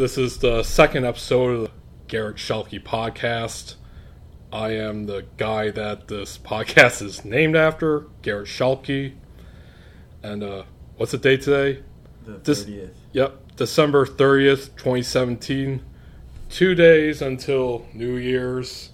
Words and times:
This 0.00 0.16
is 0.16 0.38
the 0.38 0.62
second 0.62 1.04
episode 1.04 1.50
of 1.50 1.60
the 1.64 1.70
Garret 2.08 2.36
Schuelke 2.36 2.82
podcast. 2.82 3.74
I 4.50 4.70
am 4.70 5.04
the 5.04 5.26
guy 5.36 5.70
that 5.72 6.08
this 6.08 6.38
podcast 6.38 7.02
is 7.02 7.22
named 7.22 7.54
after, 7.54 8.06
Garret 8.22 8.48
Schuelke. 8.48 9.12
And 10.22 10.42
uh, 10.42 10.62
what's 10.96 11.12
the 11.12 11.18
date 11.18 11.42
today? 11.42 11.82
The 12.24 12.38
This- 12.38 12.64
30th. 12.64 12.94
Yep, 13.12 13.56
December 13.56 14.06
30th, 14.06 14.74
2017. 14.76 15.82
Two 16.48 16.74
days 16.74 17.20
until 17.20 17.86
New 17.92 18.16
Year's. 18.16 18.92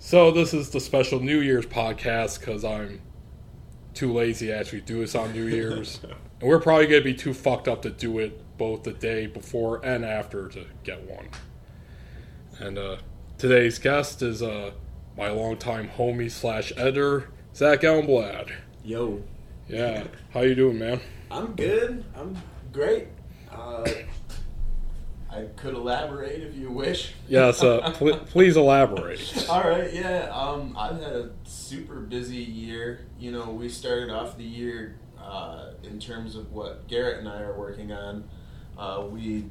So, 0.00 0.32
this 0.32 0.52
is 0.52 0.70
the 0.70 0.80
special 0.80 1.20
New 1.20 1.38
Year's 1.38 1.66
podcast 1.66 2.40
because 2.40 2.64
I'm 2.64 3.00
too 3.94 4.12
lazy 4.12 4.48
to 4.48 4.58
actually 4.58 4.80
do 4.80 4.98
this 5.02 5.14
on 5.14 5.34
New 5.34 5.46
Year's. 5.46 6.00
and 6.40 6.50
we're 6.50 6.58
probably 6.58 6.88
going 6.88 7.00
to 7.00 7.04
be 7.04 7.14
too 7.14 7.32
fucked 7.32 7.68
up 7.68 7.82
to 7.82 7.90
do 7.90 8.18
it 8.18 8.41
both 8.62 8.84
the 8.84 8.92
day 8.92 9.26
before 9.26 9.84
and 9.84 10.04
after 10.04 10.46
to 10.46 10.64
get 10.84 11.02
one. 11.10 11.26
And 12.60 12.78
uh, 12.78 12.98
today's 13.36 13.80
guest 13.80 14.22
is 14.22 14.40
uh, 14.40 14.70
my 15.16 15.30
longtime 15.30 15.88
homie 15.88 16.30
slash 16.30 16.72
editor, 16.76 17.28
Zach 17.56 17.80
Elmblad. 17.80 18.52
Yo, 18.84 19.24
Yeah, 19.66 20.04
how 20.32 20.42
you 20.42 20.54
doing, 20.54 20.78
man? 20.78 21.00
I'm 21.28 21.56
good. 21.56 22.04
I'm 22.16 22.36
great. 22.72 23.08
Uh, 23.50 23.84
I 25.28 25.46
could 25.56 25.74
elaborate 25.74 26.42
if 26.42 26.54
you 26.54 26.70
wish. 26.70 27.14
Yes, 27.26 27.60
uh, 27.64 27.90
pl- 27.96 28.18
please 28.18 28.56
elaborate. 28.56 29.44
All 29.48 29.64
right, 29.64 29.92
yeah. 29.92 30.30
Um, 30.32 30.76
I've 30.78 31.02
had 31.02 31.12
a 31.12 31.30
super 31.42 31.96
busy 31.96 32.36
year. 32.36 33.06
You 33.18 33.32
know, 33.32 33.50
we 33.50 33.68
started 33.68 34.10
off 34.10 34.36
the 34.36 34.44
year 34.44 35.00
uh, 35.20 35.70
in 35.82 35.98
terms 35.98 36.36
of 36.36 36.52
what 36.52 36.86
Garret 36.86 37.18
and 37.18 37.28
I 37.28 37.40
are 37.40 37.58
working 37.58 37.90
on. 37.90 38.28
Uh, 38.82 39.06
we 39.08 39.44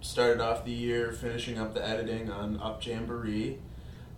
started 0.00 0.40
off 0.40 0.64
the 0.64 0.70
year 0.70 1.10
finishing 1.10 1.58
up 1.58 1.74
the 1.74 1.84
editing 1.84 2.30
on 2.30 2.60
Up 2.60 2.86
Jamboree, 2.86 3.58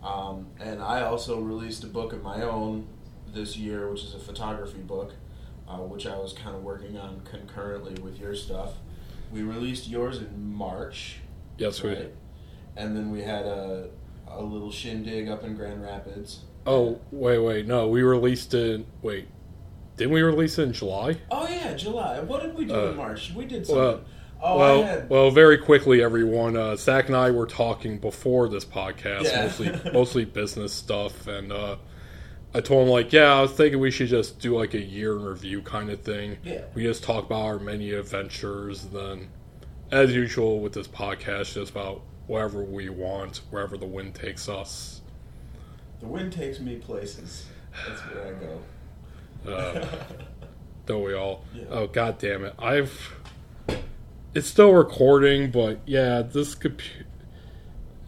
um, 0.03 0.45
and 0.59 0.79
I 0.79 1.01
also 1.01 1.39
released 1.39 1.83
a 1.83 1.87
book 1.87 2.13
of 2.13 2.21
my 2.21 2.43
own 2.43 2.85
this 3.33 3.57
year, 3.57 3.89
which 3.89 4.03
is 4.03 4.13
a 4.13 4.19
photography 4.19 4.77
book, 4.77 5.13
uh, 5.67 5.77
which 5.77 6.05
I 6.05 6.15
was 6.15 6.33
kind 6.33 6.55
of 6.55 6.61
working 6.61 6.99
on 6.99 7.21
concurrently 7.21 7.99
with 7.99 8.19
your 8.19 8.35
stuff. 8.35 8.73
We 9.31 9.41
released 9.41 9.87
yours 9.87 10.19
in 10.19 10.53
March. 10.53 11.15
Yes, 11.57 11.81
we. 11.81 11.89
Right. 11.89 12.13
And 12.75 12.95
then 12.95 13.09
we 13.09 13.23
had 13.23 13.47
a, 13.47 13.89
a 14.27 14.39
little 14.43 14.71
shindig 14.71 15.29
up 15.29 15.43
in 15.43 15.55
Grand 15.55 15.81
Rapids. 15.81 16.41
Oh, 16.67 16.99
wait, 17.09 17.39
wait. 17.39 17.65
No, 17.65 17.87
we 17.87 18.03
released 18.03 18.53
it. 18.53 18.85
Wait, 19.01 19.29
didn't 19.97 20.13
we 20.13 20.21
release 20.21 20.59
it 20.59 20.63
in 20.63 20.73
July? 20.73 21.17
Oh 21.31 21.47
yeah, 21.47 21.73
July. 21.73 22.19
What 22.19 22.43
did 22.43 22.55
we 22.55 22.65
do 22.65 22.75
Uh, 22.75 22.91
in 22.91 22.97
March? 22.97 23.31
We 23.35 23.45
did 23.45 23.67
well- 23.67 23.93
something. 23.93 24.13
Oh, 24.41 24.57
well, 24.57 24.83
had. 24.83 25.09
well, 25.09 25.31
very 25.31 25.57
quickly, 25.57 26.01
everyone. 26.03 26.55
Uh, 26.57 26.75
Zach 26.75 27.07
and 27.07 27.15
I 27.15 27.31
were 27.31 27.45
talking 27.45 27.97
before 27.99 28.47
this 28.49 28.65
podcast, 28.65 29.23
Yeah. 29.25 29.43
mostly 29.43 29.91
mostly 29.93 30.25
business 30.25 30.73
stuff, 30.73 31.27
and 31.27 31.51
uh, 31.51 31.75
I 32.53 32.61
told 32.61 32.87
him 32.87 32.91
like, 32.91 33.13
yeah, 33.13 33.33
I 33.33 33.41
was 33.41 33.51
thinking 33.51 33.79
we 33.79 33.91
should 33.91 34.07
just 34.09 34.39
do 34.39 34.57
like 34.57 34.73
a 34.73 34.81
year 34.81 35.15
in 35.15 35.23
review 35.23 35.61
kind 35.61 35.89
of 35.89 36.01
thing. 36.01 36.37
Yeah. 36.43 36.61
We 36.73 36.83
just 36.83 37.03
talk 37.03 37.25
about 37.25 37.41
our 37.45 37.59
many 37.59 37.91
adventures, 37.91 38.85
and 38.85 38.93
then, 38.93 39.27
as 39.91 40.13
usual 40.13 40.59
with 40.59 40.73
this 40.73 40.87
podcast, 40.87 41.53
just 41.53 41.71
about 41.71 42.01
wherever 42.27 42.63
we 42.63 42.89
want, 42.89 43.41
wherever 43.49 43.77
the 43.77 43.85
wind 43.87 44.15
takes 44.15 44.47
us. 44.49 45.01
the 45.99 46.07
wind 46.07 46.31
takes 46.31 46.59
me 46.59 46.75
places. 46.77 47.45
That's 47.87 48.01
where 48.01 48.27
I 48.27 49.49
go. 49.51 49.51
Uh, 49.51 49.87
don't 50.85 51.03
we 51.03 51.13
all? 51.13 51.43
Yeah. 51.53 51.63
Oh 51.69 51.87
god 51.87 52.17
damn 52.17 52.45
it! 52.45 52.53
I've. 52.59 53.13
It's 54.33 54.47
still 54.47 54.71
recording, 54.73 55.49
but 55.51 55.79
yeah, 55.85 56.21
this 56.21 56.53
computer. 56.53 57.05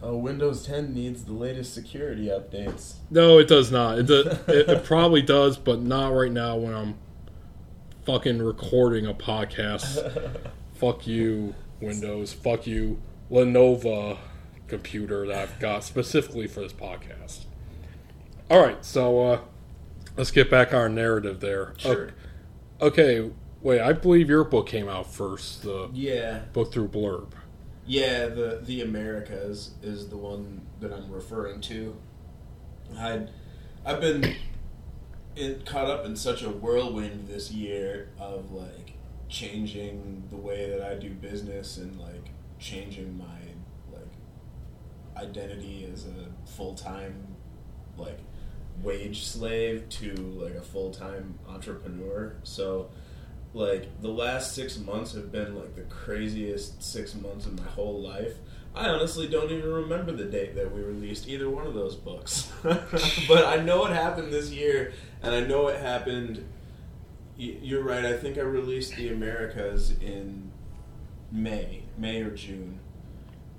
oh, 0.02 0.16
Windows 0.16 0.64
10 0.66 0.94
needs 0.94 1.24
the 1.24 1.32
latest 1.32 1.74
security 1.74 2.26
updates. 2.26 2.94
No, 3.10 3.38
it 3.38 3.48
does 3.48 3.72
not. 3.72 3.98
It, 3.98 4.06
do, 4.06 4.20
it, 4.48 4.68
it 4.68 4.84
probably 4.84 5.22
does, 5.22 5.56
but 5.56 5.80
not 5.80 6.08
right 6.08 6.30
now 6.30 6.56
when 6.56 6.74
I'm 6.74 6.94
fucking 8.06 8.40
recording 8.40 9.06
a 9.06 9.14
podcast. 9.14 10.50
Fuck 10.74 11.06
you, 11.06 11.54
Windows. 11.80 12.32
Fuck 12.32 12.66
you, 12.66 13.00
Lenovo 13.30 14.18
computer 14.68 15.26
that 15.26 15.36
I've 15.36 15.58
got 15.58 15.84
specifically 15.84 16.46
for 16.46 16.60
this 16.60 16.72
podcast. 16.72 17.44
All 18.50 18.62
right, 18.64 18.84
so 18.84 19.20
uh, 19.24 19.40
let's 20.16 20.30
get 20.30 20.50
back 20.50 20.72
our 20.72 20.88
narrative 20.88 21.40
there. 21.40 21.74
Sure. 21.78 22.10
Okay, 22.80 23.30
wait. 23.62 23.80
I 23.80 23.92
believe 23.92 24.28
your 24.28 24.44
book 24.44 24.66
came 24.68 24.88
out 24.88 25.12
first. 25.12 25.62
The 25.62 25.90
Yeah, 25.92 26.40
book 26.52 26.72
through 26.72 26.88
Blurb. 26.88 27.32
yeah. 27.86 28.26
The 28.26 28.60
the 28.62 28.80
Americas 28.82 29.72
is 29.82 30.08
the 30.08 30.16
one 30.16 30.62
that 30.80 30.92
I'm 30.92 31.10
referring 31.10 31.60
to. 31.62 31.96
I 32.96 33.26
I've 33.84 34.00
been 34.00 34.34
in, 35.36 35.62
caught 35.64 35.86
up 35.86 36.04
in 36.04 36.16
such 36.16 36.42
a 36.42 36.50
whirlwind 36.50 37.28
this 37.28 37.50
year 37.50 38.10
of 38.18 38.52
like 38.52 38.94
changing 39.28 40.24
the 40.30 40.36
way 40.36 40.68
that 40.70 40.82
I 40.82 40.94
do 40.96 41.10
business 41.10 41.78
and 41.78 41.98
like 41.98 42.30
changing 42.58 43.16
my 43.16 43.40
like 43.92 44.12
identity 45.16 45.88
as 45.92 46.06
a 46.06 46.48
full 46.50 46.74
time 46.74 47.26
like 47.96 48.18
wage 48.82 49.24
slave 49.24 49.88
to 49.88 50.14
like 50.14 50.54
a 50.54 50.60
full 50.62 50.90
time 50.92 51.38
entrepreneur. 51.48 52.34
So 52.42 52.90
like 53.54 54.00
the 54.00 54.08
last 54.08 54.54
six 54.54 54.78
months 54.78 55.12
have 55.12 55.30
been 55.30 55.54
like 55.56 55.74
the 55.74 55.82
craziest 55.82 56.82
six 56.82 57.14
months 57.14 57.46
of 57.46 57.58
my 57.58 57.68
whole 57.68 58.00
life. 58.00 58.34
I 58.74 58.88
honestly 58.88 59.28
don't 59.28 59.50
even 59.50 59.70
remember 59.70 60.12
the 60.12 60.24
date 60.24 60.54
that 60.54 60.74
we 60.74 60.80
released 60.80 61.28
either 61.28 61.50
one 61.50 61.66
of 61.66 61.74
those 61.74 61.94
books. 61.94 62.50
but 62.62 63.44
I 63.44 63.56
know 63.56 63.84
it 63.84 63.92
happened 63.92 64.32
this 64.32 64.50
year, 64.50 64.92
and 65.22 65.34
I 65.34 65.40
know 65.40 65.68
it 65.68 65.78
happened. 65.78 66.46
You're 67.36 67.82
right. 67.82 68.04
I 68.04 68.16
think 68.16 68.38
I 68.38 68.42
released 68.42 68.96
the 68.96 69.12
Americas 69.12 69.90
in 70.00 70.50
May, 71.30 71.82
May 71.98 72.22
or 72.22 72.30
June, 72.30 72.78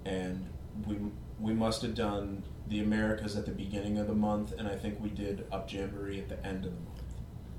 and 0.05 0.47
we 0.87 0.97
we 1.39 1.53
must 1.53 1.81
have 1.83 1.93
done 1.93 2.43
the 2.67 2.79
Americas 2.79 3.35
at 3.35 3.45
the 3.45 3.51
beginning 3.51 3.99
of 3.99 4.07
the 4.07 4.15
month, 4.15 4.53
and 4.57 4.67
I 4.67 4.75
think 4.75 4.99
we 4.99 5.09
did 5.09 5.45
Up 5.51 5.71
Jamboree 5.71 6.19
at 6.19 6.29
the 6.29 6.43
end 6.45 6.65
of 6.65 6.71
the 6.71 6.79
month. 6.79 7.03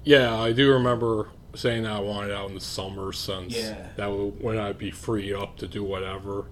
Yeah, 0.03 0.35
I 0.37 0.53
do 0.53 0.73
remember 0.73 1.29
saying 1.55 1.83
that 1.85 1.93
I 1.93 2.01
wanted 2.01 2.33
out 2.33 2.49
in 2.49 2.55
the 2.55 2.61
summer 2.61 3.13
since 3.13 3.57
Yeah. 3.57 3.89
that 3.97 4.11
would, 4.11 4.43
when 4.43 4.59
I'd 4.59 4.79
be 4.79 4.91
free 4.91 5.33
up 5.35 5.57
to 5.59 5.67
do 5.69 5.83
whatever. 5.85 6.47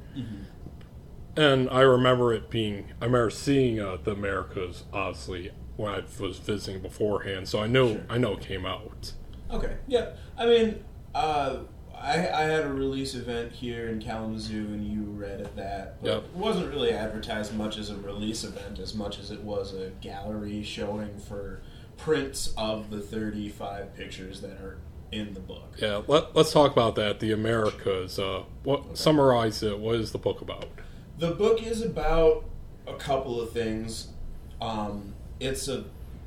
And 1.36 1.70
I 1.70 1.80
remember 1.80 2.32
it 2.34 2.50
being, 2.50 2.92
I 3.00 3.06
remember 3.06 3.30
seeing 3.30 3.80
uh, 3.80 3.96
the 4.02 4.12
Americas, 4.12 4.84
obviously, 4.92 5.50
when 5.76 5.92
I 5.94 6.02
was 6.20 6.38
visiting 6.38 6.82
beforehand, 6.82 7.48
so 7.48 7.60
I 7.60 7.66
know 7.66 7.94
Sure. 7.94 8.02
I 8.10 8.18
know 8.18 8.34
it 8.34 8.40
came 8.42 8.66
out. 8.66 9.12
Okay. 9.50 9.76
Yeah. 9.86 10.10
I 10.36 10.44
mean, 10.46 10.84
uh, 11.14 11.60
I, 11.98 12.14
I 12.28 12.42
had 12.42 12.64
a 12.64 12.72
release 12.72 13.14
event 13.14 13.52
here 13.52 13.88
in 13.88 13.98
Kalamazoo, 14.00 14.66
and 14.66 14.86
you 14.86 15.02
read 15.04 15.40
at 15.40 15.56
that. 15.56 16.02
But 16.02 16.08
Yep. 16.08 16.24
It 16.24 16.34
wasn't 16.34 16.70
really 16.70 16.90
advertised 16.92 17.54
much 17.54 17.78
as 17.78 17.88
a 17.88 17.96
release 17.96 18.44
event 18.44 18.78
as 18.78 18.94
much 18.94 19.18
as 19.18 19.30
it 19.30 19.40
was 19.40 19.72
a 19.72 19.90
gallery 20.02 20.62
showing 20.62 21.18
for 21.18 21.62
prints 21.96 22.52
of 22.58 22.90
the 22.90 23.00
35 23.00 23.94
pictures 23.94 24.40
that 24.42 24.52
are 24.60 24.78
in 25.12 25.34
the 25.34 25.40
book. 25.40 25.74
Yeah, 25.78 26.02
let, 26.08 26.34
let's 26.34 26.52
talk 26.52 26.72
about 26.72 26.96
that. 26.96 27.20
The 27.20 27.32
Americas. 27.32 28.18
Uh, 28.18 28.44
what 28.64 28.96
summarize 28.98 29.62
it? 29.62 29.78
What 29.78 29.96
is 29.96 30.12
the 30.12 30.18
book 30.18 30.40
about? 30.40 30.66
The 31.18 31.30
book 31.32 31.62
is 31.62 31.82
about 31.82 32.44
a 32.86 32.94
couple 32.94 33.40
of 33.40 33.52
things. 33.52 34.08
Um, 34.60 35.14
it's 35.38 35.68
a 35.68 35.80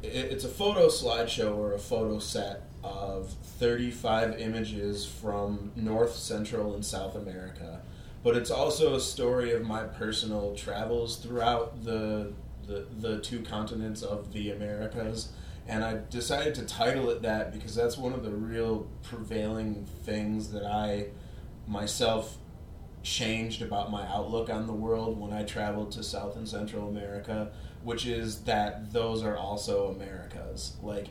it- 0.04 0.32
it's 0.32 0.44
a 0.46 0.50
photo 0.50 0.88
slideshow 0.88 1.56
or 1.58 1.74
a 1.74 1.80
photo 1.80 2.20
set 2.20 2.62
of 2.84 3.30
35 3.58 4.40
images 4.40 5.06
from 5.06 5.72
North, 5.76 6.16
Central, 6.16 6.76
and 6.76 6.86
South 6.86 7.16
America. 7.16 7.82
But 8.24 8.36
it's 8.38 8.52
also 8.52 8.94
a 8.96 9.00
story 9.00 9.52
of 9.54 9.64
my 9.66 9.84
personal 9.84 10.56
travels 10.56 11.18
throughout 11.18 11.84
the 11.84 12.34
the, 12.68 12.86
the 13.00 13.20
two 13.20 13.42
continents 13.44 14.02
of 14.02 14.34
the 14.34 14.52
Americas. 14.52 15.30
And 15.68 15.84
I 15.84 16.00
decided 16.10 16.54
to 16.56 16.66
title 16.66 17.10
it 17.10 17.24
that 17.24 17.52
because 17.52 17.74
that's 17.74 17.98
one 17.98 18.14
of 18.14 18.24
the 18.24 18.32
real 18.32 18.88
prevailing 19.02 19.86
things 20.04 20.52
that 20.52 20.64
I 20.64 21.08
myself 21.68 22.38
changed 23.02 23.62
about 23.62 23.92
my 23.92 24.06
outlook 24.08 24.50
on 24.50 24.68
the 24.68 24.74
world 24.74 25.20
when 25.20 25.32
I 25.32 25.44
traveled 25.44 25.92
to 25.94 26.04
South 26.04 26.36
and 26.36 26.48
Central 26.48 26.88
America, 26.88 27.52
which 27.84 28.06
is 28.06 28.42
that 28.42 28.92
those 28.92 29.24
are 29.24 29.38
also 29.38 29.92
Americas. 29.92 30.76
Like 30.82 31.10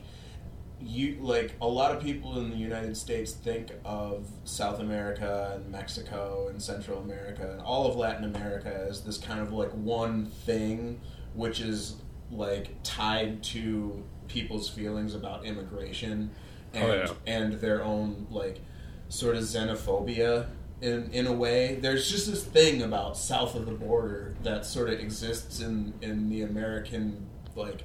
you 0.80 1.16
like 1.20 1.54
a 1.60 1.66
lot 1.66 1.92
of 1.92 2.02
people 2.02 2.38
in 2.38 2.50
the 2.50 2.56
United 2.56 2.96
States 2.96 3.32
think 3.32 3.72
of 3.84 4.28
South 4.44 4.80
America 4.80 5.52
and 5.54 5.70
Mexico 5.70 6.48
and 6.48 6.60
Central 6.60 6.98
America 6.98 7.50
and 7.52 7.60
all 7.60 7.86
of 7.86 7.96
Latin 7.96 8.24
America 8.24 8.86
as 8.88 9.02
this 9.02 9.16
kind 9.18 9.40
of 9.40 9.52
like 9.52 9.70
one 9.70 10.26
thing 10.26 11.00
which 11.34 11.60
is 11.60 11.96
like 12.30 12.70
tied 12.82 13.42
to 13.42 14.02
people's 14.28 14.68
feelings 14.68 15.14
about 15.14 15.44
immigration 15.44 16.30
oh, 16.74 16.78
and 16.78 16.84
Oh, 16.84 16.94
yeah. 17.26 17.34
and 17.34 17.52
their 17.54 17.82
own 17.84 18.26
like 18.30 18.60
sort 19.08 19.36
of 19.36 19.42
xenophobia 19.42 20.46
in 20.80 21.10
in 21.12 21.26
a 21.26 21.32
way. 21.32 21.76
There's 21.76 22.10
just 22.10 22.28
this 22.30 22.42
thing 22.44 22.82
about 22.82 23.16
south 23.16 23.54
of 23.54 23.66
the 23.66 23.72
border 23.72 24.34
that 24.42 24.66
sort 24.66 24.90
of 24.90 24.98
exists 25.00 25.60
in 25.60 25.94
in 26.02 26.28
the 26.28 26.42
American 26.42 27.26
like 27.54 27.84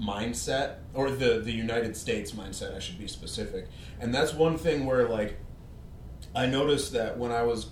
mindset 0.00 0.76
or 0.94 1.10
the 1.10 1.40
the 1.40 1.52
United 1.52 1.96
States 1.96 2.32
mindset 2.32 2.76
I 2.76 2.78
should 2.78 2.98
be 2.98 3.08
specific. 3.08 3.66
And 4.00 4.14
that's 4.14 4.32
one 4.32 4.56
thing 4.56 4.86
where 4.86 5.08
like 5.08 5.38
I 6.34 6.46
noticed 6.46 6.92
that 6.92 7.18
when 7.18 7.32
I 7.32 7.42
was 7.42 7.70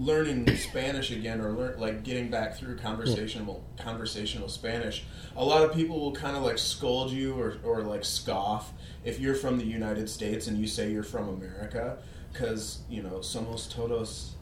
learning 0.00 0.56
Spanish 0.56 1.10
again 1.10 1.40
or 1.40 1.52
learn, 1.52 1.78
like 1.78 2.02
getting 2.02 2.30
back 2.30 2.56
through 2.56 2.76
conversational 2.78 3.62
conversational 3.78 4.48
Spanish, 4.48 5.04
a 5.36 5.44
lot 5.44 5.62
of 5.62 5.74
people 5.74 6.00
will 6.00 6.12
kind 6.12 6.36
of 6.36 6.42
like 6.42 6.58
scold 6.58 7.10
you 7.10 7.34
or, 7.38 7.58
or 7.62 7.82
like 7.82 8.04
scoff 8.04 8.72
if 9.04 9.20
you're 9.20 9.34
from 9.34 9.58
the 9.58 9.64
United 9.64 10.08
States 10.08 10.46
and 10.46 10.56
you 10.58 10.66
say 10.66 10.90
you're 10.90 11.02
from 11.02 11.28
America 11.28 11.98
because 12.32 12.80
you 12.88 13.02
know 13.02 13.18
somos 13.20 13.68
todos 13.70 14.36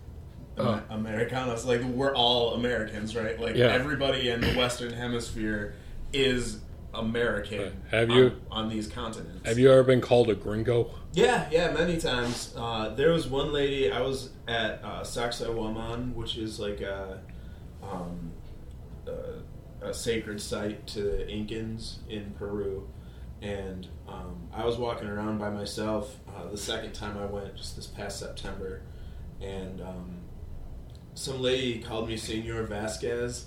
Uh. 0.56 0.80
Americanos 0.90 1.64
like 1.64 1.82
we're 1.82 2.14
all 2.14 2.54
Americans 2.54 3.14
right 3.16 3.38
like 3.40 3.54
Yeah. 3.56 3.66
everybody 3.68 4.28
in 4.30 4.40
the 4.40 4.52
Western 4.54 4.92
Hemisphere 4.92 5.74
is 6.12 6.58
American 6.94 7.58
Right. 7.60 7.72
Have 7.90 8.10
on- 8.10 8.16
you- 8.16 8.40
on 8.50 8.68
these 8.68 8.86
continents 8.88 9.46
Have 9.46 9.58
you 9.58 9.70
ever 9.70 9.82
been 9.82 10.00
called 10.00 10.30
a 10.30 10.34
gringo? 10.34 10.90
yeah, 11.12 11.46
yeah, 11.50 11.70
many 11.72 11.98
times. 11.98 12.54
Uh, 12.56 12.88
there 12.94 13.12
was 13.12 13.26
one 13.28 13.52
lady. 13.52 13.90
I 13.92 14.00
was 14.00 14.30
at 14.46 14.80
uh, 14.82 15.02
Sacsayhuaman, 15.02 16.14
which 16.14 16.36
is 16.38 16.58
like 16.58 16.80
a, 16.80 17.20
um, 17.82 18.32
a, 19.06 19.86
a 19.88 19.94
sacred 19.94 20.40
site 20.40 20.86
to 20.88 21.02
the 21.02 21.24
Incans 21.26 21.96
in 22.08 22.32
Peru, 22.38 22.88
and 23.42 23.86
um, 24.08 24.48
I 24.52 24.64
was 24.64 24.76
walking 24.78 25.08
around 25.08 25.38
by 25.38 25.50
myself. 25.50 26.16
Uh, 26.28 26.48
the 26.50 26.56
second 26.58 26.92
time 26.94 27.16
I 27.18 27.26
went, 27.26 27.54
just 27.56 27.76
this 27.76 27.86
past 27.86 28.18
September, 28.18 28.82
and 29.40 29.80
um, 29.80 30.16
some 31.14 31.40
lady 31.40 31.80
called 31.80 32.08
me 32.08 32.16
Senor 32.16 32.62
Vasquez, 32.64 33.46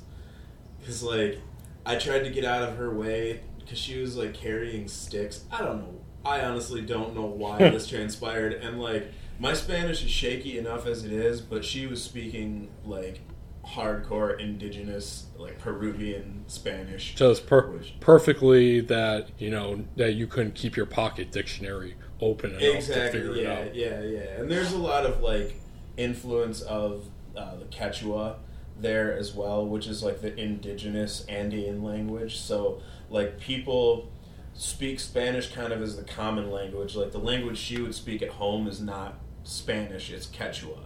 because 0.79 1.03
like 1.03 1.39
I 1.85 1.95
tried 1.95 2.23
to 2.23 2.29
get 2.29 2.45
out 2.45 2.67
of 2.67 2.77
her 2.77 2.93
way 2.93 3.41
because 3.59 3.77
she 3.79 3.99
was 3.99 4.15
like 4.17 4.33
carrying 4.33 4.87
sticks. 4.87 5.45
I 5.51 5.59
don't 5.63 5.79
know. 5.79 5.95
I 6.23 6.41
honestly 6.41 6.81
don't 6.81 7.15
know 7.15 7.25
why 7.25 7.57
this 7.71 7.87
transpired. 7.87 8.53
And 8.53 8.79
like 8.81 9.11
my 9.39 9.53
Spanish 9.53 10.03
is 10.03 10.11
shaky 10.11 10.57
enough 10.59 10.85
as 10.85 11.03
it 11.03 11.11
is, 11.11 11.41
but 11.41 11.65
she 11.65 11.87
was 11.87 12.03
speaking 12.03 12.69
like 12.85 13.21
hardcore 13.65 14.39
indigenous, 14.39 15.25
like 15.37 15.57
Peruvian 15.59 16.43
Spanish. 16.47 17.15
Just 17.15 17.47
per- 17.47 17.67
Which- 17.71 17.93
perfectly 17.99 18.81
that 18.81 19.29
you 19.39 19.49
know 19.49 19.83
that 19.95 20.13
you 20.13 20.27
couldn't 20.27 20.55
keep 20.55 20.75
your 20.75 20.85
pocket 20.85 21.31
dictionary 21.31 21.95
open 22.19 22.51
enough 22.51 22.61
to 22.61 22.75
Exactly. 22.75 23.19
figure 23.21 23.35
it 23.35 23.75
Yeah, 23.75 23.99
yeah, 23.99 24.01
yeah. 24.03 24.39
And 24.39 24.49
there's 24.51 24.73
a 24.73 24.77
lot 24.77 25.05
of 25.05 25.21
like 25.21 25.55
influence 25.97 26.61
of 26.61 27.05
uh, 27.35 27.55
the 27.55 27.65
Quechua 27.65 28.35
there 28.81 29.13
as 29.15 29.33
well, 29.33 29.65
which 29.65 29.87
is 29.87 30.03
like 30.03 30.21
the 30.21 30.37
indigenous 30.39 31.25
Andean 31.27 31.83
language. 31.83 32.37
So 32.37 32.81
like 33.09 33.39
people 33.39 34.11
speak 34.53 34.99
Spanish 34.99 35.51
kind 35.51 35.71
of 35.71 35.81
as 35.81 35.97
the 35.97 36.03
common 36.03 36.51
language. 36.51 36.95
Like 36.95 37.11
the 37.11 37.19
language 37.19 37.57
she 37.57 37.81
would 37.81 37.95
speak 37.95 38.21
at 38.21 38.29
home 38.29 38.67
is 38.67 38.81
not 38.81 39.19
Spanish; 39.43 40.11
it's 40.11 40.27
Quechua. 40.27 40.85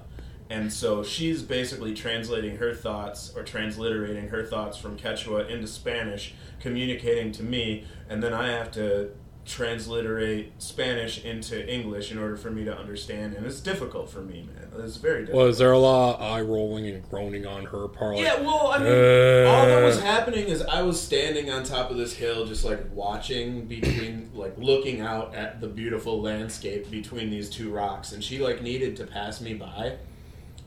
And 0.50 0.72
so 0.72 1.04
she's 1.04 1.42
basically 1.42 1.94
translating 1.94 2.58
her 2.58 2.74
thoughts 2.74 3.34
or 3.36 3.44
transliterating 3.44 4.30
her 4.30 4.46
thoughts 4.46 4.78
from 4.78 4.98
Quechua 4.98 5.50
into 5.50 5.66
Spanish, 5.66 6.36
communicating 6.60 7.32
to 7.32 7.44
me, 7.44 7.86
and 8.08 8.22
then 8.22 8.34
I 8.34 8.50
have 8.50 8.72
to 8.74 9.10
transliterate 9.46 10.52
Spanish 10.58 11.24
into 11.24 11.72
English 11.72 12.12
in 12.12 12.18
order 12.18 12.36
for 12.36 12.50
me 12.50 12.66
to 12.66 12.76
understand. 12.78 13.36
And 13.36 13.46
it's 13.46 13.60
difficult 13.60 14.10
for 14.10 14.22
me, 14.22 14.48
man. 14.54 14.84
It's 14.84 14.98
very 14.98 15.22
difficult. 15.22 15.46
Was 15.48 15.58
there 15.60 15.72
a 15.72 15.78
lot 15.78 16.16
of 16.16 16.22
eye 16.22 16.42
rolling 16.42 16.88
and 16.88 17.08
groaning 17.10 17.46
on 17.46 17.66
her 17.66 17.88
part? 17.88 18.16
Like, 18.16 18.26
Yeah, 18.26 18.42
well, 18.42 18.72
I 18.74 18.80
mean, 18.80 18.88
Uh. 18.88 19.50
all 19.50 19.66
that 19.68 19.84
was 19.84 20.02
happening 20.02 20.48
is 20.48 20.62
I 20.64 20.82
was 20.82 21.00
standing 21.02 21.50
on 21.52 21.64
top 21.64 21.92
of 21.92 21.98
this 21.98 22.14
hill, 22.14 22.46
just 22.46 22.66
like 22.66 22.80
watching 22.94 23.66
between, 23.66 24.32
like 24.36 24.56
looking 24.58 25.00
out 25.02 25.34
at 25.36 25.62
the 25.62 25.68
beautiful 25.68 26.22
landscape 26.22 26.90
between 26.90 27.30
these 27.30 27.50
two 27.50 27.72
rocks, 27.72 28.12
and 28.12 28.24
she 28.24 28.40
like 28.40 28.62
needed 28.62 28.96
to 28.98 29.06
pass 29.06 29.42
me 29.42 29.54
by, 29.54 29.98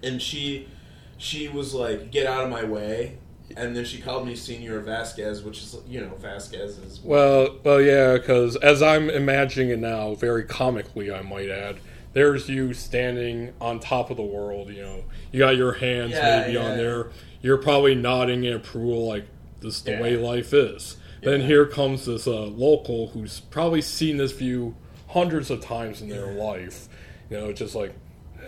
and 0.03 0.23
she, 0.23 0.69
she 1.19 1.49
was 1.49 1.75
like, 1.75 2.11
"Get 2.13 2.27
out 2.27 2.45
of 2.45 2.51
my 2.51 2.63
way," 2.65 3.19
and 3.57 3.75
then 3.77 3.85
she 3.85 4.01
called 4.01 4.27
me 4.27 4.37
Senor 4.37 4.81
Vasquez, 4.81 5.43
which 5.43 5.59
is 5.59 5.77
you 5.89 6.01
know 6.01 6.15
Vasquez 6.17 6.79
is 6.79 7.01
Well, 7.03 7.57
well, 7.65 7.81
yeah, 7.81 8.15
because 8.15 8.57
as 8.57 8.83
I'm 8.83 9.09
imagining 9.11 9.71
it 9.71 9.79
now, 9.79 10.15
very 10.15 10.45
comically, 10.45 11.11
I 11.13 11.23
might 11.23 11.49
add, 11.49 11.77
there's 12.13 12.49
you 12.49 12.75
standing 12.75 13.53
on 13.61 13.81
top 13.81 14.11
of 14.11 14.17
the 14.17 14.23
world. 14.23 14.69
You 14.71 14.83
know, 14.83 15.05
you 15.33 15.39
got 15.41 15.57
your 15.57 15.75
hands 15.75 16.13
Yeah, 16.13 16.41
maybe 16.41 16.53
yeah. 16.55 16.65
on 16.71 16.77
there. 16.77 17.09
You're 17.41 17.59
probably 17.59 17.95
nodding 17.95 18.45
in 18.45 18.53
approval, 18.55 19.07
like 19.07 19.27
this 19.61 19.77
is 19.77 19.83
the 19.83 19.93
Yeah. 19.93 20.03
way 20.03 20.17
life 20.17 20.53
is. 20.53 20.97
Then 21.23 21.41
here 21.41 21.67
comes 21.67 22.07
this 22.07 22.27
uh, 22.29 22.43
local 22.43 23.09
who's 23.09 23.41
probably 23.41 23.83
seen 23.83 24.19
this 24.19 24.31
view 24.33 24.77
hundreds 25.09 25.51
of 25.51 25.61
times 25.61 26.01
in 26.01 26.09
their 26.09 26.33
life. 26.33 26.89
You 27.29 27.39
know, 27.39 27.53
just 27.53 27.75
like, 27.75 27.93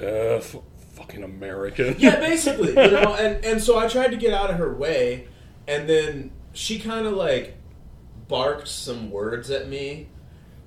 uh, 0.01 0.37
f- 0.37 0.57
fucking 1.01 1.23
American. 1.23 1.97
yeah, 1.99 2.17
basically, 2.21 2.69
you 2.71 2.75
know, 2.91 3.15
and 3.15 3.45
and 3.45 3.63
so 3.63 3.79
I 3.79 3.89
tried 3.89 4.11
to 4.13 4.17
get 4.17 4.33
out 4.33 4.51
of 4.51 4.57
her 4.57 4.73
way, 4.75 5.27
and 5.67 5.89
then 5.89 6.31
she 6.53 6.79
kind 6.79 7.07
of 7.07 7.15
like 7.15 7.57
barked 8.29 8.69
some 8.69 9.11
words 9.11 9.51
at 9.51 9.69
me, 9.69 10.09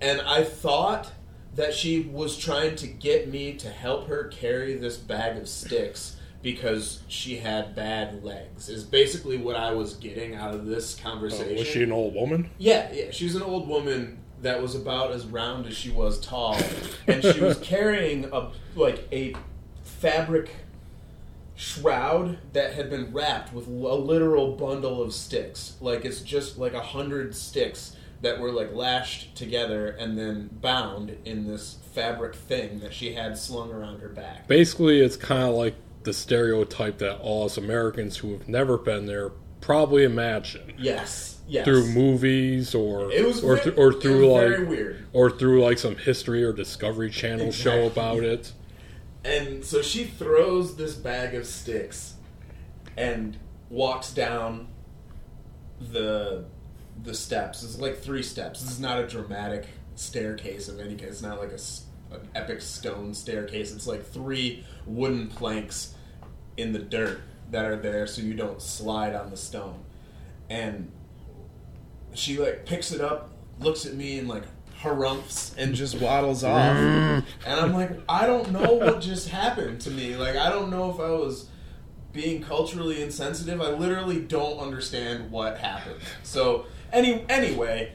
and 0.01 0.21
I 0.21 0.43
thought 0.43 1.11
that 1.55 1.73
she 1.73 2.01
was 2.01 2.37
trying 2.37 2.75
to 2.77 2.87
get 2.87 3.29
me 3.29 3.53
to 3.53 3.69
help 3.69 4.07
her 4.07 4.25
carry 4.25 4.73
this 4.75 4.97
bag 4.97 5.37
of 5.37 5.47
sticks 5.47 6.17
because 6.41 7.01
she 7.07 7.37
had 7.37 7.75
bad 7.75 8.23
legs. 8.23 8.67
Is 8.69 8.83
basically 8.83 9.37
what 9.37 9.55
I 9.55 9.71
was 9.71 9.93
getting 9.93 10.35
out 10.35 10.53
of 10.55 10.65
this 10.65 10.99
Uh, 10.99 11.03
conversation. 11.09 11.55
was 11.55 11.67
she 11.67 11.83
an 11.83 11.91
old 11.91 12.15
woman? 12.15 12.49
Yeah, 12.57 12.91
yeah. 12.91 13.11
She 13.11 13.25
was 13.25 13.35
an 13.35 13.43
old 13.43 13.67
woman 13.67 14.17
that 14.41 14.61
was 14.61 14.75
about 14.75 15.11
as 15.11 15.25
round 15.25 15.67
as 15.67 15.77
she 15.77 15.89
was 15.89 16.19
tall, 16.19 16.57
and 17.07 17.23
she 17.23 17.39
was 17.39 17.57
carrying 17.61 18.25
a 18.33 18.51
like 18.75 19.07
a 19.13 19.35
fabric 20.03 20.49
shroud 21.55 22.37
that 22.51 22.73
had 22.73 22.89
been 22.89 23.13
wrapped 23.13 23.53
with 23.53 23.67
a 23.67 23.69
literal 23.69 24.51
bundle 24.51 25.01
of 25.01 25.13
sticks. 25.13 25.75
Like 25.79 26.03
it's 26.03 26.19
just 26.19 26.57
like 26.57 26.73
a 26.73 26.81
hundred 26.81 27.33
sticks 27.33 27.95
that 28.21 28.37
were 28.39 28.51
like 28.51 28.73
lashed 28.73 29.33
together 29.35 29.87
and 29.91 30.17
then 30.17 30.49
bound 30.61 31.15
in 31.23 31.47
this 31.47 31.77
fabric 31.93 32.35
thing 32.35 32.79
that 32.79 32.93
she 32.93 33.13
had 33.13 33.37
slung 33.37 33.71
around 33.71 34.01
her 34.01 34.09
back. 34.09 34.45
Basically, 34.47 34.99
it's 34.99 35.15
kind 35.15 35.43
of 35.43 35.55
like 35.55 35.75
the 36.03 36.11
stereotype 36.13 36.97
that 36.97 37.19
all 37.19 37.45
us 37.45 37.55
Americans 37.57 38.17
who 38.17 38.33
have 38.33 38.49
never 38.49 38.77
been 38.77 39.05
there 39.05 39.31
probably 39.61 40.03
imagine 40.03 40.73
Yes, 40.77 41.37
yes. 41.47 41.63
through 41.63 41.87
movies 41.87 42.75
or 42.75 43.09
it 43.09 43.25
was 43.25 43.41
or, 43.41 43.57
th- 43.57 43.77
or 43.77 43.91
it 43.91 44.01
through 44.01 44.27
was 44.27 44.33
like 44.33 44.47
very 44.49 44.65
weird. 44.65 45.05
or 45.13 45.31
through 45.31 45.63
like 45.63 45.77
some 45.77 45.95
history 45.95 46.43
or 46.43 46.51
Discovery 46.51 47.09
Channel 47.09 47.53
show 47.53 47.85
about 47.87 48.23
it. 48.23 48.51
And 49.23 49.63
so 49.63 49.81
she 49.81 50.03
throws 50.03 50.75
this 50.75 50.95
bag 50.95 51.33
of 51.33 51.45
sticks 51.45 52.15
and 52.97 53.37
walks 53.69 54.11
down 54.11 54.67
the 55.79 56.45
the 57.01 57.13
steps. 57.13 57.63
It's 57.63 57.79
like 57.79 57.97
three 57.99 58.23
steps. 58.23 58.61
This 58.61 58.71
is 58.71 58.79
not 58.79 58.99
a 58.99 59.07
dramatic 59.07 59.67
staircase 59.95 60.67
of 60.67 60.79
any 60.79 60.95
kind. 60.95 61.09
It's 61.09 61.21
not 61.21 61.39
like 61.39 61.51
a, 61.51 62.15
an 62.15 62.27
epic 62.35 62.61
stone 62.61 63.13
staircase. 63.13 63.73
It's 63.73 63.87
like 63.87 64.05
three 64.05 64.63
wooden 64.85 65.27
planks 65.27 65.95
in 66.57 66.71
the 66.71 66.79
dirt 66.79 67.21
that 67.49 67.65
are 67.65 67.75
there 67.75 68.05
so 68.07 68.21
you 68.21 68.33
don't 68.33 68.61
slide 68.61 69.15
on 69.15 69.31
the 69.31 69.37
stone. 69.37 69.83
And 70.49 70.91
she 72.13 72.37
like 72.37 72.65
picks 72.65 72.91
it 72.91 73.01
up, 73.01 73.31
looks 73.59 73.85
at 73.85 73.95
me 73.95 74.19
and 74.19 74.27
like 74.27 74.43
harumphs 74.83 75.57
and 75.57 75.73
just 75.73 75.99
waddles 75.99 76.43
off. 76.43 76.75
And 76.75 77.25
I'm 77.47 77.73
like, 77.73 77.91
I 78.07 78.27
don't 78.27 78.51
know 78.51 78.73
what 78.73 79.01
just 79.01 79.29
happened 79.29 79.81
to 79.81 79.91
me. 79.91 80.15
Like 80.15 80.35
I 80.35 80.49
don't 80.49 80.69
know 80.69 80.91
if 80.91 80.99
I 80.99 81.09
was 81.09 81.49
being 82.11 82.43
culturally 82.43 83.01
insensitive. 83.01 83.59
I 83.61 83.71
literally 83.71 84.19
don't 84.19 84.59
understand 84.59 85.31
what 85.31 85.57
happened. 85.57 85.99
So 86.21 86.65
any 86.91 87.25
anyway, 87.29 87.93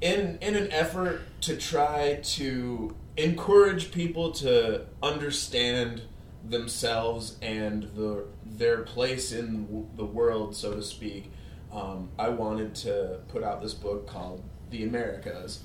in 0.00 0.38
in 0.40 0.54
an 0.54 0.70
effort 0.70 1.22
to 1.42 1.56
try 1.56 2.20
to 2.22 2.94
encourage 3.16 3.90
people 3.90 4.30
to 4.30 4.86
understand 5.02 6.02
themselves 6.44 7.36
and 7.42 7.84
the 7.96 8.26
their 8.44 8.82
place 8.82 9.32
in 9.32 9.88
the 9.96 10.04
world, 10.04 10.54
so 10.54 10.74
to 10.74 10.82
speak, 10.82 11.32
um, 11.72 12.10
I 12.18 12.28
wanted 12.28 12.74
to 12.76 13.20
put 13.28 13.42
out 13.42 13.60
this 13.60 13.74
book 13.74 14.06
called 14.06 14.42
The 14.70 14.84
Americas. 14.84 15.64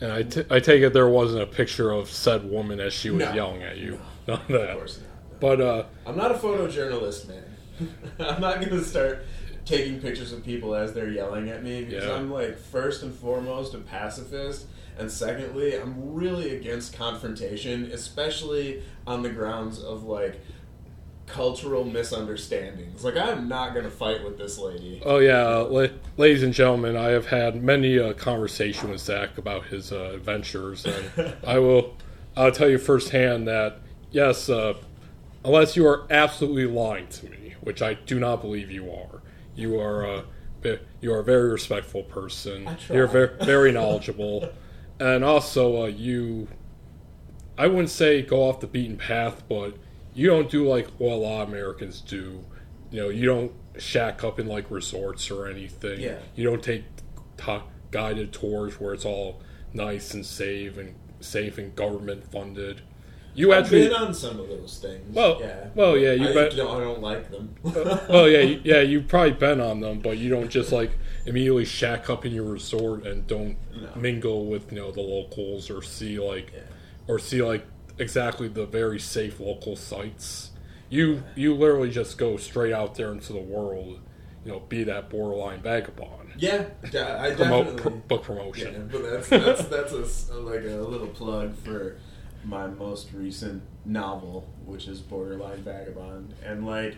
And 0.00 0.12
I, 0.12 0.22
t- 0.24 0.44
I 0.50 0.60
take 0.60 0.82
it 0.82 0.92
there 0.92 1.08
wasn't 1.08 1.42
a 1.42 1.46
picture 1.46 1.90
of 1.90 2.10
said 2.10 2.48
woman 2.50 2.80
as 2.80 2.92
she 2.92 3.10
was 3.10 3.20
No. 3.24 3.32
yelling 3.32 3.62
at 3.62 3.78
you. 3.78 3.98
None 4.28 4.40
of 4.48 4.50
Of 4.50 4.60
that. 4.60 4.76
course 4.76 4.98
not. 4.98 5.40
But 5.40 5.60
uh, 5.60 5.84
I'm 6.06 6.16
not 6.16 6.30
a 6.30 6.34
photojournalist, 6.34 7.28
man. 7.28 7.44
I'm 8.18 8.40
not 8.40 8.56
going 8.60 8.70
to 8.70 8.84
start 8.84 9.24
taking 9.64 10.00
pictures 10.00 10.32
of 10.32 10.44
people 10.44 10.74
as 10.74 10.92
they're 10.92 11.10
yelling 11.10 11.48
at 11.48 11.62
me 11.62 11.84
because 11.84 12.04
Yeah. 12.04 12.14
I'm 12.14 12.30
like 12.30 12.58
first 12.58 13.02
and 13.02 13.12
foremost 13.14 13.74
a 13.74 13.78
pacifist, 13.78 14.66
and 14.98 15.10
secondly, 15.10 15.74
I'm 15.78 16.14
really 16.14 16.54
against 16.56 16.94
confrontation, 16.94 17.90
especially 17.92 18.82
on 19.06 19.22
the 19.22 19.28
grounds 19.30 19.78
of 19.82 20.04
like 20.04 20.40
cultural 21.26 21.84
misunderstandings. 21.84 23.04
Like 23.04 23.16
I'm 23.16 23.48
not 23.48 23.72
going 23.72 23.84
to 23.84 23.90
fight 23.90 24.24
with 24.24 24.38
this 24.38 24.58
lady. 24.58 25.02
oh 25.04 25.18
yeah, 25.18 25.42
uh, 25.46 25.64
la- 25.64 25.86
ladies 26.16 26.42
and 26.42 26.52
gentlemen, 26.52 26.96
I 26.96 27.08
have 27.08 27.26
had 27.26 27.62
many 27.62 27.96
a 27.96 28.14
conversation 28.14 28.90
with 28.90 29.00
Zach 29.00 29.36
about 29.38 29.66
his 29.66 29.92
uh, 29.92 30.12
adventures, 30.14 30.84
and 30.86 31.34
I 31.46 31.58
will 31.58 31.96
I'll 32.36 32.52
tell 32.52 32.68
you 32.68 32.78
firsthand 32.78 33.48
that 33.48 33.78
yes, 34.10 34.48
uh, 34.48 34.74
unless 35.44 35.76
you 35.76 35.86
are 35.86 36.06
absolutely 36.10 36.66
lying 36.66 37.08
to 37.08 37.26
me, 37.30 37.54
which 37.60 37.82
I 37.82 37.94
do 37.94 38.18
not 38.20 38.40
believe 38.40 38.70
you 38.70 38.90
are, 38.90 39.20
you 39.54 39.80
are 39.80 40.06
uh, 40.06 40.22
ve- 40.62 40.78
you 41.00 41.12
are 41.12 41.20
a 41.20 41.24
very 41.24 41.50
respectful 41.50 42.02
person. 42.04 42.76
You're 42.88 43.06
very 43.08 43.30
very 43.44 43.72
knowledgeable, 43.72 44.48
and 45.00 45.24
also 45.24 45.82
uh, 45.84 45.86
you. 45.86 46.48
I 47.58 47.68
wouldn't 47.68 47.88
say 47.90 48.20
go 48.20 48.42
off 48.48 48.60
the 48.60 48.66
beaten 48.66 48.98
path, 48.98 49.42
but 49.48 49.74
you 50.16 50.26
don't 50.28 50.50
do 50.50 50.66
like 50.68 50.88
what 50.98 51.12
a 51.12 51.16
lot 51.16 51.42
of 51.42 51.48
Americans 51.50 52.00
do. 52.00 52.44
You 52.90 53.02
know, 53.02 53.08
you 53.10 53.26
don't 53.26 53.52
shack 53.78 54.24
up 54.24 54.40
in 54.40 54.46
like 54.48 54.70
resorts 54.70 55.30
or 55.30 55.46
anything. 55.46 56.00
Yeah. 56.00 56.18
You 56.34 56.44
don't 56.44 56.62
take 56.62 56.84
to 57.38 57.62
guided 57.90 58.32
tours 58.32 58.80
where 58.80 58.94
it's 58.94 59.04
all 59.04 59.40
nice 59.72 60.14
and 60.14 60.24
safe 60.26 60.76
and 60.78 60.94
safe 61.20 61.58
and 61.58 61.74
government 61.76 62.30
funded. 62.32 62.80
You 63.34 63.52
I've 63.52 63.64
actually, 63.64 63.88
been 63.88 63.92
on 63.96 64.14
some 64.14 64.40
of 64.40 64.48
those 64.48 64.78
things. 64.80 65.14
Well- 65.14 65.38
yeah. 65.40 65.68
well, 65.74 65.98
yeah, 65.98 66.12
you 66.12 66.28
I 66.30 66.32
bet- 66.32 66.56
don't, 66.56 66.74
I 66.74 66.80
don't 66.82 67.02
like 67.02 67.30
them. 67.30 67.54
Uh, 67.66 67.98
well, 68.08 68.28
yeah, 68.30 68.40
you- 68.40 68.60
yeah, 68.64 68.80
you've 68.80 69.08
probably 69.08 69.32
been 69.32 69.60
on 69.60 69.80
them, 69.80 70.00
but 70.00 70.16
you 70.16 70.30
don't 70.30 70.48
just 70.48 70.72
like 70.72 70.92
immediately 71.26 71.66
shack 71.66 72.08
up 72.08 72.24
in 72.24 72.32
your 72.32 72.44
resort 72.44 73.06
and 73.06 73.26
don't 73.26 73.58
No. 73.78 73.88
mingle 74.00 74.46
with 74.46 74.72
you 74.72 74.78
know 74.78 74.90
the 74.90 75.02
locals 75.02 75.68
or 75.70 75.82
see 75.82 76.18
like 76.18 76.50
Yeah. 76.54 76.60
or 77.08 77.18
see 77.18 77.42
like 77.42 77.66
exactly 77.98 78.48
the 78.48 78.66
very 78.66 78.98
safe 78.98 79.40
local 79.40 79.76
sites. 79.76 80.50
You 80.88 81.22
you 81.34 81.54
literally 81.54 81.90
just 81.90 82.18
go 82.18 82.36
straight 82.36 82.72
out 82.72 82.94
there 82.94 83.12
into 83.12 83.32
the 83.32 83.40
world, 83.40 84.00
you 84.44 84.52
know, 84.52 84.60
be 84.60 84.84
that 84.84 85.10
borderline 85.10 85.60
vagabond. 85.60 86.32
Yeah, 86.38 86.66
de- 86.90 87.20
I 87.20 87.34
Promote 87.34 87.76
definitely. 87.76 87.82
pr- 87.82 88.06
book 88.08 88.20
Yeah, 88.22 88.26
promotion. 88.26 88.88
but 88.92 89.02
that's 89.02 89.28
that's 89.28 89.64
that's 89.64 90.28
a 90.30 90.34
like 90.38 90.60
a 90.64 90.76
little 90.88 91.08
plug 91.08 91.56
for 91.56 91.96
my 92.44 92.68
most 92.68 93.12
recent 93.12 93.62
novel, 93.84 94.46
which 94.64 94.86
is 94.86 95.00
Borderline 95.00 95.58
Vagabond, 95.62 96.34
and 96.44 96.64
like 96.66 96.96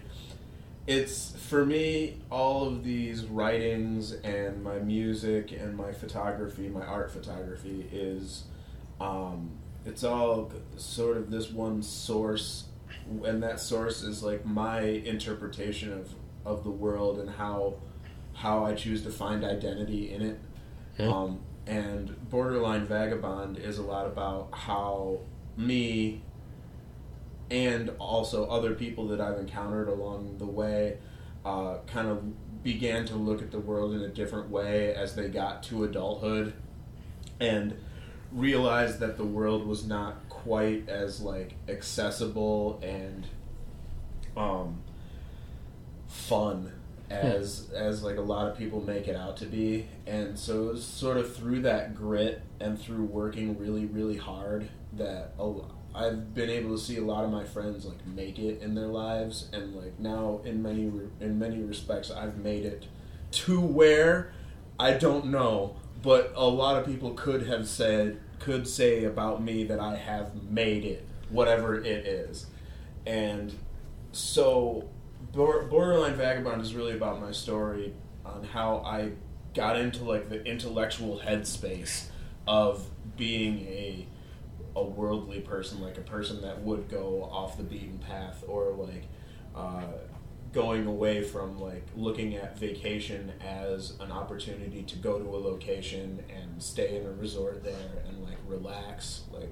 it's 0.86 1.34
for 1.48 1.64
me 1.64 2.16
all 2.30 2.66
of 2.66 2.82
these 2.84 3.24
writings 3.24 4.12
and 4.12 4.62
my 4.62 4.78
music 4.78 5.52
and 5.52 5.76
my 5.76 5.92
photography, 5.92 6.68
my 6.68 6.84
art 6.84 7.10
photography 7.10 7.86
is 7.92 8.44
um, 9.00 9.50
it's 9.88 10.04
all 10.04 10.52
sort 10.76 11.16
of 11.16 11.30
this 11.30 11.50
one 11.50 11.82
source, 11.82 12.64
and 13.24 13.42
that 13.42 13.58
source 13.58 14.02
is 14.02 14.22
like 14.22 14.44
my 14.44 14.80
interpretation 14.80 15.92
of 15.92 16.10
of 16.44 16.64
the 16.64 16.70
world 16.70 17.18
and 17.18 17.30
how 17.30 17.74
how 18.34 18.64
I 18.64 18.74
choose 18.74 19.02
to 19.02 19.10
find 19.10 19.44
identity 19.44 20.12
in 20.12 20.22
it. 20.22 20.40
Hmm. 20.96 21.08
Um, 21.08 21.40
and 21.66 22.30
Borderline 22.30 22.86
Vagabond 22.86 23.58
is 23.58 23.78
a 23.78 23.82
lot 23.82 24.06
about 24.06 24.48
how 24.52 25.20
me 25.56 26.22
and 27.50 27.90
also 27.98 28.46
other 28.46 28.74
people 28.74 29.08
that 29.08 29.20
I've 29.20 29.38
encountered 29.38 29.88
along 29.88 30.38
the 30.38 30.46
way 30.46 30.98
uh, 31.44 31.78
kind 31.86 32.08
of 32.08 32.62
began 32.62 33.04
to 33.06 33.16
look 33.16 33.42
at 33.42 33.50
the 33.50 33.58
world 33.58 33.94
in 33.94 34.02
a 34.02 34.08
different 34.08 34.50
way 34.50 34.94
as 34.94 35.14
they 35.14 35.28
got 35.28 35.62
to 35.64 35.84
adulthood 35.84 36.54
and 37.40 37.76
realized 38.32 39.00
that 39.00 39.16
the 39.16 39.24
world 39.24 39.66
was 39.66 39.86
not 39.86 40.28
quite 40.28 40.88
as 40.88 41.20
like 41.20 41.54
accessible 41.68 42.80
and 42.82 43.26
um, 44.36 44.82
fun 46.06 46.72
as 47.10 47.70
as 47.74 48.02
like 48.02 48.16
a 48.16 48.22
lot 48.22 48.50
of 48.50 48.58
people 48.58 48.80
make 48.82 49.08
it 49.08 49.16
out 49.16 49.36
to 49.38 49.46
be. 49.46 49.86
And 50.06 50.38
so 50.38 50.68
it 50.68 50.72
was 50.72 50.84
sort 50.84 51.16
of 51.16 51.34
through 51.34 51.62
that 51.62 51.94
grit 51.94 52.42
and 52.60 52.80
through 52.80 53.04
working 53.04 53.58
really 53.58 53.86
really 53.86 54.16
hard 54.16 54.68
that 54.94 55.34
a 55.38 55.52
I've 55.94 56.34
been 56.34 56.50
able 56.50 56.76
to 56.76 56.78
see 56.82 56.98
a 56.98 57.04
lot 57.04 57.24
of 57.24 57.30
my 57.30 57.44
friends 57.44 57.84
like 57.84 58.06
make 58.06 58.38
it 58.38 58.62
in 58.62 58.74
their 58.74 58.86
lives. 58.86 59.48
And 59.52 59.74
like 59.74 59.98
now 59.98 60.40
in 60.44 60.62
many 60.62 60.90
in 61.20 61.38
many 61.38 61.62
respects 61.62 62.10
I've 62.10 62.36
made 62.36 62.64
it 62.64 62.86
to 63.30 63.60
where 63.60 64.32
I 64.78 64.92
don't 64.92 65.26
know 65.26 65.76
but 66.02 66.32
a 66.34 66.46
lot 66.46 66.76
of 66.76 66.86
people 66.86 67.12
could 67.12 67.46
have 67.46 67.66
said 67.66 68.20
could 68.38 68.68
say 68.68 69.04
about 69.04 69.42
me 69.42 69.64
that 69.64 69.80
I 69.80 69.96
have 69.96 70.42
made 70.44 70.84
it 70.84 71.06
whatever 71.30 71.76
it 71.76 72.06
is. 72.06 72.46
And 73.06 73.52
so 74.12 74.88
borderline 75.32 76.14
vagabond 76.14 76.62
is 76.62 76.74
really 76.74 76.92
about 76.92 77.20
my 77.20 77.30
story 77.30 77.92
on 78.24 78.42
how 78.44 78.78
i 78.78 79.10
got 79.54 79.78
into 79.78 80.04
like 80.04 80.28
the 80.28 80.42
intellectual 80.44 81.20
headspace 81.24 82.06
of 82.46 82.88
being 83.16 83.60
a 83.60 84.06
a 84.76 84.82
worldly 84.82 85.40
person 85.40 85.80
like 85.80 85.98
a 85.98 86.02
person 86.02 86.40
that 86.40 86.60
would 86.62 86.88
go 86.88 87.28
off 87.30 87.56
the 87.56 87.62
beaten 87.62 87.98
path 87.98 88.42
or 88.46 88.72
like 88.72 89.04
uh, 89.54 89.82
going 90.52 90.86
away 90.86 91.22
from 91.22 91.60
like 91.60 91.86
looking 91.94 92.34
at 92.34 92.58
vacation 92.58 93.32
as 93.44 93.94
an 94.00 94.10
opportunity 94.10 94.82
to 94.82 94.96
go 94.96 95.18
to 95.18 95.24
a 95.24 95.36
location 95.36 96.24
and 96.34 96.62
stay 96.62 96.96
in 96.96 97.06
a 97.06 97.12
resort 97.12 97.62
there 97.62 98.02
and 98.08 98.24
like 98.24 98.38
relax 98.46 99.22
like 99.32 99.50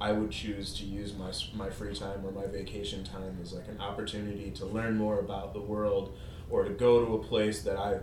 I 0.00 0.12
would 0.12 0.30
choose 0.30 0.74
to 0.78 0.84
use 0.84 1.14
my 1.14 1.32
my 1.54 1.70
free 1.70 1.94
time 1.94 2.24
or 2.24 2.30
my 2.30 2.46
vacation 2.46 3.02
time 3.02 3.38
as 3.42 3.52
like 3.52 3.68
an 3.68 3.80
opportunity 3.80 4.50
to 4.52 4.66
learn 4.66 4.96
more 4.96 5.18
about 5.18 5.52
the 5.54 5.60
world 5.60 6.16
or 6.50 6.64
to 6.64 6.70
go 6.70 7.04
to 7.04 7.14
a 7.14 7.18
place 7.18 7.62
that 7.62 7.76
I 7.76 8.00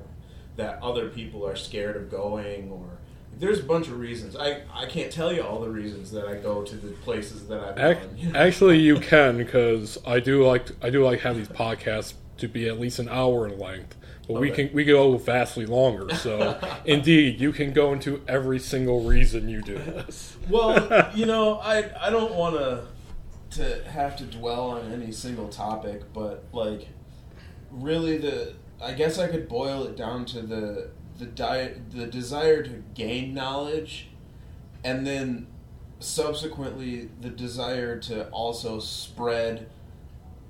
that 0.56 0.82
other 0.82 1.10
people 1.10 1.48
are 1.48 1.56
scared 1.56 1.96
of 1.96 2.10
going 2.10 2.72
or 2.72 2.98
there's 3.40 3.60
a 3.60 3.64
bunch 3.64 3.88
of 3.88 3.98
reasons. 3.98 4.36
I, 4.36 4.62
I 4.72 4.86
can't 4.86 5.12
tell 5.12 5.34
you 5.34 5.42
all 5.42 5.60
the 5.60 5.70
reasons 5.70 6.12
that 6.12 6.28
I 6.28 6.36
go 6.36 6.62
to 6.62 6.76
the 6.76 6.92
places 6.98 7.48
that 7.48 7.60
I've 7.60 7.80
Ac- 7.80 8.08
gone. 8.08 8.18
you 8.18 8.32
know? 8.32 8.40
Actually, 8.40 8.80
you 8.80 9.00
can 9.00 9.38
because 9.38 9.98
I 10.06 10.20
do 10.20 10.46
like 10.46 10.68
I 10.84 10.90
do 10.90 11.04
like 11.04 11.22
having 11.22 11.40
these 11.40 11.48
podcasts 11.48 12.14
to 12.38 12.48
be 12.48 12.68
at 12.68 12.80
least 12.80 13.00
an 13.00 13.10
hour 13.10 13.48
in 13.48 13.60
length, 13.60 13.96
but 14.28 14.40
we 14.40 14.52
can 14.52 14.72
we 14.74 14.84
go 14.84 15.18
vastly 15.18 15.66
longer. 15.66 16.14
So, 16.16 16.60
indeed, 16.86 17.40
you 17.40 17.52
can 17.52 17.74
go 17.74 17.94
into 17.94 18.22
every 18.28 18.60
single 18.60 19.04
reason 19.04 19.50
you 19.50 19.62
do 19.62 19.76
this. 19.76 20.36
Well, 20.50 21.12
you 21.16 21.26
know, 21.26 21.60
I 21.60 21.90
I 22.00 22.10
don't 22.10 22.34
want 22.36 22.56
to 22.56 22.86
to 23.52 23.84
have 23.90 24.18
to 24.18 24.26
dwell 24.26 24.72
on 24.72 24.92
any 24.92 25.12
single 25.12 25.48
topic, 25.50 26.12
but 26.14 26.46
like 26.52 26.88
really 27.72 28.18
the 28.18 28.54
I 28.82 28.94
guess 28.94 29.18
I 29.18 29.28
could 29.28 29.48
boil 29.48 29.84
it 29.86 29.96
down 29.96 30.26
to 30.26 30.42
the 30.42 30.90
the 31.18 31.26
di- 31.26 31.76
the 31.92 32.08
desire 32.08 32.64
to 32.64 32.84
gain 32.96 33.34
knowledge 33.34 34.10
and 34.84 35.06
then 35.06 35.48
subsequently 36.00 37.10
the 37.22 37.30
desire 37.30 37.98
to 37.98 38.28
also 38.30 38.80
spread 38.80 39.70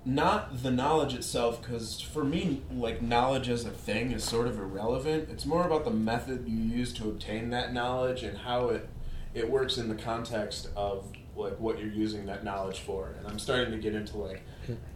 not 0.06 0.64
the 0.64 0.72
knowledge 0.72 1.14
itself 1.14 1.62
because 1.62 2.02
for 2.02 2.24
me 2.24 2.62
like 2.72 3.02
knowledge 3.02 3.48
as 3.48 3.66
a 3.66 3.72
thing 3.72 4.12
is 4.12 4.24
sort 4.24 4.48
of 4.48 4.60
irrelevant. 4.60 5.30
It's 5.30 5.46
more 5.46 5.66
about 5.66 5.86
the 5.86 5.92
method 5.92 6.48
you 6.48 6.58
use 6.58 6.94
to 6.94 7.08
obtain 7.08 7.50
that 7.52 7.74
knowledge 7.74 8.24
and 8.24 8.40
how 8.40 8.70
it 8.70 8.90
it 9.34 9.50
works 9.50 9.78
in 9.78 9.90
the 9.90 9.96
context 9.96 10.70
of 10.76 11.12
like 11.36 11.60
what 11.60 11.80
you're 11.80 11.88
using 11.88 12.26
that 12.26 12.44
knowledge 12.44 12.80
for. 12.80 13.16
And 13.18 13.28
i'm 13.28 13.40
starting 13.40 13.72
to 13.72 13.78
get 13.78 13.96
into 13.96 14.18
like 14.18 14.44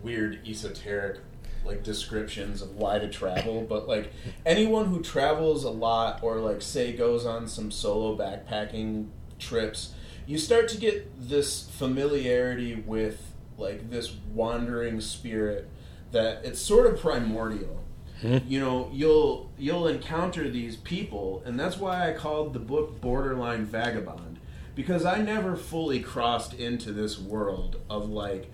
weird 0.04 0.46
esoteric 0.48 1.20
like 1.66 1.84
descriptions 1.84 2.62
of 2.62 2.76
why 2.76 3.00
to 3.00 3.10
travel. 3.10 3.66
But 3.68 3.88
like 3.88 4.12
anyone 4.46 4.88
who 4.88 5.02
travels 5.02 5.64
a 5.64 5.70
lot 5.70 6.22
or 6.22 6.38
like 6.38 6.62
say 6.62 6.94
goes 6.94 7.26
on 7.26 7.48
some 7.48 7.72
solo 7.72 8.18
backpacking 8.18 9.08
trips 9.40 9.94
you 10.28 10.38
start 10.38 10.68
to 10.68 10.78
get 10.78 11.30
this 11.30 11.70
familiarity 11.70 12.76
with 12.76 13.26
like 13.58 13.90
this 13.90 14.16
wandering 14.34 15.02
spirit 15.02 15.68
that 16.12 16.44
it's 16.46 16.60
sort 16.60 16.86
of 16.86 17.00
primordial 17.00 17.84
hmm? 18.22 18.38
you 18.48 18.60
know 18.60 18.90
you'll 18.94 19.52
you'll 19.58 19.88
encounter 19.88 20.50
these 20.50 20.76
people 20.78 21.42
and 21.46 21.60
that's 21.60 21.78
why 21.78 22.10
i 22.10 22.14
called 22.14 22.54
the 22.54 22.60
book 22.60 23.02
borderline 23.02 23.66
vagabond 23.66 24.40
because 24.76 25.06
i 25.06 25.20
never 25.22 25.56
fully 25.56 26.00
crossed 26.00 26.54
into 26.54 26.92
this 26.94 27.20
world 27.20 27.78
of 27.90 28.10
like 28.10 28.52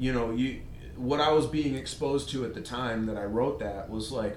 you 0.00 0.12
know, 0.12 0.32
you 0.32 0.62
what 0.96 1.20
I 1.20 1.30
was 1.30 1.46
being 1.46 1.76
exposed 1.76 2.30
to 2.30 2.44
at 2.44 2.54
the 2.54 2.60
time 2.60 3.06
that 3.06 3.16
I 3.16 3.24
wrote 3.24 3.60
that 3.60 3.88
was 3.88 4.10
like 4.10 4.36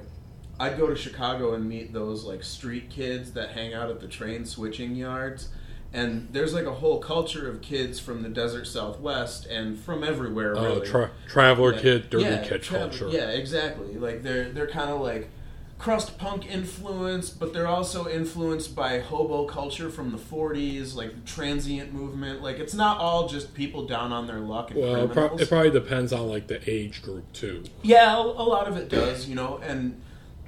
I'd 0.60 0.78
go 0.78 0.88
to 0.88 0.96
Chicago 0.96 1.56
and 1.56 1.68
meet 1.68 1.94
those 1.94 2.26
like 2.26 2.44
street 2.44 2.90
kids 2.90 3.32
that 3.32 3.52
hang 3.52 3.74
out 3.74 3.90
at 3.90 4.00
the 4.00 4.08
train 4.08 4.46
switching 4.46 4.96
yards. 4.96 5.50
And 5.96 6.28
there's 6.32 6.54
like 6.56 6.66
a 6.66 6.74
whole 6.74 6.98
culture 7.00 7.48
of 7.48 7.62
kids 7.62 8.00
from 8.00 8.24
the 8.24 8.30
desert 8.30 8.66
southwest 8.66 9.46
and 9.46 9.80
from 9.80 10.04
everywhere 10.04 10.58
Uh, 10.58 10.64
really. 10.64 10.88
tra- 10.88 11.12
traveler 11.28 11.74
Yeah. 11.74 11.82
kid, 11.82 12.10
dirty 12.10 12.24
Yeah, 12.26 12.44
kid 12.44 12.64
travel- 12.64 12.90
culture. 12.90 13.10
Yeah, 13.10 13.30
exactly. 13.30 13.96
Like 13.98 14.24
they're 14.24 14.50
they're 14.50 14.68
kind 14.68 14.90
of 14.90 15.02
like 15.02 15.30
crust 15.78 16.18
punk 16.18 16.50
influence, 16.50 17.30
but 17.30 17.54
they're 17.54 17.68
also 17.68 18.08
influenced 18.08 18.74
by 18.76 19.00
hobo 19.00 19.46
culture 19.46 19.90
from 19.92 20.12
the 20.12 20.18
'40s, 20.18 20.96
like 20.96 21.14
the 21.14 21.22
transient 21.30 21.94
movement. 21.94 22.42
Like 22.42 22.58
it's 22.58 22.74
not 22.74 22.98
all 22.98 23.28
just 23.28 23.54
people 23.54 23.86
down 23.86 24.12
on 24.12 24.26
their 24.26 24.40
luck 24.40 24.72
and 24.72 24.80
Well, 24.80 24.96
it, 25.04 25.12
pro- 25.12 25.36
it 25.38 25.48
probably 25.48 25.72
depends 25.72 26.12
on 26.12 26.28
like 26.28 26.48
the 26.48 26.60
age 26.68 27.04
group 27.04 27.32
too. 27.34 27.66
Yeah, 27.84 28.16
a, 28.18 28.22
a 28.22 28.48
lot 28.56 28.68
of 28.68 28.78
it 28.78 28.90
does, 28.90 29.28
you 29.30 29.36
know, 29.36 29.60
and 29.62 30.02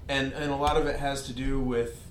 and 0.10 0.34
and 0.34 0.52
a 0.52 0.56
lot 0.56 0.75
of 0.75 0.88
it 0.88 1.00
has 1.00 1.22
to 1.28 1.34
do 1.34 1.60
with 1.60 2.02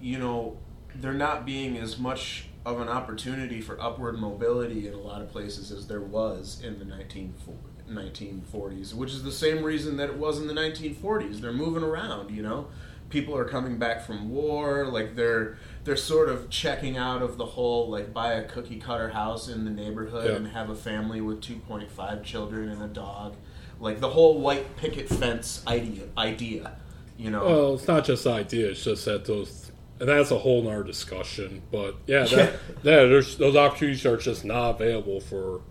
you 0.00 0.18
know 0.18 0.58
there 0.94 1.12
not 1.12 1.44
being 1.44 1.76
as 1.76 1.98
much 1.98 2.46
of 2.64 2.80
an 2.80 2.88
opportunity 2.88 3.60
for 3.60 3.80
upward 3.80 4.18
mobility 4.18 4.86
in 4.88 4.94
a 4.94 4.98
lot 4.98 5.20
of 5.20 5.30
places 5.30 5.70
as 5.70 5.86
there 5.86 6.00
was 6.00 6.60
in 6.62 6.78
the 6.78 6.84
1940 6.84 7.58
1940s, 7.90 8.94
which 8.94 9.10
is 9.10 9.22
the 9.24 9.30
same 9.32 9.62
reason 9.62 9.98
that 9.98 10.08
it 10.08 10.16
was 10.16 10.40
in 10.40 10.46
the 10.46 10.54
1940s. 10.54 11.40
They're 11.40 11.52
moving 11.52 11.82
around, 11.82 12.30
you 12.30 12.42
know. 12.42 12.68
People 13.10 13.36
are 13.36 13.44
coming 13.44 13.76
back 13.76 14.00
from 14.04 14.30
war, 14.30 14.86
like 14.86 15.14
they're 15.14 15.58
they're 15.84 15.94
sort 15.96 16.30
of 16.30 16.48
checking 16.48 16.96
out 16.96 17.20
of 17.20 17.36
the 17.36 17.44
whole 17.44 17.90
like 17.90 18.14
buy 18.14 18.32
a 18.32 18.44
cookie 18.48 18.80
cutter 18.80 19.10
house 19.10 19.48
in 19.48 19.64
the 19.66 19.70
neighborhood 19.70 20.30
Yeah. 20.30 20.36
and 20.36 20.48
have 20.48 20.70
a 20.70 20.74
family 20.74 21.20
with 21.20 21.42
2.5 21.42 22.24
children 22.24 22.70
and 22.70 22.82
a 22.82 22.88
dog. 22.88 23.36
Like 23.78 24.00
the 24.00 24.08
whole 24.08 24.40
white 24.40 24.76
picket 24.76 25.08
fence 25.08 25.62
idea 25.66 26.04
idea, 26.16 26.72
you 27.18 27.30
know. 27.30 27.44
Well, 27.44 27.74
it's 27.74 27.86
not 27.86 28.04
just 28.06 28.26
idea; 28.26 28.70
it's 28.70 28.82
just 28.82 29.04
that 29.04 29.26
those, 29.26 29.63
and 30.10 30.18
that's 30.18 30.30
a 30.30 30.38
whole 30.38 30.62
nother 30.62 30.82
discussion. 30.84 31.62
But 31.72 31.96
yeah, 32.06 32.24
that, 32.24 32.30
Yeah. 32.30 32.46
yeah, 32.82 33.04
there's 33.06 33.36
those 33.38 33.56
opportunities 33.56 34.04
are 34.04 34.16
just 34.18 34.44
not 34.44 34.70
available 34.80 35.20
for 35.20 35.62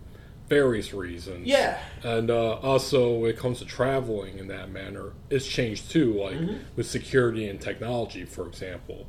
various 0.49 0.93
reasons. 0.93 1.47
yeah. 1.47 1.79
and 2.03 2.29
uh, 2.29 2.53
also 2.55 3.13
when 3.13 3.29
it 3.29 3.37
comes 3.37 3.59
to 3.59 3.65
traveling 3.65 4.37
in 4.39 4.47
that 4.47 4.69
manner, 4.71 5.13
it's 5.29 5.47
changed 5.47 5.89
too. 5.91 6.13
Like 6.13 6.35
Mm-hmm. 6.35 6.57
with 6.75 6.87
security 6.87 7.47
and 7.47 7.59
technology, 7.61 8.25
for 8.25 8.47
example, 8.47 9.05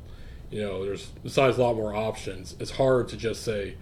you 0.51 0.61
know, 0.61 0.85
there's 0.85 1.07
besides 1.23 1.57
a 1.57 1.61
lot 1.63 1.75
more 1.75 1.93
options. 1.95 2.55
It's 2.59 2.71
hard 2.71 3.07
to 3.09 3.17
just 3.17 3.43
say 3.43 3.75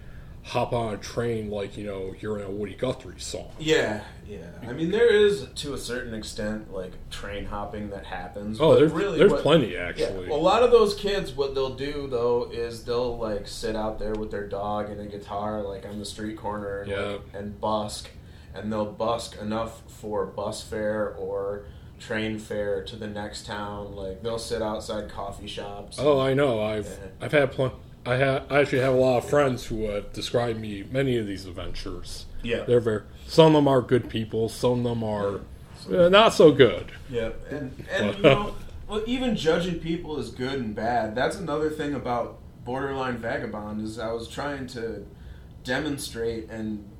hop 0.44 0.72
on 0.74 0.92
a 0.94 0.96
train 0.98 1.48
like 1.50 1.76
you 1.76 1.84
know 1.86 2.14
you're 2.20 2.38
in 2.38 2.44
a 2.44 2.50
Woody 2.50 2.74
Guthrie 2.74 3.20
song. 3.20 3.50
Yeah, 3.58 4.02
yeah. 4.26 4.38
I 4.68 4.72
mean, 4.72 4.90
there 4.90 5.08
is 5.08 5.46
to 5.56 5.74
a 5.74 5.78
certain 5.78 6.14
extent 6.14 6.72
like 6.72 6.92
train 7.10 7.44
hopping 7.46 7.90
that 7.90 8.04
happens. 8.06 8.60
Oh, 8.60 8.74
there's 8.74 8.92
really 8.92 9.18
there's 9.18 9.32
what- 9.32 9.42
plenty 9.42 9.72
Yeah, 9.74 9.86
actually. 9.88 10.28
a 10.28 10.34
lot 10.34 10.62
of 10.62 10.70
those 10.70 10.94
kids, 10.94 11.32
what 11.32 11.54
they'll 11.54 11.74
do 11.74 12.06
though 12.10 12.50
is 12.52 12.84
they'll 12.84 13.16
like 13.18 13.46
sit 13.48 13.76
out 13.76 13.98
there 13.98 14.14
with 14.14 14.30
their 14.30 14.46
dog 14.46 14.90
and 14.90 15.00
a 15.00 15.06
guitar, 15.06 15.62
like 15.62 15.86
on 15.86 15.98
the 15.98 16.04
street 16.04 16.36
corner, 16.36 16.80
and, 16.80 16.90
Yeah. 16.90 17.00
like, 17.02 17.20
and 17.34 17.60
busk, 17.60 18.08
and 18.54 18.72
they'll 18.72 18.92
busk 18.92 19.36
enough 19.40 19.82
for 19.88 20.26
bus 20.26 20.62
fare 20.62 21.14
or 21.18 21.64
train 22.00 22.38
fare 22.38 22.82
to 22.84 22.96
the 22.96 23.06
next 23.06 23.46
town. 23.46 23.94
Like 23.94 24.22
they'll 24.22 24.38
sit 24.38 24.60
outside 24.62 25.08
coffee 25.08 25.46
shops. 25.46 25.98
Oh, 26.00 26.18
I 26.20 26.34
know. 26.34 26.60
I've 26.62 26.86
Yeah. 26.86 27.08
I've 27.26 27.32
had 27.32 27.52
plen- 27.52 27.70
I 28.06 28.18
ha- 28.18 28.42
I 28.50 28.60
actually 28.60 28.80
have 28.80 28.94
a 28.94 28.98
lot 28.98 29.18
of 29.18 29.28
friends 29.28 29.66
who 29.66 29.84
have 29.84 30.12
described 30.12 30.60
me 30.60 30.84
many 30.90 31.16
of 31.16 31.26
these 31.26 31.46
adventures. 31.46 32.26
Yeah. 32.42 32.64
They're 32.64 32.80
very. 32.80 33.02
Some 33.26 33.48
of 33.48 33.52
them 33.54 33.68
are 33.68 33.80
good 33.80 34.08
people. 34.10 34.48
Some 34.48 34.78
of 34.78 34.84
them 34.84 35.02
are 35.02 35.40
uh, 35.90 36.08
not 36.08 36.34
so 36.34 36.52
good. 36.52 36.92
Yeah, 37.08 37.30
and 37.50 37.86
and 37.90 38.16
you 38.16 38.22
know, 38.22 38.54
well, 38.88 39.02
even 39.06 39.36
judging 39.36 39.80
people 39.80 40.18
as 40.18 40.30
good 40.30 40.54
and 40.54 40.74
bad. 40.74 41.14
That's 41.14 41.36
another 41.36 41.70
thing 41.70 41.94
about 41.94 42.38
borderline 42.64 43.18
vagabond 43.18 43.82
is 43.82 43.98
I 43.98 44.12
was 44.12 44.28
trying 44.28 44.66
to 44.68 45.06
demonstrate 45.62 46.50
and 46.50 46.90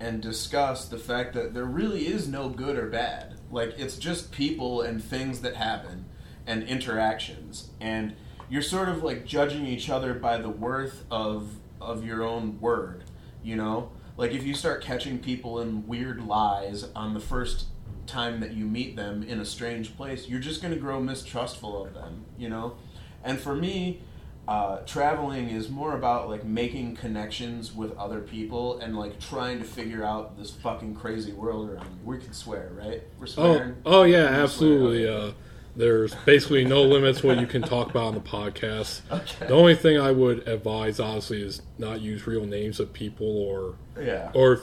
and 0.00 0.20
discuss 0.20 0.86
the 0.88 0.98
fact 0.98 1.34
that 1.34 1.54
there 1.54 1.64
really 1.64 2.08
is 2.08 2.28
no 2.28 2.48
good 2.48 2.76
or 2.76 2.88
bad. 2.88 3.34
Like 3.50 3.78
it's 3.78 3.96
just 3.96 4.32
people 4.32 4.82
and 4.82 5.02
things 5.02 5.40
that 5.42 5.54
happen 5.56 6.06
and 6.46 6.62
interactions, 6.64 7.70
and 7.80 8.14
you're 8.48 8.62
sort 8.62 8.88
of 8.88 9.02
like 9.02 9.24
judging 9.26 9.66
each 9.66 9.88
other 9.90 10.14
by 10.14 10.36
the 10.38 10.48
worth 10.48 11.04
of 11.10 11.50
of 11.80 12.04
your 12.04 12.22
own 12.22 12.60
word. 12.60 13.04
You 13.42 13.56
know, 13.56 13.90
like 14.16 14.32
if 14.32 14.44
you 14.44 14.54
start 14.54 14.82
catching 14.82 15.18
people 15.18 15.60
in 15.60 15.86
weird 15.86 16.24
lies 16.26 16.86
on 16.94 17.14
the 17.14 17.20
first 17.20 17.66
time 18.06 18.40
that 18.40 18.52
you 18.52 18.64
meet 18.66 18.96
them 18.96 19.22
in 19.22 19.40
a 19.40 19.44
strange 19.44 19.96
place, 19.96 20.28
you're 20.28 20.40
just 20.40 20.60
going 20.62 20.72
to 20.74 20.80
grow 20.80 21.00
mistrustful 21.00 21.84
of 21.84 21.94
them. 21.94 22.24
You 22.38 22.48
know, 22.48 22.76
and 23.22 23.38
for 23.38 23.54
me, 23.54 24.00
uh, 24.46 24.78
traveling 24.86 25.48
is 25.48 25.68
more 25.70 25.94
about 25.96 26.28
like 26.28 26.44
making 26.44 26.96
connections 26.96 27.74
with 27.74 27.96
other 27.96 28.20
people 28.20 28.78
and 28.78 28.98
like 28.98 29.18
trying 29.18 29.58
to 29.58 29.64
figure 29.64 30.04
out 30.04 30.36
this 30.38 30.50
fucking 30.50 30.94
crazy 30.94 31.32
world 31.32 31.70
around 31.70 31.84
me. 31.86 31.98
We 32.04 32.18
can 32.18 32.32
swear, 32.34 32.70
right? 32.74 33.02
We're 33.18 33.24
Oh, 33.24 33.54
swearing. 33.54 33.76
oh 33.86 34.02
yeah, 34.04 34.24
We're 34.36 34.42
absolutely. 34.42 35.04
swearing. 35.04 35.28
Uh, 35.30 35.32
there's 35.76 36.14
basically 36.26 36.64
no 36.64 36.82
limits 36.82 37.22
what 37.22 37.38
you 37.40 37.46
can 37.46 37.62
talk 37.62 37.90
about 37.90 38.04
on 38.04 38.14
the 38.14 38.20
podcast. 38.20 39.00
Okay. 39.10 39.46
The 39.46 39.54
only 39.54 39.74
thing 39.74 39.98
I 39.98 40.10
would 40.12 40.46
advise, 40.48 41.00
honestly, 41.00 41.42
is 41.42 41.62
not 41.78 42.00
use 42.00 42.26
real 42.26 42.44
names 42.46 42.78
of 42.80 42.92
people, 42.92 43.26
or 43.26 43.74
Yeah. 44.00 44.30
or 44.34 44.52
if- 44.54 44.60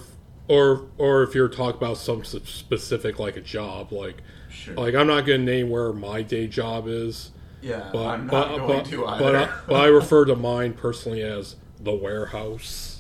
or 0.48 0.88
or 0.98 1.24
if 1.24 1.34
you're 1.36 1.48
talking 1.48 1.78
about 1.78 1.98
some 1.98 2.24
specific 2.24 3.20
like 3.20 3.38
a 3.38 3.42
job, 3.42 3.92
like 3.94 4.18
Sure. 4.50 4.74
like 4.76 4.96
I'm 4.96 5.08
not 5.08 5.26
going 5.26 5.46
to 5.46 5.46
name 5.52 5.70
where 5.70 5.94
my 5.94 6.22
day 6.24 6.48
job 6.48 6.88
is, 6.88 7.32
yeah. 7.62 7.90
but 7.94 8.06
I'm 8.08 8.28
not 8.28 8.50
but 8.50 8.58
going 8.58 8.78
but, 8.80 8.86
to 8.88 9.06
either. 9.08 9.24
but, 9.24 9.36
I, 9.36 9.50
but 9.68 9.76
I 9.76 9.86
refer 9.88 10.26
to 10.26 10.36
mine 10.36 10.74
personally 10.74 11.22
as 11.22 11.56
the 11.80 11.94
warehouse. 11.94 12.91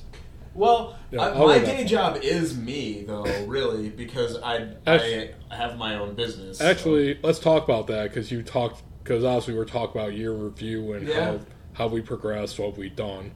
Well, 0.53 0.97
I, 1.17 1.29
my 1.33 1.59
day 1.59 1.85
job 1.85 2.17
is 2.21 2.57
me, 2.57 3.03
though, 3.07 3.23
really, 3.45 3.89
because 3.89 4.37
I 4.41 4.67
Actu- 4.85 5.33
I 5.49 5.55
have 5.55 5.77
my 5.77 5.95
own 5.95 6.13
business. 6.15 6.57
so- 6.57 6.65
Actually, 6.65 7.17
let's 7.23 7.39
talk 7.39 7.63
about 7.63 7.87
that 7.87 8.09
because 8.09 8.31
you 8.31 8.43
talked 8.43 8.81
because 9.03 9.23
obviously 9.23 9.55
we're 9.55 9.65
talking 9.65 9.99
about 9.99 10.13
year 10.13 10.31
review 10.33 10.93
and 10.93 11.07
Yeah. 11.07 11.15
Mm-hmm. 11.15 11.37
how 11.37 11.45
how 11.73 11.87
we 11.87 12.01
progressed, 12.01 12.59
what 12.59 12.77
we've 12.77 12.95
done, 12.95 13.31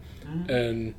and 0.49 0.93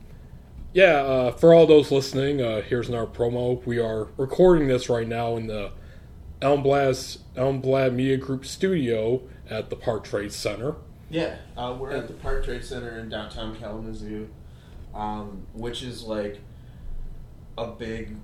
yeah, 0.72 0.96
uh, 1.02 1.30
for 1.32 1.52
all 1.54 1.66
those 1.66 1.90
listening, 1.90 2.40
uh, 2.40 2.62
here's 2.62 2.88
another 2.88 3.06
promo. 3.10 3.64
We 3.66 3.78
are 3.78 4.08
recording 4.16 4.68
this 4.68 4.88
right 4.88 5.06
now 5.06 5.36
in 5.36 5.46
the 5.46 5.72
Elmblad 6.40 7.18
Elmblad 7.36 7.94
Media 7.94 8.16
Group 8.16 8.44
studio 8.46 9.22
at 9.48 9.70
the 9.70 9.76
Park 9.76 10.04
Trade 10.04 10.32
Center. 10.32 10.76
yeah, 11.10 11.36
uh, 11.56 11.76
we're 11.78 11.92
at 11.92 12.08
the 12.08 12.14
Park 12.14 12.44
Trade 12.44 12.64
Center 12.64 12.98
in 12.98 13.08
downtown 13.08 13.54
Kalamazoo, 13.56 14.28
um, 14.96 15.46
which 15.52 15.82
is 15.82 16.02
like 16.02 16.40
a 17.58 17.66
big 17.68 18.16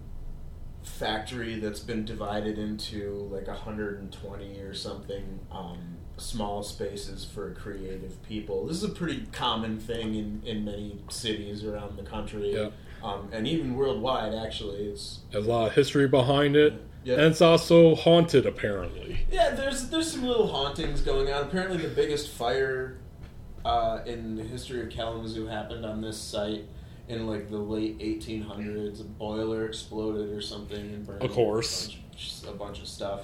factory 0.82 1.58
that's 1.58 1.80
been 1.80 2.04
divided 2.04 2.58
into 2.58 3.28
like 3.30 3.46
120 3.46 4.58
or 4.60 4.74
something 4.74 5.38
um, 5.50 5.78
small 6.16 6.62
spaces 6.62 7.24
for 7.24 7.52
creative 7.54 8.20
people. 8.24 8.66
This 8.66 8.78
is 8.78 8.84
a 8.84 8.88
pretty 8.88 9.26
common 9.32 9.78
thing 9.78 10.14
in, 10.14 10.42
in 10.44 10.64
many 10.64 10.98
cities 11.08 11.64
around 11.64 11.96
the 11.96 12.02
country. 12.02 12.52
Yeah. 12.54 12.70
Um, 13.02 13.28
and 13.32 13.46
even 13.48 13.74
worldwide, 13.74 14.34
actually, 14.34 14.84
it's 14.86 15.20
There's 15.30 15.46
a 15.46 15.50
lot 15.50 15.68
of 15.68 15.74
history 15.74 16.06
behind 16.06 16.54
it, 16.54 16.74
Yeah. 17.04 17.14
and 17.14 17.22
it's 17.24 17.40
also 17.40 17.94
haunted 17.96 18.46
apparently. 18.46 19.26
Yeah, 19.30 19.50
there's 19.50 19.88
there's 19.88 20.12
some 20.12 20.22
little 20.24 20.46
hauntings 20.46 21.00
going 21.00 21.28
on. 21.32 21.42
Apparently, 21.42 21.78
the 21.78 21.88
biggest 21.88 22.28
fire 22.28 22.98
uh, 23.64 24.00
in 24.06 24.36
the 24.36 24.42
history 24.42 24.82
of 24.82 24.90
Kalamazoo 24.90 25.46
happened 25.46 25.84
on 25.86 26.00
this 26.00 26.18
site 26.20 26.64
in 27.08 27.26
like 27.26 27.50
the 27.50 27.58
late 27.58 27.98
1800s. 27.98 29.00
A 29.00 29.04
boiler 29.04 29.66
exploded 29.66 30.30
or 30.30 30.40
something 30.40 30.80
and 30.80 31.06
burned 31.06 31.22
Of 31.22 31.32
course. 31.32 31.88
a 31.88 31.90
bunch, 31.90 32.32
a 32.48 32.52
bunch 32.52 32.80
of 32.80 32.88
stuff. 32.88 33.22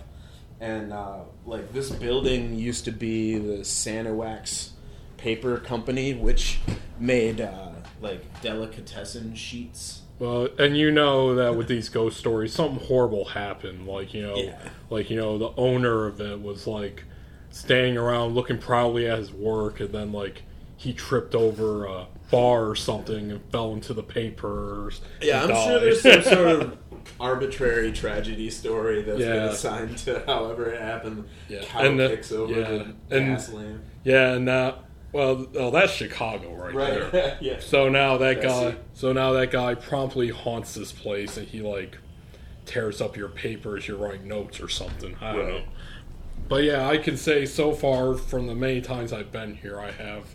And 0.61 0.93
uh, 0.93 1.21
like 1.47 1.73
this 1.73 1.91
building 1.91 2.55
used 2.57 2.85
to 2.87 2.91
be 2.93 3.39
the 3.39 3.59
Sanawax 3.59 4.71
Paper 5.17 5.59
Company, 5.59 6.15
which 6.15 6.59
made 6.99 7.41
uh, 7.41 7.71
like 8.01 8.41
delicatessen 8.43 9.35
sheets. 9.37 10.03
Well, 10.19 10.49
and 10.59 10.77
you 10.77 10.91
know 10.91 11.37
that 11.37 11.55
with 11.57 11.69
these 11.69 11.89
ghost 11.89 12.17
stories, 12.19 12.53
something 12.53 12.85
horrible 12.87 13.25
happened. 13.27 13.87
Like 13.87 14.13
you 14.15 14.23
know, 14.23 14.37
Yeah. 14.37 14.69
like 14.91 15.11
you 15.11 15.17
know, 15.17 15.39
the 15.39 15.53
owner 15.57 16.07
of 16.07 16.21
it 16.21 16.43
was 16.43 16.67
like 16.67 17.05
standing 17.51 17.97
around 17.97 18.35
looking 18.35 18.59
proudly 18.59 19.09
at 19.09 19.19
his 19.19 19.33
work, 19.33 19.81
and 19.81 19.91
then 19.91 20.13
like 20.13 20.43
he 20.77 20.93
tripped 20.93 21.35
over 21.35 21.87
a 21.87 22.07
bar 22.31 22.69
or 22.69 22.77
something 22.77 23.31
and 23.31 23.41
fell 23.51 23.73
into 23.73 23.95
the 23.95 24.03
papers. 24.03 25.01
Yeah, 25.21 25.43
I'm 25.45 25.51
and 25.51 25.59
sure 25.59 25.81
there's 25.81 26.03
some 26.03 26.23
sort 26.23 26.47
of 26.63 26.79
arbitrary 27.21 27.91
tragedy 27.93 28.51
story 28.51 29.03
that's 29.03 29.19
been 29.19 29.29
Yeah. 29.35 29.45
assigned 29.51 29.99
to 29.99 30.23
however 30.27 30.71
it 30.71 30.81
happened. 30.81 31.25
Yeah. 31.49 31.63
Cow 31.65 31.81
And 31.81 31.99
the- 31.99 32.09
kicks 32.11 32.31
over 32.33 32.53
yeah. 32.53 32.69
the 32.69 32.95
And- 33.17 33.27
gas 33.37 33.49
lamp. 33.53 33.83
yeah, 34.05 34.33
and 34.35 34.45
now 34.45 34.81
Well, 35.11 35.47
well, 35.55 35.71
that's 35.71 35.93
Chicago 35.93 36.53
right, 36.55 37.11
there. 37.11 37.39
yeah. 37.41 37.61
So 37.61 37.89
now 37.89 38.19
that 38.19 38.43
guy, 38.43 38.77
so 38.93 39.13
now 39.15 39.33
that 39.33 39.51
guy 39.51 39.75
promptly 39.75 40.29
haunts 40.29 40.75
this 40.75 40.93
place, 40.93 41.39
and 41.39 41.49
he 41.49 41.63
like 41.63 41.97
tears 42.67 43.01
up 43.01 43.17
your 43.17 43.31
papers. 43.31 43.89
You're 43.89 43.97
writing 43.97 44.29
notes 44.29 44.61
or 44.61 44.69
something. 44.69 45.17
I 45.23 45.33
don't 45.33 45.41
Right. 45.47 45.55
know. 45.55 45.63
But 46.49 46.65
yeah, 46.65 46.89
I 46.89 46.97
can 46.99 47.17
say 47.17 47.45
so 47.45 47.73
far 47.73 48.15
from 48.15 48.47
the 48.47 48.55
many 48.55 48.81
times 48.81 49.13
I've 49.13 49.31
been 49.31 49.55
here, 49.57 49.79
I 49.79 49.91
have 49.91 50.35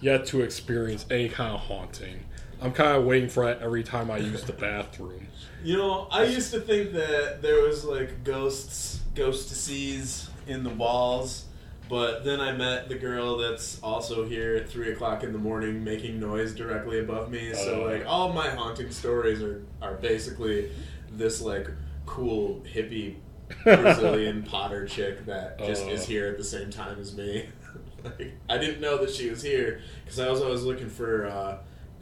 yet 0.00 0.26
to 0.26 0.40
experience 0.40 1.04
any 1.10 1.28
kind 1.28 1.52
of 1.54 1.60
haunting. 1.60 2.24
I'm 2.62 2.72
kind 2.72 2.96
of 2.96 3.04
waiting 3.04 3.28
for 3.28 3.48
it 3.48 3.58
every 3.62 3.82
time 3.82 4.10
I 4.10 4.18
use 4.18 4.44
the 4.44 4.52
bathroom. 4.52 5.26
You 5.62 5.76
know, 5.76 6.08
I 6.10 6.24
used 6.24 6.50
to 6.52 6.60
think 6.60 6.92
that 6.92 7.42
there 7.42 7.62
was 7.62 7.84
like 7.84 8.24
ghosts, 8.24 9.00
ghostesses 9.14 10.28
in 10.46 10.62
the 10.64 10.70
walls, 10.70 11.44
but 11.88 12.24
then 12.24 12.40
I 12.40 12.52
met 12.52 12.88
the 12.88 12.94
girl 12.96 13.36
that's 13.38 13.80
also 13.82 14.24
here 14.26 14.56
at 14.56 14.68
three 14.68 14.92
o'clock 14.92 15.24
in 15.24 15.32
the 15.32 15.38
morning 15.38 15.82
making 15.84 16.20
noise 16.20 16.54
directly 16.54 17.00
above 17.00 17.30
me. 17.30 17.52
So 17.54 17.82
Oh. 17.82 17.90
like 17.90 18.06
all 18.06 18.32
my 18.32 18.48
haunting 18.48 18.90
stories 18.90 19.42
are 19.42 19.62
are 19.82 19.94
basically 19.94 20.70
this 21.12 21.40
like 21.40 21.68
cool 22.06 22.62
hippie 22.74 23.16
Brazilian 23.64 24.42
Potter 24.42 24.86
chick 24.86 25.26
that 25.26 25.58
just 25.58 25.84
Oh. 25.86 25.90
is 25.90 26.06
here 26.06 26.26
at 26.28 26.38
the 26.38 26.44
same 26.44 26.70
time 26.70 26.98
as 27.00 27.16
me. 27.16 27.48
like, 28.04 28.32
I 28.48 28.58
didn't 28.58 28.80
know 28.80 28.98
that 28.98 29.10
she 29.10 29.28
was 29.30 29.42
here 29.42 29.80
because 30.04 30.18
I 30.20 30.28
was 30.30 30.40
always 30.40 30.62
looking 30.62 30.88
for 30.88 31.26
uh, 31.26 31.58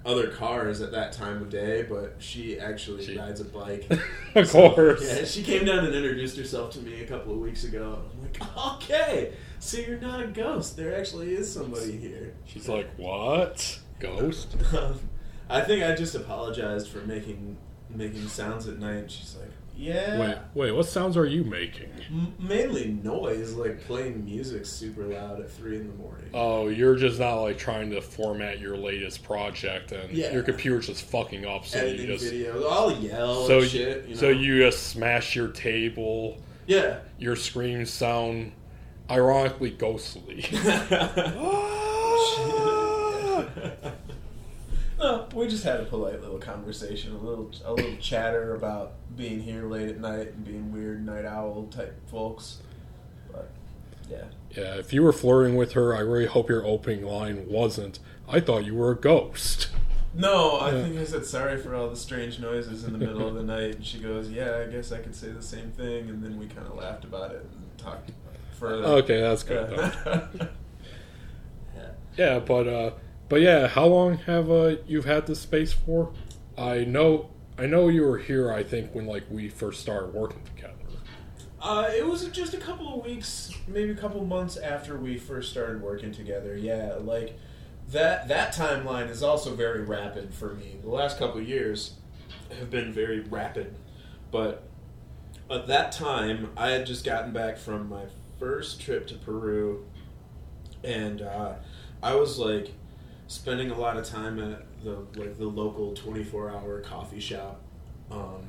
other 0.06 0.28
cars 0.28 0.80
at 0.80 0.92
that 0.92 1.12
time 1.12 1.42
of 1.42 1.50
day, 1.50 1.82
but 1.82 2.14
she 2.18 2.58
actually 2.58 3.04
She- 3.04 3.18
rides 3.18 3.40
a 3.40 3.44
bike. 3.44 3.90
of 4.34 4.48
So, 4.48 4.70
course. 4.70 5.02
Yeah, 5.04 5.24
she 5.24 5.42
came 5.42 5.64
down 5.64 5.84
and 5.84 5.94
introduced 5.94 6.36
herself 6.36 6.72
to 6.74 6.80
me 6.80 7.02
a 7.02 7.06
couple 7.06 7.32
of 7.32 7.40
weeks 7.40 7.64
ago. 7.64 7.98
I'm 8.12 8.22
like, 8.22 8.74
okay, 8.74 9.32
so 9.58 9.78
you're 9.78 9.98
not 9.98 10.22
a 10.22 10.26
ghost. 10.28 10.76
There 10.76 10.96
actually 10.96 11.34
is 11.34 11.52
somebody 11.52 11.96
here. 11.98 12.34
She's 12.46 12.68
like, 12.68 12.88
"What? 12.96 13.80
Ghost?" 13.98 14.54
I 15.50 15.62
think 15.62 15.82
I 15.82 15.94
just 15.94 16.14
apologized 16.14 16.88
for 16.88 16.98
making 17.00 17.56
making 17.90 18.28
sounds 18.28 18.68
at 18.68 18.78
night. 18.78 19.10
She's 19.10 19.34
like, 19.40 19.50
yeah. 19.78 20.18
Wait, 20.20 20.36
wait. 20.54 20.72
What 20.72 20.86
sounds 20.86 21.16
are 21.16 21.24
you 21.24 21.44
making? 21.44 21.88
M- 22.10 22.34
mainly 22.38 22.88
noise, 23.02 23.54
like 23.54 23.80
playing 23.84 24.24
music 24.24 24.66
super 24.66 25.04
loud 25.04 25.40
at 25.40 25.50
three 25.50 25.76
in 25.76 25.86
the 25.86 25.94
morning. 25.94 26.28
Oh, 26.34 26.68
you're 26.68 26.96
just 26.96 27.20
not 27.20 27.36
like 27.42 27.56
trying 27.58 27.90
to 27.90 28.02
format 28.02 28.58
your 28.58 28.76
latest 28.76 29.22
project, 29.22 29.92
and 29.92 30.10
Yeah. 30.12 30.32
your 30.32 30.42
computer's 30.42 30.88
just 30.88 31.04
fucking 31.04 31.46
up. 31.46 31.64
So 31.64 31.78
Editing 31.78 32.08
you 32.08 32.12
just 32.18 32.30
video, 32.30 32.68
I'll 32.68 32.92
yell 32.92 33.46
so 33.46 33.60
and 33.60 33.68
shit. 33.70 34.04
You 34.08 34.14
know? 34.14 34.20
so 34.20 34.28
you 34.30 34.58
just 34.60 34.88
smash 34.88 35.36
your 35.36 35.48
table. 35.48 36.38
yeah. 36.66 36.98
Your 37.18 37.36
screams 37.36 37.90
sound 37.90 38.52
ironically 39.10 39.70
ghostly. 39.70 40.42
no, 44.98 45.26
we 45.34 45.46
just 45.48 45.64
had 45.64 45.80
a 45.80 45.84
polite 45.84 46.20
little 46.20 46.38
conversation, 46.38 47.14
a 47.14 47.18
little 47.18 47.50
a 47.64 47.72
little 47.72 47.96
chatter 47.96 48.54
about 48.54 48.92
being 49.16 49.40
here 49.40 49.64
late 49.66 49.88
at 49.88 50.00
night 50.00 50.28
and 50.34 50.44
being 50.44 50.72
weird 50.72 51.04
night 51.04 51.24
owl 51.24 51.68
type 51.70 51.94
folks. 52.10 52.58
But 53.32 53.50
yeah. 54.10 54.24
yeah, 54.56 54.74
if 54.76 54.92
you 54.92 55.02
were 55.02 55.12
flirting 55.12 55.56
with 55.56 55.72
her, 55.72 55.94
I 55.94 56.00
really 56.00 56.26
hope 56.26 56.48
your 56.48 56.64
opening 56.64 57.04
line 57.04 57.46
wasn't. 57.48 57.98
I 58.28 58.40
thought 58.40 58.64
you 58.64 58.74
were 58.74 58.90
a 58.92 58.96
ghost. 58.96 59.68
No, 60.14 60.56
I 60.56 60.72
Yeah. 60.72 60.82
think 60.82 60.98
I 60.98 61.04
said 61.04 61.24
sorry 61.26 61.58
for 61.58 61.74
all 61.74 61.88
the 61.90 61.96
strange 61.96 62.40
noises 62.40 62.82
in 62.84 62.92
the 62.92 62.98
middle 62.98 63.26
of 63.28 63.34
the 63.34 63.42
night, 63.54 63.76
and 63.76 63.84
she 63.86 63.98
goes, 64.00 64.30
"Yeah, 64.30 64.64
I 64.66 64.70
guess 64.70 64.90
I 64.90 64.98
could 64.98 65.14
say 65.14 65.28
the 65.30 65.42
same 65.42 65.70
thing." 65.70 66.08
And 66.08 66.22
then 66.24 66.38
we 66.38 66.46
kind 66.46 66.66
of 66.66 66.74
laughed 66.76 67.04
about 67.04 67.30
it 67.32 67.46
and 67.52 67.78
talked 67.78 68.10
further. 68.58 68.84
Okay, 68.84 69.20
that's 69.20 69.42
good. 69.44 69.70
Yeah. 69.70 70.26
yeah. 71.76 71.90
Yeah, 72.16 72.38
but 72.40 72.66
uh, 72.66 72.90
but 73.28 73.40
yeah, 73.40 73.68
how 73.68 73.86
long 73.86 74.18
have 74.18 74.50
uh, 74.50 74.76
you've 74.86 75.04
had 75.04 75.26
this 75.26 75.40
space 75.40 75.72
for? 75.72 76.12
I 76.56 76.84
know, 76.84 77.30
I 77.58 77.66
know 77.66 77.88
you 77.88 78.02
were 78.02 78.18
here. 78.18 78.52
I 78.52 78.62
think 78.62 78.94
when 78.94 79.06
like 79.06 79.24
we 79.30 79.48
first 79.48 79.80
started 79.80 80.14
working 80.14 80.42
together. 80.44 80.74
Uh, 81.60 81.90
it 81.94 82.06
was 82.06 82.24
just 82.28 82.54
a 82.54 82.58
couple 82.58 82.98
of 82.98 83.04
weeks, 83.04 83.52
maybe 83.66 83.90
a 83.90 83.96
couple 83.96 84.24
months 84.24 84.56
after 84.56 84.96
we 84.96 85.18
first 85.18 85.50
started 85.50 85.82
working 85.82 86.12
together. 86.12 86.56
Yeah, 86.56 86.94
like 87.00 87.36
that. 87.88 88.28
That 88.28 88.54
timeline 88.54 89.10
is 89.10 89.22
also 89.22 89.54
very 89.54 89.82
rapid 89.82 90.32
for 90.32 90.54
me. 90.54 90.76
The 90.80 90.88
last 90.88 91.18
couple 91.18 91.40
of 91.40 91.48
years 91.48 91.94
have 92.58 92.70
been 92.70 92.92
very 92.92 93.20
rapid, 93.20 93.74
but 94.30 94.68
at 95.50 95.66
that 95.66 95.92
time, 95.92 96.50
I 96.56 96.70
had 96.70 96.86
just 96.86 97.04
gotten 97.04 97.32
back 97.32 97.58
from 97.58 97.88
my 97.88 98.04
first 98.38 98.80
trip 98.80 99.06
to 99.08 99.14
Peru, 99.16 99.84
and 100.84 101.22
uh, 101.22 101.54
I 102.02 102.14
was 102.14 102.38
like 102.38 102.72
spending 103.28 103.70
a 103.70 103.78
lot 103.78 103.96
of 103.96 104.04
time 104.04 104.38
at 104.40 104.64
the 104.82 104.96
like 105.20 105.38
the 105.38 105.46
local 105.46 105.94
twenty 105.94 106.24
four 106.24 106.50
hour 106.50 106.80
coffee 106.80 107.20
shop, 107.20 107.60
um, 108.10 108.42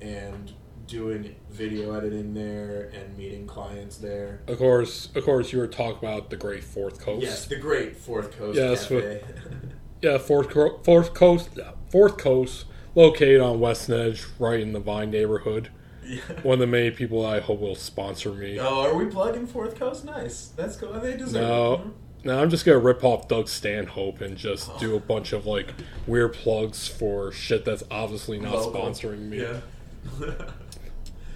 and 0.00 0.52
doing 0.88 1.34
video 1.50 1.94
editing 1.94 2.32
there 2.34 2.90
and 2.94 3.16
meeting 3.18 3.46
clients 3.46 3.96
there. 3.98 4.40
Of 4.46 4.58
course, 4.58 5.08
of 5.14 5.24
course, 5.24 5.52
you 5.52 5.58
were 5.58 5.66
talking 5.66 5.98
about 6.08 6.30
the 6.30 6.36
Great 6.36 6.62
Fourth 6.64 7.00
Coast. 7.00 7.22
Yes, 7.22 7.46
the 7.46 7.56
great 7.56 7.96
Fourth 7.96 8.36
Coast 8.36 8.56
Yes. 8.58 8.90
Yeah, 10.02 10.18
Fourth 10.18 10.52
Fourth 10.84 11.14
Coast, 11.14 11.58
Fourth 11.90 12.18
Coast, 12.18 12.66
located 12.94 13.40
on 13.40 13.58
Westnedge, 13.58 14.26
right 14.38 14.60
in 14.60 14.72
the 14.72 14.78
Vine 14.78 15.10
neighborhood. 15.10 15.70
Yeah. 16.04 16.20
One 16.42 16.54
of 16.54 16.60
the 16.60 16.66
many 16.66 16.90
people 16.92 17.24
I 17.24 17.40
hope 17.40 17.60
will 17.60 17.74
sponsor 17.74 18.30
me. 18.32 18.60
Oh, 18.60 18.82
are 18.82 18.94
we 18.94 19.06
plugging 19.06 19.46
Fourth 19.46 19.74
Coast? 19.76 20.04
Nice. 20.04 20.48
That's 20.54 20.76
cool. 20.76 20.92
They 21.00 21.16
deserve 21.16 21.42
No. 21.42 21.72
it. 21.74 21.80
Now 22.24 22.40
I'm 22.42 22.50
just 22.50 22.64
gonna 22.64 22.78
rip 22.78 23.04
off 23.04 23.28
Doug 23.28 23.48
Stanhope 23.48 24.20
and 24.20 24.36
just 24.36 24.76
do 24.78 24.96
a 24.96 25.00
bunch 25.00 25.32
of 25.32 25.46
like 25.46 25.72
weird 26.06 26.32
plugs 26.34 26.88
for 26.88 27.30
shit 27.32 27.64
that's 27.64 27.84
obviously 27.90 28.38
not 28.38 28.54
Local. 28.54 28.80
sponsoring 28.80 29.28
me. 29.28 29.42
Yeah. 29.42 29.60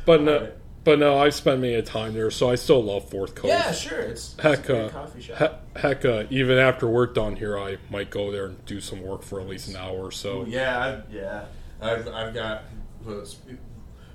But 0.07 0.23
no, 0.23 0.35
Alright. 0.37 0.53
but 0.83 0.99
no, 0.99 1.19
I've 1.19 1.35
spent 1.35 1.61
many 1.61 1.75
a 1.75 1.83
time 1.83 2.15
there, 2.15 2.31
so 2.31 2.51
I 2.51 2.55
still 2.55 2.83
love 2.83 3.09
Fourth 3.11 3.35
Coast. 3.35 3.49
yeah, 3.53 3.71
sure. 3.71 3.99
It's, 4.01 4.33
it's 4.35 4.43
Heck, 4.43 4.61
a 4.65 4.73
great 4.73 4.81
uh, 4.87 4.89
coffee 4.89 5.21
shop. 5.21 5.63
he- 5.77 5.81
heck, 5.81 6.05
uh, 6.07 6.25
even 6.31 6.57
after 6.59 6.89
work 6.89 7.15
done 7.15 7.37
here, 7.37 7.59
I 7.59 7.77
might 7.91 8.11
go 8.11 8.33
there 8.33 8.47
and 8.47 8.65
do 8.65 8.81
some 8.81 9.03
work 9.03 9.23
for 9.23 9.41
at 9.41 9.47
least 9.47 9.69
an 9.69 9.77
hour 9.77 9.99
or 10.07 10.11
so. 10.11 10.47
Yeah, 10.49 10.79
I, 11.11 11.15
yeah. 11.15 11.45
I've 11.83 12.09
I've 12.09 12.33
got. 12.35 12.63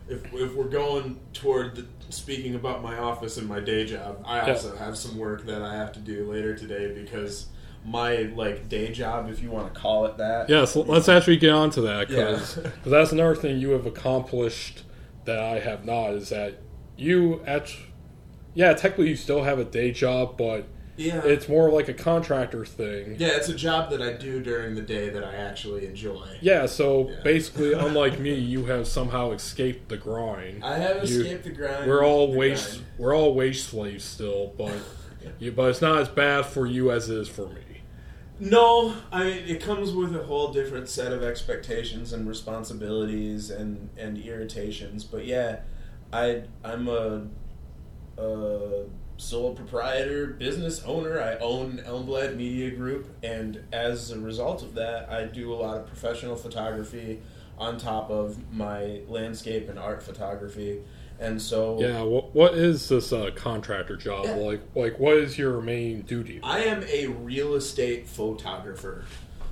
If 0.07 0.23
if 0.31 0.55
we're 0.55 0.65
going 0.65 1.19
toward 1.33 1.75
the, 1.75 1.85
speaking 2.09 2.55
about 2.55 2.81
my 2.83 2.97
office 2.97 3.37
and 3.37 3.47
my 3.47 3.59
day 3.59 3.85
job, 3.85 4.23
I 4.25 4.37
Yeah. 4.45 4.53
also 4.53 4.75
have 4.75 4.97
some 4.97 5.17
work 5.17 5.45
that 5.45 5.61
I 5.61 5.75
have 5.75 5.91
to 5.93 5.99
do 5.99 6.29
later 6.31 6.55
today 6.55 6.93
because 6.93 7.47
my 7.85 8.23
like 8.35 8.67
day 8.69 8.91
job, 8.91 9.29
if 9.29 9.41
you 9.41 9.51
want 9.51 9.73
to 9.73 9.79
call 9.79 10.05
it 10.05 10.17
that. 10.17 10.49
Yes, 10.49 10.75
let's 10.75 11.07
actually 11.09 11.37
get 11.37 11.51
on 11.51 11.69
to 11.71 11.81
that 11.81 12.09
Yeah. 12.09 12.31
because 12.31 12.59
that's 12.85 13.11
another 13.11 13.35
thing 13.35 13.59
you 13.59 13.71
have 13.71 13.85
accomplished 13.85 14.83
that 15.25 15.39
I 15.39 15.59
have 15.59 15.85
not. 15.85 16.11
Is 16.13 16.29
that 16.29 16.55
you 16.97 17.41
at 17.45 17.71
yeah, 18.53 18.73
technically 18.73 19.09
you 19.09 19.15
still 19.15 19.43
have 19.43 19.59
a 19.59 19.65
day 19.65 19.91
job, 19.91 20.37
but 20.37 20.65
Yeah. 20.97 21.21
it's 21.25 21.49
more 21.49 21.69
like 21.69 21.89
a 21.89 21.93
contractor 21.93 22.65
thing. 22.65 23.17
yeah, 23.19 23.29
it's 23.35 23.49
a 23.49 23.53
job 23.55 23.89
that 23.91 24.01
I 24.01 24.13
do 24.13 24.41
during 24.41 24.75
the 24.75 24.81
day 24.81 25.09
that 25.09 25.23
I 25.23 25.35
actually 25.35 25.85
enjoy. 25.85 26.25
Yeah, 26.41 26.65
so 26.67 27.09
Yeah. 27.09 27.15
basically, 27.23 27.73
unlike 27.87 28.19
me, 28.19 28.33
you 28.35 28.65
have 28.65 28.87
somehow 28.87 29.31
escaped 29.31 29.89
the 29.89 29.97
grind. 29.97 30.63
I 30.63 30.77
have 30.77 31.07
You- 31.09 31.21
escaped 31.21 31.43
the 31.43 31.49
grind. 31.51 31.87
We're 31.89 32.05
all 32.05 32.33
wage 32.33 32.63
grind. 32.65 32.85
we're 32.97 33.15
all 33.15 33.33
wage 33.33 33.61
slaves 33.63 34.03
still, 34.05 34.53
but 34.57 34.73
you, 35.39 35.51
but 35.51 35.69
it's 35.69 35.81
not 35.81 35.99
as 35.99 36.07
bad 36.07 36.45
for 36.45 36.65
you 36.65 36.91
as 36.91 37.09
it 37.09 37.17
is 37.17 37.27
for 37.27 37.47
me. 37.49 37.61
No, 38.39 38.93
I 39.13 39.23
mean 39.23 39.43
it 39.47 39.61
comes 39.61 39.91
with 39.93 40.13
a 40.15 40.23
whole 40.23 40.51
different 40.51 40.89
set 40.89 41.13
of 41.13 41.23
expectations 41.23 42.11
and 42.13 42.27
responsibilities 42.27 43.49
and 43.49 43.89
and 43.97 44.17
irritations. 44.17 45.03
But 45.05 45.25
yeah, 45.25 45.59
I 46.11 46.43
I'm 46.63 46.87
a, 46.89 47.27
a 48.17 48.83
sole 49.17 49.53
proprietor, 49.53 50.27
business 50.27 50.83
owner. 50.83 51.21
I 51.21 51.35
own 51.37 51.81
Elmblad 51.85 52.35
Media 52.35 52.71
Group, 52.71 53.07
and 53.23 53.63
as 53.71 54.11
a 54.11 54.19
result 54.19 54.61
of 54.61 54.75
that, 54.75 55.09
I 55.09 55.25
do 55.25 55.53
a 55.53 55.55
lot 55.55 55.77
of 55.77 55.87
professional 55.87 56.35
photography 56.35 57.21
on 57.57 57.77
top 57.77 58.09
of 58.09 58.37
my 58.53 59.01
landscape 59.07 59.69
and 59.69 59.79
art 59.79 60.03
photography. 60.03 60.81
And 61.17 61.41
so 61.41 61.79
Yeah, 61.79 62.01
what 62.01 62.35
what 62.35 62.55
is 62.55 62.89
this 62.89 63.13
uh, 63.13 63.31
contractor 63.33 63.95
job 63.95 64.25
Yeah. 64.25 64.35
like? 64.35 64.61
Like, 64.75 64.99
what 64.99 65.15
is 65.15 65.37
your 65.37 65.61
main 65.61 66.01
duty? 66.01 66.41
I 66.43 66.65
am 66.65 66.83
a 66.83 67.07
real 67.07 67.55
estate 67.55 68.09
photographer. 68.09 69.05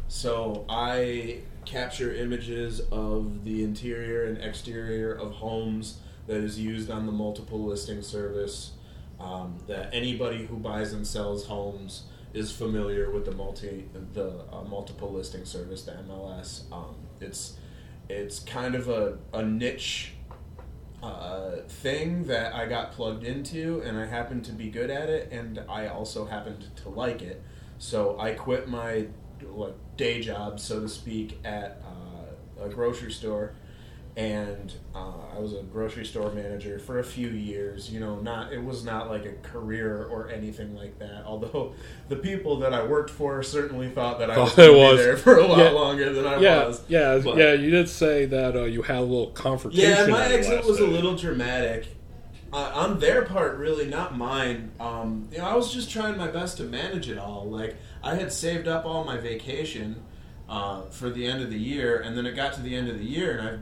So 0.09 0.65
I 0.67 1.39
capture 1.65 2.13
images 2.13 2.81
of 2.91 3.45
the 3.45 3.63
interior 3.63 4.25
and 4.25 4.37
exterior 4.37 5.13
of 5.13 5.31
homes 5.31 5.99
that 6.27 6.37
is 6.37 6.59
used 6.59 6.91
on 6.91 7.05
the 7.05 7.11
multiple 7.13 7.63
listing 7.63 8.01
service. 8.01 8.72
Um, 9.23 9.57
that 9.67 9.89
anybody 9.93 10.45
who 10.45 10.57
buys 10.57 10.91
and 10.91 11.07
sells 11.07 11.45
homes 11.45 12.03
is 12.33 12.51
familiar 12.51 13.09
with 13.09 13.25
the 13.25 13.31
multi 13.31 13.85
the 14.13 14.43
uh, 14.51 14.63
multiple 14.63 15.11
listing 15.11 15.45
service, 15.45 15.83
the 15.83 15.93
MLS. 15.93 16.69
Um, 16.71 16.95
it's 17.21 17.57
it's 18.09 18.39
kind 18.39 18.75
of 18.75 18.89
a, 18.89 19.17
a 19.31 19.43
niche 19.43 20.13
uh, 21.01 21.57
thing 21.67 22.25
that 22.25 22.53
I 22.53 22.65
got 22.65 22.91
plugged 22.91 23.23
into, 23.23 23.81
and 23.85 23.97
I 23.97 24.05
happened 24.05 24.45
to 24.45 24.51
be 24.51 24.69
good 24.69 24.89
at 24.89 25.09
it, 25.09 25.31
and 25.31 25.61
I 25.69 25.87
also 25.87 26.25
happened 26.25 26.65
to 26.77 26.89
like 26.89 27.21
it. 27.21 27.41
So 27.77 28.19
I 28.19 28.31
quit 28.31 28.67
my 28.67 29.07
like, 29.41 29.75
day 29.97 30.21
job, 30.21 30.59
so 30.59 30.79
to 30.81 30.89
speak, 30.89 31.39
at 31.43 31.81
uh, 31.85 32.65
a 32.65 32.69
grocery 32.69 33.11
store, 33.11 33.55
and 34.15 34.71
uh, 34.93 35.11
I 35.35 35.39
was 35.39 35.53
a 35.53 35.63
grocery 35.63 36.05
store 36.05 36.31
manager 36.31 36.77
for 36.77 36.99
a 36.99 37.03
few 37.03 37.29
years. 37.29 37.89
You 37.91 37.99
know, 37.99 38.17
not 38.19 38.53
it 38.53 38.63
was 38.63 38.85
not 38.85 39.09
like 39.09 39.25
a 39.25 39.33
career 39.47 40.05
or 40.05 40.29
anything 40.29 40.75
like 40.75 40.99
that. 40.99 41.23
Although 41.25 41.73
the 42.09 42.15
people 42.17 42.57
that 42.59 42.73
I 42.73 42.83
worked 42.85 43.09
for 43.09 43.41
certainly 43.41 43.89
thought 43.89 44.19
that 44.19 44.29
I 44.29 44.37
was, 44.37 44.49
Thought 44.51 44.57
gonna 44.57 44.71
be 44.73 44.77
was. 44.79 44.97
there 44.99 45.17
for 45.17 45.37
a 45.37 45.47
lot 45.47 45.57
Yeah. 45.57 45.69
longer 45.71 46.13
than 46.13 46.25
I 46.27 46.39
yeah, 46.39 46.65
was. 46.67 46.81
yeah, 46.87 47.19
But- 47.23 47.37
yeah. 47.37 47.53
You 47.53 47.71
did 47.71 47.89
say 47.89 48.25
that 48.27 48.55
uh, 48.55 48.63
you 48.65 48.83
had 48.83 48.97
a 48.97 49.01
little 49.01 49.31
confrontation. 49.31 49.89
Yeah, 49.89 50.05
my 50.07 50.25
exit 50.27 50.63
was 50.65 50.79
a 50.79 50.85
little 50.87 51.15
dramatic. 51.15 51.87
Uh, 52.51 52.71
on 52.75 52.99
their 52.99 53.23
part, 53.23 53.57
really, 53.57 53.87
not 53.87 54.15
mine. 54.15 54.71
Um, 54.79 55.27
you 55.31 55.39
know, 55.39 55.45
I 55.45 55.55
was 55.55 55.73
just 55.73 55.89
trying 55.89 56.17
my 56.17 56.27
best 56.27 56.57
to 56.57 56.63
manage 56.65 57.09
it 57.09 57.17
all. 57.17 57.49
Like, 57.49 57.75
I 58.03 58.13
had 58.13 58.31
saved 58.31 58.67
up 58.67 58.85
all 58.85 59.03
my 59.03 59.17
vacation 59.17 60.03
uh, 60.47 60.83
for 60.91 61.09
the 61.09 61.25
end 61.25 61.41
of 61.41 61.49
the 61.49 61.57
year, 61.57 61.97
and 61.99 62.15
then 62.15 62.27
it 62.27 62.35
got 62.35 62.53
to 62.53 62.61
the 62.61 62.75
end 62.75 62.89
of 62.89 62.99
the 62.99 63.05
year, 63.05 63.39
and 63.39 63.47
I 63.47 63.57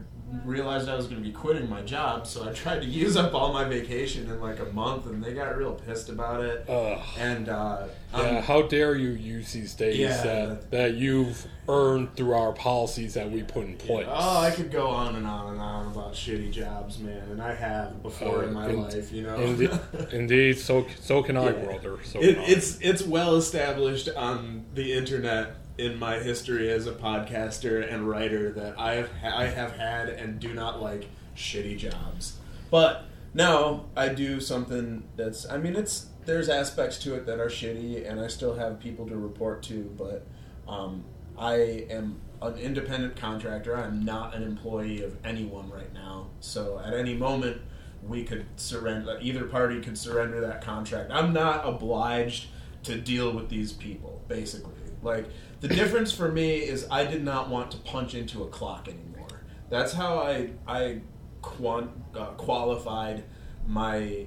realized 0.45 0.87
I 0.89 0.95
was 0.95 1.07
going 1.07 1.21
to 1.21 1.27
be 1.27 1.33
quitting 1.33 1.69
my 1.69 1.81
job, 1.81 2.25
so 2.27 2.47
I 2.47 2.53
tried 2.53 2.79
to 2.81 2.85
use 2.87 3.15
up 3.17 3.33
all 3.33 3.51
my 3.53 3.63
vacation 3.65 4.29
in 4.29 4.39
like 4.39 4.59
a 4.59 4.65
month, 4.65 5.05
and 5.05 5.23
they 5.23 5.33
got 5.33 5.57
real 5.57 5.73
pissed 5.73 6.09
about 6.09 6.43
it. 6.43 6.65
Ugh. 6.69 6.99
And 7.17 7.49
uh, 7.49 7.87
Yeah, 8.13 8.19
I'm- 8.19 8.43
how 8.43 8.61
dare 8.63 8.95
you 8.95 9.09
use 9.09 9.53
these 9.53 9.73
days 9.73 9.97
Yeah. 9.97 10.23
that 10.23 10.71
that 10.71 10.93
you've 10.95 11.45
earned 11.69 12.15
through 12.15 12.33
our 12.33 12.51
policies 12.51 13.13
that 13.13 13.29
we 13.31 13.43
put 13.43 13.65
in 13.65 13.77
place? 13.77 14.07
Oh, 14.09 14.39
I 14.39 14.51
could 14.51 14.71
go 14.71 14.87
on 14.87 15.15
and 15.15 15.25
on 15.25 15.53
and 15.53 15.61
on 15.61 15.87
about 15.87 16.13
shitty 16.13 16.51
jobs, 16.51 16.99
man, 16.99 17.21
and 17.31 17.41
I 17.41 17.53
have 17.55 18.01
before 18.03 18.39
Uh, 18.39 18.47
in 18.47 18.53
my 18.53 18.69
in- 18.69 18.81
life, 18.81 19.11
you 19.11 19.23
know. 19.23 19.35
Indeed, 19.35 19.71
indeed 20.11 20.57
so 20.59 20.85
so 21.01 21.23
can 21.23 21.37
I, 21.37 21.45
Yeah. 21.45 21.51
brother. 21.65 21.97
So 22.03 22.19
It, 22.19 22.35
can 22.35 22.43
I. 22.43 22.47
it's 22.47 22.79
it's 22.81 23.01
well 23.03 23.35
established 23.35 24.09
on 24.15 24.65
the 24.75 24.93
internet 24.93 25.55
in 25.81 25.97
my 25.97 26.19
history 26.19 26.69
as 26.69 26.85
a 26.85 26.91
podcaster 26.91 27.91
and 27.91 28.07
writer 28.07 28.51
that 28.51 28.79
I 28.79 28.93
have 28.93 29.09
I 29.23 29.47
have 29.47 29.75
had 29.75 30.09
and 30.09 30.39
do 30.39 30.53
not 30.53 30.81
like 30.81 31.07
shitty 31.35 31.77
jobs. 31.77 32.37
But 32.69 33.05
now 33.33 33.85
I 33.97 34.09
do 34.09 34.39
something 34.39 35.03
that's 35.15 35.49
I 35.49 35.57
mean 35.57 35.75
it's 35.75 36.07
there's 36.25 36.49
aspects 36.49 36.99
to 36.99 37.15
it 37.15 37.25
that 37.25 37.39
are 37.39 37.47
shitty 37.47 38.07
and 38.07 38.19
I 38.19 38.27
still 38.27 38.53
have 38.53 38.79
people 38.79 39.07
to 39.07 39.17
report 39.17 39.63
to, 39.63 39.91
but 39.97 40.27
um, 40.67 41.03
I 41.35 41.55
am 41.89 42.21
an 42.43 42.57
independent 42.57 43.15
contractor. 43.15 43.75
I'm 43.75 44.05
not 44.05 44.35
an 44.35 44.43
employee 44.43 45.01
of 45.01 45.17
anyone 45.25 45.71
right 45.71 45.91
now. 45.95 46.27
So 46.41 46.79
at 46.85 46.93
any 46.93 47.15
moment 47.15 47.59
we 48.03 48.23
could 48.23 48.45
surrender 48.55 49.17
either 49.19 49.45
party 49.45 49.81
could 49.81 49.97
surrender 49.97 50.41
that 50.41 50.61
contract. 50.61 51.09
I'm 51.11 51.33
not 51.33 51.67
obliged 51.67 52.47
to 52.83 52.99
deal 52.99 53.31
with 53.31 53.49
these 53.49 53.73
people 53.73 54.21
basically. 54.27 54.73
Like 55.01 55.25
the 55.61 55.67
difference 55.67 56.11
for 56.11 56.29
me 56.29 56.57
is 56.57 56.85
I 56.91 57.05
did 57.05 57.23
not 57.23 57.49
want 57.49 57.71
to 57.71 57.77
punch 57.77 58.13
into 58.15 58.43
a 58.43 58.47
clock 58.47 58.87
anymore. 58.87 59.41
That's 59.69 59.93
how 59.93 60.17
I 60.19 60.49
I 60.67 61.01
quant, 61.41 61.91
uh, 62.15 62.25
qualified 62.31 63.23
my 63.67 64.25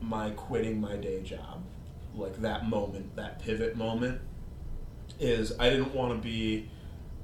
my 0.00 0.30
quitting 0.30 0.80
my 0.80 0.96
day 0.96 1.22
job. 1.22 1.64
Like 2.14 2.40
that 2.40 2.68
moment, 2.68 3.16
that 3.16 3.40
pivot 3.40 3.76
moment 3.76 4.20
is 5.18 5.52
I 5.58 5.70
didn't 5.70 5.94
want 5.94 6.12
to 6.12 6.18
be 6.26 6.68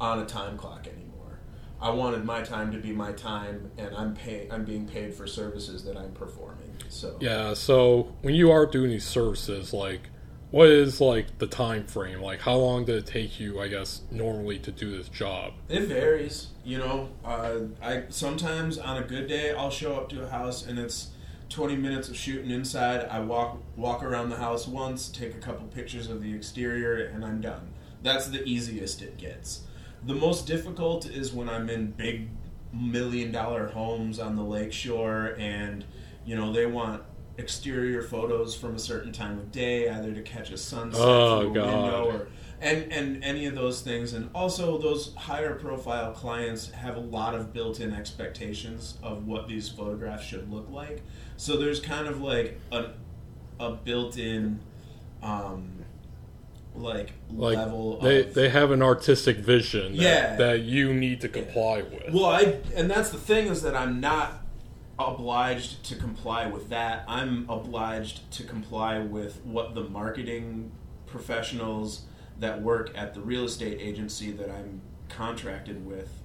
on 0.01 0.19
a 0.19 0.27
time 0.27 0.59
clock 0.59 0.87
anymore. 0.87 1.39
I 1.81 1.91
wanted 1.91 2.25
my 2.25 2.43
time 2.43 2.73
to 2.73 2.79
be 2.79 2.93
my 2.93 3.13
time, 3.13 3.71
and 3.79 3.95
I'm 3.95 4.15
pay 4.15 4.49
I'm 4.51 4.65
being 4.65 4.87
paid 4.87 5.15
for 5.15 5.27
services 5.27 5.85
that 5.85 5.97
I'm 5.97 6.13
performing. 6.13 6.75
So 6.89 7.17
yeah. 7.21 7.55
So 7.55 8.15
when 8.23 8.35
you 8.35 8.51
are 8.51 8.67
doing 8.67 8.91
these 8.91 9.07
services, 9.07 9.73
like, 9.73 10.09
what 10.57 10.71
is 10.71 11.03
like 11.03 11.37
the 11.37 11.47
time 11.47 11.85
frame? 11.85 12.23
Like, 12.23 12.41
how 12.41 12.57
long 12.57 12.87
did 12.87 12.95
it 12.97 13.07
take 13.07 13.39
you? 13.39 13.61
I 13.61 13.69
guess 13.69 14.01
normally 14.11 14.59
to 14.61 14.73
do 14.73 14.97
this 14.97 15.11
job. 15.11 15.53
It 15.69 15.83
varies, 15.83 16.47
you 16.65 16.79
know. 16.79 17.11
Uh, 17.23 17.59
I 17.83 18.05
sometimes 18.09 18.79
on 18.79 18.97
a 18.97 19.07
good 19.07 19.27
day 19.27 19.53
I'll 19.53 19.71
show 19.71 19.97
up 19.97 20.09
to 20.11 20.23
a 20.23 20.31
house 20.31 20.65
and 20.65 20.79
it's 20.79 21.09
20 21.51 21.77
minutes 21.77 22.09
of 22.09 22.17
shooting 22.17 22.51
inside. 22.51 23.07
I 23.11 23.21
walk 23.21 23.59
walk 23.77 24.03
around 24.03 24.31
the 24.31 24.39
house 24.39 24.67
once, 24.67 25.11
take 25.11 25.35
a 25.35 25.39
couple 25.39 25.67
pictures 25.67 26.09
of 26.09 26.23
the 26.23 26.35
exterior, 26.35 27.05
and 27.05 27.23
I'm 27.23 27.43
done. 27.43 27.69
That's 28.03 28.29
the 28.29 28.43
easiest 28.45 29.03
it 29.03 29.19
gets. 29.19 29.65
The 30.07 30.15
most 30.15 30.47
difficult 30.47 31.05
is 31.05 31.35
when 31.35 31.51
I'm 31.51 31.69
in 31.69 31.91
big 31.91 32.31
million 32.73 33.31
dollar 33.31 33.67
homes 33.67 34.19
on 34.19 34.37
the 34.37 34.43
lakeshore 34.43 35.35
and 35.39 35.85
you 36.25 36.35
know 36.35 36.51
they 36.51 36.65
want 36.65 37.03
exterior 37.39 38.03
photos 38.03 38.55
from 38.55 38.75
a 38.75 38.79
certain 38.79 39.13
time 39.13 39.39
of 39.39 39.53
day 39.53 39.89
either 39.91 40.13
to 40.13 40.23
catch 40.23 40.51
a 40.51 40.57
sunset 40.57 41.01
Oh, 41.03 41.41
through 41.43 41.51
a 41.51 41.55
God. 41.55 41.67
window 41.83 42.05
or 42.11 42.29
and 42.63 42.91
and 42.91 43.23
any 43.23 43.45
of 43.45 43.55
those 43.55 43.83
things 43.83 44.15
and 44.15 44.31
also 44.35 44.79
those 44.79 45.15
higher 45.15 45.55
profile 45.55 46.13
clients 46.13 46.71
have 46.71 46.97
a 46.97 47.01
lot 47.01 47.35
of 47.35 47.53
built-in 47.53 47.93
expectations 47.93 48.97
of 49.03 49.27
what 49.27 49.47
these 49.47 49.69
photographs 49.69 50.25
should 50.25 50.51
look 50.51 50.67
like 50.71 51.03
so 51.37 51.59
there's 51.59 51.81
kind 51.81 52.07
of 52.07 52.23
like 52.23 52.59
a, 52.73 52.87
a 53.61 53.73
built-in 53.73 54.59
um 55.23 55.71
like, 56.75 57.13
Like 57.31 57.57
level 57.57 57.99
they 58.01 58.21
of 58.25 58.35
they 58.35 58.49
have 58.51 58.71
an 58.71 58.83
artistic 58.83 59.37
vision 59.39 59.97
that, 59.97 60.03
Yeah. 60.03 60.37
that 60.37 60.61
you 60.63 60.93
need 60.95 61.21
to 61.23 61.29
comply 61.29 61.83
with. 61.83 62.13
well 62.15 62.27
i 62.27 62.57
and 62.75 62.91
that's 62.91 63.11
the 63.11 63.19
thing 63.19 63.49
is 63.49 63.61
that 63.63 63.75
i'm 63.77 64.01
not 64.01 64.46
obliged 64.99 65.85
to 65.85 65.97
comply 65.97 66.47
with 66.47 66.71
that. 66.71 67.05
I'm 67.07 67.49
obliged 67.49 68.31
to 68.33 68.45
comply 68.45 68.99
with 68.99 69.45
what 69.45 69.75
the 69.75 69.85
marketing 69.85 70.73
professionals 71.07 72.03
that 72.39 72.61
work 72.63 72.91
at 72.95 73.15
the 73.15 73.21
real 73.21 73.45
estate 73.45 73.79
agency 73.81 74.31
that 74.33 74.51
i'm 74.51 74.83
contracted 75.09 75.87
with 75.87 76.23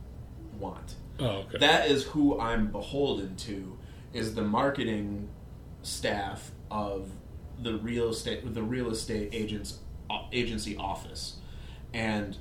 want. 0.60 0.96
Oh, 1.20 1.26
okay. 1.26 1.60
that 1.60 1.90
is 1.90 2.04
who 2.06 2.40
I'm 2.40 2.72
beholden 2.72 3.36
to 3.38 3.78
is 4.14 4.36
the 4.36 4.42
marketing 4.42 5.30
staff 5.84 6.52
of 6.70 7.12
the 7.62 7.78
real 7.78 8.10
estate 8.10 8.54
the 8.54 8.64
real 8.64 8.92
estate 8.92 9.30
agents 9.32 9.80
uh, 10.10 10.24
agency 10.32 10.76
office. 10.78 11.38
And 11.94 12.38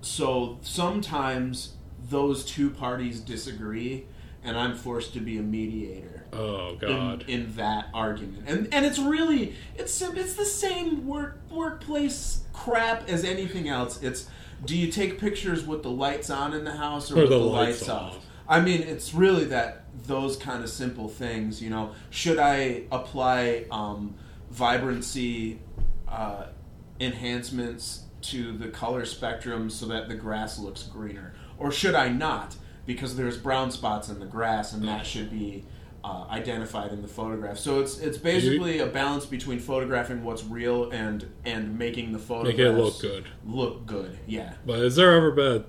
so 0.00 0.58
sometimes 0.62 1.74
those 2.08 2.44
two 2.44 2.70
parties 2.70 3.20
disagree 3.20 4.06
and 4.46 4.56
I'm 4.56 4.74
forced 4.76 5.12
to 5.14 5.20
be 5.20 5.38
a 5.38 5.42
mediator 5.42 6.24
oh 6.32 6.70
in, 6.70 6.78
God. 6.78 7.24
in 7.28 7.54
that 7.56 7.88
argument. 7.92 8.44
And 8.46 8.72
and 8.72 8.86
it's 8.86 8.98
really 8.98 9.54
it's 9.76 10.00
it's 10.00 10.34
the 10.34 10.44
same 10.44 11.06
work 11.06 11.38
workplace 11.50 12.42
crap 12.52 13.08
as 13.08 13.24
anything 13.24 13.68
else. 13.68 14.02
It's 14.02 14.28
do 14.64 14.76
you 14.76 14.90
take 14.90 15.18
pictures 15.18 15.64
with 15.66 15.82
the 15.82 15.90
lights 15.90 16.30
on 16.30 16.54
in 16.54 16.64
the 16.64 16.76
house 16.76 17.10
or, 17.10 17.16
Or 17.16 17.20
with 17.22 17.30
the 17.30 17.38
the, 17.38 17.44
lights 17.44 17.80
lights, 17.82 17.88
off. 17.88 18.16
off? 18.16 18.26
I 18.48 18.60
mean, 18.60 18.82
it's 18.82 19.12
really 19.12 19.44
that 19.46 19.84
those 20.06 20.36
kind 20.36 20.62
of 20.62 20.70
simple 20.70 21.08
things. 21.08 21.60
You 21.60 21.70
know, 21.70 21.92
should 22.10 22.38
I 22.38 22.84
apply 22.92 23.64
um, 23.70 24.14
vibrancy 24.50 25.58
uh, 26.08 26.46
enhancements 27.00 28.04
to 28.22 28.56
the 28.56 28.68
color 28.68 29.04
spectrum 29.04 29.68
so 29.68 29.86
that 29.86 30.08
the 30.08 30.14
grass 30.14 30.58
looks 30.58 30.84
greener, 30.84 31.34
or 31.58 31.70
should 31.70 31.94
I 31.94 32.08
not? 32.08 32.56
Because 32.86 33.16
there's 33.16 33.36
brown 33.36 33.70
spots 33.70 34.08
in 34.08 34.20
the 34.20 34.26
grass, 34.26 34.72
and 34.72 34.86
that 34.86 35.04
should 35.04 35.30
be 35.30 35.64
uh, 36.04 36.24
identified 36.30 36.92
in 36.92 37.02
the 37.02 37.08
photograph. 37.08 37.58
So 37.58 37.80
it's 37.80 37.98
it's 37.98 38.16
basically 38.16 38.78
a 38.78 38.86
balance 38.86 39.26
between 39.26 39.58
photographing 39.58 40.22
what's 40.22 40.44
real 40.44 40.90
and 40.92 41.26
and 41.44 41.76
making 41.76 42.12
the 42.12 42.18
photographs 42.20 42.58
Make 42.58 42.66
it 42.66 42.72
look 42.72 43.00
good. 43.00 43.24
Look 43.44 43.86
good, 43.86 44.18
yeah. 44.26 44.54
But 44.64 44.78
has 44.78 44.94
there 44.96 45.12
ever 45.12 45.32
been? 45.32 45.64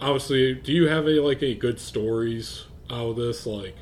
Obviously, 0.00 0.54
do 0.54 0.72
you 0.72 0.88
have 0.88 1.04
any 1.06 1.18
like 1.18 1.42
any 1.42 1.54
good 1.54 1.78
stories 1.78 2.64
out 2.90 3.10
of 3.10 3.16
this? 3.16 3.44
Like, 3.44 3.76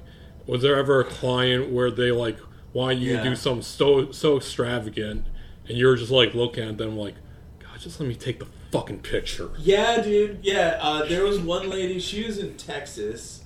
was 0.47 0.63
there 0.63 0.77
ever 0.77 1.01
a 1.01 1.05
client 1.05 1.71
where 1.71 1.91
they 1.91 2.11
like 2.11 2.39
want 2.73 2.99
you 2.99 3.11
to 3.11 3.23
Yeah. 3.23 3.31
do 3.31 3.37
something 3.37 3.63
so 3.63 4.11
so 4.11 4.37
extravagant, 4.39 5.27
and 5.69 5.79
you're 5.79 5.95
just 5.95 6.11
like 6.11 6.35
looking 6.35 6.69
at 6.69 6.79
them 6.79 6.97
like, 6.97 7.15
God, 7.61 7.79
just 7.79 8.01
let 8.01 8.09
me 8.09 8.17
take 8.17 8.41
the 8.41 8.47
fucking 8.73 9.01
picture. 9.01 9.51
Yeah, 9.59 10.01
dude. 10.01 10.39
Yeah, 10.43 10.79
uh, 10.81 11.05
there 11.07 11.25
was 11.25 11.39
one 11.39 11.69
lady. 11.71 12.01
She 12.01 12.25
was 12.27 12.39
in 12.39 12.57
Texas, 12.57 13.45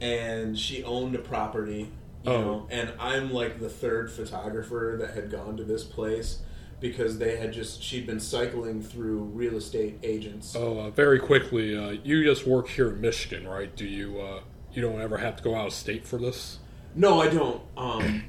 and 0.00 0.56
she 0.58 0.84
owned 0.84 1.14
a 1.16 1.18
property. 1.18 1.90
You 2.24 2.30
Oh. 2.30 2.40
know, 2.40 2.66
and 2.70 2.92
I'm 3.00 3.32
like 3.32 3.58
the 3.58 3.68
third 3.68 4.12
photographer 4.12 4.96
that 5.00 5.14
had 5.14 5.28
gone 5.30 5.56
to 5.56 5.64
this 5.64 5.82
place 5.82 6.38
because 6.78 7.18
they 7.18 7.36
had 7.36 7.52
just 7.52 7.82
she'd 7.82 8.06
been 8.06 8.20
cycling 8.20 8.80
through 8.80 9.18
real 9.34 9.56
estate 9.56 9.98
agents. 10.04 10.54
Oh, 10.56 10.78
uh, 10.78 10.90
very 10.90 11.18
quickly, 11.18 11.76
uh, 11.76 11.96
you 12.04 12.22
just 12.22 12.46
work 12.46 12.68
here 12.68 12.90
in 12.90 13.00
Michigan, 13.00 13.48
right? 13.48 13.74
Do 13.74 13.84
you 13.86 14.20
uh, 14.20 14.40
you 14.72 14.82
don't 14.82 15.00
ever 15.00 15.16
have 15.18 15.34
to 15.36 15.42
go 15.42 15.56
out 15.56 15.66
of 15.66 15.72
state 15.72 16.06
for 16.06 16.16
this? 16.18 16.58
No, 16.94 17.20
I 17.20 17.28
don't. 17.28 17.60
Um, 17.76 18.22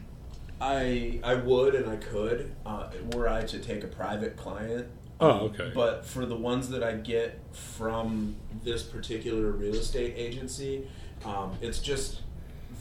I 0.60 1.20
I 1.24 1.36
would 1.36 1.76
and 1.76 1.88
I 1.90 1.98
could 1.98 2.52
uh, 2.66 2.88
were 3.14 3.28
I 3.28 3.44
to 3.44 3.60
take 3.60 3.84
a 3.84 3.88
private 3.88 4.38
client. 4.38 4.88
Oh, 5.20 5.46
okay. 5.48 5.72
But 5.74 6.06
for 6.06 6.26
the 6.26 6.36
ones 6.36 6.70
that 6.70 6.84
I 6.84 6.94
get 6.94 7.40
from 7.54 8.36
this 8.64 8.84
particular 8.84 9.52
real 9.52 9.76
estate 9.76 10.16
agency, 10.18 10.88
um, 11.24 11.58
it's 11.62 11.80
just 11.80 12.22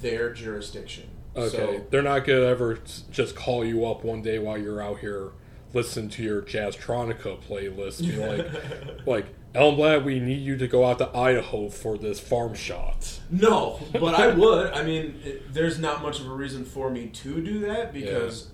their 0.01 0.33
jurisdiction. 0.33 1.09
Okay, 1.37 1.57
So, 1.57 1.85
they're 1.90 2.03
not 2.03 2.27
gonna 2.27 2.42
ever 2.42 2.79
just 3.11 3.37
call 3.37 3.64
you 3.64 3.87
up 3.87 4.05
one 4.05 4.23
day 4.23 4.38
while 4.38 4.59
you're 4.59 4.83
out 4.83 4.99
here 4.99 5.33
listen 5.75 6.09
to 6.11 6.23
your 6.23 6.42
Jazztronica 6.42 7.40
playlist. 7.42 8.01
Be 8.01 8.16
like, 8.16 9.07
like 9.07 9.27
Elmblad, 9.55 10.05
we 10.05 10.21
need 10.21 10.40
you 10.40 10.57
to 10.57 10.66
go 10.66 10.85
out 10.85 10.99
to 10.99 11.16
Idaho 11.16 11.68
for 11.68 11.99
this 11.99 12.21
farm 12.21 12.55
shot. 12.55 13.21
No, 13.31 13.81
but 13.92 14.14
I 14.14 14.29
would. 14.29 14.73
I 14.73 14.83
mean, 14.83 15.21
it, 15.25 15.53
there's 15.53 15.79
not 15.79 16.03
much 16.03 16.21
of 16.21 16.29
a 16.29 16.35
reason 16.35 16.64
for 16.64 16.90
me 16.90 17.09
to 17.09 17.42
do 17.42 17.61
that 17.61 17.92
because, 17.92 18.49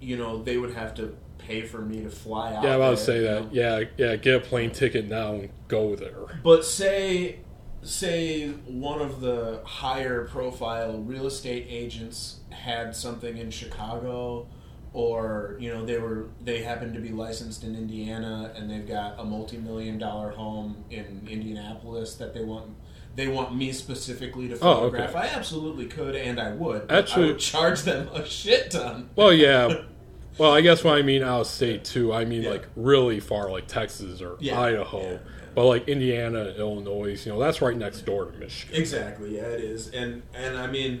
you 0.00 0.16
know, 0.16 0.42
they 0.42 0.56
would 0.56 0.74
have 0.74 0.94
to 0.94 1.16
pay 1.46 1.62
for 1.62 1.80
me 1.80 2.02
to 2.02 2.10
fly 2.10 2.54
out. 2.54 2.64
Yeah, 2.64 2.70
I'm 2.74 2.80
about 2.80 2.98
to 2.98 3.04
there, 3.04 3.04
say 3.06 3.16
you 3.16 3.22
that. 3.22 3.42
know. 3.42 3.48
Yeah, 3.52 3.84
yeah, 3.96 4.16
get 4.16 4.34
a 4.36 4.40
plane 4.40 4.70
ticket 4.70 5.08
now 5.08 5.32
and 5.34 5.48
go 5.68 5.94
there. 5.96 6.14
But 6.42 6.64
say, 6.64 7.40
say 7.82 8.48
one 8.66 9.00
of 9.00 9.20
the 9.20 9.60
higher 9.64 10.24
profile 10.26 10.98
real 10.98 11.26
estate 11.26 11.66
agents 11.68 12.40
had 12.50 12.94
something 12.96 13.36
in 13.36 13.50
Chicago, 13.50 14.46
or 14.92 15.56
you 15.60 15.72
know 15.72 15.84
they 15.84 15.98
were 15.98 16.28
they 16.42 16.62
happen 16.62 16.92
to 16.94 17.00
be 17.00 17.10
licensed 17.10 17.62
in 17.64 17.74
Indiana 17.76 18.52
and 18.56 18.70
they've 18.70 18.88
got 18.88 19.18
a 19.20 19.24
multi 19.24 19.58
million 19.58 19.98
dollar 19.98 20.30
home 20.30 20.84
in 20.90 21.26
Indianapolis 21.30 22.14
that 22.16 22.34
they 22.34 22.42
want. 22.44 22.70
They 23.14 23.28
want 23.28 23.56
me 23.56 23.72
specifically 23.72 24.46
to 24.48 24.58
Oh, 24.60 24.70
okay. 24.72 24.98
photograph. 24.98 25.16
I 25.16 25.26
absolutely 25.28 25.86
could, 25.86 26.14
and 26.14 26.38
I 26.38 26.52
would. 26.52 26.90
Actually- 26.90 27.24
I 27.24 27.26
would 27.28 27.38
charge 27.38 27.80
them 27.82 28.08
a 28.12 28.26
shit 28.26 28.70
ton. 28.72 29.08
Well, 29.16 29.32
yeah. 29.32 29.68
Well, 30.38 30.52
I 30.52 30.60
guess 30.60 30.84
when 30.84 30.94
I 30.94 31.02
mean 31.02 31.22
out 31.22 31.42
of 31.42 31.46
state 31.46 31.84
too, 31.84 32.12
I 32.12 32.24
mean 32.24 32.42
Yeah. 32.42 32.50
like 32.50 32.66
really 32.76 33.20
far, 33.20 33.50
like 33.50 33.66
Texas 33.66 34.20
or 34.20 34.36
Yeah, 34.40 34.60
Idaho. 34.60 35.00
yeah. 35.00 35.18
But 35.54 35.66
like 35.66 35.88
Indiana, 35.88 36.54
Illinois, 36.58 37.24
you 37.24 37.32
know, 37.32 37.38
that's 37.38 37.62
right 37.62 37.76
next 37.76 38.02
door 38.02 38.26
to 38.26 38.38
Michigan. 38.38 38.76
Exactly, 38.78 39.36
yeah, 39.36 39.44
it 39.44 39.60
is, 39.62 39.88
and 39.88 40.22
and 40.34 40.56
I 40.58 40.66
mean, 40.66 41.00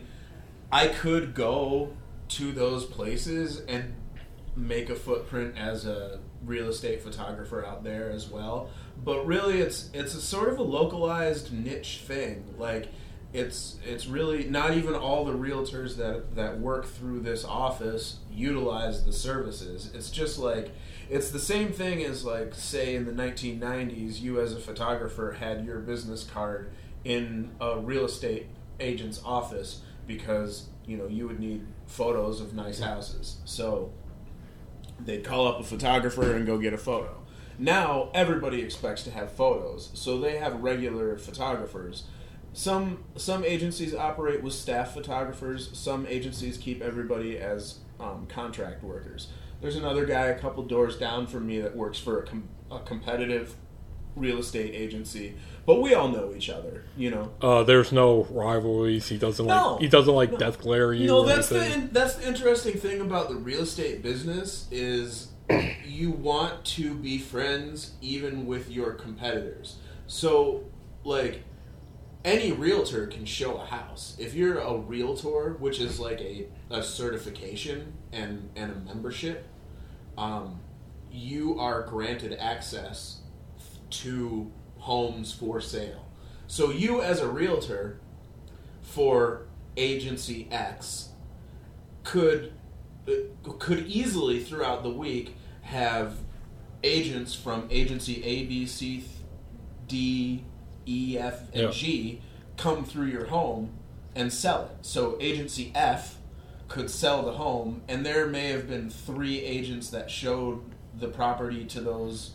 I 0.72 0.88
could 0.88 1.34
go 1.34 1.90
to 2.28 2.52
those 2.52 2.86
places 2.86 3.60
and 3.68 3.94
make 4.56 4.88
a 4.88 4.94
footprint 4.96 5.54
as 5.58 5.84
a 5.86 6.18
real 6.44 6.68
estate 6.70 7.02
photographer 7.02 7.64
out 7.66 7.84
there 7.84 8.10
as 8.10 8.30
well. 8.30 8.70
But 9.04 9.26
really, 9.26 9.60
it's 9.60 9.90
it's 9.92 10.14
a 10.14 10.20
sort 10.22 10.48
of 10.48 10.58
a 10.58 10.62
localized 10.62 11.52
niche 11.52 12.00
thing. 12.06 12.54
Like, 12.58 12.88
it's 13.36 13.76
it's 13.84 14.06
really 14.06 14.44
not 14.44 14.72
even 14.74 14.94
all 14.94 15.26
the 15.26 15.34
realtors 15.34 15.96
that 15.96 16.34
that 16.36 16.58
work 16.58 16.86
through 16.86 17.20
this 17.20 17.44
office 17.44 18.16
utilize 18.32 19.04
the 19.04 19.12
services. 19.12 19.90
It's 19.94 20.10
just 20.10 20.38
like 20.38 20.70
it's 21.10 21.30
the 21.30 21.38
same 21.38 21.70
thing 21.70 22.02
as 22.02 22.24
like 22.24 22.54
say 22.54 22.94
in 22.94 23.04
the 23.04 23.12
1990s 23.12 24.20
you 24.20 24.40
as 24.40 24.54
a 24.54 24.58
photographer 24.58 25.36
had 25.38 25.66
your 25.66 25.80
business 25.80 26.24
card 26.24 26.72
in 27.04 27.50
a 27.60 27.78
real 27.78 28.06
estate 28.06 28.46
agent's 28.80 29.20
office 29.22 29.82
because 30.06 30.68
you 30.86 30.96
know 30.96 31.06
you 31.06 31.28
would 31.28 31.38
need 31.38 31.66
photos 31.86 32.40
of 32.40 32.54
nice 32.54 32.80
houses. 32.80 33.36
So 33.44 33.92
they'd 34.98 35.24
call 35.24 35.46
up 35.46 35.60
a 35.60 35.64
photographer 35.64 36.34
and 36.34 36.46
go 36.46 36.56
get 36.56 36.72
a 36.72 36.78
photo. 36.78 37.22
Now 37.58 38.10
everybody 38.14 38.62
expects 38.62 39.02
to 39.04 39.10
have 39.10 39.30
photos. 39.30 39.90
So 39.92 40.18
they 40.18 40.38
have 40.38 40.62
regular 40.62 41.18
photographers 41.18 42.04
some 42.56 43.04
some 43.16 43.44
agencies 43.44 43.94
operate 43.94 44.42
with 44.42 44.54
staff 44.54 44.94
photographers 44.94 45.68
some 45.74 46.06
agencies 46.06 46.56
keep 46.56 46.80
everybody 46.80 47.36
as 47.36 47.80
um, 48.00 48.26
contract 48.28 48.82
workers 48.82 49.28
there's 49.60 49.76
another 49.76 50.06
guy 50.06 50.26
a 50.28 50.38
couple 50.38 50.62
doors 50.62 50.96
down 50.96 51.26
from 51.26 51.46
me 51.46 51.60
that 51.60 51.76
works 51.76 51.98
for 51.98 52.22
a, 52.22 52.26
com- 52.26 52.48
a 52.70 52.78
competitive 52.80 53.56
real 54.14 54.38
estate 54.38 54.74
agency 54.74 55.34
but 55.66 55.82
we 55.82 55.92
all 55.92 56.08
know 56.08 56.32
each 56.34 56.48
other 56.48 56.84
you 56.96 57.10
know 57.10 57.30
Uh, 57.42 57.62
there's 57.62 57.92
no 57.92 58.24
rivalries. 58.30 59.06
He 59.08 59.18
doesn't 59.18 59.44
No. 59.46 59.72
like 59.72 59.82
he 59.82 59.88
doesn't 59.88 60.14
like 60.14 60.32
No. 60.32 60.38
death 60.38 60.58
glare 60.58 60.94
you. 60.94 61.06
No, 61.08 61.24
that's 61.26 61.50
the 61.50 61.60
anything. 61.62 61.90
that's 61.92 62.14
the 62.14 62.26
interesting 62.26 62.78
thing 62.78 63.02
about 63.02 63.28
the 63.28 63.34
real 63.36 63.60
estate 63.60 64.02
business 64.02 64.66
is 64.70 65.28
you 65.84 66.10
want 66.10 66.64
to 66.64 66.94
be 66.94 67.18
friends 67.18 67.92
even 68.00 68.46
with 68.46 68.70
your 68.70 68.92
competitors. 68.94 69.76
So, 70.06 70.64
like 71.04 71.42
any 72.26 72.50
realtor 72.50 73.06
can 73.06 73.24
show 73.24 73.56
a 73.56 73.64
house. 73.64 74.16
If 74.18 74.34
you're 74.34 74.58
a 74.58 74.76
realtor, 74.76 75.56
which 75.60 75.80
is 75.80 76.00
like 76.00 76.20
a, 76.20 76.48
a 76.68 76.82
certification 76.82 77.94
and 78.12 78.50
and 78.56 78.72
a 78.72 78.74
membership, 78.74 79.46
um, 80.18 80.60
you 81.10 81.58
are 81.58 81.82
granted 81.82 82.36
access 82.38 83.20
to 83.88 84.50
homes 84.78 85.32
for 85.32 85.60
sale. 85.60 86.04
So 86.48 86.70
you 86.70 87.00
as 87.00 87.20
a 87.20 87.28
realtor 87.28 88.00
for 88.82 89.46
agency 89.76 90.48
X 90.50 91.10
could 92.02 92.52
uh, 93.08 93.12
could 93.58 93.86
easily 93.86 94.42
throughout 94.42 94.82
the 94.82 94.90
week 94.90 95.36
have 95.62 96.16
agents 96.82 97.34
from 97.34 97.68
agency 97.70 98.22
A, 98.24 98.46
B, 98.46 98.66
C, 98.66 99.04
D, 99.86 100.44
E, 100.86 101.18
F, 101.18 101.42
and 101.52 101.62
Yeah. 101.64 101.70
G 101.70 102.20
come 102.56 102.84
through 102.84 103.06
your 103.06 103.26
home 103.26 103.70
and 104.14 104.32
sell 104.32 104.64
it. 104.64 104.86
So 104.86 105.16
agency 105.20 105.72
F 105.74 106.16
could 106.68 106.90
sell 106.90 107.22
the 107.22 107.32
home, 107.32 107.82
and 107.88 108.04
there 108.04 108.26
may 108.26 108.48
have 108.48 108.68
been 108.68 108.88
three 108.90 109.40
agents 109.42 109.90
that 109.90 110.10
showed 110.10 110.62
the 110.98 111.08
property 111.08 111.64
to 111.66 111.80
those 111.80 112.32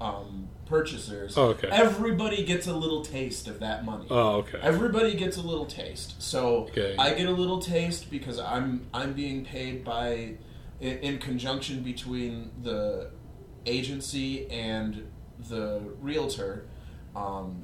um, 0.00 0.48
purchasers. 0.66 1.38
Oh, 1.38 1.50
okay. 1.50 1.68
Everybody 1.70 2.44
gets 2.44 2.66
a 2.66 2.74
little 2.74 3.02
taste 3.04 3.46
of 3.46 3.60
that 3.60 3.84
money. 3.84 4.06
Oh, 4.10 4.38
okay. 4.38 4.58
Everybody 4.60 5.14
gets 5.14 5.36
a 5.36 5.42
little 5.42 5.64
taste. 5.66 6.20
So 6.20 6.64
Okay. 6.70 6.96
I 6.98 7.14
get 7.14 7.28
a 7.28 7.32
little 7.32 7.60
taste 7.60 8.10
because 8.10 8.38
I'm 8.40 8.86
I'm 8.92 9.12
being 9.12 9.44
paid 9.44 9.84
by 9.84 10.34
in, 10.80 10.98
in 10.98 11.18
conjunction 11.18 11.82
between 11.84 12.50
the 12.62 13.10
agency 13.64 14.50
and 14.50 15.06
the 15.48 15.80
realtor. 16.00 16.66
Um, 17.14 17.62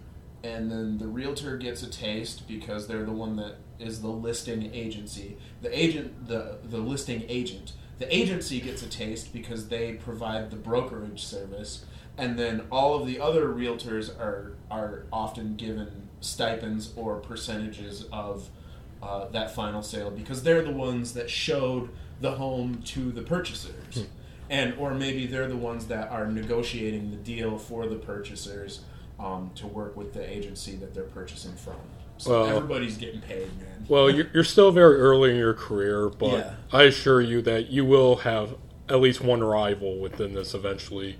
and 0.54 0.70
then 0.70 0.98
the 0.98 1.06
realtor 1.06 1.56
gets 1.56 1.82
a 1.82 1.90
taste 1.90 2.48
because 2.48 2.86
they're 2.86 3.04
the 3.04 3.12
one 3.12 3.36
that 3.36 3.56
is 3.78 4.00
the 4.00 4.08
listing 4.08 4.72
agency. 4.74 5.36
The 5.62 5.78
agent 5.78 6.26
the 6.26 6.58
the 6.64 6.78
listing 6.78 7.24
agent. 7.28 7.72
The 7.98 8.14
agency 8.14 8.60
gets 8.60 8.82
a 8.82 8.88
taste 8.88 9.32
because 9.32 9.68
they 9.68 9.94
provide 9.94 10.50
the 10.50 10.56
brokerage 10.56 11.24
service 11.24 11.84
and 12.16 12.38
then 12.38 12.62
all 12.70 13.00
of 13.00 13.06
the 13.06 13.20
other 13.20 13.46
realtors 13.48 14.08
are 14.18 14.54
are 14.70 15.04
often 15.12 15.56
given 15.56 16.08
stipends 16.20 16.92
or 16.96 17.16
percentages 17.16 18.06
of 18.12 18.48
uh, 19.02 19.28
that 19.28 19.54
final 19.54 19.82
sale 19.82 20.10
because 20.10 20.42
they're 20.42 20.62
the 20.62 20.72
ones 20.72 21.14
that 21.14 21.30
showed 21.30 21.90
the 22.20 22.32
home 22.32 22.82
to 22.84 23.12
the 23.12 23.22
purchasers 23.22 24.06
and 24.50 24.74
or 24.78 24.94
maybe 24.94 25.26
they're 25.26 25.46
the 25.46 25.56
ones 25.56 25.86
that 25.86 26.10
are 26.10 26.26
negotiating 26.26 27.10
the 27.10 27.16
deal 27.16 27.58
for 27.58 27.86
the 27.86 27.96
purchasers 27.96 28.80
um, 29.18 29.50
to 29.56 29.66
work 29.66 29.96
with 29.96 30.12
the 30.14 30.28
agency 30.28 30.76
that 30.76 30.94
they're 30.94 31.04
purchasing 31.04 31.54
from 31.56 31.76
so 32.18 32.30
Well- 32.30 32.56
everybody's 32.56 32.96
getting 32.96 33.20
paid 33.20 33.48
man 33.58 33.86
Well, 33.88 34.10
you're, 34.10 34.26
you're 34.34 34.44
still 34.44 34.70
very 34.70 34.96
early 34.96 35.30
in 35.30 35.36
your 35.36 35.54
career, 35.54 36.08
but 36.08 36.32
Yeah. 36.32 36.54
I 36.72 36.82
assure 36.84 37.20
you 37.20 37.40
that 37.42 37.70
you 37.70 37.84
will 37.84 38.16
have 38.16 38.56
at 38.88 39.00
least 39.00 39.20
one 39.20 39.42
rival 39.42 39.98
within 39.98 40.34
this 40.34 40.54
eventually. 40.54 41.16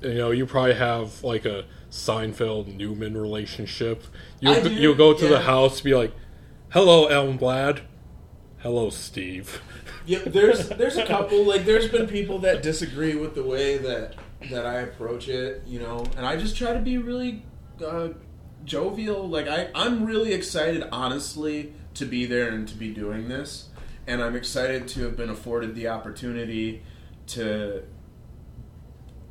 You 0.00 0.14
know, 0.14 0.30
you 0.30 0.46
probably 0.46 0.74
have 0.74 1.22
like 1.24 1.44
a 1.44 1.64
Seinfeld 1.90 2.74
Newman 2.74 3.16
relationship. 3.16 4.04
Do, 4.40 4.70
you'll 4.70 4.94
go 4.94 5.14
to 5.14 5.26
the 5.26 5.34
yeah. 5.36 5.42
house, 5.42 5.80
be 5.80 5.94
like, 5.94 6.12
"Hello, 6.70 7.08
Elmblad. 7.08 7.80
Hello, 8.58 8.90
Steve." 8.90 9.62
Yeah, 10.06 10.18
there's 10.26 10.68
there's 10.68 10.98
a 10.98 11.06
couple 11.06 11.44
like 11.44 11.64
there's 11.64 11.88
been 11.88 12.06
people 12.06 12.38
that 12.40 12.62
disagree 12.62 13.14
with 13.14 13.34
the 13.34 13.42
way 13.42 13.78
that 13.78 14.14
that 14.50 14.66
I 14.66 14.80
approach 14.80 15.28
it, 15.28 15.62
you 15.66 15.78
know, 15.78 16.04
and 16.16 16.26
I 16.26 16.36
just 16.36 16.56
try 16.56 16.72
to 16.72 16.78
be 16.78 16.98
really 16.98 17.42
uh, 17.84 18.08
jovial. 18.64 19.28
Like 19.28 19.48
I 19.48 19.68
I'm 19.74 20.04
really 20.04 20.32
excited, 20.32 20.84
honestly, 20.92 21.72
to 21.94 22.04
be 22.04 22.26
there 22.26 22.48
and 22.48 22.66
to 22.68 22.74
be 22.74 22.92
doing 22.92 23.28
this, 23.28 23.68
and 24.06 24.22
I'm 24.22 24.36
excited 24.36 24.88
to 24.88 25.04
have 25.04 25.16
been 25.16 25.30
afforded 25.30 25.74
the 25.74 25.88
opportunity 25.88 26.82
to 27.28 27.84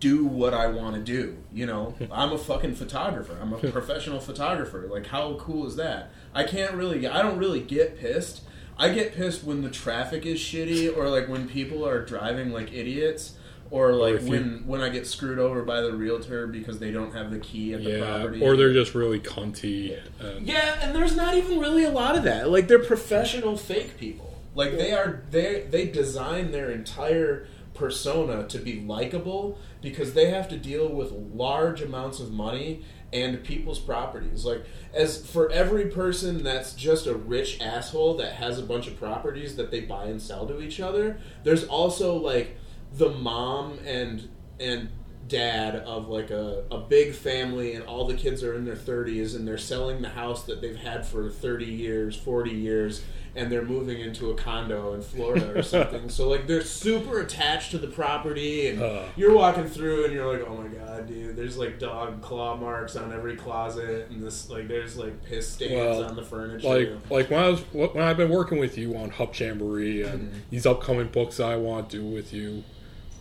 do 0.03 0.25
what 0.25 0.53
I 0.53 0.67
want 0.67 0.95
to 0.95 1.01
do. 1.01 1.37
You 1.53 1.65
know, 1.65 1.95
I'm 2.11 2.33
a 2.33 2.37
fucking 2.37 2.75
photographer. 2.75 3.37
I'm 3.41 3.53
a 3.53 3.57
professional 3.71 4.19
photographer. 4.19 4.87
Like, 4.91 5.07
how 5.07 5.35
cool 5.35 5.65
is 5.65 5.77
that? 5.77 6.11
I 6.33 6.43
can't 6.43 6.73
really, 6.73 7.07
I 7.07 7.21
don't 7.21 7.37
really 7.37 7.61
get 7.61 7.97
pissed. 7.97 8.41
I 8.77 8.89
get 8.89 9.13
pissed 9.13 9.43
when 9.43 9.61
the 9.61 9.69
traffic 9.69 10.25
is 10.25 10.39
shitty, 10.39 10.95
or 10.95 11.07
like 11.09 11.29
when 11.29 11.47
people 11.47 11.87
are 11.87 12.03
driving 12.03 12.51
like 12.51 12.73
idiots, 12.73 13.35
or 13.73 13.93
like 13.93 14.15
if 14.15 14.23
you- 14.23 14.29
when 14.29 14.63
when 14.67 14.81
I 14.81 14.89
get 14.89 15.07
screwed 15.07 15.39
over 15.39 15.63
by 15.63 15.81
the 15.81 15.91
realtor 15.93 16.45
because 16.47 16.77
they 16.79 16.91
don't 16.91 17.13
have 17.13 17.31
the 17.31 17.39
key 17.39 17.73
at 17.73 17.83
the 17.83 17.99
property. 17.99 18.41
or 18.43 18.55
they're 18.55 18.71
just 18.73 18.93
really 18.93 19.19
cunty. 19.19 19.97
And, 20.19 20.47
Yeah, 20.47 20.77
and 20.81 20.95
there's 20.95 21.15
not 21.15 21.35
even 21.35 21.59
really 21.59 21.83
a 21.83 21.89
lot 21.91 22.15
of 22.15 22.23
that. 22.23 22.49
Like 22.51 22.67
they're 22.67 22.79
professional 22.79 23.57
fake 23.57 23.97
people. 23.97 24.31
Like 24.55 24.77
they 24.77 24.91
are 24.93 25.23
they 25.31 25.65
they 25.69 25.87
design 25.87 26.51
their 26.51 26.69
entire 26.71 27.47
persona 27.73 28.47
to 28.47 28.59
be 28.59 28.79
likable 28.81 29.57
because 29.81 30.13
they 30.13 30.29
have 30.29 30.47
to 30.49 30.57
deal 30.57 30.87
with 30.87 31.11
large 31.11 31.81
amounts 31.81 32.19
of 32.19 32.31
money 32.31 32.83
and 33.11 33.43
people's 33.43 33.79
properties. 33.79 34.45
Like 34.45 34.63
as 34.93 35.25
for 35.25 35.49
every 35.51 35.85
person 35.87 36.43
that's 36.43 36.73
just 36.73 37.07
a 37.07 37.15
rich 37.15 37.59
asshole 37.59 38.15
that 38.17 38.33
has 38.33 38.59
a 38.59 38.63
bunch 38.63 38.87
of 38.87 38.97
properties 38.99 39.55
that 39.55 39.71
they 39.71 39.79
buy 39.81 40.05
and 40.05 40.21
sell 40.21 40.45
to 40.47 40.61
each 40.61 40.79
other, 40.79 41.17
there's 41.43 41.63
also 41.65 42.15
like 42.15 42.57
the 42.93 43.09
mom 43.09 43.79
and 43.85 44.29
and 44.59 44.89
dad 45.27 45.75
of 45.77 46.09
like 46.09 46.29
a, 46.31 46.63
a 46.69 46.77
big 46.79 47.13
family 47.13 47.73
and 47.75 47.85
all 47.85 48.05
the 48.05 48.13
kids 48.13 48.43
are 48.43 48.55
in 48.55 48.65
their 48.65 48.75
30s 48.75 49.35
and 49.35 49.47
they're 49.47 49.57
selling 49.57 50.01
the 50.01 50.09
house 50.09 50.43
that 50.43 50.59
they've 50.61 50.75
had 50.75 51.05
for 51.05 51.29
30 51.29 51.63
years 51.65 52.13
40 52.17 52.51
years 52.51 53.01
and 53.33 53.49
they're 53.49 53.63
moving 53.63 54.01
into 54.01 54.31
a 54.31 54.35
condo 54.35 54.93
in 54.93 55.01
florida 55.01 55.57
or 55.57 55.63
something 55.63 56.09
so 56.09 56.27
like 56.27 56.45
they're 56.45 56.61
super 56.61 57.21
attached 57.21 57.71
to 57.71 57.77
the 57.77 57.87
property 57.87 58.67
and 58.67 58.81
Uh. 58.83 59.03
you're 59.15 59.33
walking 59.33 59.65
through 59.65 60.03
and 60.03 60.13
you're 60.13 60.29
like 60.37 60.45
oh 60.45 60.57
my 60.57 60.67
god 60.67 61.07
dude 61.07 61.37
there's 61.37 61.57
like 61.57 61.79
dog 61.79 62.21
claw 62.21 62.57
marks 62.57 62.97
on 62.97 63.13
every 63.13 63.37
closet 63.37 64.09
and 64.11 64.21
this 64.21 64.49
like 64.49 64.67
there's 64.67 64.97
like 64.97 65.23
piss 65.23 65.49
stains 65.49 65.71
Well, 65.71 66.03
on 66.03 66.15
the 66.17 66.23
furniture 66.23 66.67
like 66.67 66.89
like 67.09 67.29
when 67.31 67.39
I 67.39 67.47
was 67.47 67.61
when 67.71 68.03
I've 68.03 68.17
been 68.17 68.29
working 68.29 68.59
with 68.59 68.77
you 68.77 68.97
on 68.97 69.09
Hub 69.09 69.33
Jamboree 69.33 70.03
and 70.03 70.27
Mm-hmm. 70.29 70.39
these 70.49 70.65
upcoming 70.65 71.07
books 71.07 71.39
I 71.39 71.55
want 71.55 71.89
to 71.91 71.97
do 71.99 72.05
with 72.05 72.33
you, 72.33 72.63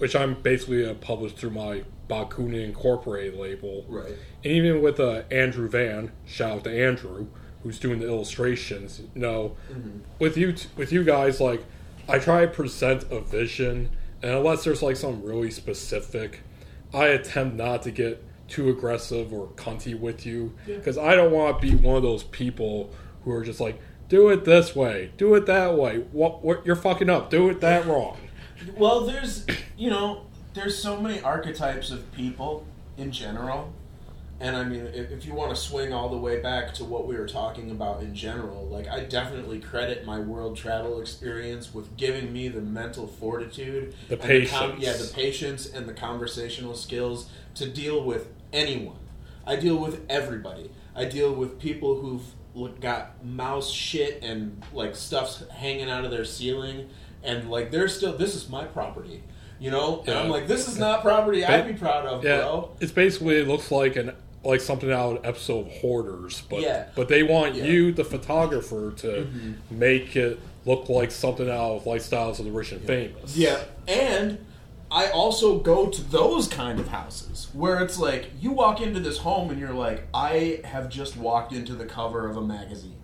which 0.02 0.16
I'm 0.16 0.34
basically 0.42 0.84
uh, 0.84 0.94
published 0.94 1.36
through 1.36 1.50
my 1.50 1.84
Bakuna 2.10 2.64
Incorporated 2.64 3.38
label, 3.38 3.84
right 3.88 4.08
and 4.42 4.52
even 4.52 4.82
with 4.82 4.98
uh, 4.98 5.22
Andrew 5.30 5.68
Van, 5.68 6.10
shout 6.26 6.50
out 6.50 6.64
to 6.64 6.84
Andrew, 6.86 7.28
who's 7.62 7.78
doing 7.78 8.00
the 8.00 8.08
illustrations. 8.08 9.00
You 9.14 9.20
know, 9.22 9.56
Mm-hmm. 9.72 9.98
with 10.18 10.36
you 10.36 10.52
t- 10.54 10.68
with 10.76 10.90
you 10.90 11.04
guys, 11.04 11.40
like 11.40 11.62
I 12.08 12.18
try 12.18 12.40
to 12.46 12.48
present 12.48 13.04
a 13.12 13.20
vision, 13.20 13.90
and 14.22 14.32
unless 14.32 14.64
there's 14.64 14.82
like 14.82 14.96
something 14.96 15.22
really 15.24 15.52
specific, 15.52 16.40
I 16.92 17.06
attempt 17.06 17.54
not 17.56 17.82
to 17.84 17.92
get 17.92 18.24
too 18.48 18.68
aggressive 18.70 19.32
or 19.32 19.46
cunty 19.54 19.96
with 19.96 20.26
you 20.26 20.52
Yeah. 20.66 20.78
because 20.78 20.98
I 20.98 21.14
don't 21.14 21.30
want 21.30 21.60
to 21.60 21.70
be 21.70 21.76
one 21.76 21.94
of 21.96 22.02
those 22.02 22.24
people 22.24 22.92
who 23.24 23.30
are 23.30 23.44
just 23.44 23.60
like, 23.60 23.80
do 24.08 24.28
it 24.30 24.44
this 24.44 24.74
way, 24.74 25.12
do 25.16 25.34
it 25.36 25.46
that 25.46 25.74
way. 25.74 25.98
What, 26.10 26.44
what 26.44 26.66
you're 26.66 26.74
fucking 26.76 27.08
up. 27.08 27.30
Do 27.30 27.48
it 27.48 27.60
that 27.60 27.86
wrong. 27.90 28.18
Well, 28.76 29.06
there's, 29.06 29.46
you 29.76 29.90
know, 29.90 30.22
there's 30.54 30.76
so 30.80 31.00
many 31.00 31.20
archetypes 31.20 31.90
of 31.90 32.10
people 32.12 32.66
in 32.96 33.10
general. 33.12 33.72
And 34.40 34.56
I 34.56 34.64
mean, 34.64 34.86
if, 34.86 35.12
if 35.12 35.24
you 35.24 35.34
want 35.34 35.54
to 35.54 35.56
swing 35.60 35.92
all 35.92 36.08
the 36.08 36.16
way 36.18 36.40
back 36.40 36.74
to 36.74 36.84
what 36.84 37.06
we 37.06 37.16
were 37.16 37.28
talking 37.28 37.70
about 37.70 38.02
in 38.02 38.12
general, 38.14 38.66
like, 38.66 38.88
I 38.88 39.00
definitely 39.04 39.60
credit 39.60 40.04
my 40.04 40.18
world 40.18 40.56
travel 40.56 41.00
experience 41.00 41.72
with 41.72 41.96
giving 41.96 42.32
me 42.32 42.48
the 42.48 42.60
mental 42.60 43.06
fortitude, 43.06 43.94
The 44.08 44.20
and 44.20 44.48
com- 44.48 44.72
patience. 44.72 44.84
yeah, 44.84 44.92
the 44.94 45.12
patience 45.14 45.66
and 45.72 45.86
the 45.88 45.92
conversational 45.94 46.74
skills 46.74 47.30
to 47.54 47.68
deal 47.68 48.02
with 48.02 48.28
anyone. 48.52 48.96
I 49.46 49.56
deal 49.56 49.76
with 49.76 50.04
everybody. 50.08 50.70
I 50.96 51.04
deal 51.04 51.32
with 51.32 51.60
people 51.60 52.00
who've 52.54 52.80
got 52.80 53.24
mouse 53.24 53.70
shit 53.70 54.22
and 54.24 54.60
like 54.72 54.96
stuff's 54.96 55.44
hanging 55.50 55.88
out 55.88 56.04
of 56.04 56.10
their 56.10 56.24
ceiling, 56.24 56.88
and 57.24 57.50
like 57.50 57.70
they're 57.70 57.88
still. 57.88 58.16
This 58.16 58.34
is 58.34 58.48
my 58.48 58.64
property, 58.64 59.22
you 59.60 59.70
know. 59.70 60.02
And 60.06 60.16
I'm 60.18 60.28
like, 60.28 60.46
this 60.48 60.68
is 60.68 60.78
not 60.78 61.02
property 61.02 61.44
I'd 61.44 61.66
be 61.66 61.74
proud 61.74 62.06
of, 62.06 62.24
Yeah, 62.24 62.38
bro. 62.38 62.70
it's 62.80 62.92
basically 62.92 63.36
it 63.36 63.48
looks 63.48 63.70
like 63.70 63.96
an 63.96 64.12
like 64.44 64.60
something 64.60 64.90
out 64.90 65.18
of 65.18 65.24
episode 65.26 65.66
of 65.68 65.72
Hoarders, 65.74 66.42
but 66.50 66.60
Yeah. 66.60 66.86
but 66.96 67.08
they 67.08 67.22
want 67.22 67.54
Yeah. 67.54 67.62
Mm-hmm. 67.62 67.72
you, 67.72 67.92
the 67.92 68.04
photographer, 68.04 68.92
to 68.98 69.28
make 69.70 70.16
it 70.16 70.40
look 70.64 70.88
like 70.88 71.10
something 71.12 71.48
out 71.48 71.76
of 71.76 71.84
Lifestyles 71.84 72.38
of 72.40 72.44
the 72.46 72.50
Rich 72.50 72.72
and 72.72 72.80
Famous. 72.82 73.36
Yeah, 73.36 73.62
and 73.86 74.44
I 74.90 75.08
also 75.10 75.58
go 75.58 75.86
to 75.86 76.02
those 76.02 76.48
kind 76.48 76.78
of 76.80 76.88
houses 76.88 77.48
where 77.52 77.80
it's 77.82 77.98
like 77.98 78.30
you 78.40 78.50
walk 78.50 78.80
into 78.80 79.00
this 79.00 79.18
home 79.18 79.50
and 79.50 79.58
you're 79.60 79.72
like, 79.72 80.06
I 80.12 80.60
have 80.64 80.88
just 80.90 81.16
walked 81.16 81.52
into 81.52 81.74
the 81.74 81.86
cover 81.86 82.28
of 82.28 82.36
a 82.36 82.42
magazine, 82.42 82.96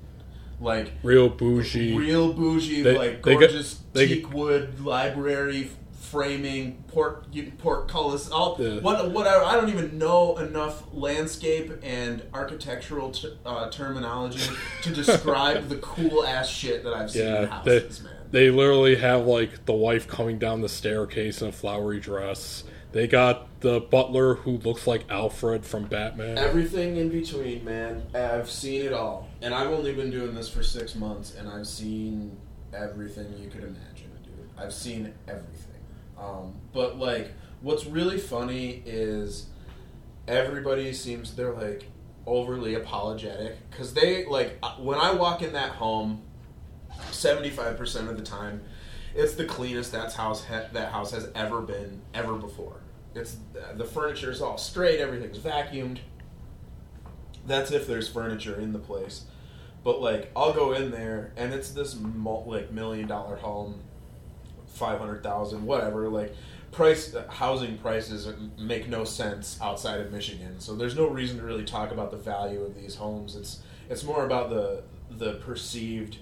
like 0.61 0.93
real 1.03 1.29
bougie. 1.29 1.97
real 1.97 2.33
bougie, 2.33 2.83
They- 2.83 2.97
like 2.99 3.23
gorgeous 3.23 3.81
they 3.93 4.07
teak 4.07 4.33
wood 4.33 4.81
library 4.85 5.71
framing, 6.01 6.83
port 6.89 7.27
portcullis, 7.59 8.31
all 8.31 8.57
Yeah. 8.59 8.81
what 8.81 9.11
whatever. 9.11 9.45
I 9.45 9.55
don't 9.57 9.69
even 9.69 9.99
know 9.99 10.39
enough 10.39 10.83
landscape 10.95 11.71
and 11.83 12.23
architectural 12.33 13.11
t- 13.11 13.35
uh, 13.45 13.69
terminology 13.71 14.41
to 14.85 14.91
describe 14.95 15.69
the 15.69 15.77
cool 15.83 16.25
ass 16.25 16.49
shit 16.49 16.83
that 16.85 16.95
I've 16.95 17.11
seen 17.11 17.27
in 17.27 17.33
yeah, 17.45 17.61
they, 17.63 17.81
man. 17.81 17.91
they 18.31 18.51
literally 18.51 18.97
have 18.97 19.27
like 19.27 19.67
the 19.67 19.75
wife 19.75 20.09
coming 20.09 20.39
down 20.39 20.63
the 20.63 20.69
staircase 20.71 21.43
in 21.43 21.49
a 21.49 21.53
flowery 21.53 22.01
dress. 22.01 22.65
They 22.93 23.07
got 23.07 23.61
the 23.61 23.81
butler 23.81 24.37
who 24.37 24.53
looks 24.59 24.87
like 24.87 25.05
Alfred 25.11 25.65
from 25.67 25.85
Batman. 25.85 26.39
Everything 26.39 26.97
in 26.97 27.11
between, 27.11 27.65
man. 27.65 28.07
I've 28.15 28.51
seen 28.51 28.85
it 28.85 28.93
all, 28.93 29.29
and 29.43 29.55
I've 29.55 29.69
only 29.71 29.95
been 29.95 30.11
doing 30.11 30.35
this 30.35 30.49
for 30.49 30.63
six 30.63 30.95
months, 30.95 31.35
and 31.35 31.49
I've 31.49 31.67
seen 31.67 32.37
everything 32.73 33.35
you 33.39 33.49
could 33.49 33.65
imagine, 33.65 34.11
dude. 34.25 34.49
I've 34.57 34.73
seen 34.73 35.13
everything. 35.27 35.83
Um, 36.19 36.55
but 36.73 36.99
like, 36.99 37.33
what's 37.61 37.85
really 37.87 38.19
funny 38.19 38.83
is 38.87 39.47
everybody 40.27 40.93
seems 40.93 41.35
they're 41.35 41.53
like 41.53 41.85
overly 42.27 42.75
apologetic 42.75 43.57
because 43.71 43.95
they 43.95 44.25
like 44.27 44.59
uh, 44.63 44.75
when 44.77 44.99
I 44.99 45.13
walk 45.13 45.43
in 45.43 45.53
that 45.53 45.71
home, 45.73 46.23
seventy 47.11 47.51
five 47.51 47.77
percent 47.77 48.09
of 48.09 48.17
the 48.17 48.23
time, 48.23 48.63
it's 49.15 49.35
the 49.35 49.45
cleanest 49.45 49.93
that's 49.93 50.15
house 50.15 50.45
ha- 50.45 50.69
that 50.73 50.93
house 50.93 51.11
has 51.13 51.29
ever 51.35 51.61
been 51.61 52.03
ever 52.15 52.35
before. 52.35 52.78
It's 53.15 53.37
the 53.75 53.85
furniture 53.85 54.31
is 54.31 54.41
all 54.41 54.59
straight, 54.59 55.01
everything's 55.01 55.39
vacuumed. 55.39 55.99
That's 57.47 57.71
if 57.71 57.87
there's 57.87 58.09
furniture 58.09 58.59
in 58.61 58.73
the 58.73 58.79
place. 58.79 59.25
But 59.85 60.01
like, 60.01 60.31
I'll 60.37 60.53
go 60.53 60.73
in 60.73 60.91
there 60.91 61.33
and 61.37 61.53
it's 61.55 61.71
this 61.71 61.97
like 61.97 62.71
million 62.71 63.09
dollar 63.09 63.37
home, 63.37 63.81
five 64.67 64.99
hundred 64.99 65.23
thousand, 65.23 65.65
whatever. 65.65 66.09
Like, 66.09 66.35
price 66.73 67.15
housing 67.31 67.79
prices 67.79 68.29
make 68.59 68.89
no 68.89 69.05
sense 69.05 69.59
outside 69.63 70.01
of 70.01 70.13
Michigan, 70.13 70.61
so 70.61 70.75
there's 70.75 70.97
no 70.97 71.09
reason 71.09 71.39
to 71.39 71.43
really 71.43 71.65
talk 71.65 71.91
about 71.91 72.11
the 72.11 72.17
value 72.17 72.63
of 72.63 72.75
these 72.75 72.97
homes. 72.97 73.37
It's 73.37 73.61
it's 73.89 74.05
more 74.05 74.27
about 74.27 74.51
the 74.51 74.83
the 75.11 75.35
perceived 75.35 76.19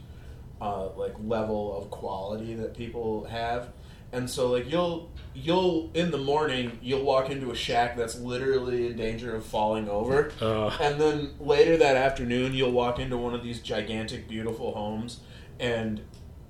uh, 0.60 0.90
like 0.90 1.14
level 1.24 1.76
of 1.76 1.90
quality 1.90 2.54
that 2.54 2.74
people 2.74 3.24
have. 3.24 3.68
And 4.12 4.28
so 4.30 4.50
like 4.50 4.70
you'll 4.70 5.10
you'll 5.34 5.90
in 5.92 6.10
the 6.10 6.18
morning 6.18 6.78
you'll 6.80 7.02
walk 7.04 7.28
into 7.30 7.50
a 7.50 7.54
shack 7.54 7.96
that's 7.96 8.18
literally 8.18 8.86
in 8.86 8.96
danger 8.96 9.34
of 9.34 9.44
falling 9.44 9.88
over. 9.88 10.30
Uh, 10.40 10.68
And 10.80 11.00
then 11.00 11.34
later 11.40 11.76
that 11.76 11.96
afternoon, 11.96 12.54
you'll 12.54 12.72
walk 12.72 12.98
into 12.98 13.16
one 13.16 13.34
of 13.34 13.42
these 13.42 13.60
gigantic, 13.60 14.28
beautiful 14.28 14.72
homes, 14.74 15.20
and 15.60 16.00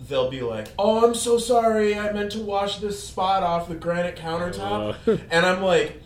they'll 0.08 0.30
be 0.30 0.42
like, 0.42 0.68
"Oh, 0.78 1.06
I'm 1.06 1.14
so 1.14 1.38
sorry. 1.38 1.98
I 1.98 2.12
meant 2.12 2.32
to 2.32 2.40
wash 2.40 2.78
this 2.78 3.02
spot 3.02 3.42
off 3.42 3.68
the 3.68 3.74
granite 3.74 4.16
countertop." 4.16 4.96
Uh. 5.08 5.16
and 5.30 5.44
I'm 5.46 5.62
like, 5.62 6.00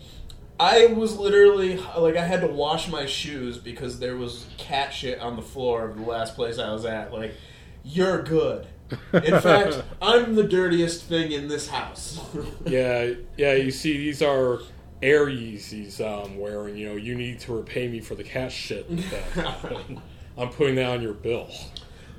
I 0.59 0.87
was 0.87 1.17
literally 1.19 1.79
like, 1.97 2.17
I 2.17 2.25
had 2.25 2.43
to 2.43 2.47
wash 2.47 2.89
my 2.89 3.07
shoes 3.07 3.57
because 3.59 3.99
there 3.99 4.17
was 4.17 4.47
cat 4.59 4.93
shit 4.93 5.19
on 5.19 5.37
the 5.37 5.43
floor 5.43 5.87
of 5.89 5.97
the 5.97 6.03
last 6.05 6.35
place 6.37 6.59
I 6.59 6.71
was 6.71 6.85
at. 6.85 7.13
Like, 7.13 7.35
you're 7.83 8.23
good. 8.23 8.67
In 9.13 9.41
fact, 9.41 9.83
I'm 10.03 10.35
the 10.35 10.45
dirtiest 10.45 11.05
thing 11.05 11.33
in 11.33 11.49
this 11.49 11.69
house. 11.69 12.21
yeah, 12.67 13.13
yeah. 13.37 13.55
You 13.55 13.71
see, 13.71 13.97
these 13.97 14.23
are 14.23 14.61
Air 15.03 15.27
Yeezys 15.27 16.01
I'm 16.01 16.39
wearing. 16.39 16.77
You 16.77 16.91
know, 16.91 16.97
you 16.97 17.15
need 17.15 17.41
to 17.41 17.53
repay 17.55 17.89
me 17.89 18.01
for 18.01 18.15
the 18.15 18.25
cat 18.25 18.53
shit 18.53 18.89
that 19.11 19.23
happened. 19.35 20.01
I'm 20.37 20.49
putting 20.51 20.77
that 20.77 20.87
on 20.91 21.03
your 21.03 21.15
bill. 21.15 21.49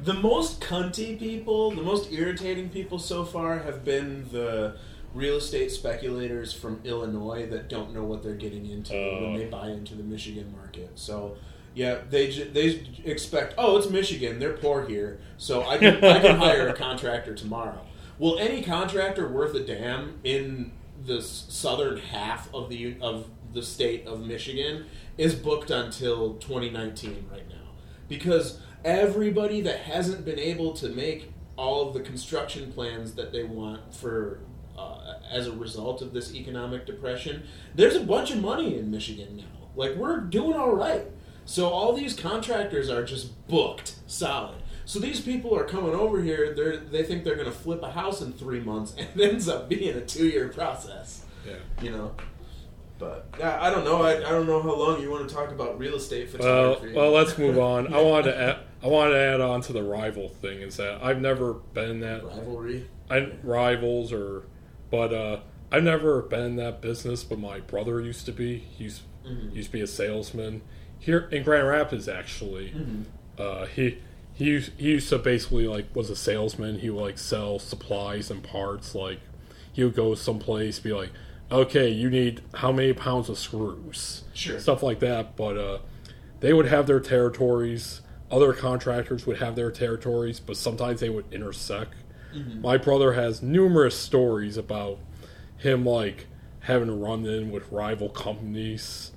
The 0.03 0.13
most 0.13 0.61
cunty 0.61 1.17
people, 1.19 1.71
the 1.71 1.83
most 1.83 2.11
irritating 2.11 2.69
people 2.69 2.97
so 2.99 3.23
far 3.23 3.59
have 3.59 3.83
been 3.85 4.27
the 4.31 4.75
real 5.13 5.35
estate 5.37 5.69
speculators 5.71 6.53
from 6.53 6.79
Illinois 6.83 7.45
that 7.47 7.67
don't 7.69 7.93
know 7.93 8.03
what 8.03 8.23
they're 8.23 8.33
getting 8.33 8.65
into 8.65 8.93
when 8.93 9.23
Oh. 9.35 9.37
they 9.37 9.45
buy 9.45 9.69
into 9.69 9.93
the 9.93 10.03
Michigan 10.03 10.51
market. 10.55 10.89
So, 10.95 11.35
yeah, 11.73 11.99
they 12.09 12.31
ju- 12.31 12.49
they 12.51 12.85
expect, 13.05 13.55
oh, 13.57 13.77
it's 13.77 13.89
Michigan, 13.89 14.39
they're 14.39 14.53
poor 14.53 14.85
here, 14.85 15.19
so 15.37 15.63
I 15.63 15.77
can 15.77 16.03
I 16.03 16.19
can 16.19 16.37
hire 16.37 16.67
a 16.67 16.73
contractor 16.87 17.33
tomorrow. 17.35 17.81
Will 18.19 18.37
any 18.37 18.61
contractor 18.61 19.27
worth 19.27 19.55
a 19.55 19.61
damn 19.61 20.19
in 20.23 20.71
the 21.05 21.21
southern 21.21 21.97
half 21.97 22.53
of 22.53 22.69
the 22.69 22.95
of 23.01 23.27
the 23.53 23.63
state 23.63 24.05
of 24.05 24.25
Michigan 24.25 24.85
is 25.17 25.33
booked 25.35 25.71
until 25.71 26.35
2019 26.35 27.25
right 27.31 27.47
now? 27.49 27.55
Because 28.07 28.59
everybody 28.83 29.61
that 29.61 29.79
hasn't 29.79 30.25
been 30.25 30.39
able 30.39 30.73
to 30.73 30.89
make 30.89 31.31
all 31.55 31.87
of 31.87 31.93
the 31.93 31.99
construction 31.99 32.71
plans 32.71 33.13
that 33.13 33.31
they 33.31 33.43
want 33.43 33.93
for 33.93 34.39
uh, 34.77 35.15
as 35.29 35.47
a 35.47 35.51
result 35.51 36.01
of 36.01 36.13
this 36.13 36.33
economic 36.33 36.85
depression 36.85 37.43
there's 37.75 37.95
a 37.95 37.99
bunch 37.99 38.31
of 38.31 38.41
money 38.41 38.77
in 38.77 38.89
michigan 38.89 39.37
now. 39.37 39.67
Like 39.75 39.95
we're 39.95 40.21
doing 40.21 40.53
all 40.53 40.73
right 40.73 41.05
so 41.45 41.69
all 41.69 41.93
these 41.93 42.13
contractors 42.15 42.89
are 42.89 43.03
just 43.03 43.47
booked 43.47 43.95
solid 44.07 44.55
so 44.85 44.99
these 44.99 45.21
people 45.21 45.55
are 45.55 45.63
coming 45.65 45.93
over 45.93 46.21
here 46.21 46.53
they 46.53 46.77
they 46.99 47.03
think 47.03 47.23
they're 47.23 47.35
going 47.35 47.45
to 47.45 47.51
flip 47.51 47.81
a 47.83 47.91
house 47.91 48.21
in 48.21 48.31
three 48.33 48.59
months 48.59 48.93
and 48.97 49.07
it 49.19 49.29
ends 49.31 49.47
up 49.47 49.67
being 49.69 49.95
a 49.95 50.01
two-year 50.01 50.49
process 50.49 51.25
Yeah. 51.47 51.55
you 51.81 51.91
know 51.91 52.11
but 52.99 53.25
I 53.43 53.71
don't 53.71 53.83
know. 53.83 54.03
I, 54.03 54.17
I 54.17 54.29
don't 54.29 54.45
know 54.45 54.61
how 54.61 54.75
long 54.75 55.01
you 55.01 55.09
want 55.09 55.27
to 55.27 55.33
talk 55.33 55.49
about 55.49 55.79
real 55.79 55.95
estate 55.95 56.29
Well, 56.37 56.73
photography. 56.75 56.95
well, 56.95 57.09
let's 57.09 57.35
move 57.35 57.57
on. 57.57 57.91
I 57.91 57.99
wanted 58.03 58.31
to 58.31 58.39
add, 58.39 58.57
I 58.83 58.87
wanted 58.89 59.13
to 59.13 59.17
add 59.19 59.41
on 59.41 59.61
to 59.61 59.73
the 59.73 59.81
rival 59.81 60.29
thing 60.29 60.61
is 60.61 60.77
that 60.77 61.03
I've 61.03 61.19
never 61.19 61.53
been 61.53 61.99
that 62.01 62.23
rivalry. 62.23 62.87
I, 63.09 63.31
rivals 63.41 64.13
or, 64.13 64.43
but 64.91 65.11
uh, 65.15 65.39
I've 65.71 65.81
never 65.81 66.21
been 66.21 66.41
in 66.45 66.55
that 66.57 66.79
business, 66.79 67.23
but 67.23 67.39
my 67.39 67.59
brother 67.61 67.99
used 68.01 68.27
to 68.27 68.31
be. 68.31 68.57
He 68.59 68.83
used, 68.83 69.01
Mhm. 69.27 69.55
used 69.55 69.69
to 69.69 69.73
be 69.73 69.81
a 69.81 69.87
salesman 69.87 70.61
here 71.01 71.27
in 71.31 71.43
Grand 71.43 71.67
Rapids. 71.67 72.07
Actually, 72.07 72.69
Mhm. 72.69 73.03
uh, 73.37 73.65
he 73.65 73.97
he 74.33 74.45
used, 74.45 74.71
he 74.77 74.91
used 74.91 75.09
to 75.09 75.17
basically 75.19 75.67
like 75.67 75.93
was 75.95 76.09
a 76.09 76.15
salesman. 76.15 76.79
He 76.79 76.89
would 76.89 77.01
like 77.01 77.17
sell 77.17 77.59
supplies 77.59 78.31
and 78.31 78.41
parts. 78.41 78.95
Like 78.95 79.19
he 79.73 79.83
would 79.83 79.95
go 79.95 80.15
someplace, 80.15 80.79
be 80.79 80.93
like, 80.93 81.09
"Okay, 81.51 81.89
you 81.89 82.09
need 82.09 82.41
how 82.55 82.71
many 82.71 82.93
pounds 82.93 83.27
of 83.29 83.37
screws?" 83.37 84.23
Sure. 84.33 84.59
stuff 84.59 84.81
like 84.81 84.99
that. 84.99 85.35
But 85.35 85.57
uh, 85.57 85.77
they 86.39 86.53
would 86.53 86.67
have 86.67 86.87
their 86.87 86.99
territories. 87.01 88.01
Other 88.31 88.53
contractors 88.53 89.25
would 89.27 89.37
have 89.39 89.55
their 89.57 89.71
territories, 89.71 90.39
but 90.39 90.55
sometimes 90.55 91.01
they 91.01 91.09
would 91.09 91.25
intersect. 91.31 91.95
My 92.61 92.77
brother 92.77 93.11
has 93.11 93.41
numerous 93.41 93.93
stories 93.95 94.55
about 94.55 94.99
him 95.57 95.85
like 95.85 96.27
having 96.61 96.87
to 96.87 96.93
run 96.93 97.25
in 97.25 97.51
with 97.51 97.69
rival 97.71 98.07
companies. 98.07 99.10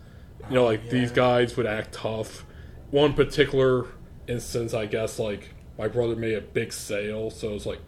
You 0.49 0.57
know, 0.57 0.65
like 0.65 0.91
these 0.91 1.11
guys 1.11 1.57
would 1.57 1.67
act 1.67 1.93
tough. 1.93 2.45
One 2.91 3.15
particular 3.15 3.87
instance, 4.27 4.75
I 4.75 4.87
guess, 4.87 5.19
like 5.19 5.51
my 5.79 5.89
brother 5.89 6.17
made 6.17 6.35
a 6.35 6.41
big 6.41 6.73
sale, 6.73 7.31
so 7.31 7.55
it's 7.55 7.67
like, 7.67 7.81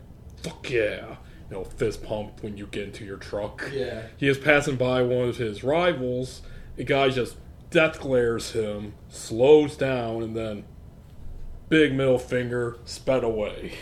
"Fuck 0.43 0.71
yeah!" 0.71 1.17
You 1.51 1.57
know, 1.57 1.65
fist 1.65 2.03
pump 2.03 2.43
when 2.43 2.57
you 2.57 2.67
get 2.67 2.85
into 2.85 3.05
your 3.05 3.19
truck. 3.19 3.71
Yeah. 3.73 4.03
He 4.17 4.29
is 4.29 4.39
passing 4.39 4.77
by 4.77 5.03
one 5.03 5.29
of 5.29 5.37
his 5.37 5.63
rivals. 5.63 6.43
The 6.77 6.85
guy 6.85 7.11
just 7.11 7.37
death 7.71 8.01
glares 8.01 8.53
him, 8.53 8.95
slows 9.09 9.77
down, 9.77 10.23
and 10.23 10.37
then 10.37 10.65
big 11.69 11.95
middle 11.95 12.19
finger 12.19 12.79
sped 12.85 13.23
away. 13.23 13.75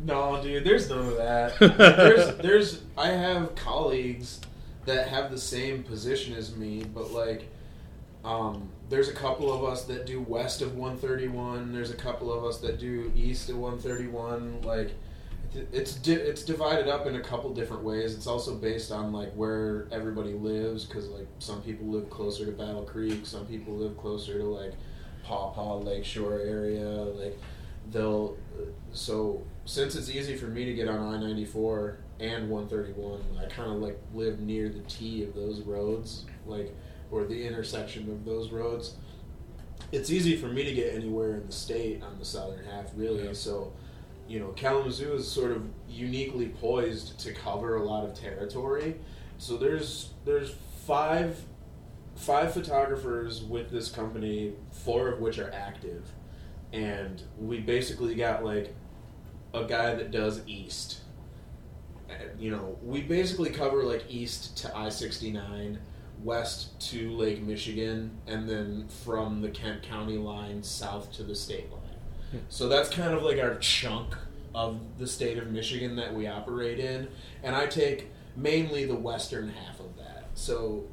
No, 0.00 0.42
dude, 0.42 0.64
there's 0.64 0.88
none 0.88 1.06
of 1.06 1.16
that. 1.16 1.58
there's, 1.78 2.36
there's, 2.38 2.82
I 2.96 3.08
have 3.08 3.54
colleagues 3.54 4.40
that 4.86 5.08
have 5.08 5.30
the 5.30 5.38
same 5.38 5.82
position 5.82 6.34
as 6.34 6.56
me, 6.56 6.84
but 6.84 7.12
like, 7.12 7.48
um, 8.24 8.68
there's 8.88 9.08
a 9.08 9.12
couple 9.12 9.52
of 9.52 9.64
us 9.64 9.84
that 9.84 10.06
do 10.06 10.20
west 10.20 10.62
of 10.62 10.76
131. 10.76 11.72
There's 11.72 11.90
a 11.90 11.96
couple 11.96 12.32
of 12.32 12.44
us 12.44 12.58
that 12.58 12.78
do 12.78 13.12
east 13.14 13.50
of 13.50 13.58
131. 13.58 14.62
Like, 14.62 14.92
it's 15.72 15.94
di- 15.94 16.14
it's 16.14 16.42
divided 16.42 16.88
up 16.88 17.06
in 17.06 17.16
a 17.16 17.20
couple 17.20 17.52
different 17.54 17.82
ways. 17.82 18.14
It's 18.14 18.26
also 18.26 18.54
based 18.54 18.90
on 18.90 19.12
like 19.12 19.32
where 19.34 19.86
everybody 19.92 20.32
lives, 20.32 20.84
because 20.84 21.08
like 21.08 21.28
some 21.38 21.62
people 21.62 21.86
live 21.86 22.10
closer 22.10 22.44
to 22.46 22.52
Battle 22.52 22.82
Creek, 22.82 23.24
some 23.24 23.46
people 23.46 23.74
live 23.74 23.96
closer 23.96 24.38
to 24.38 24.44
like 24.44 24.72
Paw 25.22 25.50
Paw 25.50 25.76
Lakeshore 25.76 26.40
area. 26.40 26.88
Like, 26.88 27.38
they'll 27.90 28.36
so 28.92 29.42
since 29.64 29.94
it's 29.94 30.10
easy 30.10 30.36
for 30.36 30.46
me 30.46 30.64
to 30.64 30.74
get 30.74 30.88
on 30.88 31.14
I 31.14 31.18
ninety 31.18 31.44
four 31.44 31.98
and 32.20 32.48
one 32.48 32.68
thirty 32.68 32.92
one, 32.92 33.22
I 33.38 33.46
kind 33.46 33.70
of 33.70 33.78
like 33.78 33.98
live 34.12 34.40
near 34.40 34.68
the 34.68 34.80
T 34.80 35.22
of 35.22 35.34
those 35.34 35.60
roads, 35.60 36.24
like 36.46 36.74
or 37.10 37.24
the 37.24 37.46
intersection 37.46 38.10
of 38.10 38.24
those 38.24 38.50
roads. 38.50 38.96
It's 39.92 40.10
easy 40.10 40.36
for 40.36 40.46
me 40.46 40.64
to 40.64 40.72
get 40.72 40.94
anywhere 40.94 41.34
in 41.34 41.46
the 41.46 41.52
state 41.52 42.02
on 42.02 42.18
the 42.18 42.24
southern 42.24 42.64
half, 42.64 42.90
really. 42.96 43.24
Yeah. 43.24 43.32
So, 43.32 43.72
you 44.28 44.40
know, 44.40 44.48
Kalamazoo 44.48 45.14
is 45.14 45.30
sort 45.30 45.52
of 45.52 45.66
uniquely 45.88 46.48
poised 46.48 47.18
to 47.20 47.32
cover 47.32 47.76
a 47.76 47.84
lot 47.84 48.04
of 48.04 48.14
territory. 48.14 48.96
So 49.38 49.56
there's 49.56 50.10
there's 50.24 50.54
five 50.86 51.40
five 52.16 52.54
photographers 52.54 53.42
with 53.42 53.70
this 53.70 53.90
company, 53.90 54.52
four 54.70 55.08
of 55.08 55.20
which 55.20 55.38
are 55.38 55.52
active 55.52 56.12
and 56.74 57.22
we 57.38 57.60
basically 57.60 58.16
got 58.16 58.44
like 58.44 58.74
a 59.54 59.64
guy 59.64 59.94
that 59.94 60.10
does 60.10 60.42
east. 60.46 60.98
Uh, 62.10 62.14
You 62.38 62.50
know, 62.50 62.76
we 62.82 63.02
basically 63.02 63.50
cover 63.50 63.84
like 63.84 64.04
east 64.10 64.58
to 64.58 64.76
I 64.76 64.88
sixty 64.88 65.30
nine, 65.30 65.78
west 66.24 66.80
to 66.90 67.10
Lake 67.10 67.42
Michigan, 67.42 68.10
and 68.26 68.48
then 68.48 68.88
from 69.04 69.42
the 69.42 69.50
Kent 69.50 69.82
County 69.82 70.16
line 70.16 70.62
south 70.62 71.12
to 71.12 71.22
the 71.22 71.34
state 71.34 71.70
line. 71.70 71.80
So 72.48 72.68
that's 72.68 72.88
kind 72.88 73.14
of 73.14 73.22
like 73.22 73.38
our 73.38 73.56
chunk 73.56 74.16
of 74.54 74.80
the 74.98 75.06
state 75.06 75.38
of 75.38 75.50
Michigan 75.50 75.96
that 75.96 76.14
we 76.14 76.26
operate 76.26 76.80
in, 76.80 77.08
and 77.42 77.54
I 77.54 77.66
take 77.66 78.10
mainly 78.36 78.84
the 78.84 78.94
western 78.96 79.50
half 79.50 79.78
of 79.80 79.96
that. 79.98 80.26
So, 80.34 80.84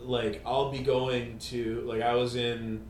like, 0.00 0.40
I'll 0.44 0.72
be 0.72 0.80
going 0.80 1.38
to 1.38 1.82
like 1.82 2.02
I 2.02 2.14
was 2.14 2.34
in 2.34 2.88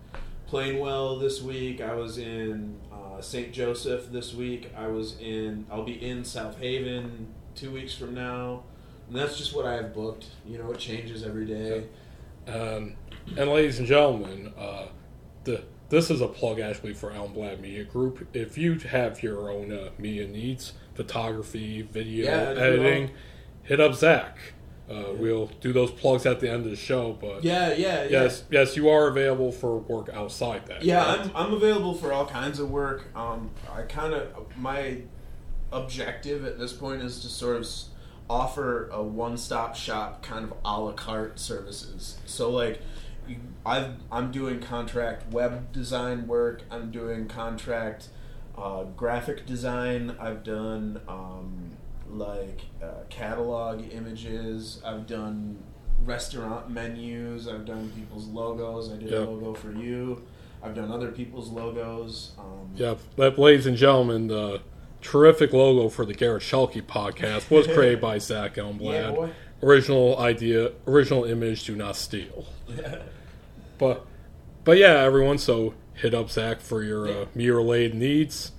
Plainwell 0.51 1.21
this 1.21 1.43
week. 1.43 1.81
I 1.81 1.95
was 1.95 2.19
in 2.19 2.79
uh, 2.93 3.21
St. 3.21 3.53
Joseph 3.53 4.11
this 4.11 4.35
week. 4.35 4.71
I 4.77 4.87
was 4.87 5.19
in. 5.21 5.67
I'll 5.71 5.85
be 5.85 6.03
in 6.05 6.25
South 6.25 6.59
Haven 6.59 7.29
two 7.55 7.71
weeks 7.71 7.95
from 7.95 8.15
now, 8.15 8.63
and 9.11 9.19
that's 9.19 9.37
just 9.37 9.55
what 9.57 9.67
I 9.67 9.75
have 9.75 9.93
booked. 9.93 10.27
You 10.47 10.59
know, 10.59 10.71
it 10.71 10.79
changes 10.79 11.25
every 11.25 11.45
day. 11.45 11.85
Um, 12.47 12.95
and 13.37 13.51
ladies 13.51 13.81
and 13.81 13.89
gentlemen, 13.89 14.53
uh, 14.57 14.87
the 15.43 15.65
this 15.89 16.11
is 16.11 16.21
a 16.21 16.29
plug 16.29 16.61
actually 16.61 16.95
for 16.95 17.11
Elmblad 17.11 17.61
Media 17.61 17.83
Group. 17.83 18.29
If 18.33 18.57
you 18.57 18.75
have 18.79 19.21
your 19.25 19.51
own 19.51 19.73
uh, 19.73 19.91
media 19.99 20.29
needs, 20.29 20.75
photography, 20.95 21.83
video, 21.83 22.27
Yeah, 22.27 22.61
editing, 22.61 23.11
hit 23.65 23.81
up 23.81 23.95
Zach. 23.95 24.39
Uh, 24.89 25.13
We'll 25.17 25.47
do 25.61 25.73
those 25.73 25.91
plugs 25.91 26.27
at 26.27 26.39
the 26.41 26.49
end 26.51 26.65
of 26.65 26.71
the 26.71 26.77
show, 26.77 27.13
but 27.21 27.43
Yeah, 27.43 27.73
yeah, 27.73 28.05
yeah. 28.05 28.09
yes, 28.23 28.45
yes, 28.51 28.77
you 28.77 28.89
are 28.89 29.09
available 29.09 29.51
for 29.51 29.79
work 29.79 30.09
outside 30.13 30.67
that. 30.67 30.85
Yeah, 30.85 31.05
correct? 31.05 31.31
I'm, 31.35 31.47
I'm 31.49 31.53
available 31.55 31.95
for 31.95 32.13
all 32.13 32.27
kinds 32.27 32.61
of 32.61 32.71
work. 32.71 33.07
Um, 33.17 33.51
I 33.73 33.83
kind 33.83 34.15
of 34.15 34.57
my 34.57 35.03
objective 35.73 36.45
at 36.45 36.59
this 36.59 36.73
point 36.73 37.03
is 37.03 37.21
to 37.23 37.29
sort 37.29 37.57
of 37.57 37.67
offer 38.31 38.89
a 38.91 39.03
one-stop 39.03 39.75
shop 39.75 40.23
kind 40.23 40.45
of 40.45 40.53
a 40.65 40.81
la 40.81 40.93
carte 40.93 41.41
services. 41.41 42.17
So 42.27 42.49
like, 42.49 42.81
I've, 43.67 43.95
I'm 44.11 44.31
doing 44.31 44.61
contract 44.61 45.33
web 45.33 45.73
design 45.73 46.29
work. 46.29 46.63
I'm 46.71 46.93
doing 46.93 47.27
contract 47.27 48.09
uh, 48.57 48.85
graphic 48.85 49.47
design. 49.47 50.17
I've 50.21 50.45
done 50.45 51.01
um, 51.09 51.73
like 52.09 52.63
uh, 52.81 53.03
catalog 53.09 53.85
images. 53.93 54.81
I've 54.85 55.09
done 55.09 55.59
restaurant 56.05 56.71
menus. 56.71 57.49
I've 57.49 57.65
done 57.67 57.91
people's 57.97 58.27
logos. 58.27 58.93
I 58.93 58.97
did 58.97 59.13
a 59.13 59.29
logo 59.29 59.55
for 59.55 59.73
you. 59.73 60.23
I've 60.63 60.75
done 60.75 60.91
other 60.93 61.11
people's 61.11 61.49
logos. 61.51 62.33
Um, 62.39 62.71
Yeah, 62.77 62.95
ladies 63.17 63.67
and 63.67 63.77
gentlemen, 63.77 64.29
the 64.29 64.61
terrific 65.01 65.53
logo 65.53 65.89
for 65.89 66.05
the 66.05 66.15
Garret 66.15 66.43
Schuelke 66.43 66.83
podcast 66.83 67.51
was 67.51 67.67
created 67.75 68.01
by 68.01 68.19
Zach 68.19 68.55
Elmblad. 68.57 69.17
Yeah. 69.17 69.29
Original 69.63 70.19
idea, 70.19 70.73
original 70.87 71.25
image, 71.25 71.65
do 71.65 71.77
not 71.77 71.97
steal. 71.97 72.47
But, 73.79 74.07
but 74.65 74.79
yeah, 74.79 75.01
everyone. 75.01 75.39
So 75.39 75.75
hit 75.95 76.15
up 76.15 76.31
Zach 76.31 76.61
for 76.61 76.83
your 76.83 77.09
uh, 77.09 77.27
media 77.35 77.55
related 77.55 77.95
needs, 77.95 78.53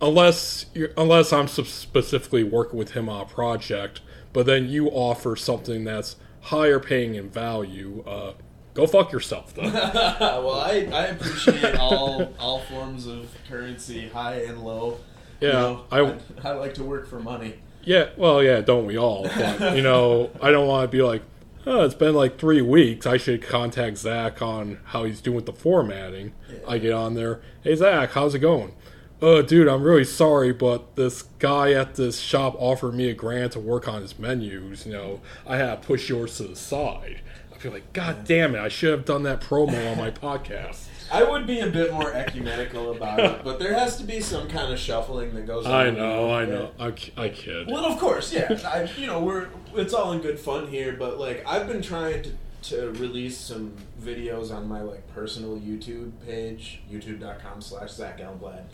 unless 0.00 0.66
you're, 0.74 0.90
unless 0.96 1.32
I'm 1.32 1.48
specifically 1.48 2.44
working 2.44 2.78
with 2.78 2.92
him 2.92 3.08
on 3.08 3.22
a 3.22 3.26
project. 3.26 4.00
But 4.32 4.46
then 4.46 4.68
you 4.68 4.88
offer 4.88 5.36
something 5.36 5.84
that's 5.84 6.16
higher 6.42 6.78
paying 6.78 7.14
in 7.14 7.28
value. 7.28 8.02
Uh, 8.06 8.32
go 8.74 8.86
fuck 8.86 9.12
yourself, 9.12 9.54
though. 9.54 9.62
well, 9.70 10.60
I, 10.60 10.88
I 10.92 11.06
appreciate 11.06 11.76
all 11.76 12.32
all 12.38 12.60
forms 12.60 13.06
of 13.06 13.34
currency, 13.48 14.08
high 14.08 14.42
and 14.42 14.64
low. 14.64 14.98
You 15.40 15.48
Yeah, 15.48 15.52
know, 15.52 15.84
I- 15.90 16.00
I 16.00 16.14
I 16.50 16.52
like 16.52 16.74
to 16.74 16.84
work 16.84 17.06
for 17.08 17.20
money. 17.20 17.54
Yeah, 17.84 18.08
well, 18.16 18.42
yeah, 18.42 18.60
don't 18.60 18.86
we 18.86 18.98
all? 18.98 19.28
But 19.36 19.76
you 19.76 19.82
know, 19.82 20.30
I 20.42 20.50
don't 20.50 20.66
want 20.68 20.90
to 20.90 20.94
be 20.96 21.02
like, 21.02 21.22
oh, 21.66 21.84
it's 21.84 21.94
been 21.94 22.14
like 22.14 22.38
three 22.38 22.60
weeks. 22.60 23.06
I 23.06 23.16
should 23.16 23.42
contact 23.42 23.98
Zach 23.98 24.42
on 24.42 24.78
how 24.86 25.04
he's 25.04 25.20
doing 25.20 25.36
with 25.36 25.46
the 25.46 25.52
formatting. 25.52 26.32
I 26.66 26.78
get 26.78 26.92
on 26.92 27.14
there. 27.14 27.40
Hey, 27.62 27.74
Zach, 27.76 28.10
how's 28.12 28.34
it 28.34 28.40
going? 28.40 28.74
Uh, 29.20 29.42
dude, 29.42 29.66
I'm 29.68 29.82
really 29.82 30.04
sorry, 30.04 30.52
but 30.52 30.94
this 30.96 31.22
guy 31.40 31.72
at 31.72 31.96
this 31.96 32.20
shop 32.20 32.54
offered 32.58 32.94
me 32.94 33.08
a 33.08 33.14
grant 33.14 33.52
to 33.52 33.60
work 33.60 33.88
on 33.88 34.02
his 34.02 34.16
menus. 34.18 34.86
You 34.86 34.92
know, 34.92 35.20
I 35.46 35.56
had 35.56 35.80
to 35.82 35.86
push 35.86 36.08
yours 36.08 36.36
to 36.36 36.44
the 36.44 36.54
side. 36.56 37.20
I 37.52 37.58
feel 37.58 37.72
like, 37.72 37.92
God 37.92 38.24
damn 38.24 38.54
it, 38.54 38.60
I 38.60 38.68
should 38.68 38.90
have 38.90 39.04
done 39.04 39.24
that 39.24 39.40
promo 39.40 39.90
on 39.90 39.98
my 39.98 40.10
podcast. 40.12 40.86
I 41.10 41.24
would 41.24 41.46
be 41.46 41.60
a 41.60 41.68
bit 41.68 41.92
more 41.92 42.12
ecumenical 42.12 42.92
about 42.92 43.20
it, 43.20 43.44
but 43.44 43.58
there 43.58 43.74
has 43.74 43.96
to 43.96 44.04
be 44.04 44.20
some 44.20 44.48
kind 44.48 44.72
of 44.72 44.78
shuffling 44.78 45.34
that 45.34 45.46
goes 45.46 45.66
on. 45.66 45.72
I 45.72 45.90
know, 45.90 46.32
I 46.32 46.44
know, 46.44 46.70
I, 46.78 46.92
I 47.16 47.28
kid. 47.30 47.68
Well, 47.68 47.84
of 47.84 47.98
course, 47.98 48.32
yeah. 48.32 48.58
I, 48.66 48.90
you 48.98 49.06
know, 49.06 49.20
we're 49.22 49.48
it's 49.74 49.94
all 49.94 50.12
in 50.12 50.20
good 50.20 50.38
fun 50.38 50.66
here, 50.68 50.94
but 50.98 51.18
like 51.18 51.42
I've 51.46 51.66
been 51.66 51.82
trying 51.82 52.22
to 52.24 52.32
to 52.60 52.90
release 52.92 53.38
some 53.38 53.72
videos 54.02 54.52
on 54.52 54.68
my 54.68 54.82
like 54.82 55.06
personal 55.14 55.58
YouTube 55.58 56.10
page, 56.26 56.80
youtube.com 56.90 57.60
slash 57.60 57.92
Zach 57.92 58.18
Elmblad. 58.18 58.64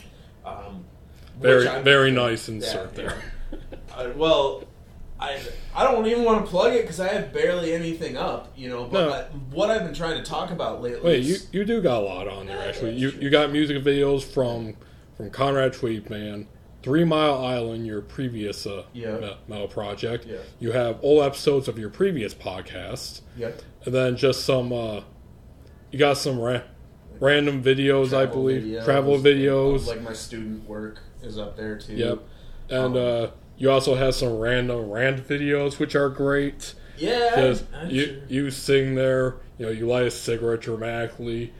Um, 0.45 0.85
Very, 1.39 1.66
very 1.82 2.11
nice 2.11 2.49
insert 2.49 2.97
Yeah, 2.97 3.03
there. 3.03 3.22
Uh, 3.95 4.11
well, 4.16 4.64
I 5.21 5.39
I 5.75 5.85
don't 5.85 6.07
even 6.07 6.25
want 6.25 6.45
to 6.45 6.51
plug 6.51 6.73
it 6.75 6.83
because 6.83 6.99
I 7.01 7.09
have 7.09 7.33
barely 7.33 7.73
anything 7.73 8.17
up, 8.17 8.53
you 8.57 8.69
know. 8.69 8.85
But 8.85 9.07
No. 9.07 9.12
I, 9.12 9.23
what 9.55 9.71
I've 9.71 9.85
been 9.85 9.95
trying 9.95 10.17
to 10.23 10.29
talk 10.29 10.51
about 10.51 10.83
lately. 10.83 11.01
Wait, 11.03 11.23
you, 11.25 11.35
is- 11.35 11.47
you 11.53 11.65
do 11.65 11.81
got 11.81 12.03
a 12.03 12.05
lot 12.05 12.27
on 12.29 12.47
there 12.47 12.59
actually. 12.67 12.95
You 12.97 13.11
you 13.11 13.31
got 13.31 13.53
music 13.53 13.83
videos 13.83 14.23
from 14.25 14.75
from 15.17 15.31
Konrad 15.31 15.73
Twitty 15.79 16.09
Band, 16.09 16.49
Three 16.83 17.05
Mile 17.05 17.45
Island, 17.45 17.87
your 17.87 18.01
previous 18.01 18.67
uh, 18.67 18.83
Yeah. 18.93 19.35
metal 19.47 19.69
project. 19.69 20.27
Yeah. 20.27 20.39
You 20.59 20.73
have 20.73 20.99
old 21.03 21.23
episodes 21.25 21.69
of 21.69 21.79
your 21.79 21.91
previous 21.91 22.35
podcast, 22.35 23.21
Yep. 23.37 23.62
and 23.85 23.95
then 23.95 24.17
just 24.17 24.45
some. 24.45 24.73
Uh, 24.73 25.03
you 25.93 25.99
got 26.01 26.19
some 26.19 26.41
ra- 26.41 26.62
random 27.21 27.62
videos, 27.62 28.12
I 28.12 28.27
believe, 28.27 28.62
videos, 28.65 28.85
travel 28.85 29.19
videos. 29.19 29.87
Like 29.87 30.03
my 30.03 30.12
student 30.12 30.69
work 30.69 30.99
is 31.23 31.39
up 31.39 31.57
there 31.57 31.79
too. 31.79 31.95
Yep. 31.95 32.19
And 32.71 32.97
Um, 32.97 32.97
uh, 32.97 33.27
you 33.57 33.71
also 33.71 33.95
have 33.95 34.15
some 34.15 34.39
random 34.39 34.91
rant 34.91 35.27
videos, 35.27 35.79
which 35.79 35.95
are 35.95 36.09
great. 36.09 36.75
Yeah. 36.97 37.31
Because 37.31 37.65
you 37.89 38.05
sure. 38.05 38.17
you 38.29 38.51
sing 38.51 38.95
there, 38.95 39.37
you 39.59 39.67
know, 39.67 39.73
you 39.73 39.87
light 39.87 40.07
a 40.07 40.11
cigarette 40.11 40.61
dramatically. 40.61 41.53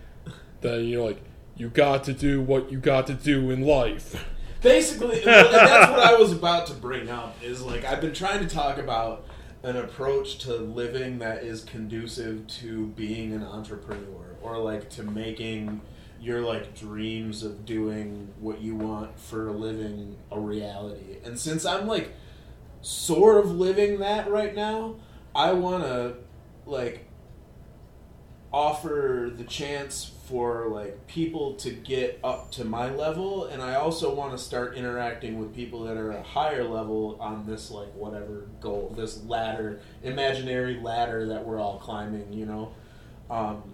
then 0.61 0.85
you're 0.85 1.05
like, 1.05 1.23
you 1.57 1.69
got 1.69 2.05
to 2.05 2.13
do 2.13 2.41
what 2.41 2.71
you 2.71 2.79
got 2.79 3.07
to 3.09 3.15
do 3.15 3.51
in 3.51 3.63
life. 3.63 4.25
Basically, 4.63 5.21
that's 5.21 5.91
what 5.91 6.01
I 6.01 6.15
was 6.19 6.33
about 6.33 6.67
to 6.69 6.75
bring 6.75 7.11
up. 7.11 7.37
Is 7.43 7.63
like 7.63 7.85
I've 7.85 8.01
been 8.01 8.15
trying 8.15 8.47
to 8.47 8.53
talk 8.53 8.79
about 8.79 9.27
an 9.63 9.77
approach 9.77 10.39
to 10.39 10.55
living 10.57 11.19
that 11.19 11.43
is 11.43 11.65
conducive 11.65 12.47
to 12.47 12.87
being 12.89 13.33
an 13.33 13.43
entrepreneur, 13.43 14.37
or 14.43 14.59
like 14.59 14.91
to 14.91 15.03
making 15.03 15.81
your 16.25 16.41
like 16.41 16.75
dreams 16.75 17.43
of 17.43 17.67
doing 17.67 18.33
what 18.41 18.61
you 18.61 18.75
want 18.75 19.19
for 19.19 19.49
a 19.49 19.53
living 19.53 20.17
a 20.31 20.41
reality. 20.41 21.19
And 21.23 21.39
since 21.39 21.67
I'm 21.67 21.87
like 21.87 22.13
sort 22.81 23.45
of 23.45 23.53
living 23.53 23.99
that 23.99 24.31
right 24.31 24.55
now, 24.55 24.97
I 25.35 25.53
want 25.53 25.85
to 25.85 26.15
like 26.65 27.07
offer 28.53 29.31
the 29.37 29.45
chance 29.45 30.13
for 30.27 30.69
like 30.69 31.07
people 31.07 31.55
to 31.55 31.71
get 31.71 32.19
up 32.25 32.51
to 32.53 32.65
my 32.65 32.89
level 32.89 33.47
and 33.47 33.61
I 33.61 33.75
also 33.75 34.15
want 34.15 34.31
to 34.31 34.39
start 34.39 34.77
interacting 34.77 35.41
with 35.41 35.53
people 35.53 35.83
that 35.85 35.97
are 35.97 36.13
a 36.13 36.23
higher 36.23 36.63
level 36.63 37.19
on 37.21 37.45
this 37.47 37.71
like 37.73 37.93
whatever 37.95 38.47
goal 38.61 38.95
this 38.97 39.23
ladder 39.25 39.81
imaginary 40.05 40.79
ladder 40.81 41.27
that 41.27 41.45
we're 41.45 41.59
all 41.59 41.79
climbing 41.79 42.33
you 42.33 42.47
know 42.47 42.73
um, 43.29 43.74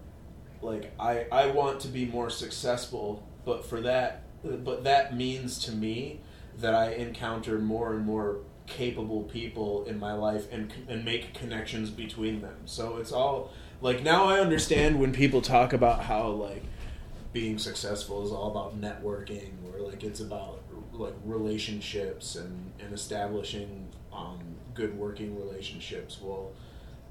like 0.62 0.92
I 0.98 1.26
I 1.32 1.46
want 1.46 1.80
to 1.80 1.88
be 1.88 2.06
more 2.06 2.30
successful 2.30 3.26
but 3.44 3.64
for 3.64 3.80
that 3.80 4.22
but 4.42 4.84
that 4.84 5.16
means 5.16 5.58
to 5.64 5.72
me 5.72 6.20
that 6.58 6.74
I 6.74 6.92
encounter 6.92 7.58
more 7.58 7.92
and 7.94 8.04
more 8.04 8.38
capable 8.66 9.24
people 9.24 9.84
in 9.84 9.98
my 9.98 10.12
life 10.12 10.50
and 10.52 10.72
and 10.88 11.04
make 11.04 11.34
connections 11.34 11.90
between 11.90 12.40
them. 12.40 12.56
So 12.64 12.96
it's 12.96 13.12
all 13.12 13.52
like 13.80 14.02
now 14.02 14.26
I 14.26 14.40
understand 14.40 14.98
when 14.98 15.12
people 15.12 15.42
talk 15.42 15.72
about 15.72 16.04
how 16.04 16.28
like 16.28 16.62
being 17.32 17.58
successful 17.58 18.24
is 18.24 18.32
all 18.32 18.50
about 18.50 18.80
networking 18.80 19.52
or 19.72 19.80
like 19.80 20.02
it's 20.02 20.20
about 20.20 20.60
like 20.92 21.14
relationships 21.24 22.36
and 22.36 22.72
and 22.80 22.94
establishing 22.94 23.88
um, 24.12 24.38
good 24.74 24.96
working 24.96 25.38
relationships. 25.38 26.18
Well 26.20 26.52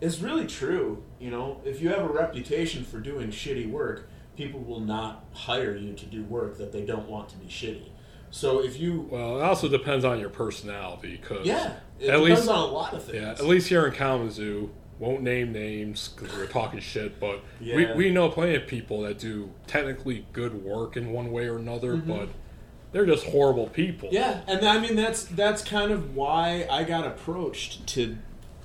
it's 0.01 0.19
really 0.19 0.47
true 0.47 1.03
you 1.19 1.29
know 1.29 1.61
if 1.65 1.81
you 1.81 1.89
have 1.89 1.99
a 1.99 2.07
reputation 2.07 2.83
for 2.83 2.99
doing 2.99 3.29
shitty 3.29 3.69
work 3.69 4.09
people 4.37 4.59
will 4.61 4.79
not 4.79 5.25
hire 5.33 5.75
you 5.75 5.93
to 5.93 6.05
do 6.05 6.23
work 6.23 6.57
that 6.57 6.71
they 6.71 6.85
don't 6.85 7.07
want 7.09 7.29
to 7.29 7.35
be 7.37 7.45
shitty 7.47 7.89
so 8.31 8.63
if 8.63 8.79
you 8.79 9.07
Well, 9.09 9.39
it 9.39 9.43
also 9.43 9.67
depends 9.67 10.05
on 10.05 10.19
your 10.19 10.29
personality, 10.29 11.19
because 11.21 11.45
yeah 11.45 11.73
it 11.99 12.09
At 12.09 12.19
depends 12.19 12.41
least- 12.41 12.49
on 12.49 12.69
a 12.69 12.71
lot 12.71 12.93
of 12.93 13.03
things 13.03 13.15
yeah, 13.15 13.31
at 13.31 13.45
least 13.45 13.67
here 13.69 13.85
in 13.87 13.93
Kalamazoo, 13.93 14.69
won't 14.99 15.21
name 15.23 15.51
names 15.51 16.09
because 16.09 16.35
we're 16.35 16.45
talking 16.45 16.79
shit, 16.79 17.19
but 17.19 17.41
Yeah. 17.59 17.75
we, 17.75 17.85
we 17.93 18.11
know 18.11 18.29
plenty 18.29 18.55
of 18.55 18.67
people 18.67 19.01
that 19.01 19.17
do 19.17 19.49
technically 19.65 20.25
good 20.33 20.63
work 20.63 20.95
in 20.95 21.11
one 21.11 21.31
way 21.31 21.47
or 21.47 21.57
another, 21.57 21.95
mm-hmm. 21.95 22.07
but 22.11 22.29
they're 22.91 23.05
just 23.05 23.25
horrible 23.27 23.67
people. 23.67 24.09
Yeah, 24.11 24.41
and 24.47 24.65
I 24.65 24.79
mean 24.79 24.95
that's 24.95 25.23
that's 25.23 25.63
kind 25.63 25.91
of 25.91 26.15
why 26.15 26.67
I 26.69 26.83
got 26.83 27.05
approached 27.07 27.87
to 27.87 28.17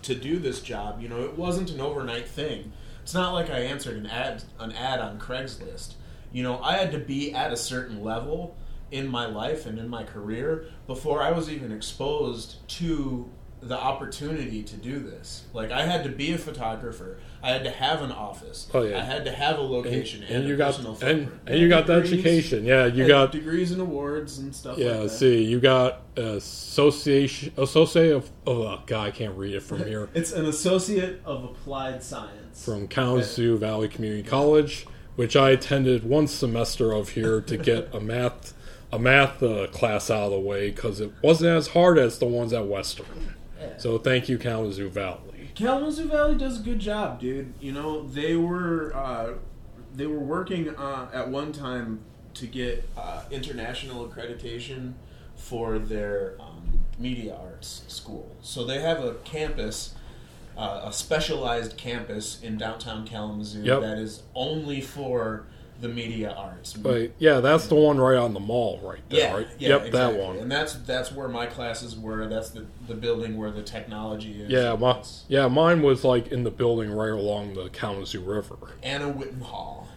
to 0.05 0.15
do 0.15 0.39
this 0.39 0.61
job. 0.61 1.01
You 1.01 1.09
know, 1.09 1.23
it 1.23 1.37
wasn't 1.37 1.71
an 1.71 1.81
overnight 1.81 2.29
thing. 2.29 2.73
It's 3.03 3.15
not 3.15 3.35
like 3.35 3.51
I 3.51 3.59
answered 3.61 3.97
an 3.97 4.07
ad 4.07 4.45
an 4.59 4.73
ad 4.73 5.01
on 5.01 5.19
Craigslist. 5.19 5.95
You 6.33 6.43
know, 6.43 6.61
I 6.61 6.77
had 6.79 6.93
to 6.93 6.99
be 6.99 7.33
at 7.33 7.53
a 7.53 7.57
certain 7.57 8.03
level 8.03 8.57
in 8.91 9.09
my 9.09 9.27
life 9.27 9.67
and 9.67 9.79
in 9.79 9.89
my 9.89 10.05
career 10.05 10.67
before 10.87 11.23
I 11.23 11.33
was 11.33 11.51
even 11.51 11.73
exposed 11.73 12.67
to 12.69 13.29
the 13.69 13.79
opportunity 13.79 14.63
to 14.63 14.77
do 14.77 14.99
this. 14.99 15.45
Like 15.53 15.71
I 15.71 15.87
had 15.87 16.05
to 16.05 16.11
be 16.11 16.33
a 16.33 16.39
photographer. 16.39 17.19
I 17.43 17.51
had 17.51 17.65
to 17.65 17.71
have 17.71 18.03
an 18.03 18.11
office. 18.11 18.69
Oh, 18.73 18.83
yeah. 18.83 18.99
I 18.99 19.03
had 19.03 19.25
to 19.27 19.33
have 19.33 19.59
a 19.59 19.63
location 19.63 20.23
and, 20.23 20.37
and 20.37 20.45
a 20.45 20.49
you 20.49 20.57
got 20.57 20.73
personal 20.73 20.93
and, 20.93 21.01
footprint. 21.01 21.41
and 21.47 21.59
you 21.59 21.69
got 21.69 21.87
the 21.87 21.95
education. 21.95 22.65
Yeah, 22.65 22.87
you 22.87 23.07
got 23.07 23.33
degrees 23.33 23.71
and 23.73 23.81
awards 23.81 24.39
and 24.39 24.55
stuff 24.55 24.79
yeah. 24.79 24.93
like 24.93 25.03
that. 25.03 25.09
See, 25.11 25.45
you 25.45 25.61
got 25.61 26.03
association 26.17 27.53
associate 27.57 28.13
of 28.13 28.31
oh 28.47 28.83
god, 28.87 29.09
I 29.09 29.11
can't 29.11 29.37
read 29.37 29.55
it 29.55 29.63
from 29.63 29.79
here. 29.87 30.09
It's 30.15 30.33
an 30.33 30.47
associate 30.47 31.21
of 31.25 31.45
applied 31.45 32.03
science. 32.03 32.65
from 32.65 32.89
Kalamazoo 32.89 33.59
Valley 33.59 33.89
Community 33.89 34.23
College, 34.23 34.87
which 35.17 35.37
I 35.37 35.51
attended 35.51 36.05
one 36.05 36.27
semester 36.27 36.93
of 36.93 37.11
here 37.11 37.41
to 37.41 37.57
get 37.57 37.89
a 37.95 38.01
math 38.01 38.55
a 38.95 38.99
math 38.99 39.43
uh, 39.43 39.67
class 39.67 40.09
out 40.09 40.27
of 40.27 40.31
the 40.31 40.39
way 40.39 40.71
because 40.71 41.01
it 41.01 41.13
wasn't 41.21 41.51
as 41.51 41.69
hard 41.69 41.99
as 41.99 42.21
the 42.21 42.27
ones 42.27 42.53
at 42.53 42.67
Western. 42.67 43.35
So 43.79 43.99
thank 43.99 44.29
you, 44.29 44.39
Kalamazoo 44.39 44.89
Valley. 44.89 45.51
Kalamazoo 45.55 46.09
Valley 46.09 46.37
does 46.37 46.61
a 46.61 46.63
good 46.63 46.79
job, 46.81 47.21
dude. 47.21 47.55
You 47.61 47.73
know, 47.73 48.07
they 48.07 48.37
were 48.37 48.93
uh, 48.95 49.35
they 49.95 50.07
were 50.07 50.19
working 50.19 50.69
uh, 50.71 51.09
at 51.13 51.29
one 51.29 51.53
time 51.53 52.01
to 52.35 52.47
get 52.47 52.89
uh, 52.97 53.23
international 53.31 54.09
accreditation 54.09 54.95
for 55.37 55.79
their 55.79 56.37
um, 56.41 56.81
media 56.99 57.37
arts 57.37 57.85
school. 57.89 58.35
So 58.41 58.65
they 58.65 58.81
have 58.81 59.05
a 59.05 59.15
campus, 59.25 59.95
uh, 60.57 60.83
a 60.85 60.93
specialized 60.93 61.77
campus 61.77 62.41
in 62.43 62.57
downtown 62.59 63.07
Kalamazoo 63.07 63.63
Yep. 63.63 63.81
that 63.83 63.99
is 63.99 64.23
only 64.35 64.81
for 64.81 65.47
the 65.81 65.89
media 65.89 66.31
arts. 66.33 66.73
But 66.75 67.13
yeah, 67.19 67.41
that's 67.41 67.67
the 67.67 67.75
one 67.75 67.99
right 67.99 68.17
on 68.17 68.33
the 68.35 68.41
mall, 68.41 68.81
right 68.83 69.01
there, 69.09 69.19
Yeah, 69.21 69.35
right? 69.35 69.49
yeah, 69.59 69.69
yep, 69.71 69.87
exactly. 69.87 70.19
that 70.19 70.27
one. 70.27 70.37
And 70.39 70.51
that's 70.51 70.75
that's 70.75 71.13
where 71.13 71.29
my 71.29 71.47
classes 71.47 71.97
were. 71.99 72.27
That's 72.27 72.51
the 72.51 72.67
the 72.87 72.95
building 72.95 73.37
where 73.37 73.51
the 73.51 73.63
technology 73.63 74.43
is. 74.43 74.51
Yeah, 74.51 74.77
my, 74.77 75.03
yeah, 75.29 75.49
mine 75.49 75.83
was 75.83 76.05
like 76.05 76.29
in 76.29 76.45
the 76.45 76.51
building 76.51 76.91
right 76.91 77.11
along 77.11 77.55
the 77.55 77.69
Kalamazoo 77.69 78.21
River. 78.23 78.57
Anna 78.83 79.13
Whitten 79.13 79.43
Hall. 79.43 79.89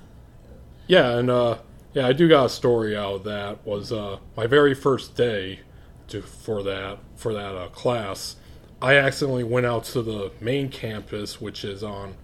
Yeah, 0.87 1.17
and 1.17 1.29
uh, 1.29 1.57
yeah, 1.93 2.07
I 2.07 2.13
do 2.13 2.27
got 2.27 2.45
a 2.45 2.49
story 2.49 2.95
out 2.95 3.15
of 3.15 3.23
that. 3.25 3.65
Was 3.65 3.91
uh, 3.91 4.17
my 4.35 4.47
very 4.47 4.73
first 4.73 5.15
day 5.15 5.59
to 6.07 6.21
for 6.21 6.63
that 6.63 6.99
for 7.15 7.33
that 7.33 7.55
uh, 7.55 7.67
class, 7.69 8.35
I 8.81 8.95
accidentally 8.95 9.43
went 9.43 9.65
out 9.65 9.83
to 9.85 10.01
the 10.01 10.31
main 10.39 10.69
campus, 10.69 11.41
which 11.41 11.63
is 11.63 11.83
on 11.83 12.15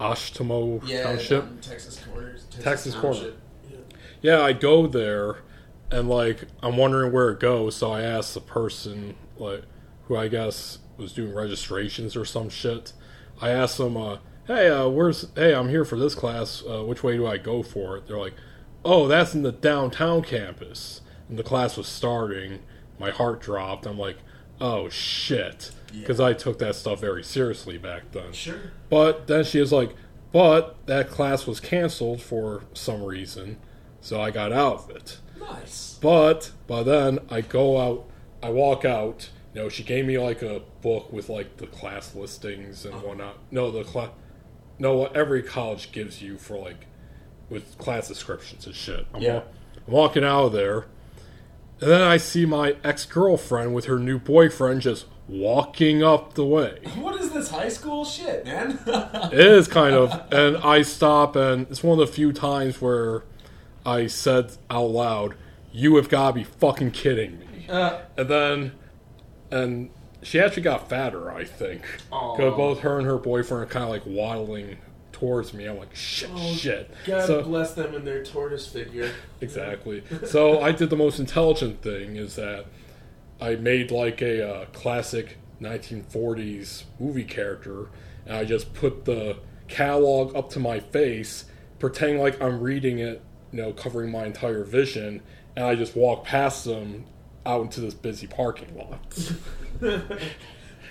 Oshtemo 0.00 0.80
Yeah, 0.86 1.02
Township. 1.04 1.42
down 1.44 1.52
in 1.52 1.58
Texas 1.60 2.00
Corners. 2.10 2.42
Texas, 2.44 2.64
Texas 2.64 2.94
Corner. 2.94 3.18
Township. 3.18 3.38
Yeah, 4.22 4.42
I 4.42 4.52
go 4.52 4.86
there, 4.86 5.36
and 5.90 6.08
like 6.08 6.44
I'm 6.62 6.76
wondering 6.76 7.12
where 7.12 7.30
it 7.30 7.40
goes. 7.40 7.76
So 7.76 7.90
I 7.92 8.02
asked 8.02 8.34
the 8.34 8.40
person 8.40 9.14
like 9.38 9.62
who 10.04 10.16
I 10.16 10.28
guess 10.28 10.78
was 10.96 11.12
doing 11.12 11.34
registrations 11.34 12.16
or 12.16 12.24
some 12.24 12.48
shit. 12.50 12.92
I 13.40 13.50
asked 13.50 13.78
them, 13.78 13.96
uh, 13.96 14.18
"Hey, 14.46 14.68
uh, 14.68 14.88
where's? 14.88 15.26
Hey, 15.34 15.54
I'm 15.54 15.68
here 15.70 15.84
for 15.84 15.98
this 15.98 16.14
class. 16.14 16.62
Uh, 16.68 16.82
which 16.84 17.02
way 17.02 17.16
do 17.16 17.26
I 17.26 17.38
go 17.38 17.62
for 17.62 17.96
it?" 17.96 18.06
They're 18.06 18.18
like, 18.18 18.34
"Oh, 18.84 19.06
that's 19.08 19.34
in 19.34 19.42
the 19.42 19.52
downtown 19.52 20.22
campus." 20.22 21.00
And 21.28 21.38
the 21.38 21.42
class 21.42 21.76
was 21.76 21.86
starting. 21.86 22.58
My 22.98 23.10
heart 23.10 23.40
dropped. 23.40 23.86
I'm 23.86 23.98
like, 23.98 24.18
"Oh 24.60 24.88
shit," 24.90 25.70
because 25.92 26.20
I 26.20 26.32
took 26.32 26.58
that 26.58 26.74
stuff 26.74 27.00
very 27.00 27.22
seriously 27.24 27.78
back 27.78 28.12
then. 28.12 28.32
Sure. 28.32 28.72
But 28.88 29.26
then 29.26 29.44
she 29.44 29.60
was 29.60 29.72
like, 29.72 29.94
but 30.32 30.86
that 30.86 31.10
class 31.10 31.46
was 31.46 31.60
canceled 31.60 32.22
for 32.22 32.62
some 32.72 33.02
reason, 33.02 33.58
so 34.00 34.20
I 34.20 34.30
got 34.30 34.52
out 34.52 34.84
of 34.84 34.90
it. 34.90 35.18
Nice. 35.38 35.98
But 36.00 36.52
by 36.66 36.82
then 36.82 37.18
I 37.30 37.40
go 37.40 37.78
out, 37.78 38.06
I 38.42 38.50
walk 38.50 38.84
out. 38.84 39.30
You 39.54 39.62
know, 39.62 39.68
she 39.68 39.82
gave 39.82 40.06
me 40.06 40.18
like 40.18 40.42
a 40.42 40.62
book 40.82 41.12
with 41.12 41.28
like 41.28 41.56
the 41.56 41.66
class 41.66 42.14
listings 42.14 42.84
and 42.84 42.94
uh-huh. 42.94 43.06
whatnot. 43.08 43.38
No, 43.50 43.70
the 43.70 43.82
class, 43.82 44.10
no, 44.78 44.96
what 44.96 45.16
every 45.16 45.42
college 45.42 45.90
gives 45.90 46.22
you 46.22 46.38
for 46.38 46.56
like 46.56 46.86
with 47.48 47.76
class 47.78 48.06
descriptions 48.06 48.66
and 48.66 48.74
shit. 48.74 49.06
I'm, 49.12 49.20
Yeah. 49.22 49.34
wa- 49.34 49.42
I'm 49.86 49.92
walking 49.92 50.24
out 50.24 50.44
of 50.46 50.52
there, 50.52 50.86
and 51.80 51.90
then 51.90 52.02
I 52.02 52.16
see 52.16 52.46
my 52.46 52.76
ex 52.84 53.04
girlfriend 53.04 53.74
with 53.74 53.86
her 53.86 53.98
new 53.98 54.20
boyfriend 54.20 54.82
just 54.82 55.06
walking 55.30 56.02
up 56.02 56.34
the 56.34 56.44
way. 56.44 56.80
What 56.96 57.20
is 57.20 57.30
this 57.30 57.50
high 57.50 57.68
school 57.68 58.04
shit, 58.04 58.44
man? 58.44 58.78
It 59.32 59.46
is 59.46 59.68
kind 59.68 59.94
of, 59.94 60.32
and 60.32 60.56
I 60.58 60.82
stop, 60.82 61.36
and 61.36 61.68
it's 61.70 61.82
one 61.82 61.98
of 62.00 62.06
the 62.06 62.12
few 62.12 62.32
times 62.32 62.80
where 62.80 63.22
I 63.86 64.08
said 64.08 64.52
out 64.68 64.90
loud, 64.90 65.34
"You 65.72 65.96
have 65.96 66.08
got 66.08 66.28
to 66.28 66.34
be 66.34 66.44
fucking 66.44 66.90
kidding 66.90 67.38
me!" 67.38 67.66
Uh. 67.68 68.00
and 68.16 68.28
then, 68.28 68.72
and 69.50 69.90
she 70.22 70.40
actually 70.40 70.62
got 70.62 70.88
fatter, 70.88 71.30
I 71.30 71.44
think, 71.44 71.82
because 72.10 72.56
both 72.56 72.80
her 72.80 72.98
and 72.98 73.06
her 73.06 73.16
boyfriend 73.16 73.62
are 73.62 73.66
kind 73.66 73.84
of 73.84 73.90
like 73.90 74.02
waddling 74.04 74.78
towards 75.12 75.54
me. 75.54 75.66
I'm 75.66 75.78
like, 75.78 75.94
"Shit, 75.94 76.30
shit." 76.56 76.90
Oh, 76.90 77.06
God 77.06 77.26
so 77.26 77.42
bless 77.42 77.74
them 77.74 77.94
and 77.94 78.06
their 78.06 78.24
tortoise 78.24 78.66
figure. 78.66 79.12
exactly. 79.40 80.02
So 80.26 80.60
I 80.60 80.72
did 80.72 80.90
the 80.90 80.96
most 80.96 81.20
intelligent 81.20 81.82
thing: 81.82 82.16
is 82.16 82.36
that 82.36 82.66
I 83.40 83.56
made 83.56 83.90
like 83.90 84.20
a 84.22 84.48
uh, 84.48 84.64
classic 84.66 85.38
1940s 85.60 86.84
movie 86.98 87.24
character, 87.24 87.88
and 88.26 88.36
I 88.36 88.44
just 88.44 88.74
put 88.74 89.04
the 89.04 89.38
catalog 89.68 90.34
up 90.36 90.50
to 90.50 90.60
my 90.60 90.80
face, 90.80 91.46
pretending 91.78 92.20
like 92.20 92.40
I'm 92.42 92.60
reading 92.60 92.98
it, 92.98 93.22
you 93.52 93.62
know, 93.62 93.72
covering 93.72 94.10
my 94.10 94.24
entire 94.24 94.64
vision, 94.64 95.22
and 95.56 95.64
I 95.64 95.74
just 95.74 95.96
walk 95.96 96.24
past 96.24 96.64
them 96.64 97.06
out 97.46 97.62
into 97.62 97.80
this 97.80 97.94
busy 97.94 98.26
parking 98.26 98.76
lot. 98.76 99.32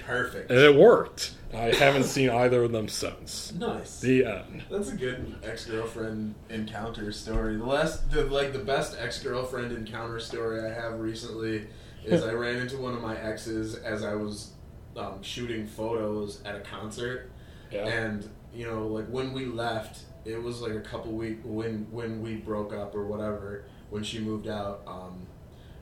Perfect. 0.05 0.49
and 0.49 0.59
it 0.59 0.75
worked. 0.75 1.33
I 1.53 1.71
haven't 1.75 2.05
seen 2.05 2.31
either 2.31 2.63
of 2.63 2.71
them 2.71 2.87
since. 2.87 3.53
Nice. 3.53 3.99
The 3.99 4.25
end. 4.25 4.63
That's 4.69 4.89
a 4.89 4.95
good 4.95 5.35
ex 5.43 5.65
girlfriend 5.65 6.33
encounter 6.49 7.11
story. 7.11 7.57
The 7.57 7.65
last, 7.65 8.09
the, 8.11 8.23
like 8.25 8.51
the 8.53 8.59
best 8.59 8.95
ex 8.99 9.21
girlfriend 9.21 9.71
encounter 9.71 10.19
story 10.19 10.61
I 10.61 10.73
have 10.73 10.99
recently 10.99 11.67
is 12.11 12.23
I 12.31 12.33
ran 12.33 12.57
into 12.57 12.77
one 12.77 12.93
of 12.93 13.01
my 13.01 13.17
exes 13.17 13.75
as 13.75 14.03
I 14.03 14.15
was 14.15 14.51
um, 14.97 15.21
shooting 15.21 15.65
photos 15.67 16.41
at 16.45 16.55
a 16.55 16.61
concert, 16.61 17.29
Yeah. 17.71 17.85
and 17.87 18.27
you 18.53 18.65
know, 18.65 18.87
like 18.87 19.07
when 19.07 19.31
we 19.33 19.45
left, 19.45 20.03
it 20.25 20.41
was 20.41 20.61
like 20.61 20.73
a 20.73 20.81
couple 20.81 21.11
week 21.11 21.39
when 21.43 21.87
when 21.91 22.21
we 22.21 22.35
broke 22.35 22.73
up 22.73 22.95
or 22.95 23.05
whatever. 23.05 23.65
When 23.89 24.03
she 24.03 24.19
moved 24.19 24.47
out, 24.47 24.81
um, 24.85 25.25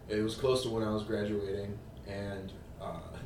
it 0.07 0.21
was 0.21 0.35
close 0.35 0.63
to 0.63 0.69
when 0.69 0.83
I 0.83 0.91
was 0.91 1.03
graduating, 1.03 1.77
and 2.07 2.51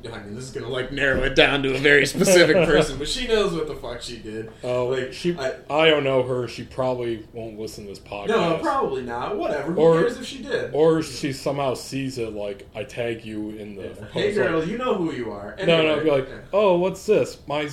I 0.12 0.18
mean, 0.22 0.34
this 0.34 0.44
is 0.44 0.50
gonna 0.50 0.68
like 0.68 0.90
narrow 0.90 1.22
it 1.22 1.34
down 1.34 1.62
to 1.64 1.74
a 1.74 1.78
very 1.78 2.06
specific 2.06 2.56
person, 2.66 2.98
but 2.98 3.08
she 3.08 3.26
knows 3.26 3.52
what 3.52 3.66
the 3.66 3.74
fuck 3.74 4.02
she 4.02 4.16
did. 4.18 4.50
Oh, 4.62 4.86
like 4.86 5.12
she. 5.12 5.36
I, 5.36 5.54
I, 5.70 5.90
don't 5.90 6.04
know 6.04 6.22
her. 6.22 6.48
She 6.48 6.64
probably 6.64 7.26
won't 7.32 7.58
listen 7.58 7.84
to 7.84 7.90
this 7.90 7.98
podcast. 7.98 8.28
no, 8.28 8.58
probably 8.62 9.02
not. 9.02 9.36
Whatever. 9.36 9.72
Who 9.72 9.80
Or- 9.80 10.00
cares 10.00 10.18
if 10.18 10.26
she 10.26 10.42
did? 10.42 10.74
Or 10.74 11.02
she 11.02 11.32
somehow 11.32 11.74
sees 11.74 12.18
it 12.18 12.32
like 12.32 12.66
I 12.74 12.84
tag 12.84 13.24
you 13.24 13.50
in 13.50 13.76
the. 13.76 13.82
hey, 13.82 13.90
post, 13.94 14.14
like, 14.14 14.34
girl, 14.34 14.64
you 14.64 14.78
know 14.78 14.94
who 14.94 15.12
you 15.12 15.30
are. 15.30 15.54
no, 15.58 15.64
no, 15.66 15.74
Anyway, 15.74 16.04
be 16.04 16.10
like, 16.10 16.28
yeah. 16.28 16.38
oh, 16.52 16.78
what's 16.78 17.04
this? 17.04 17.38
My 17.46 17.68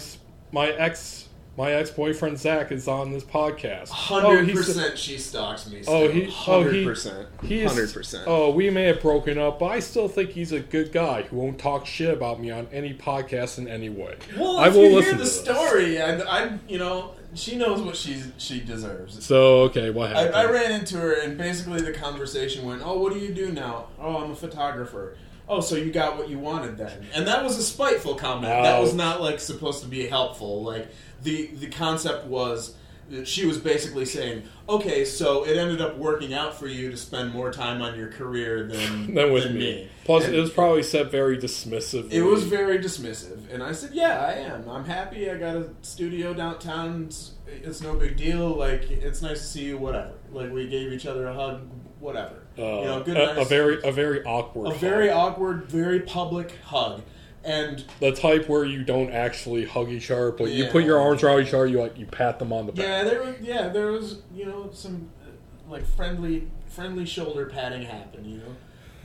my 0.51 0.69
ex 0.69 1.28
my 1.60 1.74
ex 1.74 1.91
boyfriend 1.91 2.39
Zach 2.39 2.72
is 2.72 2.88
on 2.88 3.12
this 3.12 3.26
podcast. 3.26 3.89
Oh, 3.89 4.22
Hundred 4.22 4.45
he's- 4.45 4.57
percent, 4.66 4.97
she 4.97 5.18
stalks 5.18 5.70
me. 5.70 5.84
Oh, 5.86 6.07
he- 6.07 6.28
oh, 6.28 6.32
hundred 6.32 6.74
he- 6.74 6.86
percent, 6.86 7.28
hundred 7.41 7.93
percent. 7.93 8.24
Oh, 8.28 8.49
we 8.51 8.70
may 8.70 8.86
have 8.86 9.01
broken 9.01 9.38
up, 9.38 9.60
but 9.60 9.66
I 9.66 9.80
still 9.82 10.07
think 10.07 10.30
he's 10.30 10.53
a 10.53 10.62
good 10.62 10.93
guy 10.93 11.24
who 11.24 11.36
won't 11.36 11.60
talk 11.60 11.86
shit 11.86 12.14
about 12.14 12.39
me 12.39 12.49
on 12.49 12.70
any 12.72 12.93
podcast 12.93 13.57
in 13.57 13.68
any 13.68 13.89
way. 13.89 14.16
Well, 14.38 14.57
I 14.57 14.70
will 14.70 14.86
you 14.86 14.95
listen 14.95 15.03
hear 15.03 15.12
to 15.12 15.18
the 15.18 15.26
story, 15.26 16.01
I, 16.01 16.20
I, 16.22 16.60
you 16.70 16.78
know, 16.78 17.12
she 17.34 17.57
knows 17.57 17.82
what 17.82 17.97
she's 17.97 18.32
she 18.38 18.62
deserves. 18.62 19.26
So 19.26 19.64
okay, 19.64 19.89
what 19.89 20.12
happened? 20.12 20.36
I 20.36 20.45
ran 20.45 20.72
into 20.72 20.95
her, 20.95 21.12
and 21.12 21.38
basically 21.38 21.82
the 21.82 21.91
conversation 21.91 22.66
went, 22.66 22.84
"Oh, 22.86 22.97
what 22.99 23.12
do 23.12 23.20
you 23.20 23.34
do 23.34 23.51
now? 23.51 23.88
Oh, 23.99 24.24
I'm 24.24 24.32
a 24.32 24.36
photographer. 24.36 25.18
Oh, 25.47 25.62
so 25.62 25.76
you 25.76 25.91
got 25.91 26.16
what 26.18 26.30
you 26.30 26.39
wanted 26.39 26.78
then?" 26.78 27.05
And 27.14 27.28
that 27.28 27.43
was 27.43 27.57
a 27.57 27.64
spiteful 27.64 28.16
comment. 28.16 28.45
That 28.64 28.80
was 28.80 28.93
not 28.93 29.20
like 29.22 29.41
supposed 29.41 29.84
to 29.84 29.89
be 29.89 30.07
helpful. 30.07 30.64
Like 30.64 30.88
the 31.24 31.47
the 31.47 31.67
concept 31.67 32.26
was. 32.26 32.76
She 33.24 33.47
was 33.47 33.57
basically 33.57 34.05
saying, 34.05 34.43
"Okay, 34.70 35.03
so 35.03 35.43
it 35.43 35.57
ended 35.57 35.82
up 35.82 35.97
working 35.97 36.32
out 36.32 36.53
for 36.59 36.67
you 36.67 36.91
to 36.91 36.95
spend 36.97 37.34
more 37.34 37.51
time 37.51 37.82
on 37.82 37.97
your 37.97 38.09
career 38.09 38.67
than 38.67 39.13
Than 39.15 39.34
with 39.34 39.45
than 39.45 39.57
me. 39.57 39.89
Plus, 40.05 40.26
And- 40.26 40.36
it 40.36 40.39
was 40.39 40.51
probably 40.51 40.84
said 40.84 41.09
very 41.09 41.36
dismissive. 41.36 42.11
it 42.13 42.22
was 42.22 42.43
very 42.43 42.78
dismissive, 42.78 43.51
and 43.51 43.63
I 43.63 43.72
said, 43.72 43.95
"Yeah, 43.95 44.20
I 44.20 44.34
am. 44.34 44.70
I'm 44.70 44.86
happy. 44.86 45.28
I 45.28 45.38
got 45.38 45.55
a 45.55 45.70
studio 45.82 46.36
downtown. 46.36 47.05
It's, 47.07 47.32
it's 47.47 47.82
no 47.82 47.95
big 47.95 48.15
deal. 48.15 48.47
Like, 48.55 48.91
it's 48.91 49.24
nice 49.24 49.39
to 49.39 49.45
see 49.47 49.65
you. 49.65 49.80
Whatever. 49.80 50.11
Like, 50.32 50.51
we 50.53 50.67
gave 50.67 50.93
each 50.93 51.07
other 51.07 51.30
a 51.30 51.34
hug. 51.34 51.67
Whatever. 51.99 52.43
uh, 52.59 52.61
you 52.61 52.86
know, 52.86 53.03
good, 53.03 53.17
a, 53.17 53.41
a 53.41 53.45
very 53.45 53.82
a 53.84 53.91
very 53.91 54.24
awkward, 54.24 54.67
a 54.67 54.70
hug. 54.70 54.80
very 54.80 55.09
awkward, 55.09 55.65
very 55.65 56.01
public 56.01 56.51
hug, 56.63 57.01
and 57.43 57.83
the 57.99 58.11
type 58.11 58.49
where 58.49 58.65
you 58.65 58.83
don't 58.83 59.11
actually 59.11 59.65
hug 59.65 59.89
each 59.89 60.11
other, 60.11 60.31
but 60.31 60.49
you 60.49 60.65
put 60.65 60.83
your 60.83 60.99
arms 60.99 61.23
around 61.23 61.41
each 61.41 61.53
other, 61.53 61.67
you 61.67 61.79
like 61.79 61.97
you 61.97 62.05
pat 62.05 62.39
them 62.39 62.51
on 62.51 62.65
the 62.65 62.71
back. 62.71 62.83
yeah, 62.85 63.03
there 63.03 63.23
was 63.23 63.35
yeah, 63.41 63.67
there 63.69 63.91
was 63.91 64.21
you 64.33 64.45
know 64.45 64.69
some 64.73 65.09
uh, 65.23 65.71
like 65.71 65.85
friendly 65.85 66.47
friendly 66.67 67.05
shoulder 67.05 67.45
patting 67.45 67.83
happened. 67.83 68.27
You 68.27 68.37
know, 68.37 68.55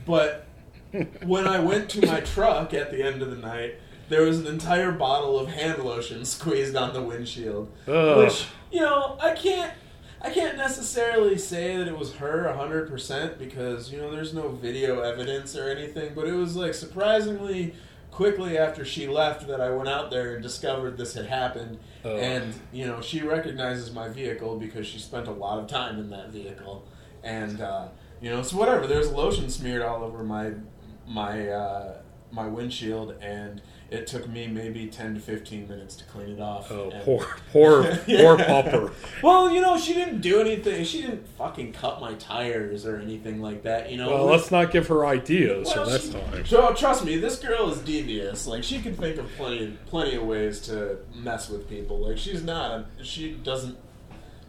but 0.05 0.47
when 1.23 1.47
I 1.47 1.59
went 1.59 1.89
to 1.91 2.05
my 2.05 2.19
truck 2.21 2.73
at 2.73 2.91
the 2.91 3.03
end 3.03 3.21
of 3.21 3.29
the 3.29 3.37
night, 3.37 3.75
there 4.09 4.23
was 4.23 4.39
an 4.39 4.47
entire 4.47 4.91
bottle 4.91 5.39
of 5.39 5.49
hand 5.49 5.83
lotion 5.83 6.25
squeezed 6.25 6.75
on 6.75 6.93
the 6.93 7.01
windshield. 7.01 7.71
Ugh. 7.87 8.17
Which 8.25 8.47
you 8.71 8.81
know, 8.81 9.17
I 9.21 9.33
can't, 9.33 9.73
I 10.21 10.29
can't 10.29 10.57
necessarily 10.57 11.37
say 11.37 11.77
that 11.77 11.87
it 11.87 11.97
was 11.97 12.15
her 12.15 12.51
hundred 12.53 12.89
percent 12.89 13.39
because 13.39 13.91
you 13.91 13.97
know 13.97 14.11
there's 14.11 14.33
no 14.33 14.49
video 14.49 15.01
evidence 15.01 15.55
or 15.55 15.69
anything. 15.69 16.13
But 16.13 16.27
it 16.27 16.33
was 16.33 16.55
like 16.55 16.73
surprisingly 16.73 17.75
quickly 18.15 18.57
after 18.57 18.85
she 18.85 19.09
left 19.09 19.45
that 19.45 19.59
I 19.59 19.69
went 19.71 19.89
out 19.89 20.09
there 20.09 20.35
and 20.35 20.41
discovered 20.41 20.97
this 20.97 21.15
had 21.15 21.25
happened. 21.25 21.77
Ugh. 22.05 22.17
And 22.17 22.53
you 22.71 22.87
know, 22.87 23.01
she 23.01 23.21
recognizes 23.21 23.91
my 23.91 24.07
vehicle 24.07 24.57
because 24.57 24.87
she 24.87 24.99
spent 24.99 25.27
a 25.27 25.31
lot 25.31 25.59
of 25.59 25.67
time 25.67 25.99
in 25.99 26.09
that 26.11 26.29
vehicle, 26.29 26.87
and 27.23 27.59
uh, 27.59 27.89
you 28.21 28.29
know, 28.29 28.41
so 28.41 28.57
whatever. 28.57 28.87
There's 28.87 29.11
lotion 29.11 29.49
smeared 29.49 29.81
all 29.81 30.01
over 30.01 30.23
my 30.23 30.53
my 31.05 31.49
uh, 31.49 31.97
my 32.31 32.47
windshield, 32.47 33.15
and 33.21 33.61
it 33.91 34.07
took 34.07 34.27
me 34.27 34.47
maybe 34.47 34.87
ten 34.87 35.13
to 35.13 35.19
fifteen 35.19 35.67
minutes 35.67 35.95
to 35.97 36.03
clean 36.05 36.29
it 36.29 36.39
off. 36.41 36.71
Oh, 36.71 36.89
And- 36.89 37.03
poor, 37.03 37.25
poor, 37.51 37.81
Yeah. 38.07 38.21
poor 38.21 38.37
pupper. 38.37 38.91
Well, 39.21 39.51
you 39.51 39.61
know, 39.61 39.77
she 39.77 39.93
didn't 39.93 40.21
do 40.21 40.39
anything. 40.39 40.83
She 40.83 41.01
didn't 41.01 41.27
fucking 41.37 41.73
cut 41.73 42.01
my 42.01 42.13
tires 42.15 42.85
or 42.85 42.97
anything 42.97 43.41
like 43.41 43.63
that. 43.63 43.91
You 43.91 43.97
know. 43.97 44.09
Well, 44.09 44.25
let's 44.25 44.49
not 44.51 44.71
give 44.71 44.87
her 44.87 45.05
ideas 45.05 45.67
Well, 45.75 45.85
for 45.85 45.91
next 45.91 46.05
she- 46.07 46.11
time. 46.13 46.45
So 46.45 46.73
trust 46.73 47.05
me, 47.05 47.17
this 47.17 47.39
girl 47.39 47.69
is 47.69 47.79
devious. 47.79 48.47
Like 48.47 48.63
she 48.63 48.79
can 48.81 48.95
think 48.95 49.17
of 49.17 49.29
plenty, 49.37 49.77
plenty 49.87 50.15
of 50.15 50.23
ways 50.23 50.59
to 50.61 50.97
mess 51.13 51.49
with 51.49 51.69
people. 51.69 51.99
Like 51.99 52.17
she's 52.17 52.43
not. 52.43 52.85
She 53.03 53.31
doesn't. 53.33 53.77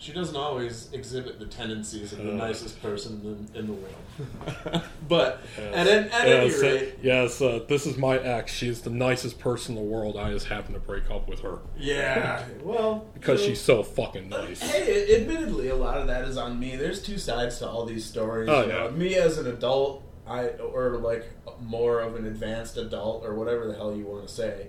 She 0.06 0.12
doesn't 0.12 0.36
always 0.36 0.88
exhibit 0.92 1.40
the 1.40 1.46
tendencies 1.46 2.12
of 2.12 2.18
the 2.22 2.30
Uh. 2.30 2.36
nicest 2.36 2.80
person 2.80 3.48
in, 3.52 3.58
in 3.58 3.66
the 3.66 3.72
world. 3.72 4.82
but 5.08 5.42
Yes. 5.58 5.74
at, 5.74 5.86
an, 5.88 6.04
at 6.12 6.28
any 6.28 6.46
yes, 6.46 6.62
uh, 6.62 6.66
rate, 6.66 6.94
yes 7.02 7.42
uh, 7.42 7.64
this 7.68 7.86
is 7.86 7.96
my 7.96 8.16
ex. 8.16 8.52
She's 8.52 8.82
the 8.82 8.90
nicest 8.90 9.40
person 9.40 9.76
in 9.76 9.82
the 9.82 9.90
world. 9.90 10.16
I 10.16 10.30
just 10.30 10.46
happen 10.46 10.74
to 10.74 10.78
break 10.78 11.10
up 11.10 11.28
with 11.28 11.40
her 11.40 11.58
yeah. 11.76 12.44
Well, 12.62 13.04
because 13.14 13.42
she's 13.42 13.60
so 13.60 13.82
fucking 13.82 14.28
nice. 14.28 14.60
Hey, 14.60 15.16
admittedly, 15.20 15.70
a 15.70 15.74
lot 15.74 15.98
of 15.98 16.06
that 16.06 16.22
is 16.28 16.36
on 16.36 16.60
me. 16.60 16.76
There's 16.76 17.02
two 17.02 17.18
sides 17.18 17.58
to 17.58 17.68
all 17.68 17.84
these 17.84 18.04
stories. 18.04 18.48
Oh, 18.48 18.62
you 18.62 18.68
know. 18.68 18.84
yeah. 18.84 18.90
Me 18.92 19.16
as 19.16 19.38
an 19.38 19.48
adult, 19.48 20.04
I 20.24 20.50
or 20.50 20.98
like 20.98 21.24
more 21.60 21.98
of 21.98 22.14
an 22.14 22.26
advanced 22.28 22.76
adult 22.76 23.24
or 23.24 23.34
whatever 23.34 23.66
the 23.66 23.74
hell 23.74 23.92
you 23.96 24.04
want 24.04 24.24
to 24.24 24.32
say. 24.32 24.68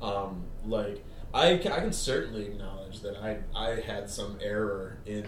Um, 0.00 0.44
like 0.64 1.04
I, 1.34 1.52
I 1.52 1.58
can 1.58 1.92
certainly 1.92 2.46
acknowledge 2.46 2.77
that 3.02 3.16
I 3.22 3.38
I 3.54 3.80
had 3.80 4.08
some 4.10 4.38
error 4.42 4.98
in 5.06 5.26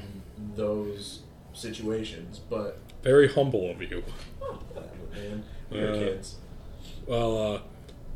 those 0.56 1.20
situations, 1.52 2.40
but 2.50 2.78
Very 3.02 3.28
humble 3.32 3.70
of 3.70 3.80
you. 3.82 4.02
oh, 4.42 4.58
man. 5.12 5.42
We're 5.70 5.90
Uh, 5.92 5.98
kids. 5.98 6.36
Well, 7.06 7.38
uh, 7.54 7.60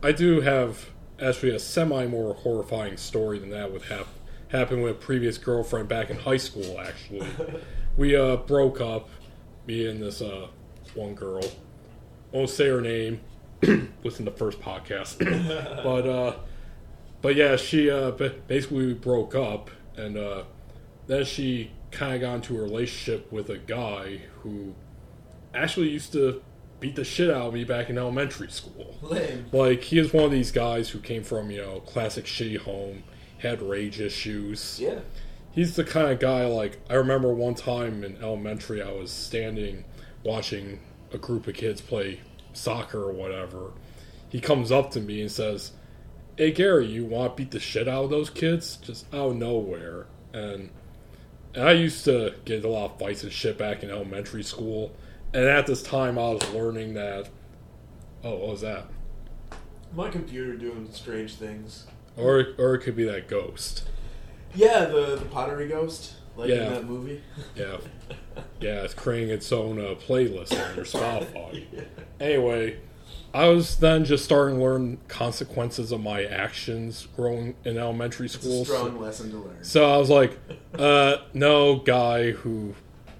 I 0.02 0.12
do 0.12 0.40
have 0.40 0.90
actually 1.20 1.54
a 1.54 1.58
semi 1.58 2.06
more 2.06 2.34
horrifying 2.34 2.96
story 2.96 3.38
than 3.38 3.50
that 3.50 3.72
would 3.72 3.82
hap- 3.82 4.08
happen 4.48 4.82
with 4.82 4.92
a 4.92 4.94
previous 4.94 5.38
girlfriend 5.38 5.88
back 5.88 6.10
in 6.10 6.16
high 6.18 6.36
school. 6.36 6.78
Actually, 6.80 7.26
we 7.96 8.14
uh, 8.16 8.36
broke 8.36 8.80
up. 8.80 9.08
Me 9.66 9.86
and 9.86 10.02
this 10.02 10.20
uh, 10.20 10.48
one 10.94 11.14
girl. 11.14 11.42
Won't 12.32 12.50
say 12.50 12.68
her 12.68 12.80
name. 12.82 13.20
Listen 13.62 14.24
to 14.26 14.30
the 14.30 14.36
first 14.36 14.60
podcast, 14.60 15.18
but 15.82 16.06
uh, 16.06 16.36
but 17.24 17.36
yeah, 17.36 17.56
she 17.56 17.90
uh, 17.90 18.10
basically 18.10 18.92
broke 18.92 19.34
up, 19.34 19.70
and 19.96 20.18
uh, 20.18 20.42
then 21.06 21.24
she 21.24 21.70
kind 21.90 22.14
of 22.14 22.20
got 22.20 22.34
into 22.34 22.58
a 22.58 22.60
relationship 22.60 23.32
with 23.32 23.48
a 23.48 23.56
guy 23.56 24.20
who 24.40 24.74
actually 25.54 25.88
used 25.88 26.12
to 26.12 26.42
beat 26.80 26.96
the 26.96 27.04
shit 27.04 27.30
out 27.30 27.46
of 27.46 27.54
me 27.54 27.64
back 27.64 27.88
in 27.88 27.96
elementary 27.96 28.50
school. 28.50 28.98
Lame. 29.00 29.46
Like 29.52 29.84
he 29.84 29.98
is 29.98 30.12
one 30.12 30.24
of 30.24 30.32
these 30.32 30.52
guys 30.52 30.90
who 30.90 30.98
came 30.98 31.24
from 31.24 31.50
you 31.50 31.62
know 31.62 31.80
classic 31.80 32.26
shitty 32.26 32.58
home, 32.58 33.04
had 33.38 33.62
rage 33.62 34.02
issues. 34.02 34.78
Yeah. 34.78 35.00
He's 35.50 35.76
the 35.76 35.84
kind 35.84 36.08
of 36.10 36.20
guy 36.20 36.44
like 36.44 36.78
I 36.90 36.94
remember 36.94 37.32
one 37.32 37.54
time 37.54 38.04
in 38.04 38.18
elementary 38.18 38.82
I 38.82 38.92
was 38.92 39.10
standing 39.10 39.86
watching 40.24 40.80
a 41.10 41.16
group 41.16 41.46
of 41.46 41.54
kids 41.54 41.80
play 41.80 42.20
soccer 42.52 43.02
or 43.02 43.12
whatever. 43.12 43.70
He 44.28 44.42
comes 44.42 44.70
up 44.70 44.90
to 44.90 45.00
me 45.00 45.22
and 45.22 45.32
says, 45.32 45.72
"Hey 46.36 46.50
Gary, 46.52 46.86
you 46.86 47.04
want 47.04 47.36
to 47.36 47.42
beat 47.42 47.50
the 47.52 47.60
shit 47.60 47.88
out 47.88 48.04
of 48.04 48.10
those 48.10 48.30
kids?" 48.30 48.76
Just 48.76 49.06
out 49.14 49.30
of 49.30 49.36
nowhere. 49.36 50.06
And, 50.32 50.70
and 51.54 51.68
I 51.68 51.72
used 51.72 52.04
to 52.06 52.34
get 52.44 52.64
a 52.64 52.68
lot 52.68 52.92
of 52.92 52.98
fights 52.98 53.22
and 53.22 53.32
shit 53.32 53.56
back 53.58 53.82
in 53.82 53.90
elementary 53.90 54.42
school. 54.42 54.92
And 55.32 55.44
at 55.46 55.66
this 55.66 55.82
time, 55.82 56.18
I 56.18 56.30
was 56.30 56.48
learning 56.50 56.94
that. 56.94 57.28
Oh, 58.22 58.36
what 58.36 58.48
was 58.48 58.60
that? 58.62 58.86
My 59.94 60.08
computer 60.08 60.56
doing 60.56 60.88
strange 60.92 61.34
things. 61.34 61.86
Or, 62.16 62.48
or 62.58 62.74
it 62.74 62.80
could 62.80 62.96
be 62.96 63.04
that 63.04 63.28
ghost. 63.28 63.84
Yeah, 64.54 64.84
the 64.86 65.16
the 65.16 65.24
pottery 65.26 65.68
ghost, 65.68 66.14
like 66.36 66.48
Yeah. 66.48 66.66
in 66.68 66.72
that 66.74 66.84
movie. 66.86 67.22
Yeah. 67.54 67.76
Yeah, 68.60 68.82
it's 68.82 68.94
creating 68.94 69.30
its 69.30 69.52
own 69.52 69.78
uh, 69.78 69.94
playlist 69.94 70.52
on 70.52 70.74
your 70.74 70.84
Spotify. 70.84 71.64
Anyway, 72.20 72.78
I 73.34 73.48
was 73.48 73.76
then 73.76 74.04
just 74.04 74.24
starting 74.24 74.58
to 74.58 74.62
learn 74.62 74.98
consequences 75.08 75.90
of 75.90 76.00
my 76.00 76.24
actions 76.24 77.08
growing 77.16 77.56
in 77.64 77.76
elementary 77.76 78.26
It's 78.26 78.36
a 78.36 78.40
school. 78.40 78.64
So- 78.64 78.74
strong 78.74 79.00
lesson 79.00 79.30
to 79.32 79.38
learn. 79.38 79.58
So 79.62 79.90
I 79.92 79.96
was 79.98 80.08
like, 80.08 80.38
uh, 80.78 81.16
no 81.34 81.76
guy 81.76 82.30
who 82.30 82.74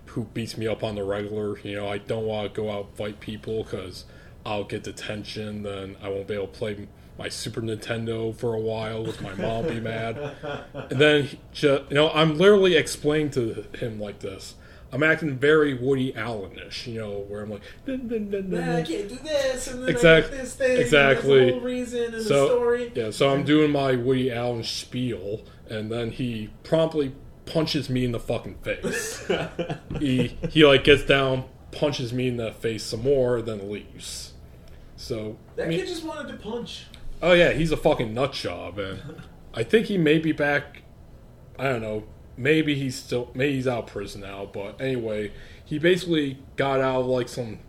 who 0.07 0.25
beats 0.33 0.57
me 0.57 0.69
up 0.69 0.85
on 0.85 0.95
the 0.95 1.03
regular. 1.03 1.59
You 1.59 1.75
know, 1.75 1.89
I 1.89 1.99
don't 1.99 2.25
want 2.25 2.55
to 2.55 2.61
go 2.61 2.71
out 2.71 2.87
and 2.87 2.95
fight 2.97 3.19
people 3.19 3.65
because 3.65 4.05
I'll 4.47 4.63
get 4.63 4.85
detention. 4.85 5.65
Then 5.65 5.97
I 6.01 6.09
won't 6.09 6.29
be 6.29 6.35
able 6.35 6.47
to 6.47 6.53
play 6.53 6.87
my 7.19 7.29
Super 7.29 7.61
Nintendo 7.61 8.33
for 8.33 8.55
a 8.55 8.61
while 8.61 9.03
with 9.05 9.21
my 9.21 9.35
mom 9.35 9.67
be 9.67 9.81
mad. 9.81 10.17
And 10.75 11.01
then, 11.01 11.25
he 11.25 11.39
ju- 11.53 11.85
you 11.89 11.95
know, 11.97 12.11
I'm 12.11 12.39
literally 12.39 12.77
explaining 12.77 13.31
to 13.33 13.65
him 13.77 13.99
like 14.01 14.21
this. 14.21 14.55
I'm 14.95 15.03
acting 15.03 15.37
very 15.37 15.75
Woody 15.75 16.15
Allen-ish, 16.15 16.87
you 16.87 17.01
know, 17.01 17.25
where 17.29 17.43
I'm 17.43 17.51
like, 17.51 17.63
dun, 17.85 18.07
dun, 18.07 18.31
dun, 18.31 18.49
Nah, 18.51 18.77
I 18.77 18.83
can't 18.83 19.09
do 19.09 19.17
this, 19.17 19.67
and 19.67 19.83
then 19.83 19.89
Exact- 19.89 20.29
I 20.29 20.37
this 20.37 20.55
thing. 20.55 20.81
exactly. 20.81 21.43
And 21.43 21.51
whole 21.51 21.61
reason 21.63 22.15
and 22.15 22.23
So- 22.23 22.47
story. 22.47 22.93
Yeah, 22.95 23.11
so 23.11 23.29
I'm 23.31 23.43
doing 23.43 23.73
my 23.73 23.97
Woody 23.97 24.31
Allen 24.31 24.63
spiel, 24.63 25.43
and 25.69 25.91
then 25.91 26.13
he 26.13 26.51
promptly 26.63 27.13
punches 27.45 27.91
me 27.91 28.05
in 28.05 28.13
the 28.13 28.21
fucking 28.21 28.55
face. 28.63 29.29
he 29.99 30.39
he 30.51 30.65
like 30.65 30.85
gets 30.85 31.03
down, 31.05 31.45
punches 31.73 32.13
me 32.13 32.29
in 32.29 32.37
the 32.37 32.53
face 32.53 32.85
some 32.85 33.03
more, 33.03 33.43
then 33.43 33.71
leaves. 33.71 34.33
So 34.97 35.37
that 35.57 35.67
I 35.67 35.69
mean- 35.71 35.81
kid 35.81 35.89
just 35.89 36.05
wanted 36.05 36.31
to 36.31 36.39
punch. 36.39 36.85
oh 37.21 37.33
yeah, 37.33 37.51
he's 37.53 37.73
a 37.73 37.77
fucking 37.77 38.15
nut 38.15 38.33
job, 38.33 38.79
and 38.79 39.01
I 39.53 39.65
think 39.65 39.87
he 39.87 39.99
may 39.99 40.19
be 40.19 40.31
back. 40.31 40.83
I 41.59 41.65
don't 41.65 41.83
know. 41.83 42.05
Maybe 42.37 42.75
he's 42.75 42.97
still 42.97 43.31
maybe 43.35 43.55
he's 43.55 43.69
out 43.69 43.85
of 43.85 43.87
prison 43.87 44.23
now, 44.23 44.49
but 44.53 44.81
anyway, 44.81 45.33
he 45.65 45.79
basically 45.79 46.39
got 46.57 46.81
out 46.81 47.01
of 47.01 47.07
like 47.07 47.29
some 47.29 47.61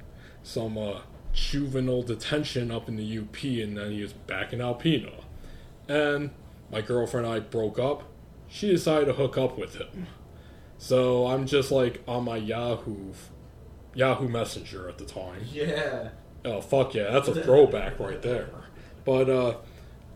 some 0.43 0.77
uh, 0.77 1.01
juvenile 1.33 2.03
detention 2.03 2.71
up 2.71 2.87
in 2.87 2.95
the 2.95 3.19
UP, 3.19 3.43
and 3.43 3.77
then 3.77 3.91
he 3.91 4.01
was 4.01 4.13
back 4.13 4.53
in 4.53 4.59
Alpena. 4.59 5.23
And 5.87 6.31
my 6.71 6.81
girlfriend 6.81 7.27
and 7.27 7.35
I 7.35 7.39
broke 7.39 7.77
up. 7.77 8.03
She 8.47 8.69
decided 8.69 9.05
to 9.05 9.13
hook 9.13 9.37
up 9.37 9.57
with 9.57 9.75
him. 9.75 10.07
So 10.77 11.27
I'm 11.27 11.45
just 11.45 11.71
like 11.71 12.03
on 12.07 12.25
my 12.25 12.37
Yahoo 12.37 13.13
Yahoo 13.93 14.27
Messenger 14.27 14.89
at 14.89 14.97
the 14.97 15.05
time. 15.05 15.41
Yeah. 15.51 16.09
Oh 16.43 16.61
fuck 16.61 16.93
yeah, 16.93 17.11
that's 17.11 17.27
a 17.27 17.43
throwback 17.43 17.99
right 17.99 18.21
there. 18.21 18.49
But 19.03 19.29
uh, 19.29 19.57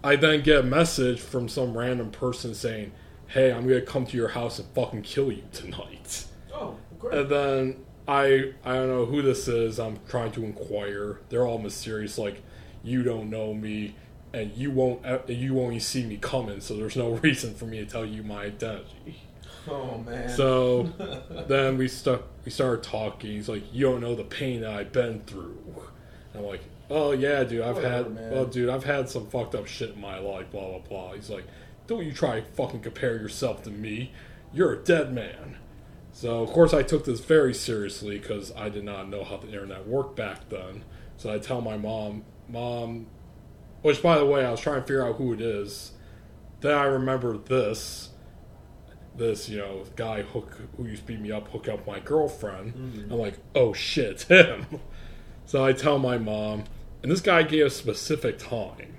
I 0.04 0.16
then 0.16 0.42
get 0.42 0.60
a 0.60 0.64
message 0.64 1.20
from 1.20 1.50
some 1.50 1.78
random 1.78 2.12
person 2.12 2.54
saying, 2.54 2.92
"Hey, 3.30 3.52
I'm 3.52 3.68
gonna 3.68 3.82
come 3.82 4.06
to 4.06 4.18
your 4.18 4.30
house 4.30 4.60
and 4.60 4.68
fucking 4.76 5.02
kill 5.04 5.32
you 5.32 5.44
tonight." 5.52 6.26
Oh, 6.54 6.76
great. 7.00 7.14
And 7.20 7.30
then 7.30 7.86
I 8.08 8.54
I 8.66 8.74
don't 8.76 8.88
know 8.90 9.06
who 9.06 9.22
this 9.22 9.48
is. 9.48 9.80
I'm 9.80 10.00
trying 10.08 10.32
to 10.34 10.44
inquire. 10.44 11.20
They're 11.30 11.46
all 11.48 11.58
mysterious, 11.60 12.18
like 12.18 12.42
you 12.84 13.04
don't 13.04 13.30
know 13.30 13.54
me, 13.54 13.96
and 14.34 14.52
you 14.54 14.72
won't 14.72 15.06
uh, 15.06 15.20
you 15.28 15.54
won't 15.54 15.82
see 15.82 16.06
me 16.06 16.18
coming. 16.18 16.60
So 16.62 16.76
there's 16.76 16.96
no 16.96 17.12
reason 17.24 17.54
for 17.56 17.66
me 17.66 17.78
to 17.80 17.86
tell 17.86 18.06
you 18.06 18.24
my 18.24 18.44
identity. 18.46 19.22
oh 19.70 19.98
man. 20.00 20.30
So 20.30 20.84
then 21.48 21.78
we 21.78 21.88
stuck. 21.88 22.24
We 22.46 22.52
started 22.52 22.84
talking. 22.84 23.32
He's 23.32 23.50
like, 23.50 23.64
"You 23.74 23.86
don't 23.88 24.02
know 24.02 24.16
the 24.16 24.24
pain 24.24 24.62
that 24.62 24.72
I've 24.72 24.92
been 24.92 25.22
through." 25.22 25.58
And 26.34 26.42
I'm 26.42 26.46
like, 26.48 26.62
"Oh 26.90 27.12
yeah, 27.12 27.44
dude. 27.44 27.62
I've 27.62 27.76
Whatever, 27.76 27.96
had. 27.96 28.16
man. 28.16 28.32
Well, 28.32 28.46
dude, 28.46 28.70
I've 28.70 28.86
had 28.86 29.08
some 29.10 29.28
fucked 29.28 29.54
up 29.56 29.68
shit 29.68 29.92
in 29.92 30.02
my 30.02 30.18
life. 30.20 30.50
Blah 30.52 30.68
blah 30.70 30.80
blah." 30.80 31.14
He's 31.14 31.30
like, 31.30 31.46
"Don't 31.90 32.06
you 32.06 32.14
try 32.14 32.42
fucking 32.42 32.82
compare 32.82 33.18
yourself 33.18 33.64
to 33.64 33.72
me. 33.72 34.14
You're 34.54 34.74
a 34.74 34.78
dead 34.78 35.14
man." 35.14 35.58
So 36.12 36.42
of 36.42 36.50
course 36.52 36.74
I 36.74 36.84
took 36.84 37.06
this 37.06 37.20
very 37.20 37.54
seriously 37.54 38.20
because 38.20 38.54
I 38.56 38.70
did 38.70 38.84
not 38.84 39.10
know 39.10 39.24
how 39.24 39.38
the 39.38 39.48
internet 39.48 39.88
worked 39.88 40.16
back 40.16 40.50
then. 40.50 40.84
So 41.18 41.34
I 41.34 41.40
tell 41.40 41.62
my 41.62 41.78
mom, 41.78 42.24
"Mom," 42.48 43.08
which 43.82 44.02
by 44.02 44.18
the 44.18 44.26
way 44.26 44.46
I 44.46 44.52
was 44.52 44.62
trying 44.62 44.82
to 44.82 44.88
figure 44.88 45.06
out 45.06 45.16
who 45.16 45.34
it 45.34 45.42
is. 45.42 45.94
Then 46.62 46.76
I 46.76 46.84
remember 46.84 47.38
this 47.38 48.10
this, 49.16 49.50
you 49.50 49.58
know, 49.58 49.84
guy 49.96 50.22
hook 50.22 50.58
who 50.78 50.86
used 50.86 51.02
to 51.02 51.08
beat 51.08 51.20
me 51.20 51.32
up, 51.32 51.50
hook 51.50 51.68
up 51.68 51.86
my 51.86 52.00
girlfriend. 52.00 52.74
Mm. 52.74 53.12
I'm 53.12 53.20
like, 53.20 53.36
oh 53.54 53.74
shit, 53.74 54.22
him. 54.30 54.66
so 55.46 55.64
I 55.64 55.74
tell 55.74 56.00
my 56.00 56.18
mom, 56.18 56.64
and 57.04 57.12
this 57.12 57.22
guy 57.22 57.44
gave 57.44 57.66
a 57.66 57.70
specific 57.70 58.40
time. 58.40 58.96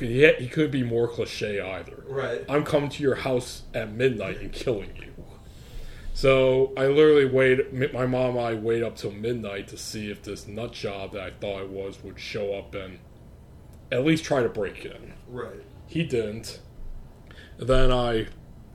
He, 0.00 0.30
he 0.34 0.48
could 0.48 0.70
be 0.70 0.82
more 0.82 1.08
cliche 1.08 1.60
either. 1.60 2.04
right. 2.08 2.44
I'm 2.48 2.64
coming 2.64 2.90
to 2.90 3.02
your 3.02 3.16
house 3.16 3.62
at 3.74 3.92
midnight 3.92 4.40
and 4.40 4.52
killing 4.52 4.90
you. 4.96 5.08
So 6.18 6.72
I 6.76 6.86
literally 6.86 7.26
wait. 7.26 7.92
My 7.92 8.04
mom 8.04 8.36
and 8.36 8.40
I 8.40 8.54
wait 8.54 8.82
up 8.82 8.96
till 8.96 9.12
midnight 9.12 9.68
to 9.68 9.76
see 9.76 10.10
if 10.10 10.22
this 10.22 10.48
nut 10.48 10.72
job 10.72 11.12
that 11.12 11.22
I 11.22 11.30
thought 11.30 11.62
it 11.62 11.68
was 11.68 12.02
would 12.02 12.18
show 12.18 12.54
up 12.54 12.74
and 12.74 12.98
at 13.92 14.04
least 14.04 14.24
try 14.24 14.42
to 14.42 14.48
break 14.48 14.84
in. 14.84 15.12
Right. 15.28 15.62
He 15.86 16.02
didn't. 16.02 16.58
Then 17.56 17.92
I 17.92 18.26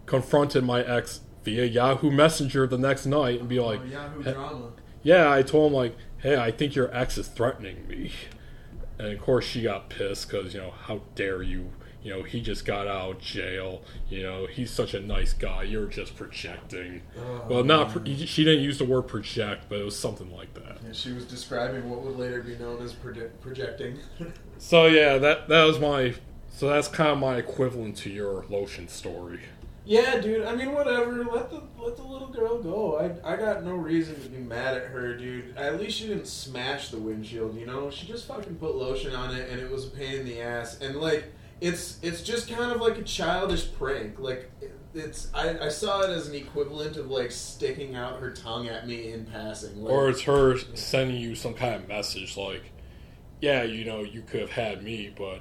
confronted 0.06 0.64
my 0.64 0.84
ex 0.84 1.20
via 1.44 1.66
Yahoo 1.66 2.12
Messenger 2.12 2.68
the 2.68 2.78
next 2.78 3.06
night 3.06 3.42
and 3.42 3.50
be 3.50 3.60
oh, 3.60 3.66
like, 3.66 3.82
oh, 3.82 3.88
Yahoo 3.88 4.24
drama. 4.24 4.72
"Yeah, 5.02 5.30
I 5.30 5.42
told 5.42 5.72
him 5.72 5.76
like, 5.76 5.98
hey, 6.20 6.38
I 6.38 6.50
think 6.50 6.76
your 6.76 6.96
ex 6.96 7.18
is 7.18 7.28
threatening 7.28 7.86
me." 7.88 8.12
And 9.00 9.08
of 9.08 9.20
course, 9.22 9.46
she 9.46 9.62
got 9.64 9.90
pissed 9.90 10.30
because 10.30 10.54
you 10.54 10.62
know, 10.62 10.72
how 10.72 11.02
dare 11.16 11.42
you? 11.42 11.70
You 12.04 12.14
know, 12.14 12.24
he 12.24 12.42
just 12.42 12.66
got 12.66 12.86
out 12.86 13.12
of 13.12 13.20
jail. 13.22 13.82
You 14.10 14.24
know, 14.24 14.46
he's 14.46 14.70
such 14.72 14.94
a 14.94 15.00
nice 15.00 15.32
guy. 15.32 15.64
You're 15.64 15.86
just 15.86 16.18
projecting. 16.18 17.02
Oh, 17.18 17.46
well, 17.50 17.64
not 17.64 17.92
pro- 17.92 18.04
she 18.04 18.44
didn't 18.44 18.62
use 18.62 18.78
the 18.78 18.84
word 18.86 19.04
project, 19.04 19.66
but 19.70 19.80
it 19.80 19.86
was 19.86 19.98
something 19.98 20.30
like 20.36 20.54
that. 20.56 20.82
And 20.82 20.94
she 20.94 21.14
was 21.14 21.24
describing 21.24 21.90
what 21.90 22.02
would 22.02 22.18
later 22.18 22.44
be 22.44 22.58
known 22.58 22.82
as 22.84 22.94
proje- 22.94 23.32
projecting. 23.42 24.00
So 24.60 24.86
yeah, 24.86 25.18
that 25.18 25.50
that 25.50 25.66
was 25.66 25.78
my. 25.80 26.14
So 26.50 26.70
that's 26.70 26.88
kind 26.88 27.10
of 27.10 27.18
my 27.18 27.36
equivalent 27.38 27.98
to 27.98 28.10
your 28.10 28.46
lotion 28.50 28.88
story. 28.88 29.42
Yeah, 29.86 30.20
dude. 30.20 30.46
I 30.46 30.56
mean, 30.56 30.74
whatever. 30.74 31.24
Let 31.26 31.50
the 31.50 31.62
let 31.78 31.98
the 31.98 32.04
little 32.04 32.30
girl 32.30 32.62
go. 32.62 32.98
I 32.98 33.34
I 33.34 33.36
got 33.36 33.64
no 33.64 33.74
reason 33.74 34.22
to 34.22 34.30
be 34.30 34.38
mad 34.38 34.78
at 34.78 34.88
her, 34.88 35.16
dude. 35.16 35.58
At 35.58 35.80
least 35.80 35.98
she 35.98 36.08
didn't 36.08 36.28
smash 36.28 36.90
the 36.90 36.98
windshield. 36.98 37.58
You 37.58 37.66
know, 37.66 37.90
she 37.90 38.08
just 38.08 38.28
fucking 38.28 38.56
put 38.56 38.76
lotion 38.76 39.14
on 39.14 39.36
it, 39.36 39.50
and 39.50 39.60
it 39.60 39.70
was 39.70 39.88
a 39.88 39.90
pain 39.90 40.20
in 40.22 40.26
the 40.26 40.42
ass. 40.42 40.80
And 40.80 40.96
like, 40.96 41.26
it's 41.60 42.00
it's 42.02 42.22
just 42.22 42.50
kind 42.50 42.72
of 42.72 42.80
like 42.82 42.98
a 42.98 43.04
childish 43.04 43.72
prank. 43.74 44.20
Like. 44.20 44.50
It's 44.96 45.30
I, 45.34 45.58
I 45.58 45.70
saw 45.70 46.02
it 46.02 46.12
as 46.12 46.28
an 46.28 46.36
equivalent 46.36 46.98
of 46.98 47.10
like 47.10 47.32
sticking 47.32 47.96
out 47.96 48.20
her 48.20 48.30
tongue 48.30 48.68
at 48.68 48.88
me 48.88 49.12
in 49.12 49.26
passing. 49.26 49.82
Like, 49.84 49.92
Or 49.92 50.08
it's 50.08 50.22
her 50.22 50.56
sending 50.76 51.18
you 51.20 51.34
some 51.34 51.56
kind 51.56 51.74
of 51.74 51.88
message 51.88 52.38
like, 52.38 52.62
yeah, 53.42 53.64
you 53.64 53.86
know, 53.86 54.04
you 54.04 54.22
could 54.22 54.42
have 54.42 54.52
had 54.52 54.84
me, 54.84 55.12
but 55.18 55.40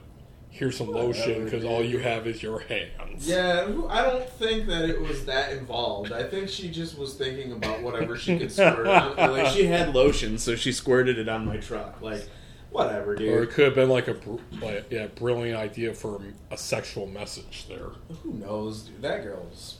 here's 0.53 0.76
some 0.76 0.88
lotion 0.88 1.44
because 1.44 1.64
all 1.64 1.82
you 1.82 1.98
have 1.98 2.26
is 2.26 2.42
your 2.42 2.61
hands. 2.61 3.26
Yeah, 3.28 3.66
I 3.88 4.03
don't 4.03 4.28
think 4.30 4.66
that 4.68 4.88
it 4.88 5.00
was 5.00 5.24
that 5.24 5.53
involved. 5.53 6.12
I 6.12 6.22
think 6.22 6.48
she 6.48 6.70
just 6.70 6.96
was 6.96 7.14
thinking 7.14 7.53
about 7.53 7.82
whatever 7.82 8.16
she 8.16 8.38
could 8.38 8.53
squirt. 8.53 8.86
on. 8.86 9.16
Like 9.32 9.48
she 9.48 9.66
had 9.66 9.94
lotion, 9.94 10.38
so 10.38 10.55
she 10.55 10.70
squirted 10.72 11.18
it 11.18 11.28
on 11.28 11.44
my 11.46 11.57
truck. 11.57 12.00
Like, 12.00 12.28
whatever, 12.70 13.16
dude. 13.16 13.28
Or 13.32 13.42
it 13.42 13.50
could 13.50 13.64
have 13.64 13.74
been 13.74 13.88
like 13.88 14.07
a 14.09 14.16
like, 14.61 14.86
yeah, 14.90 15.07
brilliant 15.07 15.59
idea 15.59 15.94
for 15.94 16.20
a 16.50 16.57
sexual 16.59 17.07
message 17.07 17.66
there. 17.68 17.88
Who 18.22 18.34
knows, 18.34 18.82
dude? 18.82 19.03
That 19.03 19.24
girl's. 19.24 19.78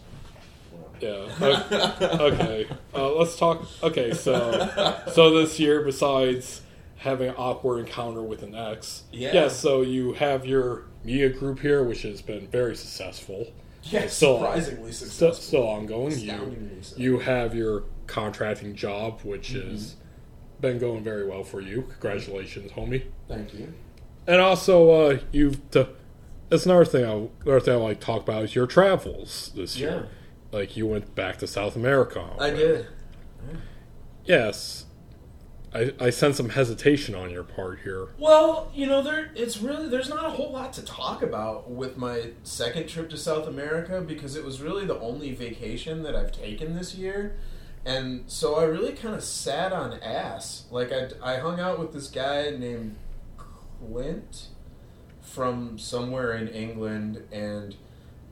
Yeah. 1.01 1.29
o- 1.41 2.29
Okay. 2.33 2.67
Uh, 2.95 3.13
let's 3.15 3.37
talk. 3.37 3.67
Okay. 3.83 4.13
So, 4.15 5.03
so 5.13 5.39
this 5.39 5.59
year, 5.61 5.83
besides 5.83 6.62
having 7.03 7.29
an 7.29 7.35
awkward 7.37 7.81
encounter 7.81 8.23
with 8.23 8.43
an 8.43 8.55
ex, 8.55 9.03
Yeah. 9.13 9.49
So 9.49 9.83
you 9.83 10.13
have 10.15 10.47
your 10.47 10.85
media 11.05 11.29
group 11.29 11.61
here, 11.61 11.83
which 11.83 12.03
has 12.03 12.23
been 12.23 12.47
very 12.49 12.75
successful. 12.77 13.49
Yeah, 13.85 14.07
Still- 14.07 14.39
surprisingly 14.39 14.93
Still, 14.93 15.09
successful. 15.09 15.43
still 15.43 15.69
ongoing. 15.69 16.19
You 16.19 16.79
so. 16.83 16.97
you 16.97 17.19
have 17.19 17.55
your 17.55 17.85
contracting 18.07 18.75
job, 18.77 19.21
which 19.23 19.51
Mm-hmm. 19.53 19.71
has 19.71 19.97
been 20.61 20.79
going 20.79 21.03
very 21.03 21.27
well 21.27 21.43
for 21.43 21.61
you. 21.61 21.83
Congratulations, 21.91 22.71
homie. 22.73 23.03
Thank 23.29 23.53
you. 23.55 23.73
And 24.29 24.41
also, 24.41 24.91
uh, 24.91 25.19
you've. 25.33 25.69
T- 25.73 25.87
that's 26.49 26.65
another 26.67 26.85
thing. 26.85 27.05
I 27.05 27.29
another 27.45 27.61
thing 27.61 27.75
I 27.75 27.77
like 27.79 27.99
to 28.01 28.07
talk 28.07 28.23
about 28.23 28.45
is 28.45 28.55
your 28.55 28.67
travels 28.69 29.51
this 29.57 29.77
year. 29.77 30.09
Like 30.53 30.77
you 30.77 30.87
went 30.87 31.15
back 31.17 31.39
to 31.39 31.47
South 31.49 31.75
America. 31.75 32.25
I 32.39 32.51
did. 32.51 32.87
Yes. 34.25 34.85
I, 35.75 35.93
I 35.99 36.11
sense 36.11 36.37
some 36.37 36.51
hesitation 36.51 37.15
on 37.15 37.31
your 37.31 37.45
part 37.45 37.81
here. 37.81 38.09
Well, 38.19 38.71
you 38.75 38.87
know, 38.87 39.03
there 39.03 39.31
it's 39.35 39.59
really 39.59 39.89
there's 39.89 40.09
not 40.09 40.27
a 40.27 40.31
whole 40.31 40.53
lot 40.53 40.73
to 40.75 40.83
talk 40.83 41.23
about 41.23 41.71
with 41.71 41.97
my 41.97 42.31
second 42.43 42.89
trip 42.89 43.09
to 43.11 43.17
South 43.17 43.47
America 43.47 44.01
because 44.01 44.37
it 44.37 44.45
was 44.45 44.61
really 44.61 44.85
the 44.85 44.99
only 45.01 45.35
vacation 45.35 46.03
that 46.03 46.15
I've 46.15 46.33
taken 46.33 46.77
this 46.77 46.95
year. 46.95 47.37
And 47.85 48.25
so 48.27 48.57
I 48.57 48.65
really 48.65 48.93
kind 48.93 49.15
of 49.15 49.25
sat 49.25 49.73
on 49.73 49.95
ass. 50.01 50.67
Like 50.71 50.93
I 50.93 51.09
I 51.23 51.37
hung 51.39 51.59
out 51.59 51.79
with 51.79 51.93
this 51.93 52.09
guy 52.09 52.51
named 52.51 52.97
Clint 53.39 54.49
from 55.21 55.79
somewhere 55.79 56.33
in 56.33 56.49
England 56.49 57.23
and 57.33 57.77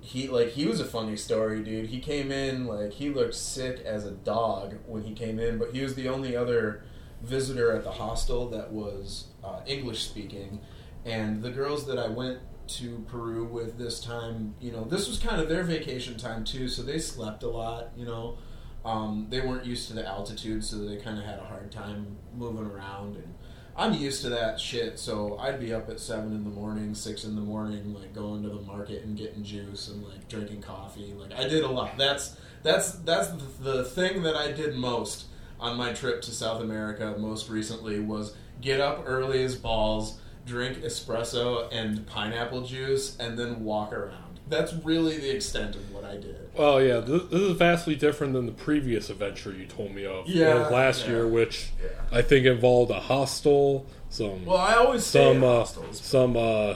he 0.02 0.28
like 0.28 0.50
he 0.50 0.66
was 0.66 0.80
a 0.80 0.84
funny 0.84 1.16
story, 1.16 1.62
dude. 1.62 1.88
He 1.88 2.00
came 2.00 2.30
in 2.30 2.66
like 2.66 2.92
he 2.92 3.08
looked 3.08 3.34
sick 3.34 3.80
as 3.84 4.04
a 4.04 4.10
dog 4.10 4.76
when 4.86 5.04
he 5.04 5.14
came 5.14 5.38
in, 5.38 5.58
but 5.58 5.72
he 5.72 5.82
was 5.82 5.94
the 5.94 6.08
only 6.08 6.36
other 6.36 6.82
visitor 7.22 7.72
at 7.72 7.84
the 7.84 7.92
hostel 7.92 8.48
that 8.50 8.72
was 8.72 9.26
uh, 9.44 9.60
English 9.66 10.04
speaking, 10.04 10.60
and 11.04 11.42
the 11.42 11.50
girls 11.50 11.86
that 11.86 11.98
I 11.98 12.08
went 12.08 12.40
to 12.68 13.04
Peru 13.08 13.44
with 13.44 13.78
this 13.78 14.00
time, 14.00 14.54
you 14.60 14.70
know, 14.70 14.84
this 14.84 15.08
was 15.08 15.18
kind 15.18 15.40
of 15.40 15.48
their 15.48 15.64
vacation 15.64 16.16
time 16.16 16.44
too, 16.44 16.68
so 16.68 16.82
they 16.82 16.98
slept 16.98 17.42
a 17.42 17.48
lot, 17.48 17.90
you 17.96 18.04
know. 18.04 18.38
Um, 18.84 19.26
they 19.28 19.40
weren't 19.40 19.66
used 19.66 19.88
to 19.88 19.94
the 19.94 20.06
altitude, 20.06 20.64
so 20.64 20.78
they 20.78 20.96
kind 20.96 21.18
of 21.18 21.24
had 21.24 21.38
a 21.38 21.44
hard 21.44 21.70
time 21.70 22.16
moving 22.34 22.64
around. 22.64 23.16
And 23.16 23.34
I'm 23.76 23.92
used 23.92 24.22
to 24.22 24.30
that 24.30 24.58
shit, 24.58 24.98
so 24.98 25.36
I'd 25.38 25.60
be 25.60 25.74
up 25.74 25.90
at 25.90 26.00
seven 26.00 26.32
in 26.32 26.44
the 26.44 26.50
morning, 26.50 26.94
six 26.94 27.24
in 27.24 27.34
the 27.34 27.42
morning, 27.42 27.94
like 27.94 28.14
going 28.14 28.42
to 28.42 28.48
the 28.48 28.62
market 28.62 29.04
and 29.04 29.16
getting 29.18 29.42
juice 29.42 29.88
and 29.88 30.02
like 30.02 30.28
drinking 30.28 30.62
coffee. 30.62 31.12
Like 31.14 31.32
I 31.32 31.46
did 31.46 31.64
a 31.64 31.68
lot. 31.68 31.98
That's 31.98 32.36
that's 32.62 32.92
that's 32.92 33.28
the 33.60 33.84
thing 33.84 34.22
that 34.22 34.36
I 34.36 34.52
did 34.52 34.74
most 34.74 35.24
on 35.60 35.76
my 35.76 35.92
trip 35.92 36.22
to 36.22 36.30
South 36.30 36.60
America. 36.60 37.14
Most 37.18 37.48
recently 37.48 38.00
was 38.00 38.34
get 38.60 38.80
up 38.80 39.04
early 39.06 39.42
as 39.44 39.54
balls, 39.54 40.18
drink 40.46 40.78
espresso 40.78 41.68
and 41.72 42.06
pineapple 42.06 42.62
juice, 42.62 43.16
and 43.18 43.38
then 43.38 43.64
walk 43.64 43.92
around. 43.92 44.40
That's 44.48 44.72
really 44.84 45.16
the 45.18 45.30
extent 45.34 45.76
of 45.76 45.92
what 45.94 46.02
I 46.04 46.16
did. 46.16 46.36
Well, 46.56 46.82
yeah, 46.82 46.98
this, 46.98 47.22
this 47.30 47.40
is 47.40 47.52
vastly 47.56 47.94
different 47.94 48.32
than 48.32 48.46
the 48.46 48.52
previous 48.52 49.08
adventure 49.08 49.52
you 49.52 49.66
told 49.66 49.94
me 49.94 50.04
of. 50.04 50.26
Yeah, 50.26 50.66
last 50.68 51.04
yeah. 51.04 51.10
year, 51.12 51.28
which 51.28 51.70
Yeah. 51.80 51.90
I 52.10 52.22
think 52.22 52.46
involved 52.46 52.90
a 52.90 52.98
hostel, 52.98 53.86
some 54.08 54.44
Well, 54.44 54.56
I 54.56 54.74
always 54.74 55.06
stay 55.06 55.32
some 55.34 55.44
uh, 55.44 55.46
hostels. 55.46 56.00
some 56.00 56.36
uh, 56.36 56.74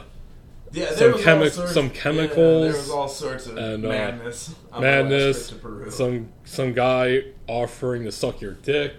Yeah, 0.74 0.90
some 0.90 0.96
there 0.98 1.12
was 1.12 1.16
all 1.26 1.34
chemi- 1.34 1.50
sorts- 1.50 1.72
some 1.74 1.86
yeah, 1.86 1.92
chemicals 1.92 2.62
there 2.72 2.80
was 2.82 2.90
all 2.90 3.08
sorts 3.08 3.46
of 3.46 3.56
and, 3.56 3.84
uh, 3.84 3.88
madness. 3.88 4.54
madness, 4.78 5.48
to 5.48 5.54
Peru. 5.56 5.90
some 5.90 6.28
some 6.44 6.72
guy 6.72 7.22
offering 7.46 8.04
to 8.04 8.12
suck 8.12 8.40
your 8.40 8.52
dick. 8.54 8.94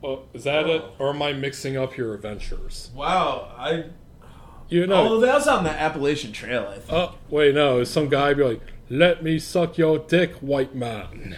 Well, 0.00 0.24
is 0.34 0.44
that 0.44 0.66
it, 0.68 0.82
Oh. 0.84 0.92
or 0.98 1.10
am 1.10 1.22
I 1.22 1.32
mixing 1.32 1.76
up 1.76 1.96
your 1.96 2.14
adventures? 2.14 2.90
wow, 2.94 3.48
I 3.56 3.84
You 4.68 4.86
know, 4.86 5.06
Oh, 5.16 5.20
that 5.20 5.34
was 5.34 5.46
on 5.46 5.64
the 5.64 5.70
Appalachian 5.70 6.32
Trail, 6.32 6.66
I 6.66 6.74
think. 6.78 6.92
Oh, 6.92 7.14
wait, 7.28 7.54
no. 7.54 7.84
Some 7.84 8.08
guy 8.08 8.32
be 8.32 8.42
like, 8.42 8.60
"Let 8.88 9.22
me 9.22 9.38
suck 9.38 9.76
your 9.76 9.98
dick, 9.98 10.32
white 10.36 10.74
man"? 10.74 11.36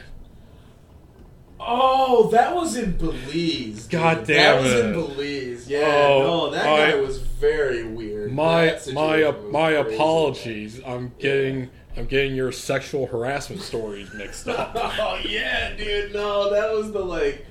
Oh, 1.66 2.28
that 2.30 2.54
was 2.54 2.76
in 2.76 2.96
Belize. 2.96 3.86
dude. 3.86 3.90
God 3.90 4.26
damn 4.26 4.26
that 4.26 4.62
was 4.62 4.72
in 4.80 4.92
Belize. 4.92 5.68
Yeah, 5.68 5.80
Oh, 5.86 6.22
no, 6.22 6.50
that 6.50 6.66
I- 6.66 6.90
guy 6.92 6.96
was 7.00 7.18
very 7.18 7.84
weird. 7.84 8.32
My 8.32 8.78
my 8.92 9.30
my 9.50 9.70
apologies. 9.70 10.80
I'm 10.86 11.12
getting 11.18 11.70
I'm 11.96 12.06
getting 12.06 12.34
your 12.34 12.50
sexual 12.52 13.06
harassment 13.06 13.62
stories 13.62 14.12
mixed 14.14 14.48
up. 14.48 14.72
oh 14.76 15.20
yeah, 15.24 15.74
dude. 15.76 16.12
No, 16.12 16.50
that 16.50 16.72
was 16.72 16.92
the 16.92 16.98
like 17.04 17.46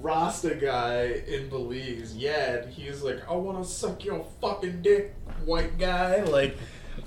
Rasta 0.00 0.54
guy 0.54 1.22
in 1.26 1.48
Belize. 1.48 2.14
Yeah, 2.16 2.66
he 2.66 2.88
was 2.88 3.02
like, 3.02 3.28
"I 3.28 3.34
want 3.34 3.62
to 3.64 3.68
suck 3.68 4.04
your 4.04 4.24
fucking 4.40 4.82
dick, 4.82 5.14
white 5.44 5.78
guy." 5.78 6.22
Like, 6.22 6.56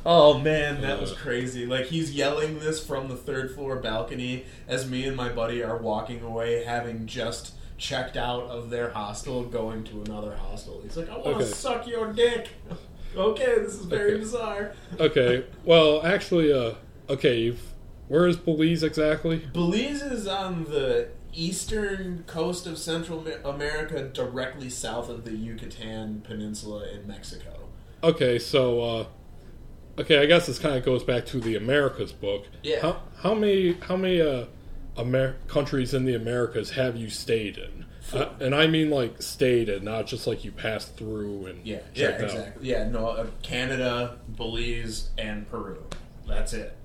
oh 0.06 0.38
man, 0.40 0.82
that 0.82 1.00
was 1.02 1.12
Uh. 1.12 1.16
crazy. 1.16 1.66
Like 1.66 1.86
he's 1.86 2.14
yelling 2.14 2.60
this 2.60 2.84
from 2.86 3.08
the 3.08 3.16
third 3.16 3.54
floor 3.54 3.78
balcony 3.78 4.46
as 4.68 4.90
me 4.90 5.06
and 5.06 5.16
my 5.18 5.30
buddy 5.30 5.64
are 5.64 5.78
walking 5.78 6.22
away, 6.22 6.64
having 6.64 7.06
just 7.06 7.54
checked 7.78 8.18
out 8.18 8.44
of 8.44 8.70
their 8.70 8.90
hostel, 8.90 9.44
going 9.46 9.84
to 9.86 10.02
another 10.02 10.36
hostel. 10.36 10.82
He's 10.84 10.98
like, 10.98 11.10
"I 11.10 11.14
want 11.14 11.24
to 11.26 11.36
Okay. 11.36 11.46
suck 11.46 11.88
your 11.88 12.12
dick." 12.12 12.50
okay, 13.16 13.56
this 13.60 13.76
is 13.76 13.86
very 13.86 14.12
Okay. 14.12 14.20
bizarre. 14.20 14.74
Okay, 15.00 15.46
well, 15.66 16.06
actually, 16.06 16.52
uh, 16.52 16.74
okay, 17.10 17.40
you've, 17.40 17.62
where 18.08 18.28
is 18.28 18.36
Belize 18.38 18.84
exactly? 18.84 19.38
Belize 19.54 20.02
is 20.02 20.28
on 20.28 20.66
the 20.66 21.08
eastern 21.34 22.24
coast 22.28 22.68
of 22.68 22.78
Central 22.78 23.26
America, 23.46 24.04
directly 24.10 24.70
south 24.70 25.10
of 25.10 25.24
the 25.26 25.32
Yucatan 25.36 26.22
Peninsula 26.22 26.86
in 26.92 27.08
Mexico. 27.08 27.52
Okay, 28.04 28.40
so 28.40 28.82
uh, 28.82 29.06
okay, 30.00 30.20
I 30.20 30.26
guess 30.26 30.48
this 30.48 30.60
kind 30.60 30.76
of 30.76 30.84
goes 30.86 31.04
back 31.04 31.26
to 31.28 31.40
the 31.40 31.56
Americas 31.56 32.12
book. 32.12 32.46
Yeah. 32.64 32.82
How, 32.82 33.02
how 33.18 33.34
many 33.34 33.74
how 33.82 33.96
many 33.98 34.22
uh, 34.22 34.46
Amer- 34.98 35.36
countries 35.48 35.94
in 35.94 36.06
the 36.06 36.16
Americas 36.16 36.72
have 36.72 36.96
you 36.96 37.10
stayed 37.10 37.58
in? 37.58 37.86
Uh, 38.12 38.30
and 38.40 38.56
I 38.56 38.66
mean 38.68 38.90
like 38.90 39.22
stayed 39.22 39.70
in, 39.70 39.84
not 39.84 40.08
just 40.08 40.26
like 40.26 40.44
you 40.44 40.52
passed 40.52 40.96
through 40.96 41.46
and 41.46 41.66
Yeah, 41.66 41.80
yeah, 41.94 42.08
checked 42.08 42.22
out. 42.24 42.30
exactly. 42.32 42.70
Yeah, 42.70 42.90
no, 42.90 43.08
uh, 43.10 43.28
Canada, 43.44 44.18
Belize, 44.36 45.10
and 45.18 45.48
Peru. 45.48 45.84
That's 46.28 46.54
it. 46.54 46.76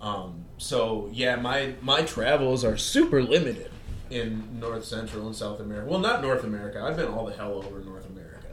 Um, 0.00 0.46
so 0.58 1.10
yeah, 1.12 1.36
my 1.36 1.74
my 1.82 2.02
travels 2.02 2.64
are 2.64 2.76
super 2.78 3.22
limited 3.22 3.70
in 4.10 4.58
North 4.60 4.84
Central 4.84 5.26
and 5.26 5.36
South 5.36 5.60
America. 5.60 5.88
Well, 5.90 6.00
not 6.00 6.22
North 6.22 6.44
America. 6.44 6.82
I've 6.82 6.96
been 6.96 7.08
all 7.08 7.26
the 7.26 7.32
hell 7.34 7.52
over 7.54 7.80
North 7.80 8.08
America, 8.08 8.46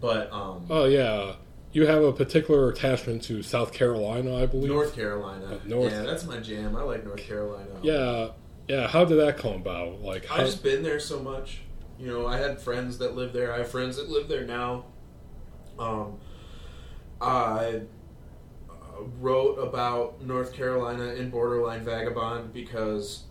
but 0.00 0.32
um, 0.32 0.66
Oh 0.70 0.84
yeah, 0.86 1.34
you 1.72 1.86
have 1.86 2.02
a 2.02 2.12
particular 2.12 2.68
attachment 2.70 3.22
to 3.24 3.42
South 3.42 3.72
Carolina, 3.72 4.36
I 4.36 4.46
believe. 4.46 4.70
North 4.70 4.94
Carolina. 4.94 5.46
Uh, 5.46 5.58
North- 5.66 5.92
Yeah, 5.92 6.02
that's 6.02 6.24
my 6.24 6.38
jam. 6.38 6.76
I 6.76 6.82
like 6.82 7.04
North 7.04 7.20
Carolina. 7.20 7.70
Yeah, 7.82 8.28
yeah. 8.66 8.88
How 8.88 9.04
did 9.04 9.16
that 9.16 9.36
come 9.38 9.54
about? 9.54 10.00
Like, 10.00 10.26
how, 10.26 10.36
I've 10.36 10.46
just 10.46 10.62
been 10.62 10.82
there 10.82 11.00
so 11.00 11.20
much. 11.20 11.60
You 11.98 12.06
know, 12.06 12.26
I 12.26 12.38
had 12.38 12.60
friends 12.60 12.98
that 12.98 13.14
lived 13.16 13.34
there. 13.34 13.52
I 13.52 13.58
have 13.58 13.68
friends 13.70 13.96
that 13.96 14.08
live 14.08 14.28
there 14.28 14.44
now. 14.46 14.84
Um, 15.78 16.18
I 17.20 17.82
uh, 18.70 19.02
wrote 19.20 19.56
about 19.56 20.22
North 20.22 20.52
Carolina 20.52 21.14
in 21.14 21.30
Borderline 21.30 21.84
Vagabond 21.84 22.52
because 22.52 23.24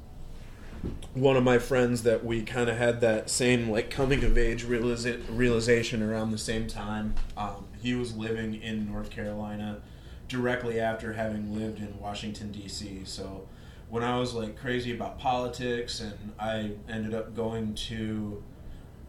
one 1.13 1.35
of 1.35 1.43
my 1.43 1.57
friends 1.57 2.03
that 2.03 2.23
we 2.23 2.41
kind 2.43 2.69
of 2.69 2.77
had 2.77 3.01
that 3.01 3.29
same 3.29 3.69
like 3.69 3.89
coming 3.89 4.23
of 4.23 4.37
age 4.37 4.65
realiza- 4.65 5.21
realization 5.29 6.03
around 6.03 6.31
the 6.31 6.37
same 6.37 6.67
time. 6.67 7.15
Um, 7.35 7.66
he 7.81 7.95
was 7.95 8.15
living 8.15 8.55
in 8.55 8.91
North 8.91 9.09
Carolina 9.09 9.81
directly 10.27 10.79
after 10.79 11.13
having 11.13 11.57
lived 11.57 11.79
in 11.79 11.99
Washington 11.99 12.51
D.C. 12.51 13.01
So 13.05 13.47
when 13.89 14.03
I 14.03 14.19
was 14.19 14.33
like 14.33 14.59
crazy 14.59 14.93
about 14.93 15.19
politics, 15.19 15.99
and 15.99 16.33
I 16.39 16.71
ended 16.89 17.13
up 17.13 17.35
going 17.35 17.75
to 17.75 18.43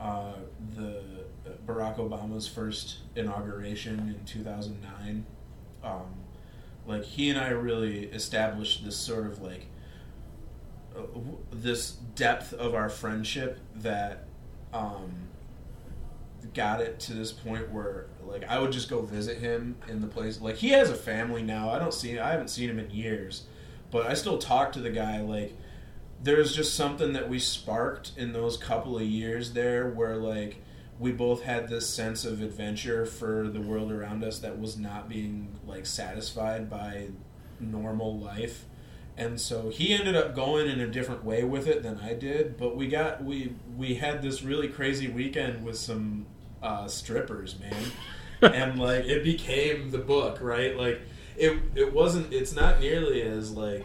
uh, 0.01 0.35
the 0.77 1.03
Barack 1.67 1.97
Obama's 1.97 2.47
first 2.47 2.99
inauguration 3.17 3.99
in 4.19 4.25
2009. 4.25 5.27
Um, 5.83 6.07
like 6.87 7.05
he 7.05 7.31
and 7.31 7.39
I 7.39 7.49
really 7.49 8.05
established 8.07 8.85
this 8.85 8.97
sort 8.97 9.27
of 9.27 9.43
like 9.43 9.67
uh, 10.97 11.03
this 11.53 11.93
depth 12.15 12.53
of 12.53 12.75
our 12.75 12.89
friendship 12.89 13.59
that 13.77 14.25
um, 14.73 15.29
got 16.55 16.81
it 16.81 16.99
to 17.01 17.13
this 17.13 17.33
point 17.33 17.71
where 17.71 18.07
like 18.29 18.45
I 18.49 18.59
would 18.59 18.73
just 18.73 18.91
go 18.91 19.03
visit 19.03 19.39
him 19.39 19.77
in 19.89 20.01
the 20.01 20.07
place. 20.07 20.41
Like 20.41 20.57
he 20.57 20.71
has 20.71 20.91
a 20.91 20.95
family 20.95 21.43
now. 21.43 21.71
I 21.71 21.79
don't 21.79 21.95
see. 21.95 22.19
I 22.19 22.31
haven't 22.31 22.49
seen 22.49 22.71
him 22.71 22.79
in 22.79 22.91
years, 22.91 23.45
but 23.91 24.07
I 24.07 24.15
still 24.15 24.39
talk 24.39 24.73
to 24.73 24.81
the 24.81 24.91
guy. 24.91 25.21
Like 25.21 25.57
there's 26.23 26.55
just 26.55 26.75
something 26.75 27.13
that 27.13 27.29
we 27.29 27.39
sparked 27.39 28.13
in 28.17 28.33
those 28.33 28.57
couple 28.57 28.97
of 28.97 29.05
years 29.05 29.53
there 29.53 29.89
where 29.89 30.17
like 30.17 30.63
we 30.99 31.13
both 31.13 31.43
had 31.43 31.69
this 31.69 31.89
sense 31.89 32.25
of 32.25 32.43
adventure 32.43 33.07
for 33.07 33.49
the 33.49 33.61
world 33.61 33.93
around 33.93 34.25
us 34.25 34.41
that 34.41 34.59
was 34.59 34.77
not 34.77 35.09
being 35.09 35.49
like 35.67 35.87
satisfied 35.87 36.69
by 36.69 37.09
normal 37.61 38.19
life 38.19 38.65
and 39.17 39.41
so 39.41 39.69
he 39.69 39.93
ended 39.93 40.17
up 40.17 40.35
going 40.35 40.69
in 40.69 40.81
a 40.81 40.87
different 40.87 41.25
way 41.25 41.45
with 41.45 41.67
it 41.69 41.83
than 41.83 41.99
I 41.99 42.15
did 42.15 42.57
but 42.57 42.77
we 42.77 42.89
got 42.89 43.23
we 43.23 43.55
we 43.77 43.95
had 43.95 44.23
this 44.23 44.43
really 44.43 44.69
crazy 44.69 45.09
weekend 45.09 45.65
with 45.65 45.79
some 45.79 46.27
uh, 46.63 46.89
strippers 46.89 47.59
man. 47.59 47.75
And 48.41 48.79
like 48.79 49.05
it 49.07 49.25
became 49.25 49.91
the 49.91 49.99
book 49.99 50.39
right? 50.41 50.77
Like 50.77 51.01
it 51.37 51.59
it 51.75 51.93
wasn't 51.93 52.33
it's 52.33 52.55
not 52.55 52.79
nearly 52.79 53.21
as 53.23 53.51
like 53.51 53.85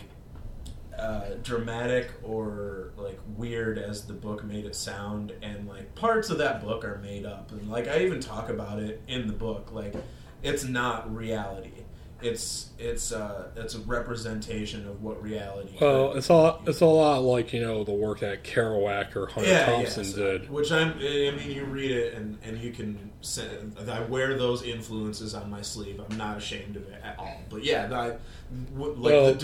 uh, 0.95 1.32
dramatic 1.41 2.11
or 2.21 2.91
like 2.95 3.19
weird 3.36 3.80
as 3.80 4.05
the 4.05 4.13
book 4.13 4.43
made 4.43 4.65
it 4.65 4.76
sound. 4.76 5.34
And 5.41 5.67
like 5.67 5.95
parts 5.95 6.30
of 6.30 6.38
that 6.38 6.61
book 6.61 6.86
are 6.86 6.99
made 6.99 7.26
up. 7.26 7.51
And 7.51 7.67
like 7.67 7.88
i 7.88 8.01
even 8.01 8.19
talk 8.19 8.49
about 8.49 8.78
it 8.78 9.01
in 9.07 9.26
the 9.26 9.34
book. 9.34 9.71
Like 9.71 9.95
it's 10.43 10.63
not 10.63 11.13
reality 11.15 11.82
it's 12.24 12.69
it's 12.80 13.11
uh 13.11 13.49
it's 13.55 13.76
a 13.76 13.80
representation 13.80 14.88
of 14.88 15.01
what 15.03 15.21
reality 15.21 15.78
well, 15.80 16.09
could 16.09 16.17
it's 16.17 16.30
a 16.30 16.34
lot, 16.34 16.65
be. 16.65 16.71
it's 16.71 16.82
a 16.82 16.86
lot 16.86 17.21
like 17.24 17.53
you 17.53 17.61
know 17.61 17.84
the 17.84 17.91
work 17.91 18.19
that 18.21 18.43
Kerouac 18.43 19.15
or 19.15 19.28
Hunter 19.28 19.65
Thompson 19.65 20.05
so- 20.05 20.17
did. 20.38 20.49
Which 20.49 20.71
I'm, 20.71 20.93
I 20.93 21.32
mean, 21.38 21.51
you 21.51 21.65
read 21.65 21.91
it 21.91 22.13
and, 22.15 22.38
and 22.43 22.57
you 22.57 22.71
can. 22.71 23.11
Say, 23.26 23.47
I 23.89 24.01
wear 24.01 24.38
those 24.38 24.63
influences 24.63 25.34
on 25.34 25.49
my 25.49 25.61
sleeve. 25.61 26.01
I'm 26.09 26.17
not 26.17 26.36
ashamed 26.38 26.76
of 26.76 26.84
it 26.89 26.99
at 27.01 27.17
all. 27.17 27.39
But 27.49 27.63
yeah, 27.63 27.86
I, 27.89 28.07
like 28.07 28.19
Well- 28.76 29.34
the 29.34 29.39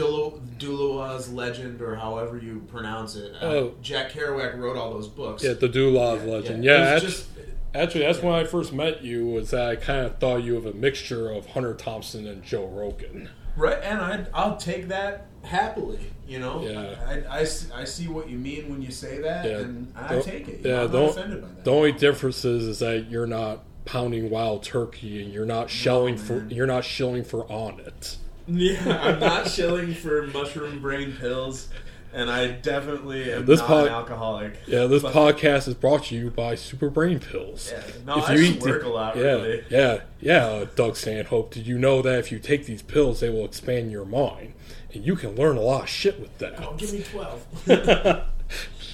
Duluoz 0.57 1.33
legend 1.33 1.81
or 1.81 1.95
however 1.95 2.37
you 2.37 2.61
pronounce 2.67 3.15
it. 3.15 3.33
Uh, 3.41 3.45
Oh. 3.45 3.73
Jack 3.81 4.11
Kerouac 4.11 4.57
wrote 4.59 4.75
all 4.77 4.91
those 4.91 5.07
books. 5.07 5.43
Yeah, 5.43 5.53
the 5.53 5.69
Duluoz 5.69 6.25
Yeah, 6.25 6.31
legend. 6.31 6.63
yeah. 6.65 6.93
Yeah, 6.93 6.99
just- 6.99 7.27
actually, 7.75 8.01
that's 8.05 8.21
when 8.21 8.33
I 8.33 8.43
first 8.43 8.73
met 8.73 9.03
you. 9.03 9.25
Was 9.27 9.51
that 9.51 9.69
I 9.69 9.75
kind 9.75 10.05
of 10.05 10.17
thought 10.19 10.37
you 10.43 10.57
of 10.57 10.65
a 10.65 10.73
mixture 10.73 11.29
of 11.29 11.47
Hunter 11.47 11.73
Thompson 11.73 12.27
and 12.27 12.43
Joe 12.43 12.67
Rogan. 12.67 13.29
Right, 13.55 13.79
and 13.83 13.99
I 13.99 14.25
I'll 14.33 14.57
take 14.57 14.87
that 14.89 15.27
happily. 15.43 15.99
You 16.27 16.39
know, 16.39 16.61
Yeah. 16.61 16.95
I, 17.31 17.39
I, 17.39 17.43
see- 17.43 17.71
I 17.73 17.83
see 17.85 18.07
what 18.07 18.29
you 18.29 18.37
mean 18.37 18.69
when 18.69 18.81
you 18.83 18.91
say 18.91 19.19
that, 19.21 19.45
Yeah. 19.45 19.57
and 19.59 19.91
I 19.95 20.15
The- 20.15 20.21
take 20.23 20.47
it. 20.47 20.59
yeah, 20.63 20.83
I'm 20.83 20.91
the- 20.91 20.99
not 21.01 21.09
offended 21.11 21.41
by 21.41 21.47
that. 21.47 21.63
The 21.65 21.71
only 21.71 21.91
difference 21.91 22.45
is, 22.45 22.67
is 22.67 22.79
that 22.79 23.09
you're 23.09 23.25
not 23.25 23.63
pounding 23.85 24.29
wild 24.29 24.61
turkey 24.61 25.23
and 25.23 25.33
you're 25.33 25.47
not 25.47 25.69
shelling 25.71 26.15
for 26.17 26.45
you're 26.49 26.67
not 26.67 26.83
shilling 26.85 27.23
for 27.23 27.51
on 27.51 27.79
it. 27.79 28.17
Yeah, 28.47 28.99
I'm 29.01 29.19
not 29.19 29.47
shilling 29.47 29.93
for 29.95 30.27
mushroom 30.27 30.79
brain 30.81 31.13
pills, 31.19 31.69
and 32.13 32.29
I 32.29 32.47
definitely 32.47 33.31
am 33.31 33.45
This 33.45 33.59
not 33.59 33.67
pod- 33.67 33.87
an 33.87 33.93
alcoholic. 33.93 34.53
Yeah, 34.67 34.85
this 34.85 35.03
But- 35.03 35.13
podcast 35.13 35.67
is 35.67 35.73
brought 35.75 36.05
to 36.05 36.15
you 36.15 36.29
by 36.29 36.55
Super 36.55 36.89
Brain 36.89 37.19
Pills. 37.19 37.71
Yeah, 37.71 37.83
no, 38.05 38.15
I 38.23 38.35
just 38.35 38.61
work 38.61 38.83
a 38.83 38.89
lot, 38.89 39.15
yeah, 39.15 39.23
really. 39.23 39.63
Yeah, 39.69 40.01
yeah, 40.19 40.45
uh, 40.47 40.65
Doug 40.75 40.95
Stanhope. 40.95 41.51
Did 41.51 41.67
you 41.67 41.77
know 41.77 42.01
that 42.01 42.19
if 42.19 42.31
you 42.31 42.39
take 42.39 42.65
these 42.65 42.81
pills, 42.81 43.19
they 43.19 43.29
will 43.29 43.45
expand 43.45 43.91
your 43.91 44.05
mind, 44.05 44.53
and 44.93 45.05
you 45.05 45.15
can 45.15 45.35
learn 45.35 45.57
a 45.57 45.61
lot 45.61 45.83
of 45.83 45.89
shit 45.89 46.19
with 46.19 46.37
that. 46.39 46.55
Oh, 46.63 46.73
give 46.77 46.93
me 46.93 47.03
twelve. 47.03 47.45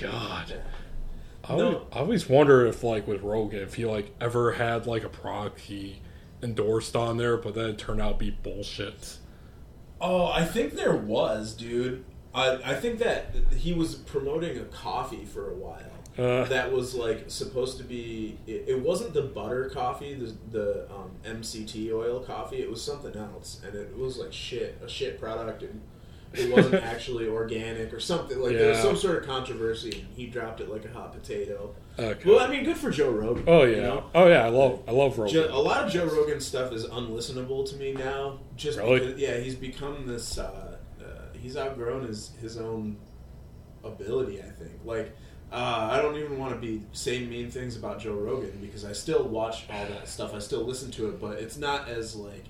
God. 0.02 0.54
I, 1.48 1.56
No. 1.56 1.66
always, 1.68 1.82
I 1.94 2.00
always 2.00 2.30
wonder 2.30 2.66
if, 2.66 2.84
like, 2.84 3.08
with 3.08 3.22
Rogan, 3.22 3.60
if 3.62 3.76
he 3.76 3.86
like 3.86 4.14
ever 4.20 4.54
had 4.54 4.88
like 4.88 5.04
a 5.04 5.10
product 5.10 5.60
he 5.62 6.02
endorsed 6.42 6.96
on 6.96 7.18
there, 7.18 7.38
but 7.38 7.56
then 7.56 7.70
it 7.70 7.78
turned 7.78 8.02
out 8.02 8.20
to 8.20 8.26
be 8.26 8.32
bullshit. 8.32 9.18
oh, 10.02 10.26
I 10.28 10.44
think 10.44 10.74
there 10.74 10.96
was, 10.96 11.54
dude. 11.54 12.04
I, 12.36 12.72
I 12.72 12.76
think 12.76 13.00
that 13.00 13.34
he 13.56 13.74
was 13.74 13.96
promoting 13.96 14.58
a 14.58 14.66
coffee 14.66 15.26
for 15.26 15.52
a 15.52 15.56
while. 15.56 15.82
Uh. 16.18 16.46
that 16.46 16.72
was 16.72 16.96
like 16.96 17.26
supposed 17.28 17.78
to 17.78 17.84
be. 17.84 18.38
It, 18.48 18.64
it 18.68 18.80
wasn't 18.80 19.14
the 19.14 19.24
butter 19.24 19.70
coffee, 19.70 20.14
the 20.14 20.34
the 20.50 20.90
um, 20.90 21.12
MCT 21.26 21.92
oil 21.94 22.22
coffee. 22.22 22.62
It 22.62 22.70
was 22.70 22.82
something 22.82 23.14
else, 23.18 23.60
and 23.66 23.76
it 23.76 23.98
was 23.98 24.18
like 24.18 24.32
shit, 24.32 24.80
a 24.82 24.88
shit 24.88 25.20
product, 25.20 25.64
and 25.64 25.82
it 26.34 26.54
wasn't 26.54 26.76
actually 26.86 27.28
organic 27.28 27.92
or 27.92 28.00
something. 28.00 28.40
Like 28.40 28.54
there 28.54 28.70
was 28.70 28.80
some 28.80 28.96
sort 28.96 29.18
of 29.18 29.26
controversy, 29.28 30.06
and 30.06 30.16
he 30.16 30.28
dropped 30.28 30.62
it 30.62 30.70
like 30.70 30.86
a 30.86 30.90
hot 30.90 31.12
potato. 31.12 31.76
Okay. 32.00 32.30
Well, 32.30 32.40
I 32.40 32.48
mean, 32.48 32.64
good 32.64 32.78
for 32.78 32.92
Joe 32.92 33.12
Rogan. 33.12 33.44
oh 33.48 33.64
yeah. 33.64 33.76
you 33.76 33.82
know? 33.82 34.04
Oh 34.16 34.28
yeah. 34.28 34.46
I 34.46 34.50
love. 34.50 34.84
I 34.88 34.92
love 34.92 35.18
Rogan. 35.18 35.34
Jo- 35.34 35.50
a 35.52 35.60
lot 35.60 35.86
of 35.86 35.92
Joe 35.92 36.06
Rogan 36.06 36.40
stuff 36.40 36.72
is 36.72 36.86
unlistenable 36.86 37.70
to 37.70 37.76
me 37.76 37.92
now. 37.92 38.40
Just 38.56 38.78
Really? 38.78 39.00
because, 39.02 39.20
yeah, 39.20 39.36
he's 39.38 39.56
become 39.56 40.08
this. 40.08 40.38
Uh, 40.38 40.65
he's 41.46 41.56
outgrown 41.56 42.08
his 42.08 42.32
his 42.42 42.58
own 42.58 42.98
ability. 43.84 44.40
I 44.40 44.50
think. 44.50 44.72
Like, 44.84 45.16
uh, 45.52 45.90
I 45.92 46.02
don't 46.02 46.18
even 46.18 46.38
want 46.40 46.54
to 46.54 46.60
be 46.60 46.82
saying 46.92 47.30
mean 47.30 47.52
things 47.52 47.78
about 47.78 48.00
Joe 48.00 48.16
Rogan 48.16 48.58
because 48.62 48.84
I 48.84 48.94
still 48.94 49.24
watch 49.24 49.66
all 49.70 49.86
that 49.86 50.08
stuff. 50.08 50.34
I 50.34 50.40
still 50.40 50.64
listen 50.64 50.90
to 50.92 51.08
it, 51.10 51.22
but 51.22 51.38
it's 51.40 51.58
not 51.58 51.88
as 51.88 52.16
like. 52.16 52.46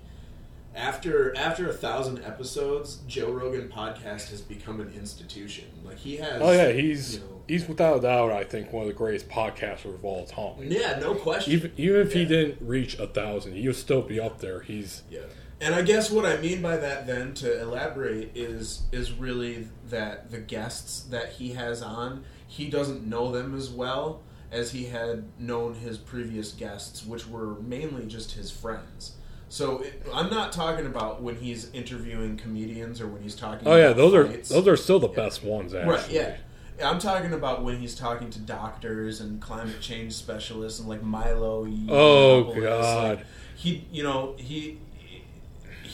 After 0.73 1.33
after 1.37 1.69
a 1.69 1.73
thousand 1.73 2.21
episodes, 2.25 2.97
Joe 3.07 3.31
Rogan 3.31 3.69
podcast 3.69 4.29
has 4.31 4.41
become 4.41 4.81
an 4.81 4.91
institution. 4.93 5.65
Like 5.85 5.97
he 5.97 6.17
has. 6.17 6.41
oh 6.41 6.51
yeah. 6.51 6.71
He's 6.73 7.15
you 7.15 7.19
know- 7.21 7.41
he's 7.47 7.65
without 7.65 7.99
a 7.99 8.01
doubt. 8.01 8.31
I 8.31 8.43
think 8.43 8.73
one 8.73 8.81
of 8.81 8.87
the 8.89 8.93
greatest 8.93 9.29
podcasters 9.29 9.93
of 9.95 10.03
all 10.03 10.25
time. 10.25 10.55
yeah, 10.69 10.99
no 10.99 11.15
question. 11.15 11.53
Even 11.53 11.71
even 11.77 12.01
if 12.01 12.11
he 12.11 12.25
didn't 12.25 12.57
reach 12.61 12.99
a 12.99 13.07
thousand, 13.07 13.53
he 13.55 13.65
would 13.67 13.77
still 13.77 14.01
be 14.01 14.19
up 14.19 14.39
there. 14.41 14.59
He's 14.63 15.03
Yeah. 15.09 15.21
And 15.65 15.73
I 15.73 15.81
guess 15.81 16.11
what 16.11 16.27
I 16.27 16.37
mean 16.37 16.61
by 16.61 16.77
that 16.77 17.07
then 17.07 17.33
to 17.35 17.59
elaborate 17.59 18.29
is 18.35 18.83
is 18.91 19.11
really 19.11 19.67
that 19.89 20.29
the 20.29 20.37
guests 20.37 21.01
that 21.05 21.29
he 21.33 21.53
has 21.53 21.81
on, 21.81 22.23
he 22.47 22.69
doesn't 22.69 23.03
know 23.03 23.31
them 23.31 23.57
as 23.57 23.71
well 23.71 24.21
as 24.51 24.71
he 24.71 24.85
had 24.85 25.23
known 25.39 25.73
his 25.73 25.97
previous 25.97 26.51
guests, 26.51 27.03
which 27.03 27.27
were 27.27 27.55
mainly 27.61 28.05
just 28.05 28.33
his 28.33 28.51
friends. 28.51 29.13
So 29.49 29.79
it, 29.79 30.05
I'm 30.13 30.29
not 30.29 30.51
talking 30.51 30.85
about 30.85 31.23
when 31.23 31.37
he's 31.37 31.71
interviewing 31.71 32.37
comedians 32.37 33.01
or 33.01 33.07
when 33.07 33.23
he's 33.23 33.35
talking. 33.35 33.67
oh 33.67 33.75
yeah. 33.75 33.91
Those 33.91 34.13
are 34.13 34.27
those 34.27 34.67
are 34.67 34.77
still 34.77 34.99
the 34.99 35.07
best 35.07 35.43
ones. 35.43 35.73
Actually. 35.73 35.95
Right, 35.95 36.11
yeah. 36.11 36.35
I'm 36.83 36.99
talking 36.99 37.33
about 37.33 37.63
when 37.63 37.79
he's 37.79 37.95
talking 37.95 38.29
to 38.29 38.39
doctors 38.39 39.19
and 39.19 39.41
climate 39.41 39.81
change 39.81 40.13
specialists 40.13 40.79
and 40.79 40.87
like 40.87 41.01
Milo. 41.01 41.65
Oh, 41.89 42.53
Yiannopoulos, 42.53 42.61
God. 42.61 43.17
like, 43.17 43.25
he, 43.55 43.87
you 43.91 44.03
know, 44.03 44.35
he 44.37 44.79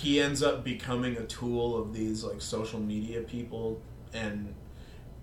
he 0.01 0.19
ends 0.19 0.41
up 0.43 0.63
becoming 0.63 1.17
a 1.17 1.23
tool 1.25 1.77
of 1.77 1.93
these 1.93 2.23
like 2.23 2.41
social 2.41 2.79
media 2.79 3.21
people, 3.21 3.79
and 4.13 4.53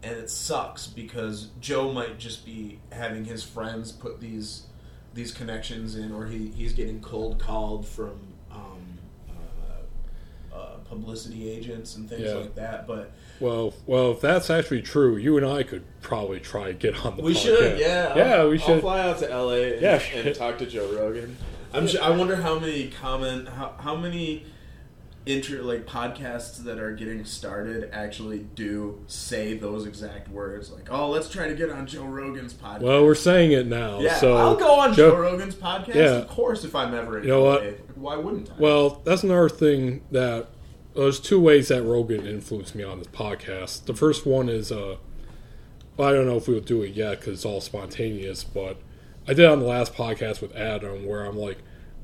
and 0.02 0.16
it 0.16 0.30
sucks 0.30 0.86
because 0.86 1.48
Joe 1.60 1.92
might 1.92 2.18
just 2.18 2.46
be 2.46 2.78
having 2.92 3.24
his 3.24 3.42
friends 3.42 3.90
put 3.92 4.20
these 4.20 4.64
these 5.14 5.32
connections 5.32 5.96
in, 5.96 6.12
or 6.12 6.26
he 6.26 6.48
he's 6.48 6.72
getting 6.72 7.00
cold 7.00 7.38
called 7.38 7.86
from. 7.86 8.18
Um, 8.50 8.98
uh, 9.30 10.56
uh, 10.56 10.76
publicity 10.88 11.50
agents 11.50 11.96
and 11.96 12.08
things 12.08 12.22
Yeah. 12.22 12.34
like 12.34 12.54
that, 12.54 12.86
but 12.86 13.12
Well, 13.40 13.74
well, 13.86 14.10
if 14.12 14.20
that's 14.20 14.48
actually 14.50 14.82
true, 14.82 15.16
you 15.16 15.36
and 15.36 15.46
I 15.46 15.62
could 15.62 15.84
probably 16.00 16.40
try 16.40 16.68
to 16.68 16.72
get 16.72 17.04
on 17.04 17.16
the. 17.16 17.22
We 17.22 17.34
podcast. 17.34 17.42
should, 17.42 17.78
yeah. 17.78 18.16
Yeah, 18.16 18.34
I'll- 18.36 18.48
we 18.48 18.58
I'll 18.58 18.66
should. 18.66 18.80
fly 18.80 19.00
out 19.00 19.18
to 19.18 19.26
LA 19.28 19.74
and, 19.74 19.82
Yeah. 19.82 20.02
and 20.14 20.34
talk 20.34 20.58
to 20.58 20.66
Joe 20.66 20.90
Rogan. 20.92 21.36
I'm 21.72 21.86
sure, 21.86 22.02
I 22.02 22.10
wonder 22.10 22.36
how 22.36 22.58
many 22.58 22.88
comment 22.88 23.48
how, 23.48 23.74
how 23.78 23.94
many 23.94 24.46
inter 25.28 25.60
like 25.62 25.84
podcasts 25.84 26.64
that 26.64 26.78
are 26.78 26.92
getting 26.92 27.22
started 27.24 27.90
actually 27.92 28.38
do 28.54 28.98
say 29.06 29.52
those 29.52 29.86
exact 29.86 30.28
words 30.30 30.72
like 30.72 30.88
oh 30.90 31.10
let's 31.10 31.28
try 31.28 31.46
to 31.46 31.54
get 31.54 31.68
on 31.70 31.86
Joe 31.86 32.04
Rogan's 32.04 32.54
podcast. 32.54 32.80
Well, 32.80 33.04
we're 33.04 33.14
saying 33.14 33.52
it 33.52 33.66
now. 33.66 34.00
yeah, 34.00 34.16
so 34.16 34.36
I'll 34.36 34.56
go 34.56 34.80
on 34.80 34.94
Joe- 34.94 35.10
Joe, 35.10 35.20
Rogan's 35.20 35.54
podcast. 35.54 35.94
Yeah. 35.94 36.10
Of 36.12 36.28
course, 36.28 36.64
if 36.64 36.74
I'm 36.74 36.94
ever 36.94 37.18
in 37.18 37.24
You 37.24 37.30
know 37.30 37.44
what? 37.44 37.62
Why 37.96 38.16
wouldn't 38.16 38.50
I? 38.50 38.54
Well, 38.58 39.02
that's 39.04 39.22
another 39.22 39.48
thing 39.50 40.02
that 40.10 40.48
there's 40.94 41.20
two 41.20 41.38
ways 41.38 41.68
that 41.68 41.82
Rogan 41.82 42.26
influenced 42.26 42.74
me 42.74 42.82
on 42.82 42.98
this 42.98 43.08
podcast. 43.08 43.84
The 43.84 43.94
first 43.94 44.24
one 44.26 44.48
is, 44.48 44.72
uh, 44.72 44.96
well, 45.96 46.08
I 46.08 46.12
don't 46.12 46.26
know 46.26 46.36
if 46.36 46.48
we'll 46.48 46.60
do 46.60 46.82
it 46.82 46.94
yet 46.94 47.20
because 47.20 47.34
it's 47.34 47.44
all 47.44 47.60
spontaneous, 47.60 48.44
but 48.44 48.78
I 49.28 49.34
did 49.34 49.44
on 49.46 49.60
the 49.60 49.66
last 49.66 49.94
podcast 49.94 50.40
with 50.40 50.56
Adam 50.56 51.04
where 51.06 51.24
I'm 51.24 51.36
like, 51.36 51.58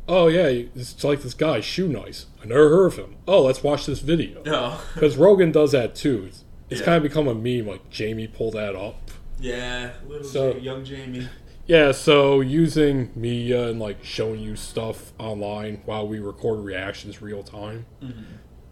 oh 0.08 0.28
yeah, 0.28 0.46
it's 0.46 1.02
like 1.04 1.22
this 1.22 1.34
guy, 1.34 1.60
Shoe 1.60 1.88
Nice. 1.88 2.26
I 2.42 2.46
never 2.46 2.68
heard 2.68 2.86
of 2.86 2.96
him. 2.96 3.16
Oh, 3.26 3.42
let's 3.42 3.62
watch 3.62 3.86
this 3.86 4.00
video. 4.00 4.42
no. 4.44 4.78
Because 4.94 5.16
Rogan 5.16 5.52
does 5.52 5.72
that 5.72 5.94
too. 5.94 6.24
It's, 6.28 6.44
it's 6.70 6.80
Yeah. 6.80 6.84
kind 6.86 6.96
of 6.98 7.02
become 7.02 7.26
a 7.28 7.34
meme. 7.34 7.66
Like 7.66 7.88
Jamie 7.90 8.26
pulled 8.28 8.54
that 8.54 8.74
up. 8.76 9.10
yeah, 9.40 9.92
little 10.06 10.26
So- 10.26 10.52
Ja- 10.54 10.58
young 10.74 10.84
Jamie. 10.84 11.28
Yeah, 11.66 11.92
so 11.92 12.42
using 12.42 13.10
media 13.16 13.68
and 13.68 13.80
like 13.80 14.04
showing 14.04 14.38
you 14.40 14.54
stuff 14.54 15.14
online 15.18 15.80
while 15.86 16.06
we 16.06 16.18
record 16.18 16.58
reactions 16.62 17.22
real 17.22 17.42
time. 17.42 17.86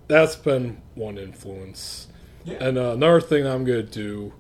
That's 0.09 0.37
been 0.37 0.83
one 0.95 1.17
influence. 1.17 2.09
Yeah. 2.45 2.63
And 2.63 2.77
uh, 2.77 2.91
another 2.93 3.23
thing 3.23 3.47
I'm 3.47 3.65
going 3.65 3.87
to 3.87 3.91
do, 3.91 4.35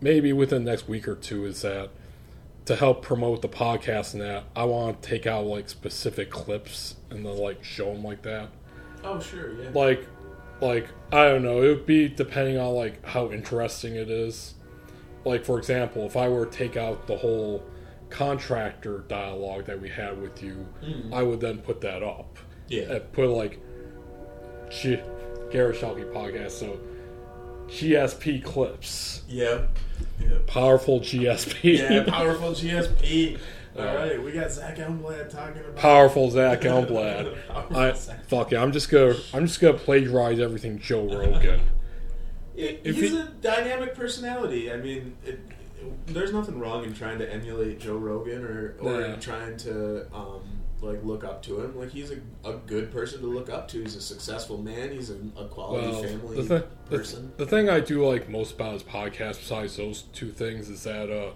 maybe 0.00 0.32
within 0.32 0.64
the 0.64 0.70
next 0.72 0.88
week 0.88 1.06
or 1.06 1.14
two, 1.14 1.44
is 1.46 1.62
that 1.62 1.90
to 2.66 2.76
help 2.76 3.02
promote 3.02 3.42
the 3.42 3.48
podcast 3.48 4.14
and 4.14 4.22
that, 4.22 4.44
I 4.56 4.64
want 4.64 5.02
to 5.02 5.08
take 5.08 5.26
out 5.26 5.46
like 5.46 5.68
specific 5.68 6.30
clips 6.30 6.96
and 7.10 7.24
then 7.24 7.36
like 7.36 7.62
show 7.62 7.92
them 7.92 8.02
like 8.02 8.22
that. 8.22 8.48
Oh 9.02 9.20
sure, 9.20 9.52
yeah. 9.62 9.70
Like, 9.74 10.06
like 10.60 10.88
I 11.12 11.28
don't 11.28 11.42
know. 11.42 11.62
It 11.62 11.68
would 11.68 11.86
be 11.86 12.08
depending 12.08 12.58
on 12.58 12.74
like 12.74 13.04
how 13.04 13.30
interesting 13.30 13.94
it 13.96 14.10
is. 14.10 14.54
Like 15.24 15.44
for 15.44 15.58
example, 15.58 16.06
if 16.06 16.16
I 16.16 16.28
were 16.28 16.46
to 16.46 16.50
take 16.50 16.76
out 16.76 17.06
the 17.06 17.16
whole 17.16 17.62
contractor 18.10 19.04
dialogue 19.08 19.66
that 19.66 19.80
we 19.80 19.88
had 19.88 20.20
with 20.20 20.42
you, 20.42 20.66
mm-hmm. 20.82 21.12
I 21.12 21.22
would 21.22 21.40
then 21.40 21.58
put 21.58 21.80
that 21.82 22.02
up. 22.02 22.38
Yeah. 22.68 22.84
And 22.84 23.12
put 23.12 23.28
like, 23.28 23.60
Garret 25.50 25.76
Schuelke 25.76 26.12
podcast. 26.12 26.52
So, 26.52 26.80
GSP 27.68 28.42
clips, 28.44 29.22
Yep. 29.28 29.70
Yeah. 30.20 30.28
powerful 30.46 31.00
GSP, 31.00 31.78
Yeah, 31.78 32.04
powerful 32.08 32.50
GSP. 32.52 33.38
All 33.76 33.82
Uh, 33.82 33.94
right, 33.96 34.22
we 34.22 34.30
got 34.32 34.52
Zach 34.52 34.76
Elmblad 34.76 35.28
talking 35.30 35.60
about 35.60 35.76
powerful 35.76 36.30
Zach 36.30 36.60
Elmblad. 36.62 37.36
I 37.74 37.92
Zach. 37.94 38.24
fuck 38.26 38.52
it. 38.52 38.56
I'm 38.56 38.70
just 38.72 38.88
gonna 38.90 39.16
I'm 39.32 39.46
just 39.46 39.60
gonna 39.60 39.74
plagiarize 39.78 40.38
everything 40.38 40.78
Joe 40.78 41.08
Rogan. 41.08 41.60
If 42.56 42.84
He's 42.96 43.10
he- 43.10 43.18
a 43.18 43.24
dynamic 43.40 43.94
personality. 43.96 44.70
I 44.72 44.76
mean, 44.76 45.16
it, 45.26 45.40
there's 46.06 46.32
nothing 46.32 46.60
wrong 46.60 46.84
in 46.84 46.94
trying 46.94 47.18
to 47.18 47.30
emulate 47.32 47.80
Joe 47.80 47.96
Rogan 47.96 48.44
or, 48.44 48.76
or 48.80 49.00
Yeah. 49.00 49.16
trying 49.16 49.56
to 49.58 50.06
um, 50.14 50.42
like 50.84 51.02
look 51.04 51.24
up 51.24 51.42
to 51.44 51.60
him. 51.60 51.76
Like 51.78 51.90
he's 51.90 52.10
a, 52.10 52.18
a 52.48 52.54
good 52.66 52.92
person 52.92 53.20
to 53.20 53.26
look 53.26 53.48
up 53.50 53.68
to. 53.68 53.80
He's 53.82 53.96
a 53.96 54.00
successful 54.02 54.58
man. 54.58 54.90
He's 54.92 55.10
a, 55.10 55.16
a 55.36 55.46
quality 55.48 55.88
Well, 55.88 56.02
family 56.02 56.36
the, 56.36 56.42
thi- 56.60 56.66
the, 56.90 56.98
person. 56.98 57.32
the 57.36 57.46
thing 57.46 57.68
I 57.68 57.80
do 57.80 58.06
like 58.06 58.28
most 58.28 58.54
about 58.54 58.74
his 58.74 58.82
podcast, 58.82 59.38
besides 59.40 59.76
those 59.76 60.02
two 60.12 60.30
things, 60.30 60.68
is 60.68 60.82
that 60.84 61.10
uh, 61.10 61.32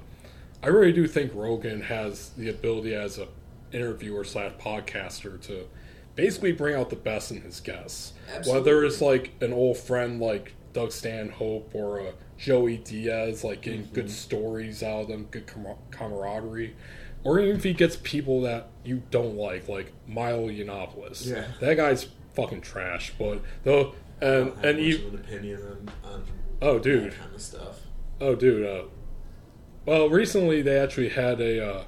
I 0.63 0.69
really 0.69 0.93
do 0.93 1.07
think 1.07 1.33
Rogan 1.35 1.83
has 1.83 2.31
the 2.31 2.49
ability 2.51 2.95
as 2.95 3.19
a 3.19 3.29
interviewer 3.73 4.25
slash 4.25 4.53
podcaster 4.53 5.41
to 5.43 5.67
basically 6.15 6.53
bring 6.53 6.75
out 6.75 6.91
the 6.91 6.97
best 6.97 7.31
in 7.31 7.41
his 7.43 7.61
guests. 7.61 8.13
Whether 8.47 8.85
it's 8.85 9.01
like 9.01 9.33
an 9.41 9.53
old 9.53 9.77
friend 9.77 10.21
like 10.21 10.55
Doug 10.73 10.91
Stanhope 10.93 11.71
or 11.75 12.01
uh, 12.01 12.13
Joey 12.39 12.79
Diaz, 12.79 13.45
like 13.45 13.63
getting 13.63 13.83
Mm-hmm. 13.85 13.95
good 13.95 14.11
stories 14.11 14.83
out 14.83 15.03
of 15.03 15.09
them, 15.09 15.27
good 15.31 15.47
com- 15.47 15.77
camaraderie. 15.91 16.75
Or 17.25 17.41
even 17.41 17.57
if 17.57 17.65
he 17.65 17.73
gets 17.75 17.97
people 17.97 18.43
that 18.43 18.69
you 18.85 19.03
don't 19.11 19.37
like, 19.37 19.69
like 19.69 19.93
Milo 20.07 20.49
Yiannopoulos. 20.49 21.27
Yeah. 21.27 21.47
That 21.61 21.77
guy's 21.77 22.07
fucking 22.35 22.61
trash. 22.61 23.13
But 23.19 23.43
though, 23.65 23.95
and 24.21 24.53
and 24.63 24.79
even 24.79 25.15
an 25.15 25.15
opinion 25.17 25.91
on, 26.05 26.13
on 26.13 26.25
oh, 26.63 26.79
dude, 26.79 27.13
that 27.13 27.19
kind 27.19 27.35
of 27.35 27.43
stuff. 27.43 27.81
Oh, 28.21 28.35
dude. 28.35 28.67
Uh, 28.67 28.85
well, 29.87 30.09
recently 30.09 30.63
they 30.63 30.79
actually 30.79 31.11
had 31.11 31.41
a 31.41 31.67
uh, 31.67 31.85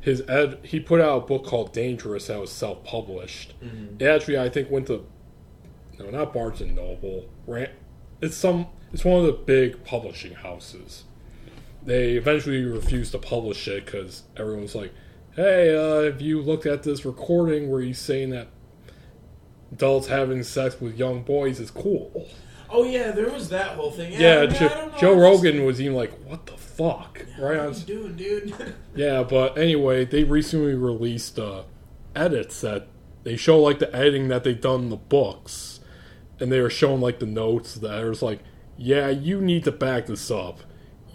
his 0.00 0.22
ed. 0.28 0.58
He 0.62 0.80
put 0.80 1.00
out 1.00 1.16
a 1.16 1.26
book 1.26 1.44
called 1.44 1.72
Dangerous 1.72 2.26
that 2.26 2.40
was 2.40 2.50
self 2.50 2.84
published. 2.84 3.54
It 3.98 4.06
actually, 4.06 4.38
I 4.38 4.48
think, 4.48 4.70
went 4.70 4.86
to 4.88 5.06
no, 5.98 6.10
not 6.10 6.32
Barnes 6.32 6.60
and 6.60 6.74
Noble. 6.74 7.28
Ran, 7.46 7.70
it's 8.20 8.36
some. 8.36 8.66
It's 8.92 9.04
one 9.04 9.20
of 9.20 9.26
the 9.26 9.32
big 9.32 9.84
publishing 9.84 10.34
houses. 10.34 11.04
They 11.84 12.12
eventually 12.12 12.64
refused 12.64 13.12
to 13.12 13.18
publish 13.18 13.66
it 13.68 13.84
because 13.84 14.22
everyone's 14.36 14.74
like, 14.74 14.92
"Hey, 15.34 15.74
uh, 15.74 16.02
have 16.02 16.20
you 16.20 16.40
looked 16.40 16.66
at 16.66 16.82
this 16.84 17.04
recording 17.04 17.70
where 17.70 17.80
he's 17.80 17.98
saying 17.98 18.30
that 18.30 18.48
adults 19.72 20.08
having 20.08 20.42
sex 20.42 20.80
with 20.80 20.96
young 20.98 21.22
boys 21.22 21.58
is 21.60 21.70
cool?" 21.70 22.28
Oh 22.70 22.84
yeah, 22.84 23.10
there 23.10 23.28
was 23.30 23.48
that 23.50 23.72
whole 23.76 23.90
thing. 23.90 24.12
Yeah, 24.12 24.46
mean, 24.46 24.50
Jo- 24.54 24.66
I 24.66 24.68
don't 24.68 24.92
know, 24.92 24.98
Joe 24.98 25.14
Rogan 25.14 25.64
was 25.64 25.80
even 25.80 25.94
like, 25.96 26.12
"What 26.26 26.46
the 26.46 26.56
fuck?" 26.56 27.24
Right 27.38 27.58
on. 27.58 27.72
doing, 27.72 28.14
dude? 28.16 28.54
Yeah, 28.94 29.22
but 29.22 29.56
anyway, 29.58 30.04
they 30.04 30.24
recently 30.24 30.74
released 30.74 31.38
uh, 31.38 31.62
edits 32.14 32.60
that 32.60 32.88
they 33.24 33.36
show 33.36 33.58
like 33.58 33.78
the 33.78 33.94
editing 33.94 34.28
that 34.28 34.44
they've 34.44 34.60
done 34.60 34.82
in 34.84 34.88
the 34.90 34.96
books, 34.96 35.80
and 36.38 36.52
they 36.52 36.60
were 36.60 36.70
showing 36.70 37.00
like 37.00 37.18
the 37.18 37.26
notes. 37.26 37.74
The 37.74 37.88
editor's 37.88 38.22
like, 38.22 38.40
"Yeah, 38.78 39.08
you 39.08 39.40
need 39.40 39.64
to 39.64 39.72
back 39.72 40.06
this 40.06 40.30
up. 40.30 40.60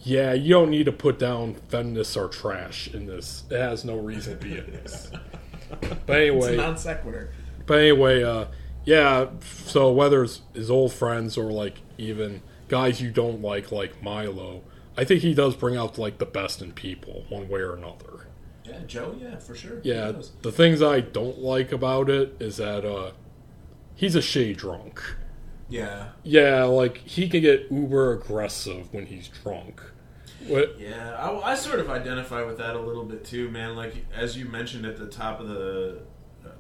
Yeah, 0.08 0.32
you 0.32 0.54
don't 0.54 0.70
need 0.70 0.86
to 0.86 0.94
put 0.94 1.20
down 1.20 1.56
feminists 1.68 2.16
are 2.16 2.30
trash 2.30 2.88
in 2.88 3.08
this. 3.08 3.44
It 3.50 3.60
has 3.60 3.84
no 3.84 3.98
reason 3.98 4.40
to 4.40 4.46
be 4.46 4.58
in 4.58 4.72
this." 4.72 5.12
But 6.06 6.16
anyway, 6.22 6.56
non 6.56 6.78
sequitur. 6.78 7.34
but 7.66 7.80
anyway, 7.80 8.24
uh, 8.24 8.46
yeah. 8.86 9.28
So 9.66 9.92
whether 9.92 10.24
it's 10.24 10.42
his 10.54 10.72
old 10.72 10.94
friends 10.94 11.38
or 11.38 11.52
like 11.52 11.82
even 11.98 12.42
guys 12.70 13.02
you 13.02 13.12
don't 13.12 13.42
like, 13.42 13.70
like 13.74 14.02
Milo, 14.02 14.62
I 14.96 15.04
think 15.04 15.24
he 15.24 15.34
does 15.34 15.56
bring 15.58 15.76
out 15.76 15.98
like 15.98 16.20
the 16.20 16.26
best 16.26 16.62
in 16.62 16.72
people, 16.72 17.26
one 17.28 17.50
way 17.50 17.60
or 17.60 17.76
another. 17.76 18.28
Yeah, 18.64 18.80
Joe. 18.88 19.14
Yeah, 19.20 19.38
for 19.40 19.56
sure. 19.56 19.82
Yeah, 19.84 20.14
the 20.42 20.54
things 20.54 20.82
I 20.82 21.02
don't 21.02 21.40
like 21.40 21.74
about 21.74 22.10
it 22.10 22.38
is 22.40 22.58
that 22.58 22.86
uh, 22.86 23.12
he's 23.96 24.16
a 24.16 24.20
shitty 24.20 24.56
drunk. 24.56 25.02
Yeah. 25.68 26.12
Yeah, 26.24 26.64
like 26.64 27.00
he 27.00 27.28
can 27.28 27.42
get 27.42 27.70
uber 27.70 28.14
aggressive 28.14 28.94
when 28.94 29.06
he's 29.08 29.28
drunk. 29.28 29.82
What? 30.48 30.80
Yeah, 30.80 31.16
I, 31.18 31.52
I 31.52 31.56
sort 31.56 31.80
of 31.80 31.90
identify 31.90 32.44
with 32.44 32.58
that 32.58 32.76
a 32.76 32.80
little 32.80 33.04
bit 33.06 33.24
too, 33.26 33.50
man. 33.50 33.76
Like 33.76 33.94
as 34.16 34.38
you 34.38 34.46
mentioned 34.46 34.86
at 34.86 34.98
the 34.98 35.08
top 35.08 35.40
of 35.40 35.48
the 35.48 36.00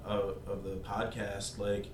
uh, 0.05 0.31
of 0.45 0.63
the 0.63 0.77
podcast, 0.77 1.57
like 1.57 1.87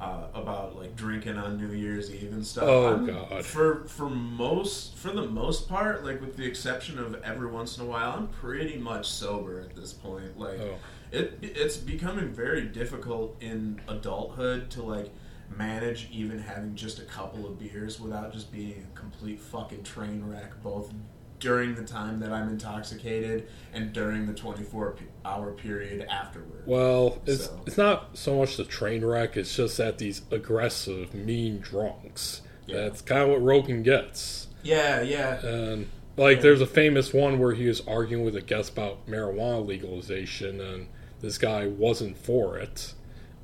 uh, 0.00 0.26
about 0.34 0.76
like 0.76 0.94
drinking 0.94 1.38
on 1.38 1.56
New 1.56 1.72
Year's 1.74 2.12
Eve 2.14 2.32
and 2.32 2.46
stuff. 2.46 2.64
Oh, 2.66 2.86
I'm- 2.88 3.06
God. 3.06 3.44
For 3.44 3.84
for 3.86 4.10
most 4.10 4.96
for 4.96 5.10
the 5.10 5.26
most 5.26 5.68
part, 5.68 6.04
like 6.04 6.20
with 6.20 6.36
the 6.36 6.44
exception 6.44 6.98
of 6.98 7.14
every 7.22 7.46
once 7.48 7.78
in 7.78 7.84
a 7.84 7.86
while, 7.86 8.12
I'm 8.12 8.28
pretty 8.28 8.76
much 8.76 9.08
sober 9.08 9.60
at 9.60 9.74
this 9.74 9.92
point. 9.92 10.38
Like 10.38 10.58
Oh. 10.60 10.74
it 11.12 11.38
it's 11.42 11.76
becoming 11.76 12.28
very 12.28 12.62
difficult 12.66 13.36
in 13.40 13.80
adulthood 13.88 14.70
to 14.72 14.82
like 14.82 15.10
manage 15.56 16.08
even 16.10 16.40
having 16.40 16.74
just 16.74 16.98
a 16.98 17.04
couple 17.04 17.46
of 17.46 17.58
beers 17.58 18.00
without 18.00 18.32
just 18.32 18.50
being 18.52 18.84
a 18.92 18.98
complete 18.98 19.40
fucking 19.40 19.82
train 19.84 20.22
wreck 20.28 20.60
both 20.62 20.92
during 21.38 21.74
the 21.74 21.84
time 21.84 22.20
that 22.20 22.32
I'm 22.32 22.48
intoxicated 22.48 23.48
and 23.72 23.92
during 23.92 24.26
the 24.26 24.32
24 24.34 24.96
hour 25.24 25.52
period 25.52 26.06
afterward. 26.08 26.62
Well, 26.66 27.20
it's 27.26 27.46
So- 27.46 27.60
it's 27.66 27.76
not 27.76 28.16
so 28.16 28.38
much 28.38 28.56
the 28.56 28.64
train 28.64 29.04
wreck. 29.04 29.36
It's 29.36 29.54
just 29.54 29.76
that 29.78 29.98
these 29.98 30.22
aggressive, 30.30 31.14
mean 31.14 31.58
drunks. 31.58 32.42
Yeah. 32.66 32.76
That's 32.78 33.02
kind 33.02 33.22
of 33.22 33.28
what 33.28 33.42
Rogan 33.42 33.82
gets. 33.82 34.48
Yeah, 34.62 35.00
yeah. 35.02 35.44
And 35.44 35.88
like, 36.16 36.40
there's 36.40 36.60
a 36.60 36.66
famous 36.66 37.12
one 37.12 37.38
where 37.38 37.52
he 37.54 37.66
was 37.66 37.80
arguing 37.86 38.24
with 38.24 38.34
a 38.36 38.40
guest 38.40 38.72
about 38.72 39.06
marijuana 39.06 39.64
legalization, 39.64 40.60
and 40.60 40.88
this 41.20 41.38
guy 41.38 41.66
wasn't 41.66 42.16
for 42.18 42.58
it. 42.58 42.94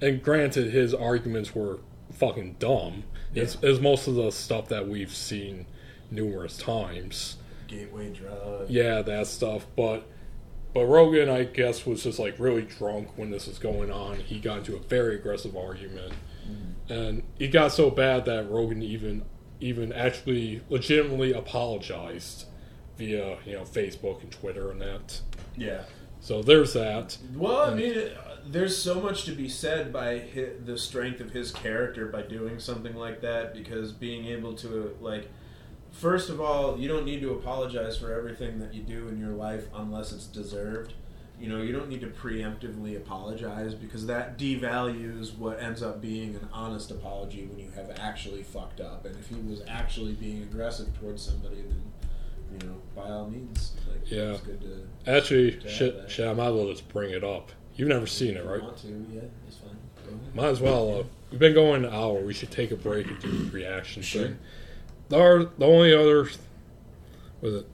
And 0.01 0.23
granted, 0.23 0.73
his 0.73 0.93
arguments 0.95 1.55
were 1.55 1.79
fucking 2.13 2.57
dumb. 2.59 3.05
It's, 3.35 3.57
it's 3.63 3.81
most 3.81 4.09
of 4.09 4.15
the 4.15 4.31
stuff 4.33 4.69
that 4.69 4.89
we've 4.89 5.15
seen 5.15 5.67
numerous 6.11 6.57
times. 6.57 7.37
Gateway 7.73 8.13
drug. 8.13 8.69
Yeah, 8.69 9.03
that 9.03 9.27
stuff. 9.27 9.67
But 9.77 10.07
but 10.75 10.87
Rogan, 10.87 11.29
I 11.29 11.45
guess, 11.45 11.85
was 11.85 12.03
just 12.03 12.19
like 12.19 12.39
really 12.39 12.63
drunk 12.63 13.17
when 13.17 13.31
this 13.31 13.47
was 13.47 13.59
going 13.59 13.91
on. 13.91 14.17
He 14.17 14.39
got 14.39 14.59
into 14.59 14.77
a 14.77 14.79
very 14.79 15.17
aggressive 15.17 15.57
argument, 15.57 16.15
mm-hmm. 16.49 16.93
and 16.93 17.23
it 17.39 17.49
got 17.49 17.73
so 17.73 17.91
bad 17.91 18.25
that 18.27 18.51
Rogan 18.51 18.83
even 18.83 19.25
even 19.61 19.93
actually 19.93 20.61
legitimately 20.69 21.33
apologized 21.33 22.47
via 22.99 23.39
you 23.45 23.53
know 23.53 23.63
Facebook 23.63 24.23
and 24.23 24.33
Twitter 24.33 24.71
and 24.71 24.81
that. 24.81 25.21
Yeah. 25.57 25.83
So 26.21 26.43
there's 26.43 26.73
that. 26.75 27.19
Well, 27.35 27.63
I 27.63 27.75
mean, 27.75 28.11
there's 28.47 28.81
so 28.81 29.01
much 29.01 29.25
to 29.25 29.33
be 29.33 29.49
said 29.49 29.93
by 29.93 30.19
hi 30.19 30.51
the 30.65 30.79
strength 30.79 31.21
of 31.21 31.31
his 31.31 31.51
character 31.51 32.07
by 32.07 32.23
doing 32.23 32.59
something 32.59 32.95
like 32.95 33.21
that 33.23 33.55
because 33.55 33.93
being 33.93 34.27
able 34.27 34.55
to 34.55 34.97
like 35.01 35.29
first 35.93 36.29
of 36.31 36.41
all, 36.41 36.79
you 36.79 36.89
don't 36.89 37.05
need 37.05 37.21
to 37.21 37.33
apologize 37.33 37.97
for 37.97 38.13
everything 38.13 38.59
that 38.59 38.75
you 38.75 38.83
do 38.83 39.09
in 39.09 39.19
your 39.21 39.31
life 39.31 39.67
unless 39.75 40.13
it's 40.13 40.27
deserved. 40.27 40.95
You 41.41 41.49
know, 41.49 41.61
you 41.61 41.73
don't 41.73 41.89
need 41.89 42.01
to 42.03 42.07
preemptively 42.07 42.97
apologize 42.97 43.75
because 43.75 44.07
that 44.07 44.39
devalues 44.39 45.37
what 45.37 45.61
ends 45.61 45.83
up 45.83 46.01
being 46.01 46.35
an 46.37 46.49
honest 46.53 46.91
apology 46.93 47.47
when 47.47 47.59
you 47.59 47.71
have 47.75 47.91
actually 47.99 48.43
fucked 48.45 48.81
up. 48.81 49.05
And 49.05 49.17
if 49.19 49.29
he 49.29 49.35
was 49.37 49.63
actually 49.67 50.13
being 50.13 50.43
aggressive 50.43 50.89
towards 51.01 51.23
somebody, 51.23 51.57
then 51.63 51.83
you 52.61 52.69
know, 52.69 52.77
by 52.95 53.09
all 53.09 53.29
means, 53.29 53.73
like 53.91 54.09
Yeah. 54.11 54.33
it's 54.33 54.41
good 54.43 54.61
to 54.61 54.87
Actually, 55.11 55.59
Yeah, 55.65 55.71
shit, 55.71 55.97
that- 55.97 56.11
shit, 56.11 56.29
I 56.29 56.35
might 56.35 56.49
as 56.49 56.53
well 56.55 56.69
just 56.71 56.89
bring 56.91 57.11
it 57.11 57.25
up. 57.25 57.51
You've 57.75 57.89
never 57.89 58.07
seen 58.07 58.37
it, 58.37 58.45
right? 58.45 58.63
Want 58.63 58.77
to? 58.79 58.89
Yeah, 59.13 59.23
it's 59.49 59.57
fine. 59.57 59.71
Go 60.07 60.15
ahead. 60.15 60.35
Might 60.35 60.49
as 60.49 60.61
well. 60.61 61.01
Uh, 61.01 61.03
we've 61.31 61.41
been 61.41 61.55
going 61.55 61.85
an 61.87 61.93
hour. 61.93 62.21
We 62.21 62.35
should 62.35 62.51
take 62.51 62.71
a 62.71 62.77
break 62.77 63.07
and 63.09 63.19
do 63.21 63.31
the 63.31 63.51
reaction 63.51 64.03
Sure. 64.03 64.25
thing. 64.27 64.39
The, 65.09 65.51
the 65.59 65.67
only 65.67 65.95
other 65.95 66.29
was 67.41 67.55
it 67.55 67.67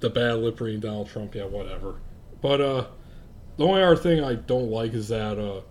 the 0.00 0.10
bad 0.10 0.34
lip 0.34 0.60
reading 0.60 0.80
Donald 0.80 1.08
Trump. 1.08 1.34
Yeah, 1.34 1.46
whatever. 1.46 1.96
But 2.42 2.60
uh, 2.60 2.86
the 3.56 3.64
only 3.64 3.82
other 3.82 3.96
thing 3.96 4.22
I 4.22 4.34
don't 4.34 4.70
like 4.70 4.92
is 4.92 5.08
that 5.08 5.38
uh, 5.38 5.62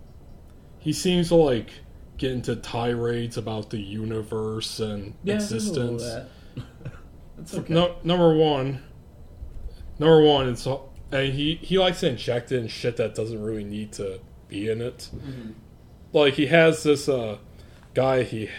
he 0.80 0.92
seems 0.92 1.28
to 1.28 1.36
like 1.36 1.70
get 2.18 2.32
into 2.32 2.56
tirades 2.56 3.36
about 3.36 3.70
the 3.70 3.78
universe 3.78 4.80
and 4.80 5.14
existence. 5.24 6.02
That's 7.36 7.54
okay. 7.54 7.72
No, 7.72 7.96
number 8.02 8.34
one, 8.34 8.82
number 9.98 10.22
one, 10.22 10.48
it's 10.48 10.66
and 10.66 11.32
he 11.32 11.54
he 11.56 11.78
likes 11.78 12.00
to 12.00 12.08
inject 12.08 12.50
in 12.50 12.66
shit 12.66 12.96
that 12.96 13.14
doesn't 13.14 13.40
really 13.42 13.64
need 13.64 13.92
to 13.92 14.20
be 14.48 14.68
in 14.68 14.80
it. 14.80 15.10
Like 16.12 16.34
he 16.34 16.46
has 16.46 16.82
this 16.82 17.08
uh 17.08 17.38
guy 17.94 18.24
he. 18.24 18.50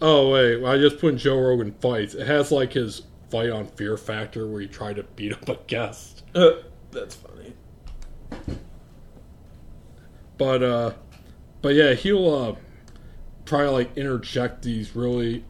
Oh 0.00 0.30
wait, 0.30 0.62
I 0.64 0.76
just 0.76 0.98
put 0.98 1.12
in 1.12 1.18
Joe 1.18 1.38
Rogan 1.38 1.72
fights. 1.80 2.14
It 2.14 2.26
has 2.26 2.52
like 2.52 2.72
his 2.74 3.02
fight 3.30 3.50
on 3.50 3.66
Fear 3.66 3.96
Factor 3.96 4.46
where 4.46 4.60
he 4.60 4.66
tried 4.66 4.96
to 4.96 5.02
beat 5.02 5.32
up 5.32 5.48
a 5.48 5.56
guest. 5.66 6.22
That's 6.32 7.14
funny. 7.14 7.54
But 10.38 10.62
uh 10.62 10.92
but 11.62 11.74
yeah, 11.74 11.94
he'll 11.94 12.34
uh 12.34 12.54
try 13.46 13.64
to 13.64 13.70
like 13.70 13.96
interject 13.96 14.62
these 14.62 14.94
really 14.94 15.44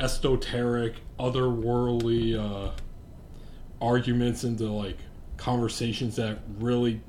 esoteric, 0.00 0.94
otherworldly 1.18 2.38
uh 2.38 2.72
arguments 3.80 4.44
into 4.44 4.64
like 4.64 4.96
conversations 5.36 6.16
that 6.16 6.38
really 6.58 7.02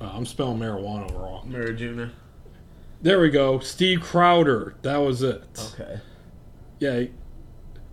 uh, 0.00 0.10
I'm 0.12 0.26
spelling 0.26 0.58
marijuana 0.58 1.10
wrong. 1.18 1.48
Marajuna. 1.50 2.10
There 3.02 3.20
we 3.20 3.30
go. 3.30 3.58
Steve 3.58 4.00
Crowder. 4.00 4.76
That 4.82 4.98
was 4.98 5.22
it. 5.22 5.42
Okay. 5.74 6.00
Yeah. 6.78 7.04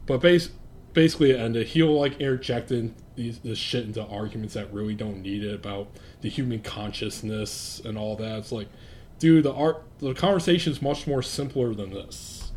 But 0.06 0.22
base, 0.22 0.52
basically 0.94 1.31
it 1.31 1.40
ended. 1.40 1.68
He'll 1.68 1.99
like 1.99 2.19
interject 2.22 2.72
in 2.72 2.94
these 3.15 3.40
this 3.40 3.57
shit 3.57 3.86
into 3.86 4.06
arguments 4.06 4.53
that 4.53 4.72
really 4.72 4.94
don't 4.94 5.22
need 5.22 5.44
it 5.44 5.53
about 5.53 5.90
the 6.22 6.30
human 6.30 6.61
consciousness 6.61 7.81
and 7.84 7.98
all 7.98 8.15
that. 8.18 8.38
It's 8.38 8.52
like, 8.52 8.68
dude, 9.18 9.45
the 9.45 9.53
art 9.53 9.84
the 9.98 10.14
conversation 10.14 10.72
is 10.72 10.81
much 10.81 11.07
more 11.07 11.23
simpler 11.23 11.73
than 11.73 11.90
this. 11.90 12.52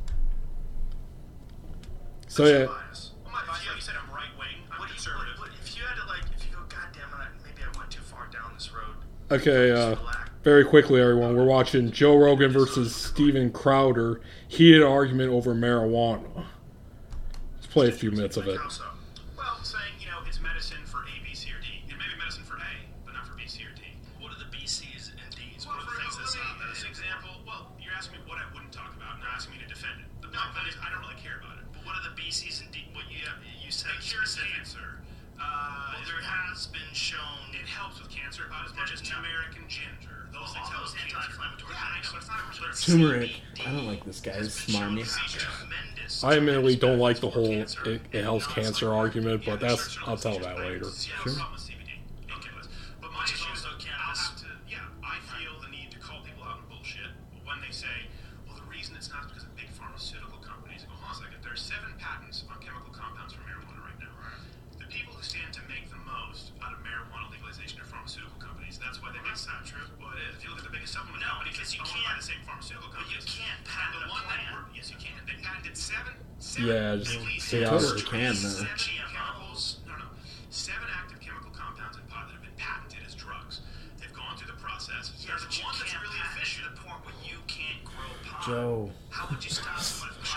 So 2.29 2.45
yeah, 2.45 2.67
bias. 2.67 3.13
Well, 3.25 3.33
my 3.33 3.47
bias, 3.47 3.65
you 3.75 3.81
said 3.81 3.95
I'm 4.03 4.15
right 4.15 4.29
wing. 4.39 4.63
I'm 4.71 4.87
conservative. 4.89 5.39
What, 5.39 5.51
if 5.63 5.75
you 5.77 5.83
had 5.85 5.97
to 5.97 6.07
like, 6.07 6.23
if 6.37 6.45
you 6.47 6.55
go, 6.55 6.61
God 6.69 6.89
damn 6.93 7.21
it, 7.21 7.29
maybe 7.45 7.63
I 7.63 7.79
went 7.79 7.91
too 7.91 8.03
far 8.03 8.29
down 8.31 8.53
this 8.55 8.71
road. 8.73 8.97
okay. 9.31 9.71
Uh, 9.71 9.97
very 10.43 10.65
quickly, 10.65 11.01
everyone, 11.01 11.37
we're 11.37 11.45
watching 11.45 11.91
Joe 11.91 12.17
Rogan 12.17 12.51
versus 12.51 12.95
Steven 12.95 13.53
Crowder 13.53 14.21
heated 14.49 14.83
argument 14.83 15.31
over 15.31 15.55
marijuana. 15.55 16.45
Let's 17.55 17.67
play 17.69 17.89
a 17.89 17.93
few 17.93 18.11
minutes 18.11 18.37
of 18.37 18.49
it. 18.49 18.59
How 18.59 18.69
so? 18.69 18.85
Well, 19.37 19.63
saying 19.63 19.83
you 20.01 20.07
know 20.09 20.19
it's 20.27 20.41
medicine 20.41 20.85
for 20.85 20.99
A, 20.99 21.25
B, 21.25 21.35
C, 21.35 21.51
or 21.51 21.61
D. 21.63 21.85
It 21.87 21.97
may 21.97 22.05
be 22.13 22.19
medicine 22.19 22.45
for 22.45 22.57
A, 22.57 22.73
but 23.07 23.15
not 23.15 23.27
for 23.27 23.35
B, 23.35 23.43
C, 23.47 23.63
or 23.63 23.75
D. 23.77 23.83
What 24.21 24.33
are 24.33 24.39
the 24.39 24.51
B, 24.51 24.67
C's, 24.67 25.13
and 25.15 25.31
D's 25.37 25.67
cancer 38.33 38.49
about 38.49 38.65
as 38.65 38.75
much 38.77 38.93
as 38.93 39.01
American 39.13 39.69
ginger. 39.69 40.25
Those 40.33 40.57
things 40.57 40.65
All 40.73 40.81
help 40.81 40.89
those 40.89 40.97
cancer. 40.97 41.17
anti-inflammatory 41.21 41.73
Yeah, 41.77 41.85
I 41.85 41.89
know, 41.89 42.01
things. 42.01 42.09
but 42.13 42.19
it's 42.25 42.29
not 42.33 42.41
a 42.41 42.49
research. 42.49 42.72
Turmeric. 42.87 43.31
I 43.65 43.71
don't 43.73 43.87
like 43.87 44.05
this 44.05 44.21
guy. 44.21 44.33
It's 44.33 44.49
It's 44.59 44.67
been 44.67 44.75
shown 44.75 44.97
smarmy. 44.97 45.05
to 45.07 45.39
be 45.39 45.39
tremendous, 45.39 46.25
I 46.25 46.37
admittedly 46.37 46.77
don't 46.77 46.99
like 46.99 47.21
the 47.21 47.31
whole 47.31 47.47
it, 47.51 47.77
it 48.13 48.23
helps 48.25 48.47
cancer 48.49 48.93
argument, 48.93 49.45
but 49.47 49.61
that's 49.61 49.99
I'll 50.07 50.17
tell 50.17 50.39
that 50.41 50.59
later. 50.59 50.91
Sure. 50.91 51.15
no 51.27 51.35
problem 51.39 51.53
with 51.55 51.63
CBD. 51.63 52.03
Painkillers. 52.27 52.67
But 53.01 53.13
my 53.13 53.23
Just 53.23 53.35
issue 53.39 53.49
also 53.51 53.55
is, 53.55 53.65
I'll 53.71 53.79
cannabis. 53.79 54.21
have 54.27 54.37
to, 54.43 54.51
yeah, 54.69 54.79
I 55.03 55.17
feel 55.31 55.55
the 55.63 55.71
need 55.71 55.91
to 55.95 55.99
call 56.03 56.19
people 56.27 56.43
out 56.43 56.59
on 56.59 56.65
bullshit 56.69 57.07
when 57.47 57.61
they 57.63 57.71
say, 57.71 58.11
well, 58.51 58.59
the 58.59 58.67
reason 58.67 58.97
it's 58.99 59.09
not 59.15 59.25
is 59.27 59.31
because 59.31 59.47
of 59.47 59.55
big 59.55 59.71
pharmaceutical 59.71 60.43
companies. 60.43 60.83
I 60.83 60.91
go, 60.91 60.99
hold 60.99 61.07
on 61.07 61.15
a 61.15 61.23
second. 61.23 61.39
There 61.47 61.55
are 61.55 61.57
seven 61.61 61.95
patents 62.03 62.43
on 62.51 62.59
chemical 62.59 62.91
compounds 62.91 63.31
for 63.39 63.47
marijuana 63.47 63.79
right 63.87 63.99
now. 64.03 64.11
The 64.83 64.91
people 64.91 65.15
who 65.15 65.23
stand 65.23 65.55
to 65.55 65.63
make 65.71 65.87
the 65.87 66.03
most 66.03 66.51
out 66.59 66.75
of 66.75 66.83
marijuana 66.83 67.31
legalization 67.31 67.79
are 67.79 67.87
pharmaceutical 67.87 68.43
companies. 68.43 68.77
That's 68.83 68.99
why 68.99 69.15
they 69.15 69.23
make 69.23 69.31
That's 69.39 69.47
not 69.47 69.63
true. 69.65 69.87
Well, 70.03 70.13
it 70.19 70.35
is. 70.35 70.43
If 70.43 70.45
you 70.45 70.51
look 70.53 70.61
at 70.61 70.69
the 70.69 70.75
biggest 70.75 70.93
supplement 70.93 71.23
No, 71.25 71.41
companies, 71.41 71.57
because 71.57 71.73
it's 71.73 71.79
you 71.79 71.87
owned 71.87 72.05
by 72.05 72.13
can't- 72.13 72.21
the 72.21 72.27
same 72.29 72.43
pharmaceutical 72.45 72.89
but 72.93 73.01
you 73.09 73.17
companies. 73.17 73.33
can't 73.33 73.61
patent 73.65 74.03
the 74.05 74.05
a 74.05 74.13
one 74.13 74.25
plant. 74.29 74.45
that 74.45 74.53
were, 74.53 74.67
yes, 74.77 74.91
you 74.93 74.99
can. 75.01 75.01
They 75.01 75.01
patented 75.01 75.01
seven. 75.01 75.01
seven 75.01 75.01
Yeah, 75.01 75.01
just 75.01 75.01
legally 75.01 75.01
say 75.01 75.01
active 75.01 75.01
Totally 75.01 75.01
can, 75.01 75.01
drugs, 75.01 75.01
though. 75.01 75.01
seven 75.01 75.01
chemicals. 75.01 75.01
No, 75.01 75.01
no. 75.01 75.01
Seven 75.01 75.01
active 75.01 75.01
chemical 75.01 75.01
compounds 75.01 75.01
in 75.01 75.01
pot 75.01 75.01
that 75.01 75.01
have 75.01 75.01
been 75.01 75.01
patented 75.01 75.01
as 75.01 75.01
drugs. 75.01 75.01
They've 75.03 75.11
gone 75.13 75.21
through 75.21 75.21
the 75.23 75.23
process. 75.23 75.23
Yeah, 75.23 75.23
There's 75.23 75.31
but 75.83 75.87
you 75.87 75.87
one 75.87 75.91
that's 75.93 76.01
can't 76.03 76.11
really 76.11 76.27
patent 76.27 76.43
efficient. 76.43 76.52
To 86.63 86.71
the 86.71 86.77
point 86.81 87.01
where 87.05 87.15
you 87.25 87.39
can't 87.47 87.83
grow 87.85 88.07
pot. 88.25 88.47
Joe. 88.47 88.91
How 89.11 89.27
would 89.31 89.43
you 89.45 89.51
stop 89.51 89.79
someone 89.81 90.15
if? 90.15 90.23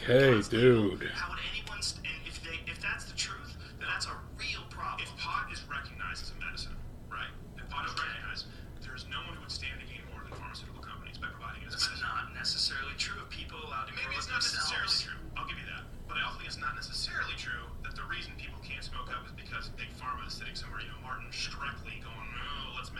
Hey, 0.00 0.32
Pot's 0.32 0.50
legal. 0.50 0.96
dude. 0.96 1.12
How 1.12 1.28
would 1.30 1.38
anyone? 1.52 1.78
St- 1.84 2.02
and 2.08 2.18
if 2.26 2.40
they, 2.42 2.56
if 2.66 2.80
that's 2.80 3.04
the 3.04 3.14
truth, 3.14 3.54
then 3.78 3.86
that's 3.86 4.08
a 4.08 4.16
real 4.40 4.64
problem. 4.72 5.04
If 5.06 5.12
pot 5.20 5.52
is 5.52 5.60
recognized 5.68 6.24
as 6.24 6.32
a 6.34 6.38
medicine, 6.40 6.74
right? 7.12 7.28
If 7.60 7.68
pot 7.68 7.84
is 7.84 7.92
recognized, 7.94 8.48
there's 8.82 9.04
no 9.12 9.20
one 9.28 9.36
who 9.38 9.44
would 9.44 9.52
stand 9.52 9.76
to 9.78 9.86
gain 9.86 10.00
more 10.10 10.24
than 10.24 10.32
pharmaceutical 10.34 10.80
companies 10.82 11.20
by 11.20 11.28
providing 11.30 11.62
it 11.62 11.70
as 11.70 11.76
That's 11.78 12.00
medicine. 12.00 12.08
not 12.10 12.32
necessarily 12.32 12.96
true. 12.96 13.20
If 13.22 13.28
people 13.30 13.60
allowed 13.60 13.92
to 13.92 13.94
Maybe 13.94 14.08
grow 14.08 14.18
it's 14.18 14.26
it 14.26 14.34
not 14.34 14.40
themselves. 14.40 14.72
necessarily 14.72 15.20
true. 15.20 15.20
I'll 15.36 15.46
give 15.46 15.60
you 15.60 15.68
that. 15.68 15.84
But 16.08 16.16
I 16.16 16.24
also 16.26 16.40
think 16.40 16.48
it's 16.48 16.58
not 16.58 16.74
necessarily 16.74 17.36
true 17.36 17.64
that 17.84 17.92
the 17.94 18.06
reason 18.08 18.32
people 18.40 18.58
can't 18.64 18.82
smoke 18.82 19.12
up 19.12 19.22
is 19.28 19.36
because 19.36 19.68
big 19.76 19.92
pharma 20.00 20.24
is 20.26 20.32
sitting 20.34 20.56
somewhere, 20.56 20.80
you 20.80 20.88
know, 20.90 20.98
Martin 21.04 21.28
Shkreli 21.30 22.00
going, 22.02 22.28
no, 22.34 22.50
let's 22.80 22.90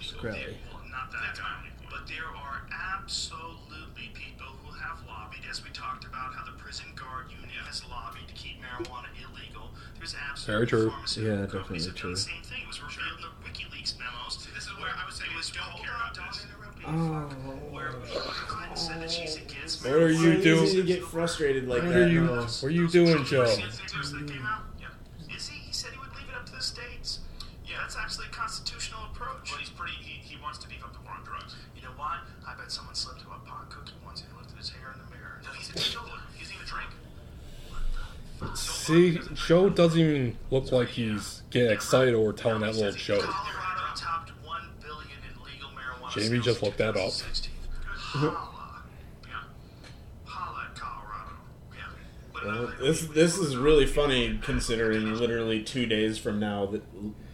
make 0.00 0.16
pot 0.16 0.24
illegal. 0.32 0.40
Shkreli. 0.40 0.56
Well, 0.72 0.82
not 0.90 1.12
that 1.12 1.20
That's 1.28 1.40
guy. 1.40 1.48
my. 1.62 1.68
But 1.90 2.06
there 2.08 2.26
are 2.30 2.62
absolutely 3.04 4.10
people 4.14 4.46
who 4.64 4.70
have 4.78 4.98
lobbied, 5.06 5.42
as 5.50 5.62
we 5.64 5.70
talked 5.70 6.04
about 6.04 6.32
how 6.34 6.44
the 6.46 6.54
prison 6.56 6.86
guard 6.94 7.26
union 7.30 7.60
has 7.66 7.82
lobbied 7.90 8.28
to 8.28 8.34
keep 8.34 8.62
marijuana 8.62 9.10
illegal. 9.18 9.74
There's 9.98 10.14
absolutely 10.14 10.54
Very 10.54 10.66
true. 10.66 10.88
Yeah, 11.18 11.46
companies 11.50 11.50
definitely 11.50 11.78
that 11.82 11.84
do 11.84 11.90
the 11.90 11.98
true. 11.98 12.16
same 12.16 12.42
thing. 12.46 12.62
It 12.62 12.68
was 12.70 12.78
revealed 12.80 13.18
in 13.18 13.26
the 13.26 13.32
WikiLeaks 13.42 13.98
memos. 13.98 14.46
This 14.54 14.64
is 14.70 14.74
where 14.78 14.94
I 14.94 15.02
would 15.04 15.12
say 15.12 15.26
It 15.28 15.34
was 15.36 15.50
don't 15.50 15.66
hold 15.66 15.82
care 15.84 15.94
on, 15.98 16.00
about 16.00 16.14
don't 16.14 16.30
this. 16.32 16.46
interrupt 16.46 16.78
me. 16.78 16.84
Oh. 16.86 17.74
Where 17.74 17.90
Hillary 18.06 18.46
Clinton 18.48 18.76
said 18.78 19.02
that 19.02 19.10
she's 19.10 19.36
against 19.36 19.82
What 19.84 19.92
are 19.98 20.10
you 20.14 20.38
doing? 20.40 20.64
easy 20.64 20.80
to 20.80 20.86
get 20.86 21.02
frustrated 21.04 21.66
like 21.68 21.82
What 21.82 21.92
that. 21.92 22.06
are 22.06 22.08
you 22.08 22.26
though. 22.26 22.46
what 22.46 22.64
are 22.64 22.70
you 22.70 22.86
doing, 22.88 23.24
Joe? 23.26 23.44
See 23.50 23.60
the 23.66 23.96
news 23.98 24.12
that 24.14 24.24
came 24.30 24.46
out? 24.46 24.62
Yeah. 24.80 24.94
Is 25.34 25.48
he? 25.50 25.58
He 25.58 25.72
said 25.74 25.90
he 25.92 25.98
would 25.98 26.14
leave 26.16 26.30
it 26.30 26.36
up 26.38 26.46
to 26.46 26.52
the 26.54 26.62
states. 26.62 27.20
Yeah, 27.66 27.76
that's 27.82 27.96
actually 27.98 28.26
a 28.26 28.34
constitutional 28.34 29.04
approach. 29.12 29.50
But 29.52 29.60
he's 29.60 29.70
pretty, 29.70 29.92
he, 30.00 30.18
he 30.24 30.40
wants 30.40 30.58
to 30.64 30.68
beef 30.68 30.82
up 30.82 30.92
the 30.94 31.00
war 31.04 31.12
on 31.18 31.22
drugs. 31.24 31.54
You 31.76 31.82
know 31.82 31.92
why? 31.96 32.18
I 32.48 32.54
bet 32.56 32.72
someone 32.72 32.94
slipped 32.96 33.20
him 33.20 33.28
a 33.36 33.38
pot 33.46 33.68
cookie 33.70 33.92
once 34.04 34.22
and 34.24 34.30
he 34.32 34.36
looked 34.40 34.50
at 34.50 34.56
his 34.58 34.70
hair 34.70 34.90
in 34.96 34.98
the 35.04 35.08
mirror. 35.14 35.38
No, 35.44 35.50
he's 35.52 35.68
a 35.70 35.74
teetotaler. 35.76 36.18
He 36.34 36.40
doesn't 36.42 36.56
even 36.56 36.66
drink. 36.66 36.90
See, 38.90 39.20
Joe 39.34 39.70
doesn't 39.70 40.00
even 40.00 40.36
look 40.50 40.72
like 40.72 40.88
he's 40.88 41.42
getting 41.50 41.70
excited 41.70 42.12
over 42.14 42.32
telling 42.32 42.62
that 42.62 42.74
little 42.74 42.90
joke. 42.90 43.20
Colorado 43.22 43.94
topped 43.94 44.30
one 44.44 44.62
billion 44.80 45.18
in 45.30 45.44
legal 45.44 45.68
marijuana. 45.70 46.12
Jamie 46.12 46.40
just 46.40 46.60
looked 46.60 46.78
that 46.78 46.90
up. 46.96 47.12
2016. 47.12 47.52
Holla, 47.86 48.82
Yeah. 49.28 49.34
holla, 50.24 50.66
at 50.70 50.74
Colorado. 50.76 51.34
Yeah. 51.72 51.84
But 52.29 52.29
Well, 52.44 52.72
this 52.80 53.02
this 53.06 53.38
is 53.38 53.56
really 53.56 53.86
funny 53.86 54.38
considering 54.42 55.14
literally 55.14 55.62
two 55.62 55.86
days 55.86 56.18
from 56.18 56.38
now 56.40 56.66
that 56.66 56.82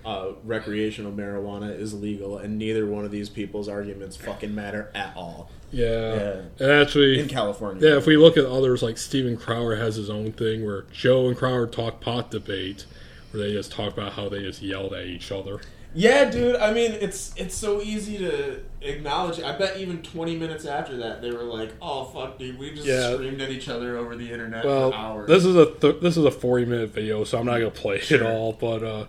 uh, 0.04 0.32
recreational 0.44 1.12
marijuana 1.12 1.78
is 1.78 1.94
legal, 1.94 2.38
and 2.38 2.58
neither 2.58 2.86
one 2.86 3.04
of 3.04 3.10
these 3.10 3.28
people's 3.28 3.68
arguments 3.68 4.16
fucking 4.16 4.54
matter 4.54 4.90
at 4.94 5.12
all 5.16 5.50
Yeah. 5.72 6.14
Yeah. 6.14 6.40
And 6.60 6.70
actually 6.70 7.18
in 7.18 7.28
California. 7.28 7.88
Yeah, 7.88 7.96
if 7.96 8.06
we 8.06 8.16
look 8.16 8.36
at 8.36 8.44
others 8.44 8.82
like 8.82 8.98
Steven 8.98 9.36
Crowder 9.36 9.76
has 9.76 9.96
his 9.96 10.08
own 10.08 10.32
thing 10.32 10.64
where 10.64 10.82
Joe 10.92 11.28
and 11.28 11.36
Crowder 11.36 11.66
talk 11.66 12.00
pot 12.00 12.30
debate 12.30 12.86
where 13.32 13.42
they 13.42 13.52
just 13.52 13.72
talk 13.72 13.92
about 13.92 14.12
how 14.12 14.28
they 14.28 14.40
just 14.42 14.62
yelled 14.62 14.94
at 14.94 15.06
each 15.06 15.32
other. 15.32 15.60
Yeah, 15.96 16.30
dude. 16.30 16.56
I 16.56 16.72
mean, 16.72 16.92
it's 16.92 17.32
it's 17.36 17.54
so 17.54 17.80
easy 17.80 18.18
to 18.18 18.60
acknowledge. 18.82 19.40
I 19.40 19.56
bet 19.56 19.78
even 19.78 20.02
twenty 20.02 20.36
minutes 20.36 20.66
after 20.66 20.96
that, 20.98 21.22
they 21.22 21.30
were 21.30 21.42
like, 21.42 21.72
"Oh 21.80 22.04
fuck, 22.04 22.38
dude, 22.38 22.58
we 22.58 22.70
just 22.74 22.86
Yeah. 22.86 23.14
screamed 23.14 23.40
at 23.40 23.50
each 23.50 23.68
other 23.68 23.96
over 23.96 24.14
the 24.14 24.30
internet 24.30 24.64
Well, 24.64 24.90
for 24.92 24.96
hours." 24.96 25.28
this 25.28 25.44
is 25.44 25.56
a 25.56 25.66
th- 25.66 26.00
this 26.02 26.16
is 26.18 26.24
a 26.24 26.30
40 26.30 26.66
minute 26.66 26.90
video, 26.90 27.24
so 27.24 27.38
I'm 27.38 27.46
not 27.46 27.58
gonna 27.58 27.70
play 27.70 27.98
Sure. 28.00 28.20
it 28.20 28.26
all. 28.26 28.52
But 28.52 28.82
uh, 28.82 29.06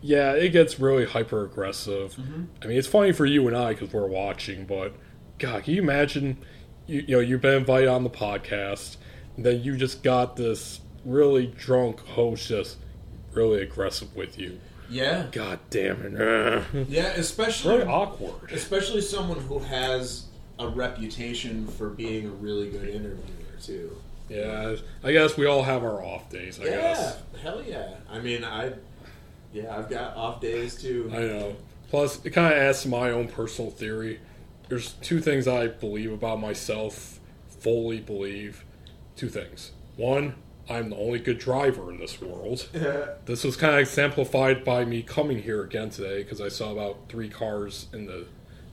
yeah, 0.00 0.32
it 0.32 0.50
gets 0.50 0.80
really 0.80 1.04
hyper 1.04 1.44
aggressive. 1.44 2.12
Mm-hmm. 2.14 2.42
I 2.62 2.66
mean, 2.66 2.78
it's 2.78 2.88
funny 2.88 3.12
for 3.12 3.26
you 3.26 3.46
and 3.46 3.56
I 3.56 3.74
because 3.74 3.92
we're 3.92 4.06
watching, 4.06 4.64
but 4.64 4.94
God, 5.38 5.64
can 5.64 5.74
you 5.74 5.82
imagine? 5.82 6.38
You, 6.86 7.04
you 7.06 7.16
know, 7.16 7.20
you've 7.20 7.40
been 7.42 7.54
invited 7.58 7.88
on 7.88 8.04
the 8.04 8.10
podcast, 8.10 8.96
and 9.36 9.44
then 9.44 9.62
you 9.62 9.76
just 9.76 10.02
got 10.02 10.36
this 10.36 10.80
really 11.04 11.46
drunk 11.46 12.00
host 12.00 12.48
just 12.48 12.78
really 13.32 13.60
aggressive 13.60 14.14
with 14.16 14.38
you. 14.38 14.58
Yeah, 14.90 15.26
God 15.32 15.58
damn 15.70 16.02
it! 16.16 16.20
Uh, 16.20 16.62
yeah, 16.88 17.08
especially 17.14 17.78
really 17.78 17.88
awkward. 17.88 18.52
especially 18.52 19.00
someone 19.00 19.40
who 19.40 19.58
has 19.58 20.26
a 20.58 20.68
reputation 20.68 21.66
for 21.66 21.90
being 21.90 22.26
a 22.26 22.30
really 22.30 22.70
good 22.70 22.88
interviewer 22.88 23.58
too. 23.62 23.96
Yeah, 24.28 24.76
I 25.04 25.12
guess 25.12 25.36
we 25.36 25.46
all 25.46 25.62
have 25.62 25.84
our 25.84 26.02
off 26.04 26.30
days. 26.30 26.58
I 26.60 26.64
yeah, 26.64 26.70
guess. 26.70 27.22
hell 27.42 27.62
yeah. 27.62 27.94
I 28.10 28.18
mean, 28.18 28.44
I 28.44 28.72
yeah, 29.52 29.76
I've 29.76 29.88
got 29.88 30.16
off 30.16 30.40
days 30.40 30.80
too. 30.80 31.10
I 31.12 31.18
know. 31.18 31.56
Plus, 31.90 32.24
it 32.24 32.30
kind 32.30 32.52
of 32.52 32.58
adds 32.58 32.82
to 32.82 32.88
my 32.88 33.10
own 33.10 33.28
personal 33.28 33.70
theory. 33.70 34.20
There's 34.68 34.92
two 34.94 35.20
things 35.20 35.46
I 35.46 35.68
believe 35.68 36.12
about 36.12 36.40
myself, 36.40 37.20
fully 37.60 38.00
believe. 38.00 38.64
Two 39.14 39.28
things. 39.28 39.72
One, 39.96 40.34
I'm 40.68 40.90
the 40.90 40.96
only 40.96 41.18
good 41.18 41.38
driver 41.38 41.90
in 41.90 41.98
this 41.98 42.20
world. 42.20 42.68
This 43.26 43.42
was 43.44 43.56
kind 43.56 43.74
of 43.74 43.80
exemplified 43.80 44.64
by 44.64 44.84
me 44.84 45.02
coming 45.02 45.42
here 45.42 45.62
again 45.62 45.90
today 45.90 46.22
because 46.22 46.40
I 46.40 46.48
saw 46.48 46.70
about 46.72 47.08
three 47.08 47.28
cars 47.28 47.86
in 47.92 48.06
the 48.06 48.26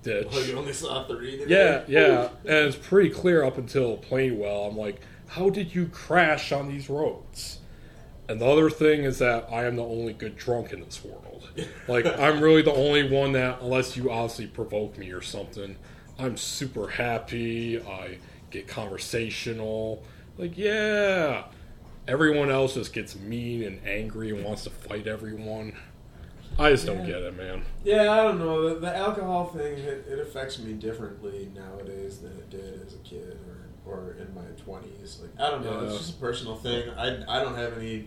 ditch. 0.04 0.28
oh, 0.32 0.40
you 0.42 0.56
only 0.58 0.74
saw 0.74 1.06
three. 1.08 1.38
Today? 1.38 1.86
Yeah, 1.88 2.00
yeah, 2.02 2.30
and 2.46 2.68
it's 2.68 2.76
pretty 2.76 3.10
clear 3.10 3.44
up 3.44 3.58
until 3.58 3.98
Plainwell. 3.98 4.70
I'm 4.70 4.78
like, 4.78 5.02
how 5.30 5.50
did 5.50 5.74
you 5.74 5.88
crash 5.88 6.52
on 6.52 6.68
these 6.68 6.90
roads? 6.90 7.60
And 8.30 8.40
the 8.40 8.46
other 8.46 8.70
thing 8.70 9.04
is 9.04 9.20
that 9.20 9.48
I 9.52 9.66
am 9.66 9.76
the 9.76 9.84
only 9.84 10.14
good 10.14 10.36
drunk 10.38 10.72
in 10.72 10.82
this 10.82 11.04
world. 11.04 11.20
Like, 11.88 12.06
I'm 12.06 12.42
really 12.42 12.64
the 12.64 12.74
only 12.74 13.08
one 13.08 13.34
that, 13.34 13.62
unless 13.62 13.96
you 13.96 14.10
obviously 14.10 14.48
provoke 14.48 14.98
me 14.98 15.12
or 15.12 15.22
something, 15.22 15.76
I'm 16.18 16.36
super 16.38 16.88
happy. 16.88 17.80
I 17.80 18.18
get 18.50 18.68
conversational. 18.68 20.02
Like, 20.38 20.58
yeah. 20.58 21.44
Everyone 22.08 22.50
else 22.52 22.74
just 22.74 22.94
gets 22.94 23.16
mean 23.16 23.64
and 23.64 23.80
angry 23.88 24.30
and 24.36 24.44
wants 24.44 24.64
to 24.66 24.70
fight 24.70 25.08
everyone. 25.08 25.76
I 26.60 26.70
just 26.72 26.86
don't 26.86 27.00
Yeah. 27.00 27.06
get 27.08 27.22
it, 27.24 27.38
man. 27.38 27.64
Yeah, 27.84 28.12
I 28.12 28.18
don't 28.24 28.38
know. 28.40 28.70
The, 28.70 28.80
the 28.82 28.96
alcohol 28.96 29.48
thing 29.48 29.78
it, 29.80 30.06
it 30.10 30.20
affects 30.20 30.60
me 30.60 30.74
differently 30.74 31.50
nowadays 31.56 32.20
than 32.20 32.32
it 32.34 32.50
did 32.50 32.82
as 32.86 32.94
a 32.94 32.98
kid 33.00 33.40
or, 33.86 33.92
or 33.92 34.16
in 34.20 34.34
my 34.36 34.42
twenties. 34.64 35.20
Like 35.22 35.32
I 35.40 35.50
don't 35.50 35.64
know. 35.64 35.86
It's 35.86 35.98
just 35.98 36.18
a 36.18 36.20
personal 36.20 36.56
thing. 36.58 36.90
I 36.92 37.24
I 37.28 37.42
don't 37.44 37.56
have 37.56 37.78
any 37.78 38.06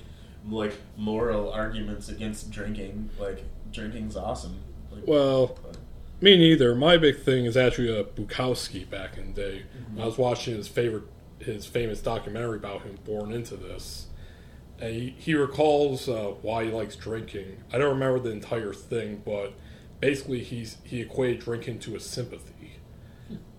like 0.49 0.75
moral 0.97 1.51
arguments 1.53 2.09
against 2.09 2.51
drinking. 2.51 3.11
Like 3.19 3.43
drinking's 3.73 4.17
awesome. 4.17 4.61
Like, 4.93 5.05
Well, 5.07 5.59
but- 5.63 5.79
Me 6.21 6.37
neither. 6.37 6.75
My 6.77 6.97
big 6.99 7.19
thing 7.21 7.47
is 7.47 7.57
actually 7.57 7.99
a 7.99 8.05
Bukowski 8.05 8.89
back 8.89 9.19
in 9.19 9.35
the 9.35 9.41
day. 9.41 9.63
Mm-hmm. 9.77 10.01
I 10.01 10.05
was 10.07 10.17
watching 10.19 10.55
his 10.55 10.69
favorite, 10.69 11.03
his 11.39 11.67
famous 11.67 12.01
documentary 12.01 12.57
about 12.57 12.83
him 12.83 12.99
born 13.05 13.33
into 13.33 13.57
this, 13.57 14.07
and 14.79 14.95
he, 14.95 15.15
he 15.19 15.35
recalls 15.35 16.09
uh, 16.09 16.35
why 16.43 16.65
he 16.65 16.71
likes 16.71 16.97
drinking. 16.97 17.63
I 17.73 17.79
don't 17.79 17.95
remember 17.95 18.19
the 18.19 18.31
entire 18.31 18.73
thing, 18.73 19.23
but 19.25 19.55
basically 20.01 20.43
he's 20.43 20.79
he 20.85 21.01
equated 21.01 21.41
drinking 21.41 21.81
to 21.81 21.97
a 21.97 22.01
sympathy, 22.01 22.79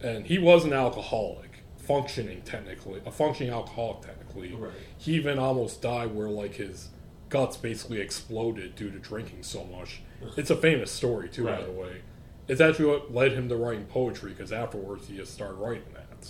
and 0.02 0.26
he 0.26 0.38
was 0.38 0.66
an 0.66 0.74
alcoholic, 0.74 1.64
functioning 1.78 2.42
technically, 2.44 3.02
a 3.06 3.12
functioning 3.12 3.54
alcoholic 3.54 4.02
technically. 4.02 4.54
Right. 4.54 4.72
He 4.98 5.14
even 5.14 5.40
almost 5.40 5.82
died 5.82 6.14
where 6.14 6.30
like 6.30 6.56
his 6.56 6.90
guts 7.30 7.58
basically 7.58 8.00
exploded 8.00 8.76
due 8.76 8.92
to 8.92 9.00
drinking 9.00 9.44
so 9.44 9.64
much. 9.66 10.02
It's 10.36 10.50
a 10.50 10.56
famous 10.56 10.92
story 10.92 11.30
too, 11.30 11.46
by 11.46 11.62
the 11.62 11.72
way. 11.72 12.02
It's 12.48 12.62
actually 12.62 12.86
what 12.86 13.14
led 13.14 13.34
him 13.34 13.50
to 13.50 13.56
writing 13.58 13.86
poetry 13.86 14.32
because 14.32 14.52
afterwards 14.52 15.08
he 15.08 15.18
just 15.18 15.34
started 15.34 15.56
writing 15.56 15.84
that. 15.94 16.30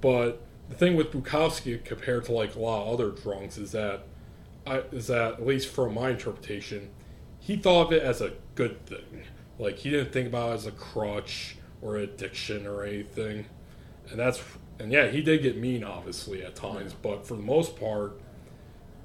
But 0.00 0.42
the 0.68 0.74
thing 0.74 0.96
with 0.96 1.10
Bukowski 1.10 1.82
compared 1.84 2.24
to 2.26 2.32
like 2.32 2.54
a 2.54 2.58
lot 2.58 2.86
of 2.86 2.94
other 2.94 3.10
drunks 3.10 3.58
is 3.58 3.72
that, 3.72 4.02
I, 4.66 4.78
is 4.92 5.06
that 5.06 5.34
at 5.34 5.46
least 5.46 5.68
from 5.68 5.94
my 5.94 6.10
interpretation, 6.10 6.90
he 7.40 7.56
thought 7.56 7.86
of 7.86 7.92
it 7.92 8.02
as 8.02 8.20
a 8.20 8.32
good 8.54 8.84
thing. 8.86 9.24
Like 9.58 9.78
he 9.78 9.90
didn't 9.90 10.12
think 10.12 10.28
about 10.28 10.50
it 10.50 10.54
as 10.54 10.66
a 10.66 10.72
crutch 10.72 11.56
or 11.80 11.96
addiction 11.96 12.66
or 12.66 12.84
anything. 12.84 13.46
And 14.10 14.18
that's 14.18 14.42
and 14.78 14.92
yeah, 14.92 15.08
he 15.08 15.22
did 15.22 15.42
get 15.42 15.56
mean 15.56 15.82
obviously 15.82 16.42
at 16.44 16.54
times, 16.54 16.94
but 16.94 17.26
for 17.26 17.34
the 17.34 17.42
most 17.42 17.78
part, 17.78 18.20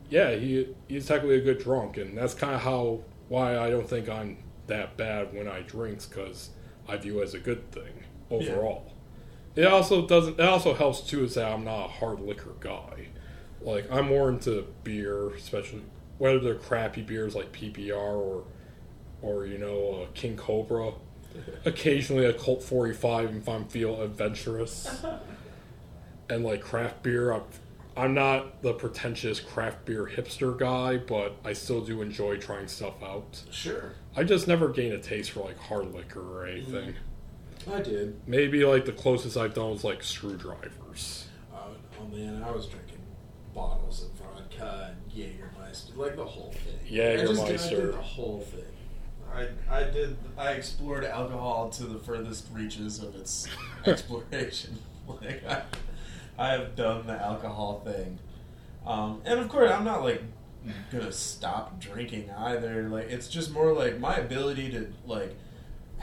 yeah, 0.10 0.36
he 0.36 0.68
he's 0.88 1.08
technically 1.08 1.38
a 1.38 1.42
good 1.42 1.60
drunk, 1.60 1.98
and 1.98 2.18
that's 2.18 2.34
kind 2.34 2.54
of 2.54 2.62
how 2.62 3.02
why 3.30 3.58
I 3.58 3.70
don't 3.70 3.90
think 3.90 4.10
I'm 4.10 4.38
that 4.68 4.96
bad 4.98 5.34
when 5.34 5.48
I 5.48 5.62
drinks 5.62 6.06
because 6.06 6.52
I 6.88 6.98
view 6.98 7.20
it 7.20 7.24
as 7.24 7.34
a 7.34 7.40
good 7.40 7.72
thing 7.72 8.04
overall. 8.30 8.93
It 9.56 9.66
also 9.66 10.08
doesn't. 10.08 10.40
It 10.40 10.48
also 10.48 10.74
helps 10.74 11.02
too 11.02 11.24
is 11.24 11.36
that 11.36 11.52
I'm 11.52 11.64
not 11.64 11.86
a 11.86 11.88
hard 11.88 12.20
liquor 12.20 12.54
guy. 12.60 13.08
Like 13.62 13.90
I'm 13.92 14.08
more 14.08 14.30
into 14.30 14.68
beer, 14.84 15.30
especially 15.32 15.84
whether 16.18 16.40
they're 16.40 16.56
crappy 16.56 17.02
beers 17.02 17.36
like 17.36 17.52
PBR 17.52 17.96
or 17.96 18.44
or 19.22 19.46
you 19.46 19.58
know 19.58 20.04
uh, 20.04 20.08
King 20.14 20.36
Cobra. 20.36 20.94
Occasionally 21.66 22.26
a 22.26 22.34
Colt 22.34 22.62
45 22.62 23.36
if 23.36 23.50
I'm 23.50 23.66
feel 23.66 24.02
adventurous. 24.02 25.04
and 26.30 26.44
like 26.44 26.62
craft 26.62 27.02
beer, 27.04 27.32
I'm, 27.32 27.44
I'm 27.96 28.14
not 28.14 28.62
the 28.62 28.74
pretentious 28.74 29.40
craft 29.40 29.86
beer 29.86 30.06
hipster 30.06 30.58
guy, 30.58 30.98
but 30.98 31.36
I 31.44 31.54
still 31.54 31.82
do 31.82 32.02
enjoy 32.02 32.38
trying 32.38 32.68
stuff 32.68 33.02
out. 33.04 33.42
Sure. 33.52 33.94
I 34.16 34.24
just 34.24 34.48
never 34.48 34.70
gain 34.70 34.92
a 34.94 35.00
taste 35.00 35.32
for 35.32 35.42
like 35.42 35.58
hard 35.58 35.94
liquor 35.94 36.22
or 36.22 36.46
anything. 36.46 36.96
I 37.72 37.82
did. 37.82 38.20
Maybe 38.28 38.66
like 38.66 38.86
the 38.86 38.92
closest 38.92 39.38
I've 39.38 39.54
done 39.54 39.72
was 39.72 39.84
like 39.84 40.04
screwdrivers. 40.04 41.28
Oh, 41.54 41.58
oh 42.00 42.16
man, 42.16 42.44
I 42.44 42.52
was 42.52 42.66
drinking 42.68 43.00
bottles 43.54 44.04
of 44.04 44.12
vodka 44.12 44.96
and 44.96 45.14
Jägermeister, 45.14 45.96
like 45.96 46.16
the 46.16 46.26
whole 46.26 46.52
thing. 46.52 46.80
I 47.02 47.18
just 47.26 47.42
I 47.42 47.52
Jägermeister. 47.52 47.70
did 47.70 47.94
the 47.94 48.02
whole 48.02 48.42
thing. 48.42 48.64
I, 49.34 49.48
I 49.70 49.84
did 49.84 50.16
I 50.38 50.52
explored 50.52 51.04
alcohol 51.06 51.70
to 51.72 51.86
the 51.86 52.00
furthest 52.00 52.48
reaches 52.52 53.02
of 53.02 53.16
its 53.16 53.48
exploration. 53.86 54.78
like 55.08 55.44
I, 55.48 55.64
I 56.38 56.50
have 56.50 56.76
done 56.76 57.08
the 57.08 57.14
alcohol 57.14 57.82
thing, 57.84 58.20
um, 58.86 59.22
and 59.26 59.40
of 59.40 59.50
course 59.50 59.72
I'm 59.72 59.84
not 59.84 60.04
like 60.04 60.22
gonna 60.92 61.12
stop 61.12 61.80
drinking 61.80 62.30
either. 62.32 62.90
Like 62.90 63.10
it's 63.10 63.28
just 63.28 63.52
more 63.52 63.74
like 63.74 64.00
my 64.00 64.16
ability 64.18 64.72
to 64.72 64.94
like 65.06 65.36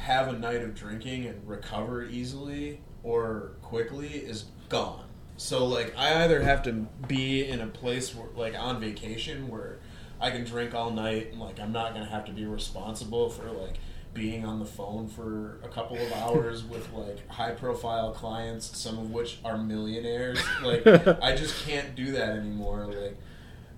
have 0.00 0.28
a 0.28 0.32
night 0.32 0.62
of 0.62 0.74
drinking 0.74 1.26
and 1.26 1.46
recover 1.46 2.04
easily 2.04 2.80
or 3.02 3.52
quickly 3.60 4.08
is 4.08 4.46
gone. 4.70 5.04
So 5.36 5.66
like 5.66 5.94
I 5.96 6.24
either 6.24 6.40
have 6.42 6.62
to 6.64 6.86
be 7.06 7.46
in 7.46 7.60
a 7.60 7.66
place 7.66 8.14
where 8.14 8.28
like 8.34 8.58
on 8.58 8.80
vacation 8.80 9.48
where 9.48 9.78
I 10.18 10.30
can 10.30 10.44
drink 10.44 10.74
all 10.74 10.90
night 10.90 11.32
and 11.32 11.40
like 11.40 11.60
I'm 11.60 11.72
not 11.72 11.92
gonna 11.92 12.06
have 12.06 12.24
to 12.26 12.32
be 12.32 12.46
responsible 12.46 13.28
for 13.28 13.50
like 13.50 13.76
being 14.14 14.44
on 14.44 14.58
the 14.58 14.64
phone 14.64 15.06
for 15.06 15.60
a 15.62 15.68
couple 15.68 15.98
of 15.98 16.12
hours 16.12 16.64
with 16.68 16.90
like 16.94 17.28
high 17.28 17.52
profile 17.52 18.12
clients, 18.12 18.78
some 18.78 18.98
of 18.98 19.10
which 19.10 19.38
are 19.44 19.58
millionaires. 19.58 20.42
Like 20.62 20.86
I 21.22 21.36
just 21.36 21.66
can't 21.66 21.94
do 21.94 22.12
that 22.12 22.30
anymore. 22.30 22.86
Like 22.86 23.16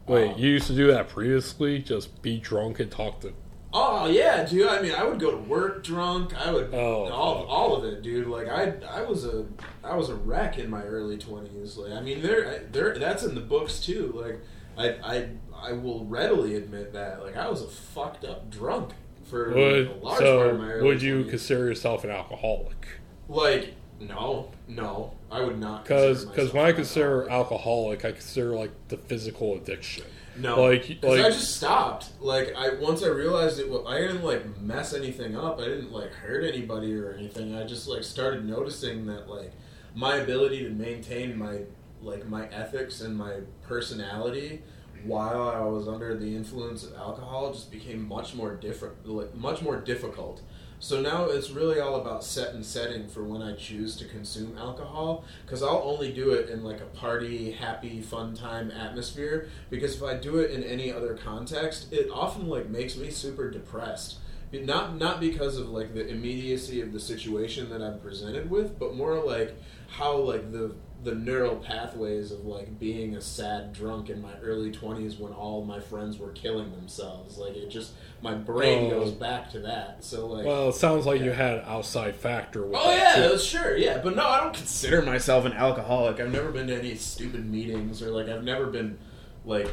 Wait, 0.06 0.32
um, 0.32 0.38
you 0.38 0.50
used 0.50 0.68
to 0.68 0.74
do 0.74 0.86
that 0.88 1.08
previously? 1.08 1.80
Just 1.80 2.22
be 2.22 2.38
drunk 2.38 2.78
and 2.78 2.90
talk 2.90 3.20
to. 3.22 3.34
Oh 3.74 4.06
yeah, 4.06 4.44
dude. 4.44 4.68
I 4.68 4.82
mean, 4.82 4.92
I 4.92 5.04
would 5.04 5.18
go 5.18 5.30
to 5.30 5.36
work 5.38 5.82
drunk. 5.82 6.34
I 6.38 6.52
would 6.52 6.74
Oh, 6.74 7.04
all, 7.10 7.44
all 7.46 7.74
of 7.76 7.84
it, 7.84 8.02
dude. 8.02 8.26
Like 8.26 8.48
I, 8.48 8.74
I 8.88 9.02
was 9.02 9.24
a, 9.24 9.46
I 9.82 9.96
was 9.96 10.10
a 10.10 10.14
wreck 10.14 10.58
in 10.58 10.68
my 10.68 10.82
early 10.82 11.16
twenties. 11.16 11.76
Like 11.78 11.92
I 11.92 12.00
mean, 12.02 12.20
there, 12.22 12.64
there, 12.70 12.98
that's 12.98 13.22
in 13.24 13.34
the 13.34 13.40
books 13.40 13.80
too. 13.80 14.12
Like 14.14 14.40
I, 14.76 15.16
I, 15.16 15.28
I 15.70 15.72
will 15.72 16.04
readily 16.04 16.56
admit 16.56 16.92
that. 16.92 17.22
Like 17.24 17.36
I 17.36 17.48
was 17.48 17.62
a 17.62 17.68
fucked 17.68 18.24
up 18.24 18.50
drunk 18.50 18.90
for 19.24 19.54
Would 19.54 19.86
a 19.88 19.94
large 19.94 20.18
part 20.20 20.50
of 20.50 20.58
my 20.58 20.66
so? 20.66 20.72
early 20.72 20.86
Would 20.88 21.02
you 21.02 21.24
20s. 21.24 21.30
consider 21.30 21.64
yourself 21.66 22.04
an 22.04 22.10
alcoholic? 22.10 22.88
Like 23.28 23.74
no, 24.00 24.50
no, 24.68 25.14
I 25.30 25.40
would 25.40 25.58
not. 25.60 25.84
Because 25.84 26.24
because 26.26 26.52
when 26.52 26.64
I 26.66 26.72
consider 26.72 27.22
alcoholic. 27.30 28.02
alcoholic, 28.02 28.04
I 28.04 28.12
consider 28.12 28.50
like 28.54 28.72
the 28.88 28.98
physical 28.98 29.54
addiction. 29.54 30.04
No, 30.36 30.62
Like- 30.62 30.98
like- 31.02 31.20
I 31.24 31.30
just 31.30 31.56
stopped. 31.56 32.08
Like 32.20 32.54
I 32.56 32.74
once 32.74 33.02
I 33.02 33.08
realized 33.08 33.58
it, 33.60 33.68
well, 33.70 33.86
I 33.86 33.98
didn't 33.98 34.24
like 34.24 34.60
mess 34.60 34.94
anything 34.94 35.36
up. 35.36 35.60
I 35.60 35.64
didn't 35.66 35.92
like 35.92 36.12
hurt 36.12 36.44
anybody 36.44 36.94
or 36.96 37.12
anything. 37.12 37.54
I 37.54 37.64
just 37.64 37.86
like 37.86 38.02
started 38.02 38.44
noticing 38.44 39.06
that 39.06 39.28
like 39.28 39.52
my 39.94 40.16
ability 40.16 40.62
to 40.64 40.70
maintain 40.70 41.38
my 41.38 41.60
like 42.00 42.26
my 42.28 42.46
ethics 42.48 43.00
and 43.02 43.16
my 43.16 43.40
personality 43.62 44.62
while 45.04 45.48
I 45.50 45.60
was 45.64 45.88
under 45.88 46.16
the 46.16 46.34
influence 46.36 46.84
of 46.84 46.94
alcohol 46.94 47.52
just 47.52 47.70
became 47.70 48.06
much 48.08 48.34
more 48.34 48.54
different, 48.54 49.06
like 49.06 49.34
much 49.34 49.60
more 49.60 49.76
difficult. 49.76 50.40
So 50.82 51.00
now 51.00 51.26
it's 51.26 51.50
really 51.50 51.78
all 51.78 52.00
about 52.00 52.24
set 52.24 52.54
and 52.54 52.66
setting 52.66 53.06
for 53.06 53.22
when 53.22 53.40
I 53.40 53.54
choose 53.54 53.94
to 53.98 54.04
consume 54.04 54.58
alcohol 54.58 55.24
because 55.46 55.62
I'll 55.62 55.84
only 55.84 56.12
do 56.12 56.30
it 56.30 56.50
in 56.50 56.64
like 56.64 56.80
a 56.80 56.86
party, 56.86 57.52
happy, 57.52 58.00
fun 58.00 58.34
time 58.34 58.72
atmosphere 58.72 59.48
because 59.70 59.94
if 59.94 60.02
I 60.02 60.14
do 60.14 60.40
it 60.40 60.50
in 60.50 60.64
any 60.64 60.92
other 60.92 61.14
context, 61.14 61.92
it 61.92 62.10
often 62.12 62.48
like 62.48 62.68
makes 62.68 62.96
me 62.96 63.12
super 63.12 63.48
depressed. 63.48 64.16
Not 64.52 64.96
not 64.98 65.20
because 65.20 65.56
of 65.56 65.68
like 65.68 65.94
the 65.94 66.04
immediacy 66.08 66.80
of 66.80 66.92
the 66.92 66.98
situation 66.98 67.70
that 67.70 67.80
I'm 67.80 68.00
presented 68.00 68.50
with, 68.50 68.76
but 68.76 68.96
more 68.96 69.24
like 69.24 69.54
how 69.86 70.16
like 70.16 70.50
the 70.50 70.74
the 71.02 71.14
neural 71.14 71.56
pathways 71.56 72.30
of 72.30 72.44
like 72.46 72.78
being 72.78 73.16
a 73.16 73.20
sad 73.20 73.72
drunk 73.72 74.08
in 74.08 74.22
my 74.22 74.32
early 74.42 74.70
20s 74.70 75.18
when 75.18 75.32
all 75.32 75.64
my 75.64 75.80
friends 75.80 76.16
were 76.18 76.30
killing 76.30 76.70
themselves 76.70 77.36
like 77.38 77.56
it 77.56 77.68
just 77.70 77.92
my 78.22 78.34
brain 78.34 78.88
goes 78.88 79.10
back 79.10 79.50
to 79.50 79.58
that 79.58 80.04
so 80.04 80.26
like 80.28 80.46
Well, 80.46 80.68
it 80.68 80.74
sounds 80.76 81.04
like 81.04 81.20
you 81.20 81.32
had 81.32 81.58
outside 81.66 82.14
factor. 82.14 82.62
With 82.64 82.76
Oh 82.80 82.94
yeah, 82.94 83.28
too. 83.28 83.38
sure, 83.38 83.76
yeah, 83.76 83.98
but 84.02 84.14
no, 84.14 84.24
I 84.26 84.40
don't 84.40 84.54
consider 84.54 85.02
myself 85.02 85.44
an 85.44 85.54
alcoholic. 85.54 86.20
I've 86.20 86.30
never 86.32 86.52
been 86.52 86.68
to 86.68 86.78
any 86.78 86.94
stupid 86.94 87.50
meetings, 87.50 88.00
or 88.00 88.10
like 88.10 88.28
I've 88.28 88.44
never 88.44 88.66
been 88.66 88.96
like, 89.44 89.68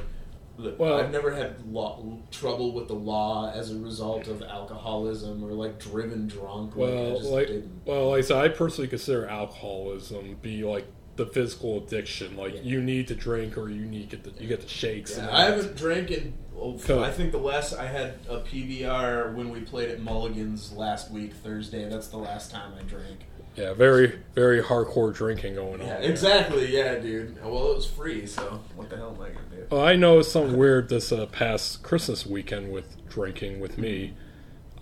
Well- 0.58 0.96
I've 1.00 1.12
never 1.12 1.30
had 1.36 1.64
law, 1.72 2.04
trouble 2.32 2.74
with 2.74 2.88
the 2.88 2.96
law 2.96 3.52
as 3.54 3.70
a 3.72 3.78
result 3.78 4.28
of 4.28 4.42
alcoholism, 4.42 5.44
or 5.44 5.52
like 5.52 5.78
driven 5.80 6.28
drunk. 6.28 6.76
Like, 6.76 6.90
I 6.90 6.94
Well, 6.94 7.18
just 7.20 7.30
like, 7.30 7.48
didn't. 7.48 7.82
well, 7.86 8.10
like 8.10 8.18
I 8.18 8.22
said, 8.22 8.38
I 8.38 8.50
personally 8.50 8.88
consider 8.88 9.28
alcoholism 9.28 10.38
be 10.42 10.64
like 10.64 10.88
the 11.20 11.26
physical 11.28 11.78
addiction. 11.78 12.36
Like 12.38 12.56
Yeah. 12.56 12.62
you 12.64 12.82
need 12.82 13.08
to 13.10 13.16
drink, 13.16 13.58
or 13.58 13.70
you 13.70 13.86
need 13.86 14.10
get 14.10 14.24
the 14.24 14.32
you 14.42 14.48
get 14.48 14.62
the 14.62 14.68
shakes. 14.68 15.16
Yeah, 15.16 15.28
and 15.28 15.32
I 15.32 15.46
haven't 15.46 15.76
drank 15.76 16.10
in. 16.10 16.34
Oh, 16.58 16.78
I 17.02 17.12
think 17.12 17.32
the 17.32 17.38
last 17.38 17.74
I 17.74 17.86
had 17.88 18.16
a 18.28 18.40
PBR 18.40 19.34
when 19.36 19.50
we 19.50 19.60
played 19.62 19.90
at 19.90 20.02
Mulligan's 20.02 20.74
last 20.74 21.12
week 21.12 21.34
Thursday. 21.34 21.88
That's 21.88 22.08
the 22.08 22.18
last 22.18 22.52
time 22.52 22.72
I 22.78 22.84
drank. 22.84 23.20
Yeah, 23.56 23.74
very 23.74 24.20
very 24.36 24.62
hardcore 24.62 25.14
drinking 25.14 25.56
going 25.56 25.82
on. 25.82 25.88
Yeah, 25.88 25.98
exactly. 25.98 26.74
Yeah, 26.76 26.96
dude. 26.96 27.44
Well, 27.44 27.72
it 27.72 27.76
was 27.76 27.86
free, 27.86 28.26
so 28.26 28.62
What 28.76 28.90
the 28.90 28.96
hell 28.98 29.16
am 29.16 29.22
I 29.22 29.28
gonna 29.30 29.40
do? 29.52 29.66
Well, 29.70 29.82
I 29.82 29.96
know 29.96 30.22
something 30.22 30.58
weird 30.58 30.88
this 30.90 31.12
uh, 31.12 31.26
past 31.26 31.84
Christmas 31.84 32.26
weekend 32.26 32.72
with 32.72 32.96
drinking 33.10 33.60
with 33.60 33.78
me. 33.78 34.14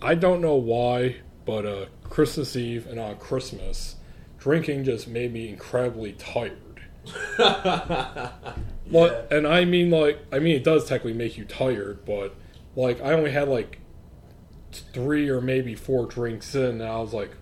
I 0.00 0.14
don't 0.14 0.40
know 0.40 0.54
why, 0.54 1.16
but 1.44 1.66
uh, 1.66 1.86
Christmas 2.04 2.54
Eve 2.54 2.86
and 2.86 3.00
on 3.00 3.16
Christmas, 3.16 3.96
drinking 4.38 4.84
just 4.84 5.08
made 5.08 5.32
me 5.32 5.48
incredibly 5.48 6.12
tired. 6.12 6.82
What? 8.90 9.28
And 9.30 9.46
I 9.46 9.64
mean, 9.64 9.90
like, 9.90 10.20
I 10.32 10.38
mean, 10.38 10.56
it 10.56 10.64
does 10.64 10.86
technically 10.86 11.12
make 11.12 11.36
you 11.36 11.44
tired, 11.44 12.04
but 12.04 12.34
like, 12.74 13.00
I 13.02 13.12
only 13.12 13.30
had 13.30 13.48
like 13.48 13.80
three 14.72 15.28
or 15.28 15.40
maybe 15.40 15.74
four 15.74 16.06
drinks 16.06 16.54
in, 16.54 16.80
and 16.80 16.82
I 16.82 16.98
was 16.98 17.12
like, 17.12 17.32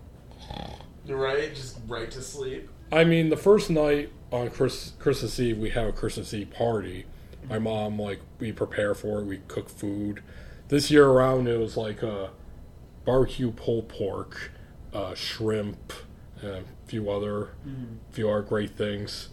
right, 1.07 1.53
just 1.53 1.79
right 1.87 2.11
to 2.11 2.21
sleep. 2.21 2.69
I 2.91 3.03
mean, 3.03 3.29
the 3.29 3.37
first 3.37 3.69
night 3.69 4.11
on 4.31 4.49
Chris, 4.49 4.93
Christmas 4.99 5.39
Eve, 5.39 5.57
we 5.57 5.69
have 5.71 5.87
a 5.87 5.91
Christmas 5.91 6.33
Eve 6.33 6.51
party. 6.51 7.05
My 7.49 7.59
mom, 7.59 7.97
like, 7.97 8.19
we 8.39 8.51
prepare 8.51 8.93
for 8.93 9.19
it. 9.19 9.25
We 9.25 9.39
cook 9.47 9.69
food. 9.69 10.21
This 10.67 10.91
year 10.91 11.05
around, 11.07 11.47
it 11.47 11.57
was 11.57 11.77
like 11.77 12.03
a 12.03 12.31
barbecue 13.05 13.51
pulled 13.51 13.87
pork, 13.87 14.51
uh, 14.93 15.15
shrimp, 15.15 15.93
and 16.41 16.65
few 16.87 17.09
other, 17.09 17.49
mm-hmm. 17.67 17.95
few 18.11 18.29
other 18.29 18.41
great 18.41 18.71
things. 18.71 19.29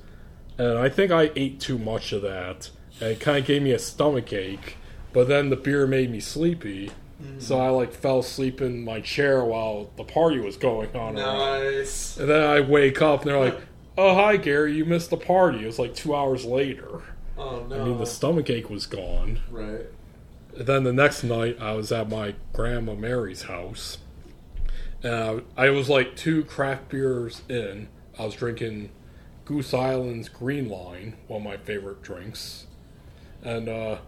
And 0.59 0.79
I 0.79 0.89
think 0.89 1.11
I 1.11 1.31
ate 1.35 1.61
too 1.61 1.79
much 1.79 2.13
of 2.13 2.23
that, 2.23 2.71
and 3.01 3.11
it 3.11 3.21
kind 3.21 3.39
of 3.39 3.47
gave 3.47 3.63
me 3.63 3.73
a 3.73 3.79
stomach 3.79 4.33
ache. 4.33 4.77
But 5.13 5.29
then 5.29 5.51
the 5.51 5.57
beer 5.57 5.87
made 5.87 6.11
me 6.11 6.21
sleepy, 6.21 6.91
mm-hmm. 7.23 7.39
so 7.41 7.61
I 7.61 7.69
like 7.71 7.93
fell 7.93 8.21
asleep 8.21 8.61
in 8.61 8.85
my 8.85 9.01
chair 9.01 9.45
while 9.45 9.91
the 9.97 10.05
party 10.05 10.41
was 10.41 10.57
going 10.57 10.95
on. 10.97 11.17
around. 11.17 11.63
Nice. 11.63 12.17
And 12.17 12.29
then 12.29 12.43
I 12.43 12.61
wake 12.61 13.01
up 13.01 13.23
and 13.23 13.31
they're 13.31 13.39
like, 13.39 13.61
"Oh, 13.97 14.15
hi, 14.15 14.37
Gary, 14.37 14.75
you 14.75 14.85
missed 14.85 15.11
the 15.11 15.17
party." 15.17 15.63
It 15.63 15.67
was 15.67 15.79
like 15.79 15.95
two 15.95 16.15
hours 16.15 16.45
later. 16.45 17.03
Oh 17.37 17.67
no. 17.69 17.81
I 17.81 17.85
mean, 17.85 17.99
the 17.99 18.07
stomach 18.07 18.51
ache 18.51 18.71
was 18.71 18.87
gone. 18.87 19.41
right. 19.51 19.87
And 20.57 20.67
then 20.67 20.85
the 20.85 20.93
next 20.93 21.25
night, 21.25 21.59
I 21.61 21.73
was 21.73 21.91
at 21.91 22.09
my 22.09 22.35
grandma 22.53 22.95
Mary's 22.95 23.43
house, 23.43 23.99
and 25.05 25.43
I, 25.57 25.71
was 25.71 25.89
like 25.89 26.17
two 26.17 26.45
craft 26.45 26.89
beers 26.89 27.43
in. 27.49 27.89
I 28.19 28.25
was 28.25 28.35
drinking 28.35 28.91
Goose 29.45 29.75
Island's 29.75 30.29
Green 30.29 30.69
Line, 30.69 31.17
one 31.29 31.43
of 31.43 31.45
my 31.45 31.57
favorite 31.59 32.03
drinks, 32.03 32.67
and 33.43 33.69
uh, 33.69 33.99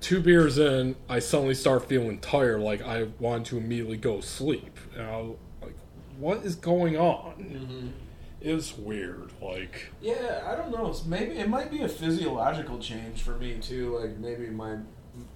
two 0.00 0.20
beers 0.20 0.58
in, 0.58 0.96
I 1.08 1.18
suddenly 1.18 1.54
start 1.54 1.88
feeling 1.88 2.18
tired, 2.20 2.60
like 2.60 2.82
I 2.82 3.08
want 3.18 3.46
to 3.46 3.58
immediately 3.58 3.96
go 3.96 4.20
sleep. 4.20 4.78
And 4.94 5.02
I 5.02 5.16
was 5.18 5.36
like, 5.62 5.76
what 6.18 6.44
is 6.44 6.54
going 6.54 6.96
on? 6.96 7.92
It's 8.40 8.78
weird. 8.78 9.32
Like, 9.42 9.90
Yeah, 10.00 10.44
I 10.46 10.54
don't 10.54 10.70
know. 10.70 10.94
Maybe 11.06 11.38
it 11.38 11.48
might 11.48 11.70
be 11.70 11.82
a 11.82 11.88
physiological 11.88 12.78
change 12.78 13.22
for 13.22 13.32
me 13.32 13.58
too. 13.60 13.98
Like 13.98 14.16
maybe 14.18 14.46
my 14.46 14.76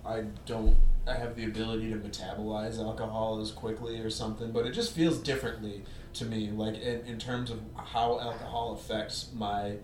I 0.06 0.24
don't 0.46 0.76
I 1.06 1.14
have 1.14 1.34
the 1.34 1.44
ability 1.44 1.90
to 1.90 1.96
metabolize 1.96 2.78
alcohol 2.78 3.40
as 3.40 3.50
quickly 3.50 3.98
or 4.00 4.10
something, 4.10 4.52
but 4.52 4.66
it 4.66 4.72
just 4.72 4.94
feels 4.94 5.18
differently 5.18 5.82
to 6.14 6.24
me. 6.24 6.50
Like 6.50 6.76
in, 6.76 7.04
in 7.06 7.18
terms 7.18 7.50
of 7.50 7.60
how 7.76 8.20
alcohol 8.20 8.72
affects 8.72 9.30
my 9.34 9.76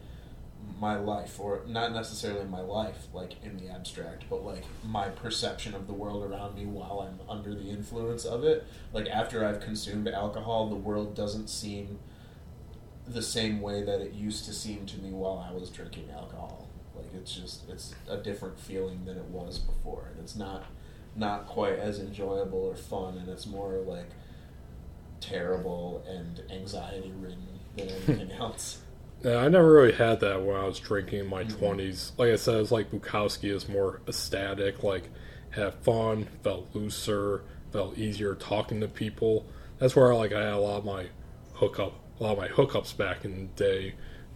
my 0.80 0.96
life, 0.96 1.40
or 1.40 1.62
not 1.66 1.92
necessarily 1.92 2.44
my 2.44 2.60
life, 2.60 3.06
like 3.12 3.42
in 3.42 3.56
the 3.56 3.68
abstract, 3.68 4.24
but 4.28 4.44
like 4.44 4.64
my 4.84 5.08
perception 5.08 5.74
of 5.74 5.86
the 5.86 5.92
world 5.92 6.22
around 6.22 6.54
me 6.54 6.66
while 6.66 7.00
I'm 7.00 7.20
under 7.28 7.54
the 7.54 7.70
influence 7.70 8.24
of 8.24 8.44
it. 8.44 8.64
Like 8.92 9.08
after 9.08 9.44
I've 9.44 9.60
consumed 9.60 10.08
alcohol, 10.08 10.68
the 10.68 10.76
world 10.76 11.14
doesn't 11.14 11.48
seem 11.48 11.98
the 13.06 13.22
same 13.22 13.60
way 13.60 13.82
that 13.82 14.00
it 14.00 14.12
used 14.12 14.44
to 14.44 14.52
seem 14.52 14.84
to 14.86 14.98
me 14.98 15.10
while 15.10 15.44
I 15.48 15.52
was 15.52 15.70
drinking 15.70 16.10
alcohol. 16.14 16.68
Like 16.94 17.06
it's 17.14 17.34
just 17.34 17.68
it's 17.68 17.94
a 18.08 18.18
different 18.18 18.58
feeling 18.58 19.04
than 19.04 19.16
it 19.16 19.24
was 19.24 19.58
before, 19.58 20.08
and 20.12 20.20
it's 20.22 20.36
not 20.36 20.64
not 21.18 21.46
quite 21.46 21.78
as 21.78 21.98
enjoyable 22.00 22.58
or 22.60 22.76
fun, 22.76 23.18
and 23.18 23.28
it's 23.28 23.46
more 23.46 23.78
like 23.86 24.10
terrible 25.20 26.04
and 26.08 26.42
anxiety 26.50 27.12
ridden 27.20 27.46
than 27.76 27.88
anything 27.88 28.32
else. 28.38 28.78
yeah, 29.24 29.36
I 29.38 29.48
never 29.48 29.70
really 29.72 29.92
had 29.92 30.20
that 30.20 30.42
when 30.44 30.56
I 30.56 30.64
was 30.64 30.78
drinking 30.78 31.20
in 31.20 31.26
my 31.26 31.44
Mhm. 31.44 31.58
20s. 31.58 32.12
Like 32.16 32.30
I 32.32 32.36
said, 32.36 32.56
it's 32.56 32.70
like 32.70 32.90
Bukowski 32.90 33.50
is 33.50 33.68
more 33.68 34.00
ecstatic, 34.06 34.82
like, 34.82 35.10
had 35.50 35.74
fun, 35.74 36.26
felt 36.44 36.68
looser, 36.74 37.42
felt 37.72 37.98
easier 37.98 38.34
talking 38.34 38.80
to 38.80 38.88
people. 38.88 39.46
That's 39.78 39.96
where 39.96 40.12
I 40.12 40.16
like 40.16 40.32
I 40.32 40.42
had 40.44 40.52
a 40.54 40.58
lot 40.58 40.78
of 40.78 40.84
my 40.84 41.06
hookup, 41.54 41.94
a 42.20 42.22
lot 42.22 42.32
of 42.32 42.38
my 42.38 42.48
hookups 42.48 42.96
back 42.96 43.24
in 43.24 43.50
the 43.56 43.64
day 43.64 43.94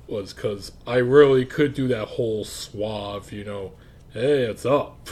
was 0.09 0.33
because 0.33 0.73
I 0.87 0.97
really 0.97 1.45
could 1.47 1.75
do 1.75 1.87
that 1.89 2.09
whole 2.09 2.45
suave, 2.45 3.33
you 3.33 3.45
know, 3.45 3.73
hey, 4.13 4.43
it's 4.43 4.67
up. 4.67 5.09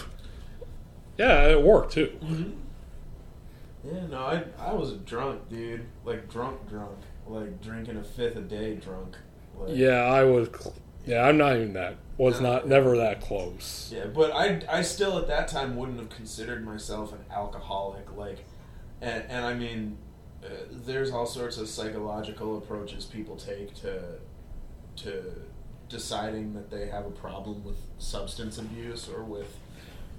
Yeah, 1.20 1.48
it 1.48 1.62
worked 1.62 1.92
too. 1.92 2.18
Yeah, 3.84 4.06
no, 4.06 4.18
I 4.20 4.44
I 4.58 4.72
was 4.72 4.92
drunk, 5.04 5.48
dude. 5.50 5.84
Like 6.04 6.30
drunk, 6.30 6.66
drunk. 6.68 6.98
Like 7.26 7.60
drinking 7.62 7.96
a 7.98 8.02
fifth 8.04 8.36
a 8.36 8.40
day, 8.40 8.76
drunk. 8.76 9.16
Like, 9.58 9.76
Yeah, 9.76 10.02
I 10.04 10.24
was. 10.24 10.48
cl- 10.48 10.74
Yeah, 11.06 11.22
I'm 11.26 11.36
not 11.36 11.56
even 11.56 11.74
that. 11.74 11.96
Was 12.16 12.40
No. 12.40 12.52
not 12.54 12.68
never 12.68 12.96
that 12.98 13.20
close. 13.20 13.90
Yeah, 13.94 14.06
but 14.06 14.30
I, 14.32 14.62
I 14.68 14.82
still 14.82 15.18
at 15.18 15.26
that 15.28 15.48
time 15.48 15.76
wouldn't 15.76 15.98
have 15.98 16.10
considered 16.10 16.64
myself 16.64 17.12
an 17.12 17.20
alcoholic. 17.30 18.14
Like, 18.16 18.44
and, 19.02 19.24
and 19.28 19.44
I 19.44 19.54
mean, 19.54 19.96
uh, 20.44 20.48
there's 20.70 21.10
all 21.10 21.26
sorts 21.26 21.56
of 21.58 21.68
psychological 21.68 22.56
approaches 22.58 23.04
people 23.04 23.36
take 23.36 23.74
to 23.82 24.02
to 24.96 25.22
deciding 25.90 26.54
that 26.54 26.70
they 26.70 26.86
have 26.88 27.04
a 27.06 27.10
problem 27.10 27.62
with 27.64 27.76
substance 27.98 28.56
abuse 28.58 29.06
or 29.08 29.22
with 29.24 29.56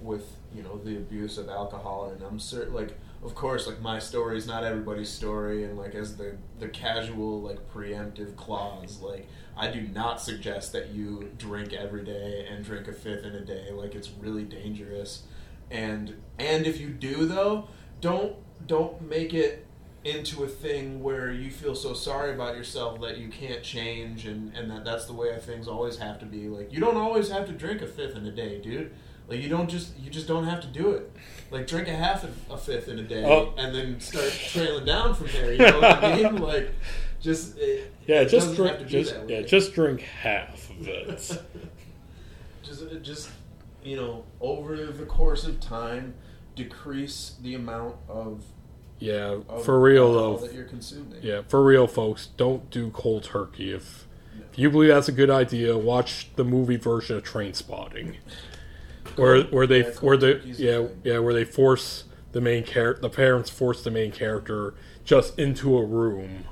with 0.02 0.26
you 0.54 0.64
know 0.64 0.78
the 0.78 0.98
abuse 0.98 1.38
of 1.38 1.50
alcohol. 1.50 2.12
And 2.14 2.22
I'm 2.24 2.40
certain, 2.40 2.74
like, 2.74 2.98
of 3.24 3.36
course, 3.36 3.68
like 3.68 3.82
my 3.82 4.00
story 4.00 4.38
is 4.38 4.48
not 4.48 4.64
everybody's 4.64 5.10
story, 5.10 5.64
and 5.64 5.78
like 5.78 5.96
as 5.96 6.18
the 6.18 6.38
the 6.60 6.68
casual 6.68 7.42
like 7.42 7.72
preemptive 7.72 8.36
clause, 8.36 9.00
like 9.02 9.28
I 9.58 9.70
do 9.70 9.82
not 9.82 10.22
suggest 10.22 10.74
that 10.74 10.90
you 10.90 11.32
drink 11.38 11.74
every 11.74 12.04
day 12.04 12.48
and 12.50 12.64
drink 12.64 12.88
a 12.88 12.94
fifth 12.94 13.26
in 13.26 13.36
a 13.36 13.42
day. 13.42 13.72
Like 13.72 13.96
it's 13.96 14.10
really 14.20 14.44
dangerous. 14.44 15.24
And 15.70 16.16
and 16.40 16.66
if 16.66 16.80
you 16.80 16.90
do 16.90 17.26
though, 17.26 17.70
don't 18.02 18.36
don't 18.68 19.02
make 19.02 19.34
it 19.34 19.66
into 20.04 20.44
a 20.44 20.48
thing 20.48 21.04
where 21.04 21.32
you 21.32 21.52
feel 21.52 21.76
so 21.76 21.94
sorry 21.94 22.34
about 22.34 22.56
yourself 22.56 23.00
that 23.02 23.20
you 23.20 23.30
can't 23.30 23.62
change 23.62 24.26
and, 24.26 24.52
and 24.56 24.72
that 24.72 24.84
that's 24.84 25.06
the 25.06 25.14
way 25.14 25.38
things 25.40 25.68
always 25.68 25.98
have 25.98 26.20
to 26.20 26.26
be. 26.26 26.48
Like 26.48 26.74
you 26.74 26.80
don't 26.80 26.98
always 26.98 27.30
have 27.30 27.46
to 27.48 27.52
drink 27.52 27.82
a 27.82 27.88
fifth 27.88 28.16
in 28.16 28.26
a 28.26 28.32
day, 28.32 28.60
dude. 28.60 28.92
Like 29.32 29.42
you 29.42 29.50
don't 29.50 29.70
just 29.70 29.98
you 29.98 30.10
just 30.12 30.28
don't 30.28 30.44
have 30.46 30.62
to 30.62 30.68
do 30.68 30.92
it. 30.92 31.12
Like 31.52 31.66
drink 31.68 31.88
a 31.88 31.96
half 31.96 32.24
of 32.24 32.36
a 32.50 32.58
fifth 32.58 32.88
in 32.90 33.00
a 33.00 33.04
day 33.04 33.24
Oh. 33.26 33.54
and 33.58 33.74
then 33.74 34.00
start 34.00 34.30
trailing 34.32 34.86
down 34.86 35.16
from 35.16 35.28
there. 35.28 35.52
You 35.54 35.58
know 35.60 35.80
what 35.80 36.04
I 36.04 36.16
mean? 36.16 36.36
Like 36.42 36.72
just 37.22 37.58
it, 37.58 37.94
Yeah, 38.08 38.22
it 38.22 38.30
just 38.30 38.56
drink. 38.56 38.86
Just 38.88 39.16
way. 39.16 39.26
yeah, 39.30 39.42
just 39.42 39.74
drink 39.74 40.02
half 40.02 40.70
of 40.70 40.88
it. 40.88 41.08
just 42.64 42.84
just 43.02 43.30
you 43.84 43.96
know 43.96 44.24
over 44.40 44.76
the 44.88 45.06
course 45.06 45.46
of 45.46 45.60
time 45.60 46.14
decrease 46.56 47.36
the 47.42 47.56
amount 47.56 47.96
of, 48.10 48.44
yeah, 49.00 49.38
of 49.48 49.64
for 49.64 49.80
real 49.80 50.14
though. 50.14 50.38
that 50.38 50.54
you're 50.54 50.66
consuming 50.66 51.20
Yeah, 51.22 51.42
for 51.48 51.64
real, 51.64 51.88
folks. 51.88 52.28
Don't 52.38 52.70
do 52.70 52.90
cold 52.92 53.24
turkey. 53.24 53.72
If, 53.74 54.06
if 54.52 54.60
you 54.60 54.70
believe 54.70 54.90
that's 54.90 55.08
a 55.08 55.14
good 55.14 55.30
idea, 55.30 55.78
watch 55.78 56.28
the 56.36 56.44
movie 56.44 56.76
version 56.76 57.16
of 57.16 57.24
Trainspotting, 57.24 58.18
where 59.16 59.44
where 59.44 59.68
they 59.68 59.80
Yeah, 59.80 59.92
where 60.02 60.16
a 60.16 60.40
yeah 60.46 60.88
yeah 61.04 61.20
where 61.20 61.34
they 61.34 61.46
force 61.46 62.06
the 62.32 62.42
main 62.42 62.64
char- 62.64 62.98
the 63.02 63.10
parents 63.10 63.50
force 63.50 63.84
the 63.84 63.92
main 63.92 64.12
character 64.12 64.74
just 65.04 65.38
into 65.38 65.78
a 65.78 65.86
room, 65.86 66.46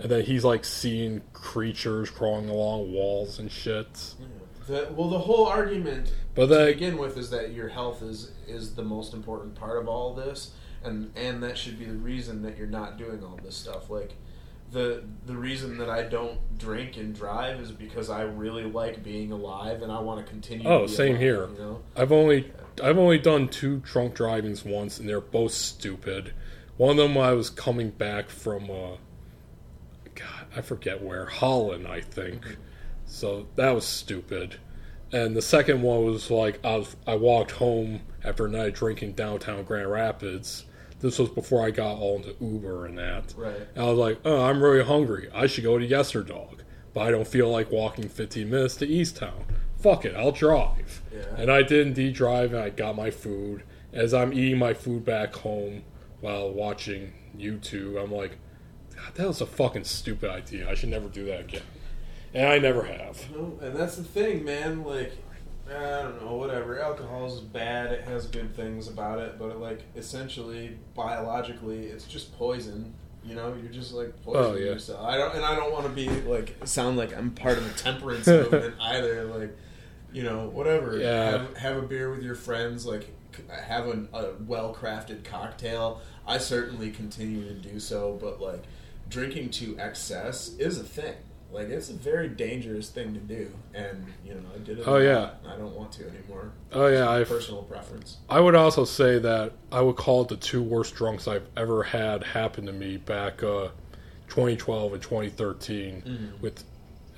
and 0.00 0.10
then 0.10 0.22
he's 0.24 0.44
like 0.44 0.64
seeing 0.64 1.22
creatures 1.32 2.10
crawling 2.10 2.48
along 2.48 2.92
walls 2.92 3.38
and 3.38 3.50
shit. 3.50 4.14
the, 4.66 4.88
well 4.96 5.08
the 5.08 5.18
whole 5.18 5.46
argument 5.46 6.12
But 6.34 6.46
to 6.46 6.54
then 6.54 6.66
begin 6.72 6.98
with 6.98 7.16
is 7.16 7.30
that 7.30 7.52
your 7.52 7.68
health 7.68 8.02
is 8.02 8.32
is 8.46 8.74
the 8.74 8.82
most 8.84 9.14
important 9.14 9.54
part 9.54 9.78
of 9.80 9.88
all 9.88 10.14
this 10.14 10.52
and 10.82 11.12
and 11.16 11.42
that 11.42 11.58
should 11.58 11.78
be 11.78 11.84
the 11.84 11.96
reason 11.96 12.42
that 12.42 12.56
you're 12.56 12.66
not 12.66 12.96
doing 12.98 13.22
all 13.22 13.38
this 13.42 13.56
stuff. 13.56 13.90
Like 13.90 14.14
the 14.72 15.02
the 15.26 15.34
reason 15.36 15.78
that 15.78 15.90
I 15.90 16.02
don't 16.02 16.38
drink 16.58 16.96
and 16.96 17.14
drive 17.14 17.60
is 17.60 17.72
because 17.72 18.08
I 18.10 18.22
really 18.22 18.64
like 18.64 19.02
being 19.02 19.32
alive 19.32 19.82
and 19.82 19.90
I 19.90 19.98
want 20.00 20.24
to 20.24 20.30
continue 20.30 20.68
Oh, 20.68 20.82
to 20.86 20.88
same 20.88 21.10
alive, 21.16 21.20
here. 21.20 21.48
you 21.48 21.58
know 21.58 21.82
I've 21.96 22.12
only 22.12 22.52
I've 22.82 22.98
only 22.98 23.18
done 23.18 23.48
two 23.48 23.78
drunk 23.78 24.14
drivings 24.14 24.64
once, 24.64 24.98
and 24.98 25.08
they're 25.08 25.20
both 25.20 25.52
stupid. 25.52 26.32
One 26.76 26.90
of 26.90 26.96
them 26.96 27.18
I 27.18 27.32
was 27.32 27.50
coming 27.50 27.90
back 27.90 28.30
from, 28.30 28.70
uh, 28.70 28.96
God, 30.14 30.46
I 30.56 30.62
forget 30.62 31.02
where 31.02 31.26
Holland, 31.26 31.86
I 31.86 32.00
think. 32.00 32.56
So 33.04 33.46
that 33.56 33.72
was 33.74 33.84
stupid. 33.84 34.56
And 35.12 35.36
the 35.36 35.42
second 35.42 35.82
one 35.82 36.04
was 36.04 36.30
like 36.30 36.64
I 36.64 36.76
was 36.76 36.96
I 37.06 37.16
walked 37.16 37.50
home 37.52 38.00
after 38.24 38.46
a 38.46 38.48
night 38.48 38.74
drinking 38.74 39.12
downtown 39.12 39.64
Grand 39.64 39.90
Rapids. 39.90 40.64
This 41.00 41.18
was 41.18 41.30
before 41.30 41.64
I 41.64 41.70
got 41.70 41.96
all 41.96 42.16
into 42.16 42.34
Uber 42.40 42.86
and 42.86 42.98
that. 42.98 43.34
right 43.36 43.56
And 43.74 43.84
I 43.84 43.88
was 43.88 43.98
like, 43.98 44.20
oh, 44.24 44.44
I'm 44.44 44.62
really 44.62 44.84
hungry. 44.84 45.28
I 45.34 45.46
should 45.46 45.64
go 45.64 45.78
to 45.78 45.86
Yesterdog. 45.86 46.60
But 46.92 47.06
I 47.06 47.10
don't 47.10 47.26
feel 47.26 47.48
like 47.48 47.70
walking 47.70 48.08
15 48.08 48.50
minutes 48.50 48.76
to 48.76 48.86
Eastown. 48.86 49.44
Fuck 49.78 50.04
it, 50.04 50.14
I'll 50.14 50.32
drive. 50.32 51.02
Yeah. 51.12 51.24
And 51.36 51.50
I 51.50 51.62
did 51.62 51.86
indeed 51.86 52.14
drive, 52.14 52.52
and 52.52 52.62
I 52.62 52.70
got 52.70 52.96
my 52.96 53.10
food. 53.10 53.62
As 53.92 54.12
I'm 54.12 54.32
eating 54.32 54.58
my 54.58 54.74
food 54.74 55.04
back 55.04 55.34
home 55.34 55.84
while 56.20 56.50
watching 56.50 57.12
YouTube, 57.36 58.02
I'm 58.02 58.12
like, 58.12 58.38
God, 58.94 59.14
that 59.14 59.26
was 59.26 59.40
a 59.40 59.46
fucking 59.46 59.84
stupid 59.84 60.30
idea. 60.30 60.68
I 60.68 60.74
should 60.74 60.90
never 60.90 61.08
do 61.08 61.24
that 61.26 61.40
again. 61.40 61.62
And 62.34 62.46
I 62.46 62.58
never 62.58 62.82
have. 62.84 63.30
No, 63.34 63.58
and 63.62 63.74
that's 63.74 63.96
the 63.96 64.04
thing, 64.04 64.44
man. 64.44 64.84
Like, 64.84 65.12
I 65.70 66.02
don't 66.02 66.24
know, 66.24 66.34
whatever. 66.34 66.80
Alcohol 66.80 67.26
is 67.26 67.40
bad. 67.40 67.92
It 67.92 68.04
has 68.04 68.26
good 68.26 68.54
things 68.56 68.88
about 68.88 69.18
it, 69.20 69.38
but 69.38 69.60
like, 69.60 69.82
essentially, 69.96 70.76
biologically, 70.94 71.86
it's 71.86 72.04
just 72.04 72.36
poison. 72.36 72.92
You 73.24 73.34
know, 73.34 73.54
you're 73.62 73.70
just 73.72 73.92
like 73.92 74.12
oh, 74.26 74.32
poisoning 74.32 74.52
Oh, 74.52 74.56
yeah. 74.56 74.72
yourself. 74.72 75.00
I 75.04 75.16
don't, 75.18 75.34
and 75.34 75.44
I 75.44 75.54
don't 75.54 75.72
want 75.72 75.84
to 75.84 75.92
be 75.92 76.08
like 76.22 76.56
sound 76.64 76.96
like 76.96 77.16
I'm 77.16 77.30
part 77.32 77.58
of 77.58 77.64
the 77.64 77.78
temperance 77.78 78.26
movement 78.26 78.74
either. 78.80 79.24
Like, 79.24 79.56
you 80.12 80.22
know, 80.22 80.48
whatever. 80.48 80.98
Yeah. 80.98 81.30
Have, 81.32 81.56
have 81.56 81.76
a 81.76 81.82
beer 81.82 82.10
with 82.10 82.22
your 82.22 82.34
friends. 82.34 82.86
Like, 82.86 83.14
have 83.50 83.86
an, 83.88 84.08
a 84.12 84.30
well 84.46 84.74
crafted 84.74 85.22
cocktail. 85.24 86.00
I 86.26 86.38
certainly 86.38 86.90
continue 86.90 87.44
to 87.46 87.54
do 87.54 87.78
so, 87.78 88.18
but 88.20 88.40
like, 88.40 88.64
drinking 89.08 89.50
to 89.50 89.78
excess 89.78 90.54
is 90.58 90.78
a 90.78 90.84
thing. 90.84 91.14
Like 91.52 91.68
it's 91.68 91.90
a 91.90 91.94
very 91.94 92.28
dangerous 92.28 92.90
thing 92.90 93.12
to 93.14 93.20
do, 93.20 93.50
and 93.74 94.04
you 94.24 94.34
know 94.34 94.40
I 94.54 94.58
did 94.58 94.78
it. 94.78 94.84
Oh, 94.86 94.98
yeah. 94.98 95.30
I 95.46 95.56
don't 95.56 95.74
want 95.74 95.90
to 95.92 96.08
anymore. 96.08 96.52
Oh, 96.72 96.86
yeah, 96.86 97.02
It's 97.02 97.08
I've- 97.30 97.34
personal 97.34 97.62
preference. 97.64 98.18
I 98.28 98.38
would 98.40 98.54
also 98.54 98.84
say 98.84 99.18
that 99.18 99.52
I 99.72 99.80
would 99.80 99.96
call 99.96 100.22
it 100.22 100.28
the 100.28 100.36
two 100.36 100.62
worst 100.62 100.94
drunks 100.94 101.26
I've 101.26 101.46
ever 101.56 101.82
had 101.82 102.22
happen 102.22 102.66
to 102.66 102.72
me 102.72 102.98
back 102.98 103.42
uh, 103.42 103.68
2012 104.28 104.92
and 104.94 105.02
2013. 105.02 106.34
With 106.40 106.62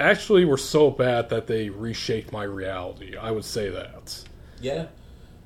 actually 0.00 0.44
were 0.46 0.56
so 0.56 0.90
bad 0.90 1.28
that 1.28 1.46
they 1.46 1.68
reshaped 1.68 2.32
my 2.32 2.44
reality. 2.44 3.16
I 3.16 3.30
would 3.30 3.44
say 3.44 3.68
that. 3.68 4.24
Yeah, 4.60 4.86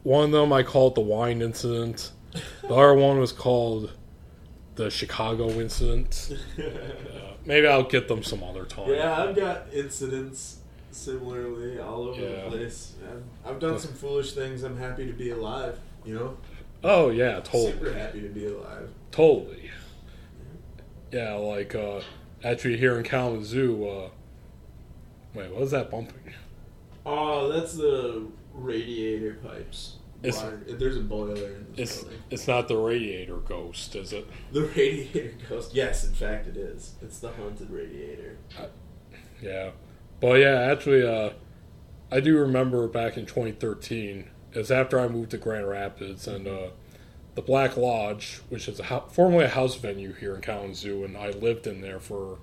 One 0.04 0.26
of 0.26 0.30
them 0.30 0.52
I 0.52 0.62
called 0.62 0.94
the 0.94 1.00
wine 1.00 1.42
incident. 1.42 2.12
The 2.62 2.68
other 2.68 2.94
one 2.94 3.18
was 3.18 3.32
called 3.32 3.92
the 4.76 4.90
Chicago 4.90 5.48
incident. 5.60 6.32
Uh, 6.58 7.32
maybe 7.46 7.66
I'll 7.66 7.82
get 7.84 8.08
them 8.08 8.22
some 8.22 8.42
other 8.44 8.64
time. 8.64 8.90
yeah. 8.90 9.22
I've 9.22 9.34
got 9.36 9.66
incidents 9.72 10.58
Similarly, 10.92 11.78
all 11.78 12.08
over 12.08 12.18
Yeah. 12.20 12.44
the 12.44 12.50
place. 12.50 12.94
I've, 13.06 13.22
I've 13.52 13.60
done 13.60 13.78
some 13.78 13.92
foolish 13.92 14.32
things. 14.32 14.62
I'm 14.62 14.78
happy 14.78 15.06
to 15.06 15.12
be 15.12 15.28
alive. 15.28 15.78
You 16.06 16.14
know, 16.14 16.36
Oh 16.82 17.10
yeah, 17.10 17.40
totally. 17.40 17.72
super 17.72 17.92
happy 17.92 18.22
to 18.22 18.28
be 18.30 18.46
alive. 18.46 18.88
totally. 19.10 19.70
Yeah, 21.12 21.34
like 21.34 21.74
uh, 21.74 22.00
actually 22.42 22.78
here 22.78 22.96
in 22.96 23.04
Kalamazoo. 23.04 23.86
Uh, 23.86 24.08
wait, 25.34 25.50
what 25.52 25.62
is 25.62 25.70
that 25.72 25.90
bumping? 25.90 26.32
Oh, 27.04 27.48
that's 27.52 27.74
the 27.74 28.26
radiator 28.54 29.34
pipes. 29.44 29.95
It's- 30.22 30.42
Water. 30.42 30.60
There's 30.66 30.96
a 30.96 31.00
boiler 31.00 31.34
in 31.34 31.66
this 31.74 31.78
It's 31.92 32.00
building. 32.02 32.18
it's 32.30 32.48
not 32.48 32.68
the 32.68 32.76
radiator 32.76 33.36
ghost, 33.36 33.94
is 33.96 34.12
it? 34.12 34.26
The 34.52 34.62
radiator 34.76 35.34
ghost. 35.48 35.74
Yes, 35.74 36.04
in 36.06 36.12
fact, 36.14 36.46
it 36.48 36.56
is. 36.56 36.94
It's 37.02 37.18
the 37.18 37.30
haunted 37.30 37.70
radiator. 37.70 38.38
Yeah, 39.42 39.70
but 40.20 40.40
yeah, 40.40 40.60
actually, 40.72 41.06
uh, 41.06 41.30
I 42.10 42.20
do 42.20 42.38
remember 42.38 42.88
back 42.88 43.16
in 43.16 43.26
2013. 43.26 44.30
It 44.52 44.58
was 44.58 44.70
after 44.70 44.98
I 44.98 45.08
moved 45.08 45.32
to 45.32 45.38
Grand 45.38 45.68
Rapids, 45.68 46.26
and 46.26 46.48
uh, 46.48 46.68
the 47.34 47.42
Black 47.42 47.76
Lodge, 47.76 48.40
which 48.48 48.68
is 48.68 48.80
a 48.80 48.84
hou- 48.84 49.02
formerly 49.10 49.44
a 49.44 49.48
house 49.48 49.74
venue 49.76 50.14
here 50.14 50.34
in 50.34 50.40
Kalamazoo, 50.40 51.04
and 51.04 51.16
I 51.16 51.30
lived 51.30 51.66
in 51.66 51.82
there 51.82 52.00
for 52.00 52.38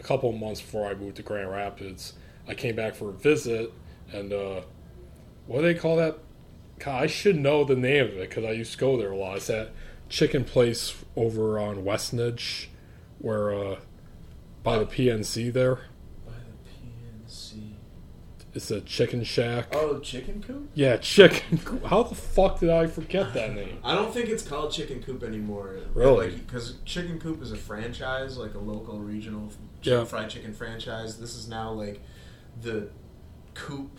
a 0.00 0.02
couple 0.02 0.30
of 0.30 0.36
months 0.36 0.62
before 0.62 0.88
I 0.88 0.94
moved 0.94 1.16
to 1.16 1.22
Grand 1.22 1.50
Rapids. 1.50 2.14
I 2.48 2.54
came 2.54 2.74
back 2.76 2.94
for 2.94 3.10
a 3.10 3.12
visit, 3.12 3.72
and 4.12 4.32
uh, 4.32 4.62
what 5.46 5.60
do 5.60 5.66
they 5.66 5.74
call 5.74 5.96
that? 5.96 6.18
God, 6.84 7.02
I 7.02 7.06
should 7.06 7.36
know 7.36 7.64
the 7.64 7.76
name 7.76 8.04
of 8.06 8.12
it 8.16 8.28
because 8.28 8.44
I 8.44 8.50
used 8.52 8.72
to 8.72 8.78
go 8.78 8.96
there 8.96 9.12
a 9.12 9.16
lot. 9.16 9.38
It's 9.38 9.46
that 9.46 9.70
chicken 10.08 10.44
place 10.44 10.94
over 11.16 11.58
on 11.58 11.84
Westnedge, 11.84 12.66
where 13.18 13.54
uh, 13.54 13.76
by 14.62 14.78
the 14.78 14.86
PNC 14.86 15.52
there. 15.52 15.76
By 16.26 16.32
the 16.32 17.26
PNC. 17.26 17.72
It's 18.52 18.70
a 18.70 18.80
chicken 18.82 19.24
shack. 19.24 19.68
Oh, 19.72 19.98
chicken 19.98 20.42
coop? 20.46 20.68
Yeah, 20.74 20.96
chicken. 20.98 21.58
Coop. 21.58 21.84
How 21.86 22.02
the 22.02 22.14
fuck 22.14 22.60
did 22.60 22.70
I 22.70 22.86
forget 22.86 23.32
that 23.34 23.54
name? 23.54 23.78
I 23.82 23.94
don't 23.94 24.12
think 24.12 24.28
it's 24.28 24.46
called 24.46 24.70
chicken 24.72 25.02
coop 25.02 25.22
anymore. 25.22 25.78
Really? 25.94 26.30
Because 26.32 26.76
Chicken 26.84 27.18
Coop 27.18 27.42
is 27.42 27.50
a 27.50 27.56
franchise, 27.56 28.36
like 28.36 28.54
a 28.54 28.58
local 28.58 28.98
regional 29.00 29.48
f- 29.48 29.56
Yeah. 29.82 30.04
fried 30.04 30.30
chicken 30.30 30.52
franchise. 30.52 31.18
This 31.18 31.34
is 31.34 31.48
now 31.48 31.72
like 31.72 32.00
the 32.60 32.90
Coop 33.54 33.98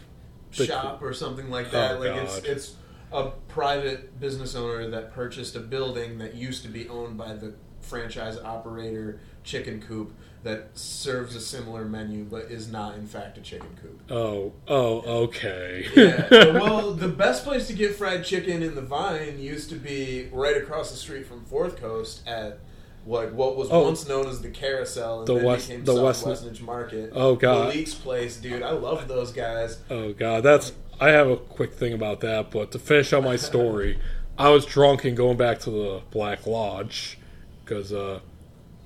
shop 0.55 1.01
or 1.01 1.13
something 1.13 1.49
like 1.49 1.71
that. 1.71 1.97
Oh, 1.97 1.99
like 1.99 2.15
it's 2.15 2.37
it's 2.39 2.75
a 3.11 3.31
private 3.47 4.19
business 4.19 4.55
owner 4.55 4.89
that 4.89 5.13
purchased 5.13 5.55
a 5.55 5.59
building 5.59 6.17
that 6.19 6.35
used 6.35 6.63
to 6.63 6.69
be 6.69 6.87
owned 6.89 7.17
by 7.17 7.33
the 7.33 7.53
franchise 7.81 8.37
operator 8.37 9.19
Chicken 9.43 9.81
Coop 9.81 10.13
that 10.45 10.69
serves 10.77 11.35
a 11.35 11.41
similar 11.41 11.85
menu 11.85 12.23
but 12.23 12.43
is 12.43 12.71
not 12.71 12.95
in 12.95 13.07
fact 13.07 13.37
a 13.37 13.41
chicken 13.41 13.75
coop. 13.81 13.99
Oh, 14.11 14.53
oh, 14.67 15.23
okay. 15.23 15.87
Yeah. 15.95 16.27
well, 16.53 16.93
the 16.93 17.07
best 17.07 17.43
place 17.43 17.65
to 17.67 17.73
get 17.73 17.95
fried 17.95 18.23
chicken 18.23 18.61
in 18.61 18.75
the 18.75 18.81
Vine 18.81 19.39
used 19.39 19.69
to 19.69 19.75
be 19.75 20.29
right 20.31 20.55
across 20.55 20.91
the 20.91 20.97
street 20.97 21.25
from 21.25 21.43
Fourth 21.45 21.77
Coast 21.77 22.21
at 22.27 22.59
what 23.05 23.33
what 23.33 23.55
was 23.55 23.69
Oh. 23.71 23.83
once 23.83 24.07
known 24.07 24.27
as 24.27 24.41
the 24.41 24.49
Carousel 24.49 25.19
and 25.19 25.27
The 25.27 25.35
then 25.35 25.43
West- 25.45 25.67
became 25.69 25.85
the 25.85 25.93
South 25.95 26.25
West- 26.25 26.61
Market. 26.61 27.11
Oh, 27.13 27.35
God. 27.35 27.69
Malik's 27.69 27.93
place, 27.93 28.37
dude. 28.37 28.61
I 28.63 28.71
love 28.71 29.07
those 29.07 29.31
guys. 29.31 29.77
oh 29.89 30.11
god, 30.13 30.43
that's. 30.43 30.73
I 30.99 31.09
have 31.09 31.29
a 31.29 31.35
quick 31.37 31.73
thing 31.73 31.91
about 31.93 32.21
that, 32.21 32.51
but 32.51 32.71
to 32.71 32.79
finish 32.79 33.11
out 33.13 33.23
my 33.23 33.35
story, 33.35 33.99
I 34.37 34.49
was 34.49 34.65
drunk 34.65 35.03
and 35.05 35.15
going 35.15 35.37
back 35.37 35.59
to 35.61 35.69
the 35.69 36.01
Black 36.11 36.47
Lodge 36.47 37.17
because 37.63 37.91
uh, 37.93 38.19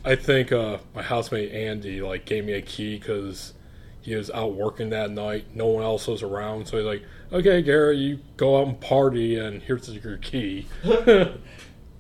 I 0.04 0.16
think 0.16 0.52
uh, 0.52 0.78
my 0.96 1.02
housemate 1.04 1.52
Andy 1.52 2.02
like 2.02 2.26
gave 2.26 2.46
me 2.46 2.54
a 2.54 2.62
key 2.62 2.98
because 2.98 3.54
he 4.02 4.16
was 4.16 4.32
out 4.32 4.54
working 4.56 4.90
that 4.90 5.12
night. 5.12 5.46
No 5.54 5.68
one 5.68 5.84
else 5.84 6.08
was 6.08 6.24
around, 6.24 6.68
so 6.68 6.78
he's 6.78 6.86
like, 6.86 7.04
"Okay, 7.32 7.62
Gary, 7.62 7.98
you 7.98 8.20
go 8.38 8.60
out 8.62 8.68
and 8.68 8.80
party, 8.82 9.38
and 9.38 9.62
here's 9.62 9.88
your 9.90 10.18
key." 10.18 10.66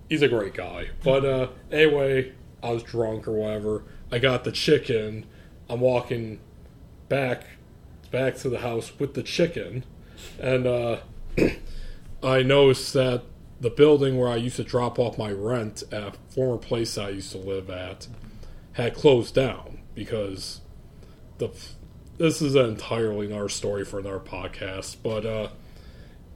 he's 0.10 0.22
a 0.22 0.28
great 0.28 0.54
guy. 0.54 0.90
But 1.04 1.24
uh, 1.24 1.48
anyway, 1.72 2.34
I 2.62 2.72
was 2.72 2.84
drunk 2.84 3.28
or 3.28 3.34
whatever. 3.34 3.84
I 4.12 4.20
got 4.20 4.44
the 4.44 4.52
chicken. 4.52 5.26
I'm 5.70 5.80
walking 5.80 6.40
back 7.08 7.46
back 8.12 8.36
to 8.36 8.50
the 8.50 8.60
house 8.60 8.92
with 9.00 9.14
the 9.14 9.22
chicken, 9.22 9.86
and 10.40 10.66
uh, 10.66 10.98
I 12.24 12.42
noticed 12.42 12.94
that 12.94 13.24
the 13.62 13.70
building 13.70 14.18
where 14.18 14.30
I 14.30 14.38
used 14.38 14.56
to 14.56 14.64
drop 14.64 14.98
off 14.98 15.18
my 15.18 15.32
rent 15.32 15.84
at 15.92 16.04
a 16.04 16.14
former 16.30 16.58
place 16.58 16.98
I 16.98 17.10
used 17.10 17.32
to 17.34 17.38
live 17.38 17.70
at 17.70 18.08
had 18.74 18.96
closed 18.96 19.36
down 19.36 19.80
because 19.94 20.62
the 21.38 21.50
this 22.18 22.42
is 22.42 22.56
an 22.56 22.66
entirely 22.66 23.28
another 23.28 23.48
story 23.48 23.86
for 23.86 24.00
another 24.00 24.20
podcast, 24.20 24.98
but 25.04 25.26
uh, 25.26 25.50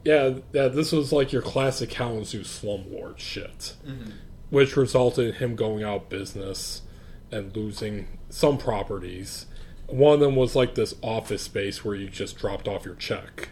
yeah, 0.04 0.34
yeah, 0.52 0.68
this 0.68 0.92
was 0.92 1.12
like 1.12 1.32
your 1.32 1.42
classic 1.42 1.90
Kalamazoo 1.90 2.42
slumlord 2.42 3.18
shit, 3.18 3.74
mm-hmm. 3.86 4.10
which 4.50 4.76
resulted 4.76 5.28
in 5.28 5.34
him 5.34 5.56
going 5.56 5.82
out 5.82 6.02
of 6.02 6.08
business 6.08 6.82
and 7.30 7.54
losing 7.56 8.18
some 8.28 8.58
properties. 8.58 9.46
One 9.86 10.14
of 10.14 10.20
them 10.20 10.36
was 10.36 10.54
like 10.54 10.74
this 10.74 10.94
office 11.02 11.42
space 11.42 11.84
where 11.84 11.94
you 11.94 12.08
just 12.08 12.38
dropped 12.38 12.68
off 12.68 12.84
your 12.84 12.94
check. 12.94 13.48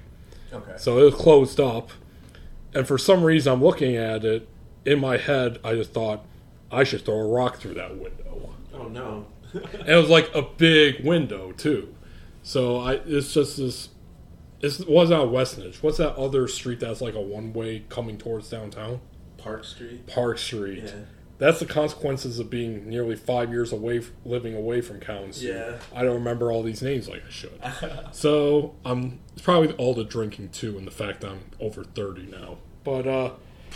Okay. 0.52 0.74
So 0.76 0.98
it 0.98 1.04
was 1.04 1.14
closed 1.14 1.58
up. 1.58 1.90
And 2.74 2.86
for 2.86 2.98
some 2.98 3.22
reason, 3.22 3.52
I'm 3.52 3.62
looking 3.62 3.96
at 3.96 4.24
it. 4.24 4.48
In 4.84 4.98
my 4.98 5.16
head, 5.16 5.58
I 5.62 5.74
just 5.74 5.92
thought, 5.92 6.24
I 6.70 6.84
should 6.84 7.04
throw 7.04 7.18
a 7.18 7.26
rock 7.28 7.58
through 7.58 7.74
that 7.74 7.96
window. 7.96 8.54
Oh 8.74 8.88
no. 8.88 9.26
And 9.52 9.88
it 9.88 9.96
was 9.96 10.08
like 10.08 10.34
a 10.34 10.42
big 10.42 11.04
window, 11.04 11.52
too. 11.52 11.94
So 12.42 12.78
I, 12.78 12.94
it's 13.04 13.32
just 13.34 13.58
this. 13.58 13.90
It's, 14.62 14.80
it 14.80 14.88
wasn't 14.88 15.20
out 15.20 15.28
Westnedge. 15.28 15.82
What's 15.82 15.98
that 15.98 16.16
other 16.16 16.46
street 16.48 16.80
that's 16.80 17.00
like 17.00 17.14
a 17.14 17.20
one 17.20 17.52
way 17.52 17.84
coming 17.88 18.16
towards 18.16 18.48
downtown? 18.48 19.00
Park 19.36 19.64
Street. 19.64 20.06
Park 20.06 20.38
Street. 20.38 20.84
Yeah. 20.84 20.92
That's 21.38 21.58
the 21.58 21.66
consequences 21.66 22.38
of 22.38 22.48
being 22.50 22.88
nearly 22.88 23.16
five 23.16 23.50
years 23.50 23.72
away, 23.72 24.02
living 24.24 24.54
away 24.54 24.80
from 24.80 25.00
Kalamazoo. 25.00 25.48
Yeah. 25.48 25.78
I 25.92 26.04
don't 26.04 26.14
remember 26.14 26.52
all 26.52 26.62
these 26.62 26.82
names 26.82 27.08
like 27.08 27.24
I 27.26 27.30
should. 27.30 27.60
so 28.12 28.76
um, 28.84 29.18
it's 29.32 29.42
probably 29.42 29.72
all 29.72 29.92
the 29.94 30.04
drinking 30.04 30.50
too, 30.50 30.78
and 30.78 30.86
the 30.86 30.92
fact 30.92 31.24
I'm 31.24 31.40
over 31.58 31.82
thirty 31.82 32.26
now. 32.26 32.58
But 32.84 33.08
uh, 33.08 33.30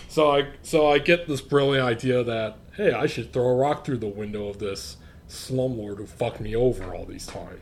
so 0.08 0.30
I 0.30 0.50
so 0.62 0.86
I 0.86 0.98
get 0.98 1.26
this 1.26 1.40
brilliant 1.40 1.84
idea 1.84 2.22
that 2.22 2.56
hey, 2.76 2.92
I 2.92 3.06
should 3.06 3.32
throw 3.32 3.48
a 3.48 3.56
rock 3.56 3.84
through 3.84 3.98
the 3.98 4.06
window 4.06 4.46
of 4.48 4.60
this 4.60 4.98
slumlord 5.28 5.96
who 5.96 6.06
fucked 6.06 6.40
me 6.40 6.54
over 6.54 6.94
all 6.94 7.04
these 7.04 7.26
time. 7.26 7.60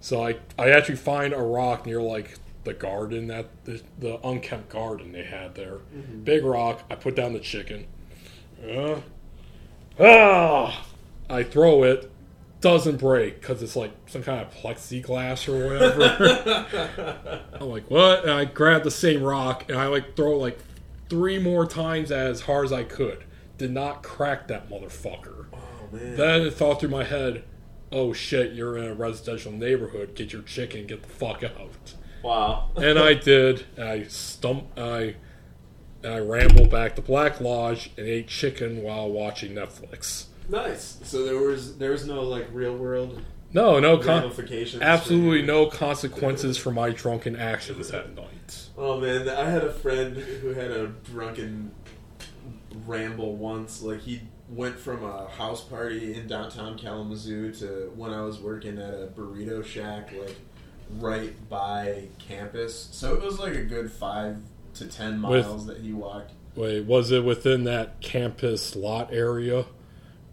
So 0.00 0.24
I 0.26 0.38
I 0.58 0.70
actually 0.70 0.96
find 0.96 1.32
a 1.32 1.40
rock 1.40 1.86
near 1.86 2.02
like 2.02 2.38
the 2.64 2.74
garden 2.74 3.28
that 3.28 3.64
the, 3.64 3.82
the 3.98 4.26
unkempt 4.26 4.70
garden 4.70 5.12
they 5.12 5.24
had 5.24 5.54
there. 5.54 5.78
Big 6.24 6.44
rock. 6.44 6.82
I 6.90 6.94
put 6.94 7.14
down 7.14 7.32
the 7.32 7.40
chicken. 7.40 7.86
Uh, 8.68 9.00
ah! 10.00 10.86
I 11.28 11.42
throw 11.42 11.82
it. 11.82 12.10
Doesn't 12.60 12.96
break 12.96 13.40
because 13.40 13.62
it's 13.62 13.76
like 13.76 13.92
some 14.06 14.22
kind 14.22 14.40
of 14.40 14.50
plexiglass 14.54 15.48
or 15.48 15.68
whatever. 15.68 17.42
I'm 17.60 17.68
like, 17.68 17.90
what? 17.90 18.22
And 18.22 18.32
I 18.32 18.46
grab 18.46 18.84
the 18.84 18.90
same 18.90 19.22
rock 19.22 19.66
and 19.68 19.78
I 19.78 19.86
like 19.88 20.16
throw 20.16 20.32
it 20.32 20.36
like 20.36 20.58
three 21.10 21.38
more 21.38 21.66
times 21.66 22.10
as 22.10 22.42
hard 22.42 22.64
as 22.64 22.72
I 22.72 22.84
could. 22.84 23.24
Did 23.58 23.70
not 23.70 24.02
crack 24.02 24.48
that 24.48 24.70
motherfucker. 24.70 25.46
Oh 25.52 25.58
man. 25.92 26.16
Then 26.16 26.40
it 26.42 26.54
thought 26.54 26.80
through 26.80 26.88
my 26.88 27.04
head, 27.04 27.44
oh 27.92 28.14
shit, 28.14 28.52
you're 28.52 28.78
in 28.78 28.84
a 28.84 28.94
residential 28.94 29.52
neighborhood. 29.52 30.14
Get 30.14 30.32
your 30.32 30.42
chicken, 30.42 30.86
get 30.86 31.02
the 31.02 31.08
fuck 31.08 31.42
out. 31.44 31.94
Wow. 32.24 32.70
And 32.76 32.98
I 32.98 33.14
did. 33.14 33.64
I 33.78 34.04
stump. 34.04 34.64
I 34.76 35.14
I 36.04 36.18
rambled 36.18 36.70
back 36.70 36.96
to 36.96 37.02
Black 37.02 37.40
Lodge 37.40 37.90
and 37.96 38.06
ate 38.06 38.28
chicken 38.28 38.82
while 38.82 39.10
watching 39.10 39.52
Netflix. 39.54 40.26
nice. 40.48 40.98
So 41.04 41.24
there 41.24 41.38
was 41.38 41.78
there 41.78 41.90
was 41.92 42.06
no 42.06 42.22
like 42.22 42.48
real 42.52 42.76
world 42.76 43.22
No, 43.52 43.78
no, 43.78 43.96
con- 43.98 44.22
ramifications. 44.22 44.82
absolutely 44.82 45.42
no 45.42 45.66
consequences 45.66 46.58
for 46.58 46.70
my 46.72 46.90
drunken 46.90 47.36
actions 47.36 47.88
that 47.90 48.14
night. 48.14 48.68
Oh 48.76 49.00
man, 49.00 49.28
I 49.28 49.48
had 49.48 49.62
a 49.64 49.72
friend 49.72 50.16
who 50.16 50.48
had 50.54 50.70
a 50.70 50.88
drunken 51.04 51.70
ramble 52.86 53.36
once. 53.36 53.82
Like 53.82 54.00
he 54.00 54.20
went 54.50 54.78
from 54.78 55.02
a 55.04 55.28
house 55.28 55.62
party 55.64 56.14
in 56.14 56.26
downtown 56.26 56.76
Kalamazoo 56.76 57.52
to 57.54 57.92
when 57.96 58.12
I 58.12 58.20
was 58.22 58.38
working 58.40 58.78
at 58.78 58.92
a 58.92 59.06
burrito 59.16 59.64
shack, 59.64 60.10
like 60.12 60.36
right 60.98 61.32
by 61.48 62.08
campus. 62.18 62.88
So 62.92 63.14
it 63.14 63.22
was 63.22 63.38
like 63.38 63.54
a 63.54 63.62
good 63.64 63.90
five 63.90 64.38
to 64.74 64.86
ten 64.86 65.22
With- 65.22 65.46
miles 65.46 65.66
that 65.66 65.78
he 65.78 65.92
walked. 65.92 66.32
Wait, 66.56 66.84
was 66.84 67.10
it 67.10 67.24
within 67.24 67.64
that 67.64 68.00
campus 68.00 68.76
lot 68.76 69.12
area 69.12 69.64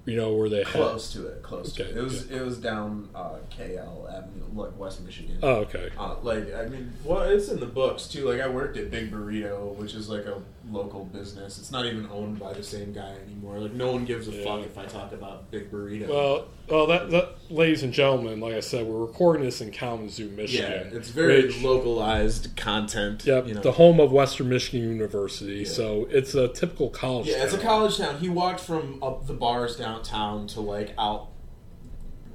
You 0.06 0.16
know 0.18 0.34
where 0.36 0.50
they 0.50 0.64
Close 0.64 1.12
to 1.14 1.26
it, 1.28 1.42
close 1.42 1.74
to 1.74 1.84
it. 1.90 1.98
It 1.98 2.04
was 2.04 2.30
it 2.30 2.42
was 2.42 2.58
down 2.60 3.10
uh, 3.16 3.38
KL 3.56 4.08
Avenue, 4.12 4.44
like 4.54 4.78
West 4.78 5.04
Michigan. 5.04 5.38
Oh, 5.44 5.58
okay. 5.62 5.90
Uh, 5.98 6.16
like 6.24 6.54
I 6.54 6.66
mean, 6.68 6.94
Well, 7.04 7.22
it's 7.22 7.50
in 7.50 7.60
the 7.60 7.66
books 7.68 8.08
too. 8.08 8.28
Like 8.30 8.40
I 8.42 8.48
worked 8.50 8.78
at 8.78 8.90
Big 8.92 9.12
Burrito, 9.12 9.76
which 9.76 9.94
is 9.94 10.10
like 10.10 10.26
a 10.26 10.42
local 10.72 11.06
business. 11.06 11.58
It's 11.58 11.72
not 11.72 11.86
even 11.86 12.08
owned 12.12 12.40
by 12.40 12.54
the 12.54 12.64
same 12.64 12.94
guy 12.94 13.14
anymore. 13.26 13.60
Like 13.60 13.74
no 13.74 13.92
one 13.92 14.06
gives 14.06 14.28
a 14.28 14.32
Yeah. 14.32 14.44
fuck 14.44 14.66
if 14.66 14.78
I 14.78 14.86
talk 14.86 15.12
about 15.12 15.52
Big 15.52 15.72
Burrito. 15.72 16.08
Well, 16.08 16.46
well, 16.70 16.88
that, 16.88 17.10
that, 17.12 17.36
ladies 17.50 17.84
and 17.84 17.92
gentlemen, 17.92 18.40
like 18.40 18.54
I 18.54 18.60
said, 18.62 18.88
we're 18.88 19.02
recording 19.06 19.44
this 19.44 19.60
in 19.60 19.72
Kalamazoo, 19.72 20.30
Michigan. 20.30 20.72
yeah, 20.72 20.78
Michigan. 20.78 20.98
it's 20.98 21.10
very 21.10 21.42
which- 21.48 21.62
localized 21.62 22.56
content. 22.56 23.26
Yep, 23.26 23.48
you 23.48 23.54
know. 23.56 23.62
the 23.62 23.74
home 23.74 24.00
of 24.00 24.12
Western 24.12 24.50
Michigan 24.50 24.88
University. 24.90 25.66
So 25.66 26.08
it's 26.10 26.34
a 26.36 26.48
typical 26.48 26.90
college. 26.90 27.28
yeah, 27.28 27.44
it's 27.44 27.54
a 27.54 27.58
town. 27.58 27.66
college 27.66 27.98
town. 27.98 28.18
He 28.20 28.30
walked 28.30 28.62
from 28.62 29.04
up 29.04 29.28
the 29.28 29.34
bars 29.34 29.76
downtown 29.76 30.48
to 30.48 30.62
like 30.62 30.94
out 30.98 31.31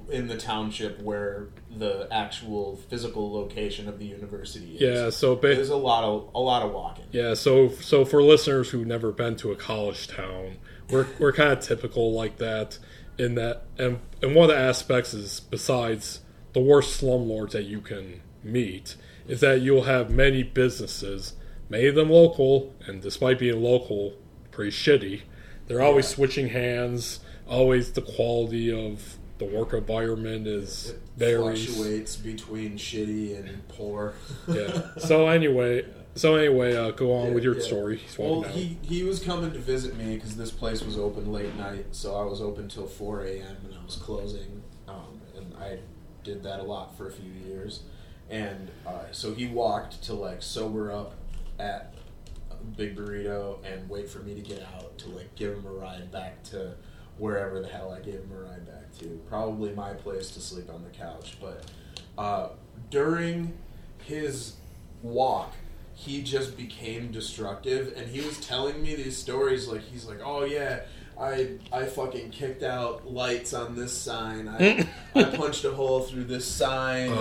in 0.09 0.27
the 0.27 0.37
township 0.37 1.01
where 1.01 1.47
the 1.75 2.07
actual 2.11 2.77
physical 2.89 3.31
location 3.33 3.87
of 3.89 3.99
the 3.99 4.05
university 4.05 4.75
is. 4.75 4.81
Yeah, 4.81 5.09
so 5.09 5.35
ba- 5.35 5.55
There's 5.55 5.69
a 5.69 5.75
lot 5.75 6.03
of 6.03 6.29
a 6.33 6.39
lot 6.39 6.63
of 6.63 6.71
walking. 6.71 7.05
Yeah, 7.11 7.33
so 7.33 7.69
so 7.69 8.05
for 8.05 8.21
listeners 8.23 8.69
who've 8.69 8.87
never 8.87 9.11
been 9.11 9.35
to 9.37 9.51
a 9.51 9.55
college 9.55 10.07
town, 10.07 10.57
we're 10.89 11.07
we're 11.19 11.33
kind 11.33 11.51
of 11.51 11.59
typical 11.59 12.13
like 12.13 12.37
that 12.37 12.79
in 13.17 13.35
that, 13.35 13.63
and 13.77 13.99
and 14.21 14.35
one 14.35 14.49
of 14.49 14.55
the 14.55 14.61
aspects 14.61 15.13
is 15.13 15.39
besides 15.39 16.21
the 16.53 16.61
worst 16.61 17.01
slumlords 17.01 17.51
that 17.51 17.63
you 17.65 17.81
can 17.81 18.21
meet 18.43 18.95
is 19.27 19.41
that 19.41 19.59
you'll 19.61 19.83
have 19.83 20.09
many 20.09 20.41
businesses, 20.41 21.33
many 21.69 21.85
of 21.87 21.95
them 21.95 22.09
local, 22.09 22.73
and 22.87 23.01
despite 23.01 23.37
being 23.39 23.61
local, 23.61 24.13
pretty 24.51 24.71
shitty. 24.71 25.21
They're 25.67 25.81
always 25.81 26.05
Yeah. 26.09 26.15
switching 26.15 26.47
hands. 26.49 27.19
Always 27.45 27.91
the 27.91 28.01
quality 28.01 28.71
of 28.71 29.16
the 29.37 29.45
work 29.45 29.73
environment 29.73 30.47
is 30.47 30.89
It 30.89 30.99
varies. 31.17 31.65
fluctuates 31.65 32.15
between 32.15 32.77
shitty 32.77 33.37
and 33.37 33.67
poor. 33.67 34.13
Yeah. 34.47 34.81
So 34.97 35.27
anyway, 35.27 35.85
so 36.15 36.35
anyway, 36.35 36.75
uh, 36.75 36.91
go 36.91 37.13
on 37.13 37.27
Yeah, 37.27 37.33
with 37.33 37.43
your 37.43 37.55
yeah. 37.57 37.63
story. 37.63 38.01
Well, 38.17 38.45
out. 38.45 38.51
he 38.51 38.77
he 38.81 39.03
was 39.03 39.19
coming 39.19 39.51
to 39.51 39.59
visit 39.59 39.95
me 39.95 40.15
because 40.15 40.35
this 40.37 40.51
place 40.51 40.81
was 40.83 40.97
open 40.97 41.31
late 41.31 41.55
night, 41.55 41.87
so 41.91 42.15
I 42.15 42.23
was 42.25 42.41
open 42.41 42.67
till 42.67 42.87
four 42.87 43.23
a.m. 43.23 43.57
and 43.65 43.73
I 43.79 43.85
was 43.85 43.95
closing, 43.97 44.63
um, 44.87 45.21
and 45.35 45.53
I 45.59 45.79
did 46.23 46.43
that 46.43 46.59
a 46.59 46.63
lot 46.63 46.97
for 46.97 47.07
a 47.07 47.11
few 47.11 47.31
years, 47.47 47.81
and 48.29 48.69
uh, 48.85 49.03
so 49.11 49.33
he 49.33 49.47
walked 49.47 50.01
to 50.05 50.13
like 50.13 50.41
sober 50.41 50.91
up 50.91 51.13
at 51.59 51.93
Big 52.75 52.95
Burrito 52.95 53.59
and 53.63 53.87
wait 53.89 54.09
for 54.09 54.19
me 54.19 54.33
to 54.33 54.41
get 54.41 54.61
out 54.75 54.97
to 54.97 55.09
like 55.09 55.33
give 55.35 55.53
him 55.55 55.65
a 55.65 55.71
ride 55.71 56.11
back 56.11 56.43
to 56.43 56.73
wherever 57.17 57.59
the 57.61 57.67
hell 57.67 57.91
I 57.91 57.99
gave 57.99 58.15
him 58.15 58.31
a 58.33 58.41
ride 58.41 58.65
back 58.65 58.97
to. 58.99 59.19
Probably 59.29 59.73
my 59.73 59.93
place 59.93 60.31
to 60.31 60.39
sleep 60.39 60.69
on 60.69 60.83
the 60.83 60.89
couch, 60.89 61.37
but 61.41 61.63
uh, 62.17 62.49
during 62.89 63.57
his 64.03 64.55
walk, 65.01 65.53
he 65.93 66.21
just 66.21 66.55
became 66.55 67.11
destructive, 67.11 67.93
and 67.97 68.07
he 68.07 68.21
was 68.21 68.39
telling 68.39 68.81
me 68.81 68.95
these 68.95 69.17
stories 69.17 69.67
like 69.67 69.81
he's 69.81 70.05
like, 70.05 70.19
"Oh 70.23 70.45
yeah, 70.45 70.81
I 71.19 71.57
I 71.71 71.85
fucking 71.85 72.29
kicked 72.29 72.61
out 72.61 73.11
lights 73.11 73.53
on 73.53 73.75
this 73.75 73.97
sign. 73.97 74.47
I 74.47 74.87
I 75.15 75.23
punched 75.35 75.65
a 75.65 75.71
hole 75.71 76.01
through 76.01 76.25
this 76.25 76.45
sign. 76.45 77.11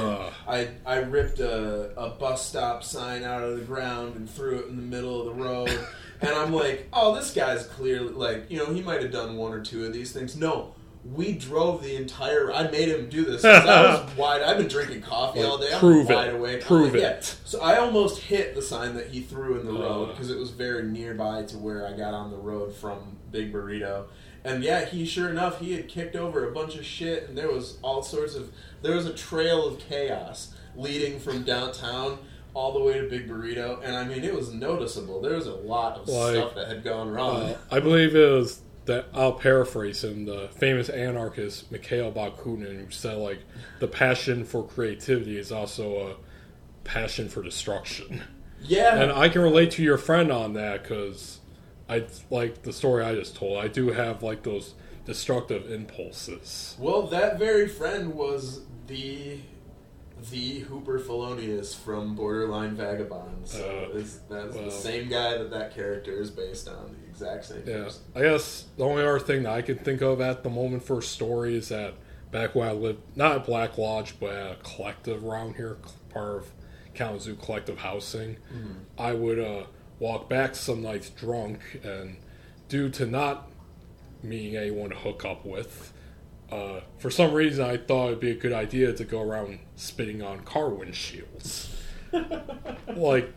I 0.47 0.69
I 0.85 0.97
ripped 0.99 1.41
a, 1.41 1.99
a 1.99 2.11
bus 2.11 2.47
stop 2.47 2.85
sign 2.85 3.25
out 3.25 3.43
of 3.43 3.59
the 3.59 3.65
ground 3.65 4.17
and 4.17 4.29
threw 4.29 4.59
it 4.59 4.67
in 4.67 4.77
the 4.77 4.83
middle 4.83 5.21
of 5.21 5.27
the 5.37 5.43
road." 5.43 5.87
And 6.21 6.31
I'm 6.31 6.53
like, 6.53 6.89
"Oh, 6.93 7.15
this 7.15 7.33
guy's 7.33 7.67
clearly 7.67 8.13
like, 8.13 8.51
you 8.51 8.59
know, 8.59 8.67
he 8.73 8.81
might 8.83 9.03
have 9.03 9.13
done 9.13 9.37
one 9.37 9.53
or 9.53 9.61
two 9.61 9.85
of 9.85 9.93
these 9.93 10.13
things." 10.13 10.37
No. 10.37 10.73
We 11.15 11.35
drove 11.35 11.85
the 11.85 11.95
entire. 11.95 12.53
I 12.53 12.69
made 12.69 12.89
him 12.89 13.09
do 13.09 13.25
this 13.25 13.43
'cause 13.43 13.65
I 13.65 13.83
was 14.05 14.17
wide. 14.17 14.43
I've 14.43 14.59
been 14.59 14.67
drinking 14.67 15.03
coffee 15.03 15.41
all 15.45 15.57
day. 15.57 15.73
I'm 15.73 15.79
prove 15.79 16.11
it. 16.11 16.35
awake. 16.35 16.65
Prove 16.65 16.95
like, 16.95 17.01
yeah. 17.01 17.09
it. 17.11 17.37
So 17.45 17.61
I 17.61 17.77
almost 17.79 18.23
hit 18.23 18.57
the 18.57 18.63
sign 18.63 18.97
that 18.97 19.07
he 19.11 19.21
threw 19.21 19.61
in 19.61 19.67
the 19.67 19.73
road 19.73 20.09
Uh. 20.09 20.13
because 20.13 20.31
it 20.31 20.37
was 20.37 20.51
very 20.51 20.83
nearby 20.83 21.45
to 21.45 21.59
where 21.59 21.87
I 21.87 21.93
got 21.93 22.13
on 22.13 22.33
the 22.33 22.37
road 22.37 22.75
from 22.75 22.99
Big 23.31 23.53
Burrito. 23.53 24.07
And 24.43 24.65
yeah, 24.65 24.85
he 24.85 25.05
sure 25.07 25.29
enough 25.31 25.61
he 25.61 25.75
had 25.75 25.87
kicked 25.89 26.17
over 26.17 26.49
a 26.49 26.53
bunch 26.53 26.75
of 26.75 26.85
shit, 26.85 27.29
and 27.29 27.39
there 27.39 27.53
was 27.53 27.79
all 27.83 28.03
sorts 28.03 28.35
of 28.35 28.51
there 28.83 28.97
was 28.97 29.07
a 29.07 29.15
trail 29.15 29.65
of 29.65 29.79
chaos 29.79 30.55
leading 30.75 31.21
from 31.21 31.45
downtown 31.45 32.19
all 32.57 32.73
the 32.73 32.81
way 32.81 32.99
to 32.99 33.07
Big 33.07 33.29
Burrito, 33.29 33.81
and 33.85 33.95
I 33.95 34.05
mean 34.05 34.25
it 34.25 34.35
was 34.35 34.53
noticeable. 34.55 35.21
There 35.21 35.35
was 35.37 35.47
a 35.47 35.55
lot 35.55 35.99
of 35.99 36.09
Like, 36.09 36.37
stuff 36.37 36.55
that 36.55 36.69
had 36.69 36.83
gone 36.83 37.11
wrong. 37.11 37.43
Uh, 37.43 37.59
I 37.71 37.81
believe 37.81 38.17
it 38.17 38.33
was 38.33 38.63
that 38.87 39.07
I'll 39.13 39.35
paraphrase 39.35 40.03
him, 40.03 40.25
the 40.25 40.49
famous 40.57 40.89
anarchist 40.89 41.71
Mikhail 41.71 42.11
Bakunin, 42.11 42.83
who 42.87 42.91
said 42.91 43.19
like 43.19 43.41
the 43.79 43.87
passion 43.89 44.43
for 44.45 44.65
creativity 44.67 45.37
is 45.37 45.53
also 45.53 46.09
a 46.13 46.17
passion 46.85 47.29
for 47.29 47.43
destruction. 47.43 48.23
yeah, 48.63 48.97
And 49.03 49.13
I 49.13 49.29
can 49.29 49.43
relate 49.43 49.73
to 49.73 49.83
your 49.83 49.99
friend 49.99 50.33
on 50.33 50.55
that 50.55 50.83
because 50.83 51.41
I 51.91 52.07
like 52.31 52.63
the 52.63 52.73
story 52.73 53.05
I 53.05 53.15
just 53.15 53.37
told. 53.37 53.59
I 53.63 53.69
do 53.69 53.89
have 53.91 54.23
like 54.23 54.45
those 54.45 54.73
destructive 55.05 55.71
impulses. 55.71 56.75
Well, 56.79 57.03
that 57.09 57.39
very 57.39 57.69
friend 57.69 58.15
was 58.15 58.63
the 58.87 59.41
the 60.31 60.61
Hooper 60.61 60.99
Felonius 60.99 61.75
from 61.75 62.15
Borderline 62.17 62.75
Vagabond. 62.77 63.47
So 63.47 63.89
Uh, 63.95 63.99
it's, 63.99 64.19
that's 64.29 64.55
well. 64.55 64.65
the 64.65 64.71
same 64.71 65.09
guy 65.09 65.39
that 65.39 65.51
that 65.51 65.75
character 65.75 66.13
is 66.13 66.31
based 66.31 66.69
on. 66.69 66.97
The 67.03 67.09
exact 67.11 67.45
same. 67.47 67.63
Yeah, 67.67 67.85
person. 67.85 68.03
I 68.15 68.21
guess 68.23 68.65
the 68.77 68.85
only 68.85 69.03
other 69.03 69.19
thing 69.19 69.45
that 69.45 69.53
I 69.53 69.63
can 69.63 69.79
think 69.79 70.01
of 70.03 70.21
at 70.21 70.43
the 70.43 70.51
moment 70.51 70.83
for 70.85 70.99
a 70.99 71.03
story 71.03 71.57
is 71.57 71.69
that 71.69 71.95
back 72.33 72.55
when 72.55 72.69
I 72.69 72.73
lived, 72.73 73.01
not 73.17 73.33
at 73.37 73.47
Black 73.47 73.79
Lodge, 73.79 74.15
but 74.19 74.31
at 74.35 74.53
a 74.53 74.57
collective 74.63 75.25
around 75.25 75.57
here, 75.57 75.79
part 76.11 76.37
of 76.39 76.51
Kalamazoo 76.95 77.37
Collective 77.37 77.79
Housing, 77.79 78.37
I 78.99 79.13
would 79.13 79.39
uh, 79.39 79.65
walk 80.01 80.29
back 80.29 80.55
some 80.55 80.83
nights 80.83 81.11
drunk, 81.11 81.61
and 81.85 82.17
due 82.69 82.89
to 82.91 83.07
not 83.07 83.49
meeting 84.23 84.57
anyone 84.57 84.91
to 84.91 84.97
hook 84.97 85.25
up 85.25 85.45
with, 85.47 85.93
uh, 86.51 86.81
for 86.99 87.11
some 87.11 87.33
reason 87.33 87.65
I 87.65 87.77
thought 87.77 88.09
it'd 88.09 88.21
be 88.21 88.31
a 88.31 88.37
good 88.37 88.53
idea 88.53 88.93
to 88.93 89.05
go 89.05 89.21
around 89.21 89.59
spitting 89.77 90.23
on 90.23 90.41
car 90.41 90.71
windshields. 90.71 91.69
like 92.97 93.35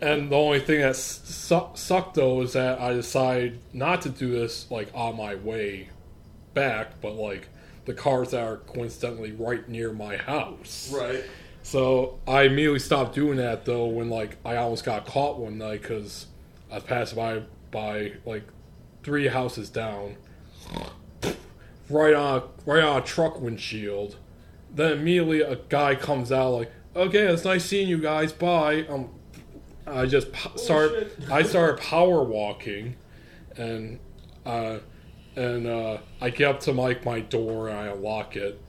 and 0.00 0.30
the 0.30 0.36
only 0.36 0.60
thing 0.60 0.80
that 0.80 0.96
su- 0.96 1.70
sucked 1.74 2.14
though 2.14 2.40
is 2.42 2.52
that 2.54 2.80
I 2.80 2.92
decided 2.92 3.60
not 3.72 4.02
to 4.02 4.08
do 4.08 4.30
this 4.30 4.70
like 4.70 4.90
on 4.94 5.16
my 5.16 5.34
way 5.34 5.88
back, 6.54 7.00
but 7.00 7.14
like 7.14 7.48
the 7.84 7.94
cars 7.94 8.30
that 8.30 8.42
are 8.42 8.58
coincidentally 8.58 9.32
right 9.32 9.68
near 9.68 9.92
my 9.92 10.16
house. 10.16 10.92
Right. 10.94 11.24
So 11.62 12.18
I 12.26 12.42
immediately 12.42 12.78
stopped 12.78 13.14
doing 13.14 13.36
that 13.36 13.64
though 13.64 13.86
when 13.86 14.08
like 14.08 14.38
I 14.44 14.56
almost 14.56 14.84
got 14.84 15.06
caught 15.06 15.38
one 15.38 15.58
night 15.58 15.82
because 15.82 16.26
I 16.70 16.76
was 16.76 16.84
passing 16.84 17.16
by 17.16 17.42
by 17.70 18.12
like 18.24 18.44
three 19.02 19.28
houses 19.28 19.68
down, 19.70 20.16
right 21.90 22.14
on 22.14 22.48
right 22.66 22.82
on 22.82 23.02
a 23.02 23.04
truck 23.04 23.40
windshield. 23.40 24.16
Then 24.72 24.92
immediately 24.92 25.40
a 25.40 25.56
guy 25.68 25.94
comes 25.94 26.30
out 26.30 26.50
like, 26.50 26.70
"Okay, 26.94 27.26
it's 27.26 27.44
nice 27.44 27.64
seeing 27.64 27.88
you 27.88 27.98
guys. 27.98 28.32
Bye." 28.32 28.86
Um, 28.88 29.10
I 29.86 30.06
just 30.06 30.32
po- 30.32 30.56
start. 30.56 31.12
I 31.30 31.42
started 31.42 31.82
power 31.82 32.22
walking, 32.22 32.96
and 33.56 33.98
uh, 34.46 34.78
and 35.36 35.66
uh, 35.66 35.98
I 36.20 36.30
get 36.30 36.48
up 36.48 36.60
to 36.60 36.72
like 36.72 37.04
my 37.04 37.20
door 37.20 37.68
and 37.68 37.78
I 37.78 37.86
unlock 37.86 38.36
it, 38.36 38.60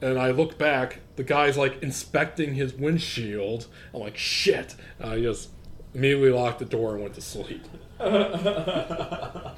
and 0.00 0.18
I 0.18 0.30
look 0.30 0.58
back. 0.58 1.00
The 1.16 1.24
guy's 1.24 1.56
like 1.56 1.82
inspecting 1.82 2.54
his 2.54 2.74
windshield. 2.74 3.66
I'm 3.94 4.00
like, 4.00 4.16
shit. 4.16 4.74
And 4.98 5.12
I 5.12 5.20
just 5.20 5.50
immediately 5.94 6.30
locked 6.30 6.60
the 6.60 6.64
door 6.64 6.94
and 6.94 7.02
went 7.02 7.14
to 7.14 7.20
sleep. 7.20 7.64
Ugh. 8.00 9.50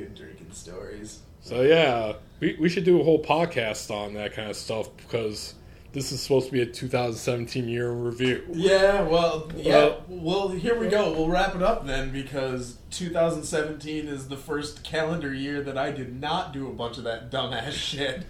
Good 0.00 0.14
drinking 0.14 0.52
stories. 0.52 1.20
So 1.42 1.60
yeah, 1.62 2.14
we 2.40 2.56
we 2.58 2.68
should 2.70 2.84
do 2.84 3.00
a 3.00 3.04
whole 3.04 3.22
podcast 3.22 3.90
on 3.90 4.14
that 4.14 4.32
kind 4.34 4.48
of 4.50 4.56
stuff 4.56 4.88
because 4.96 5.54
this 5.92 6.10
is 6.12 6.22
supposed 6.22 6.46
to 6.46 6.52
be 6.52 6.62
a 6.62 6.66
2017 6.66 7.68
year 7.68 7.90
review. 7.90 8.44
Yeah, 8.52 9.02
well, 9.02 9.50
yeah. 9.56 9.74
Well- 9.74 10.04
well, 10.08 10.48
here 10.48 10.78
we 10.78 10.88
go. 10.88 11.12
We'll 11.12 11.28
wrap 11.28 11.54
it 11.54 11.62
up 11.62 11.86
then 11.86 12.12
because 12.12 12.78
2017 12.90 14.06
is 14.08 14.28
the 14.28 14.36
first 14.36 14.84
calendar 14.84 15.34
year 15.34 15.62
that 15.62 15.76
I 15.76 15.90
did 15.90 16.18
not 16.20 16.52
do 16.52 16.66
a 16.68 16.72
bunch 16.72 16.96
of 16.98 17.04
that 17.04 17.30
dumbass 17.30 17.72
shit. 17.72 18.24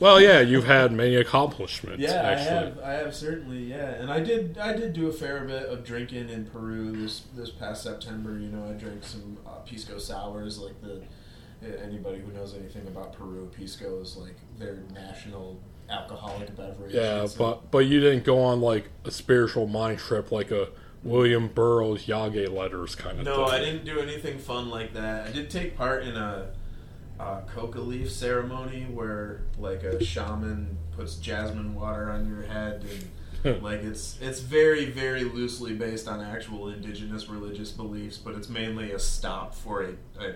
Well, 0.00 0.20
yeah, 0.20 0.40
you've 0.40 0.64
had 0.66 0.92
many 0.92 1.14
accomplishments. 1.16 2.02
Yeah, 2.02 2.12
actually. 2.22 2.48
I 2.48 2.60
have. 2.64 2.78
I 2.80 2.92
have 2.92 3.14
certainly. 3.14 3.64
Yeah, 3.64 3.90
and 3.90 4.10
I 4.10 4.20
did. 4.20 4.58
I 4.58 4.72
did 4.74 4.92
do 4.94 5.08
a 5.08 5.12
fair 5.12 5.44
bit 5.44 5.64
of 5.66 5.84
drinking 5.84 6.30
in 6.30 6.46
Peru 6.46 6.90
this 6.90 7.22
this 7.36 7.50
past 7.50 7.82
September. 7.82 8.38
You 8.38 8.48
know, 8.48 8.68
I 8.68 8.72
drank 8.72 9.04
some 9.04 9.36
uh, 9.46 9.56
pisco 9.66 9.98
sours. 9.98 10.58
Like 10.58 10.80
the 10.80 11.02
anybody 11.82 12.18
who 12.20 12.32
knows 12.32 12.54
anything 12.54 12.86
about 12.88 13.12
Peru, 13.12 13.50
pisco 13.54 14.00
is 14.00 14.16
like 14.16 14.36
their 14.58 14.78
national 14.94 15.60
alcoholic 15.90 16.56
beverage. 16.56 16.94
Yeah, 16.94 17.22
It's 17.24 17.34
a- 17.34 17.38
but 17.38 17.70
but 17.70 17.80
you 17.80 18.00
didn't 18.00 18.24
go 18.24 18.40
on 18.42 18.60
like 18.62 18.88
a 19.04 19.10
spiritual 19.10 19.66
mind 19.66 19.98
trip 19.98 20.32
like 20.32 20.50
a 20.50 20.68
William 21.02 21.48
Burroughs 21.48 22.06
Yage 22.06 22.50
letters 22.50 22.94
kind 22.94 23.18
of 23.18 23.24
No, 23.26 23.46
thing. 23.46 23.54
I 23.54 23.58
didn't 23.58 23.84
do 23.84 24.00
anything 24.00 24.38
fun 24.38 24.70
like 24.70 24.94
that. 24.94 25.26
I 25.28 25.32
did 25.32 25.50
take 25.50 25.76
part 25.76 26.04
in 26.04 26.14
a, 26.16 26.50
a 27.20 27.42
coca 27.46 27.80
leaf 27.80 28.10
ceremony 28.10 28.86
where 28.90 29.42
like 29.58 29.82
a 29.82 30.02
shaman 30.02 30.78
puts 30.96 31.16
jasmine 31.16 31.74
water 31.74 32.10
on 32.10 32.26
your 32.28 32.42
head 32.42 32.84
and 32.90 33.08
like 33.62 33.82
it's 33.82 34.18
it's 34.20 34.40
very 34.40 34.86
very 34.86 35.24
loosely 35.24 35.74
based 35.74 36.06
on 36.08 36.20
actual 36.20 36.68
indigenous 36.68 37.28
religious 37.28 37.70
beliefs, 37.70 38.18
but 38.18 38.34
it's 38.34 38.48
mainly 38.48 38.92
a 38.92 38.98
stop 38.98 39.54
for 39.54 39.82
a, 39.82 39.88
a 40.22 40.34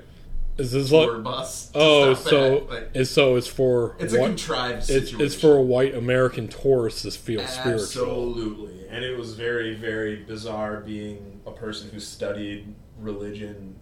Is 0.57 0.73
this 0.73 0.89
tour 0.89 1.15
like 1.15 1.23
bus. 1.23 1.71
oh 1.75 2.15
so 2.15 2.67
at, 2.71 2.91
it's 2.95 3.11
so 3.11 3.37
it's 3.37 3.47
for 3.47 3.95
it's 3.99 4.15
a 4.15 4.21
white, 4.21 4.29
contrived 4.29 4.79
it's, 4.79 4.87
situation. 4.87 5.21
it's 5.21 5.35
for 5.35 5.57
a 5.57 5.63
white 5.63 5.95
American 5.95 6.49
tourists 6.49 7.03
to 7.03 7.11
feel 7.11 7.47
spiritual. 7.47 7.83
Absolutely, 7.83 8.89
and 8.89 9.05
it 9.05 9.19
was 9.19 9.35
very, 9.35 9.75
very 9.75 10.17
bizarre 10.17 10.81
being 10.81 11.43
a 11.47 11.51
person 11.51 11.91
who 11.91 12.01
studied 12.01 12.75
religion, 12.99 13.77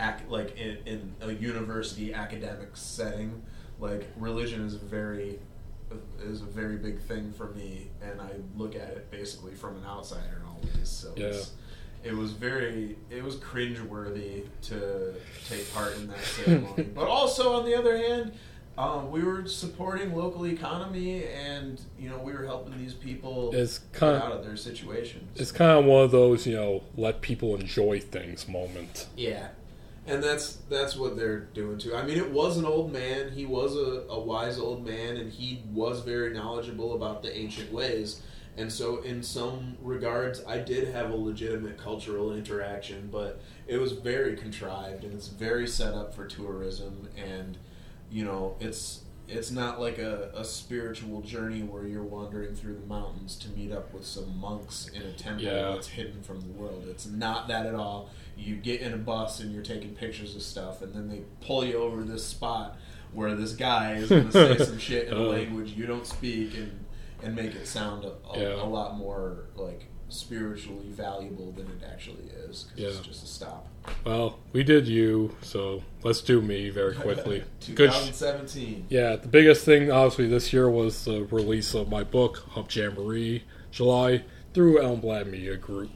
ac- 0.00 0.24
like 0.28 0.56
in, 0.58 0.78
in 0.86 1.14
a 1.20 1.32
university 1.32 2.12
academic 2.14 2.76
setting. 2.76 3.42
Like 3.78 4.08
religion 4.16 4.64
is 4.66 4.74
very 4.74 5.38
is 6.22 6.42
a 6.42 6.44
very 6.46 6.76
big 6.76 7.00
thing 7.00 7.32
for 7.32 7.46
me, 7.50 7.88
and 8.02 8.20
I 8.20 8.30
look 8.56 8.74
at 8.74 8.90
it 8.90 9.10
basically 9.10 9.54
from 9.54 9.76
an 9.76 9.84
outsider 9.84 10.42
always. 10.46 10.88
So 10.88 11.12
it's, 11.16 11.52
it 12.04 12.14
was 12.14 12.32
very 12.32 12.96
it 13.10 13.22
was 13.24 13.36
cringeworthy 13.36 14.44
to 14.62 15.14
take 15.48 15.72
part 15.74 15.96
in 15.96 16.08
that 16.08 16.20
ceremony, 16.24 16.82
but 16.94 17.06
also 17.08 17.54
on 17.54 17.64
the 17.64 17.74
other 17.76 17.96
hand. 17.96 18.32
Um, 18.78 19.10
we 19.10 19.22
were 19.22 19.46
supporting 19.46 20.14
local 20.14 20.46
economy, 20.46 21.24
and 21.26 21.78
you 21.98 22.08
know 22.08 22.18
we 22.18 22.32
were 22.32 22.46
helping 22.46 22.78
these 22.78 22.94
people 22.94 23.50
It's 23.52 23.78
get 23.78 23.92
kind 23.92 24.22
out 24.22 24.32
of 24.32 24.44
their 24.44 24.56
situations. 24.56 25.38
it's 25.38 25.52
kind 25.52 25.78
of 25.78 25.84
one 25.84 26.04
of 26.04 26.12
those 26.12 26.46
you 26.46 26.54
know 26.54 26.82
let 26.96 27.20
people 27.20 27.56
enjoy 27.56 28.00
things 28.00 28.48
moment. 28.48 29.08
Yeah, 29.16 29.48
and 30.10 30.22
that's 30.22 30.56
that's 30.68 30.96
what 30.96 31.16
they're 31.16 31.40
doing 31.40 31.78
too. 31.78 31.94
I 31.94 32.02
mean, 32.04 32.18
it 32.18 32.30
was 32.30 32.56
an 32.56 32.64
old 32.64 32.92
man. 32.92 33.30
He 33.30 33.46
was 33.46 33.76
a, 33.76 34.04
a 34.08 34.18
wise 34.18 34.58
old 34.58 34.84
man, 34.84 35.16
and 35.16 35.32
he 35.32 35.62
was 35.72 36.00
very 36.00 36.34
knowledgeable 36.34 36.94
about 36.94 37.22
the 37.22 37.36
ancient 37.36 37.72
ways. 37.72 38.22
And 38.56 38.70
so, 38.70 39.00
in 39.02 39.22
some 39.22 39.76
regards, 39.80 40.44
I 40.44 40.58
did 40.58 40.92
have 40.92 41.10
a 41.10 41.16
legitimate 41.16 41.78
cultural 41.78 42.34
interaction, 42.34 43.08
but 43.12 43.40
it 43.68 43.78
was 43.78 43.92
very 43.92 44.36
contrived 44.36 45.04
and 45.04 45.14
it's 45.14 45.28
very 45.28 45.68
set 45.68 45.94
up 45.94 46.14
for 46.14 46.26
tourism. 46.26 47.08
And 47.16 47.56
you 48.10 48.24
know, 48.24 48.56
it's 48.58 49.02
it's 49.30 49.50
not 49.50 49.80
like 49.80 49.98
a, 49.98 50.30
a 50.34 50.44
spiritual 50.44 51.20
journey 51.22 51.62
where 51.62 51.86
you're 51.86 52.02
wandering 52.02 52.54
through 52.54 52.74
the 52.74 52.86
mountains 52.86 53.36
to 53.36 53.48
meet 53.50 53.70
up 53.72 53.92
with 53.94 54.04
some 54.04 54.38
monks 54.38 54.88
in 54.94 55.02
a 55.02 55.12
temple 55.12 55.44
Yeah. 55.44 55.72
that's 55.72 55.88
hidden 55.88 56.22
from 56.22 56.40
the 56.40 56.48
world. 56.48 56.84
It's 56.88 57.06
not 57.06 57.48
that 57.48 57.66
at 57.66 57.74
all. 57.74 58.10
You 58.36 58.56
get 58.56 58.80
in 58.80 58.92
a 58.92 58.96
bus 58.96 59.40
and 59.40 59.52
you're 59.52 59.62
taking 59.62 59.94
pictures 59.94 60.34
of 60.34 60.42
stuff, 60.42 60.82
and 60.82 60.92
then 60.94 61.08
they 61.08 61.22
pull 61.46 61.64
you 61.64 61.74
over 61.76 62.02
this 62.02 62.26
spot 62.26 62.76
where 63.12 63.34
this 63.34 63.52
guy 63.52 63.94
is 63.96 64.08
going 64.08 64.30
to 64.30 64.32
say 64.32 64.64
some 64.64 64.78
shit 64.78 65.08
in 65.08 65.14
a 65.14 65.16
Uh. 65.20 65.26
language 65.28 65.72
you 65.72 65.86
don't 65.86 66.06
speak 66.06 66.54
and 66.56 66.84
and 67.22 67.36
make 67.36 67.54
it 67.54 67.66
sound 67.66 68.04
a, 68.04 68.12
a, 68.32 68.40
Yeah. 68.40 68.62
a 68.62 68.64
lot 68.64 68.96
more 68.96 69.44
like 69.54 69.88
spiritually 70.10 70.88
valuable 70.88 71.52
than 71.52 71.66
it 71.66 71.82
actually 71.90 72.24
is. 72.48 72.64
'cause 72.64 72.84
it's 72.84 72.96
Yeah. 72.96 73.02
just 73.02 73.24
a 73.24 73.26
stop. 73.26 73.66
Well, 74.04 74.38
we 74.52 74.62
did 74.62 74.86
you, 74.88 75.34
so 75.42 75.82
let's 76.02 76.20
do 76.20 76.40
me 76.42 76.68
very 76.70 76.94
quickly. 77.06 77.44
Good. 77.74 77.92
sh- 77.92 78.10
2017. 78.10 78.86
Yeah, 78.88 79.16
the 79.16 79.28
biggest 79.28 79.64
thing 79.64 79.90
obviously 79.90 80.26
this 80.28 80.52
year 80.52 80.68
was 80.68 81.04
the 81.04 81.24
release 81.24 81.74
of 81.74 81.88
my 81.88 82.02
book, 82.04 82.38
Hub 82.50 82.70
Jamboree, 82.70 83.44
July, 83.70 84.24
through 84.52 84.78
Elmblad 84.80 85.26
Media 85.30 85.56
Group. 85.56 85.90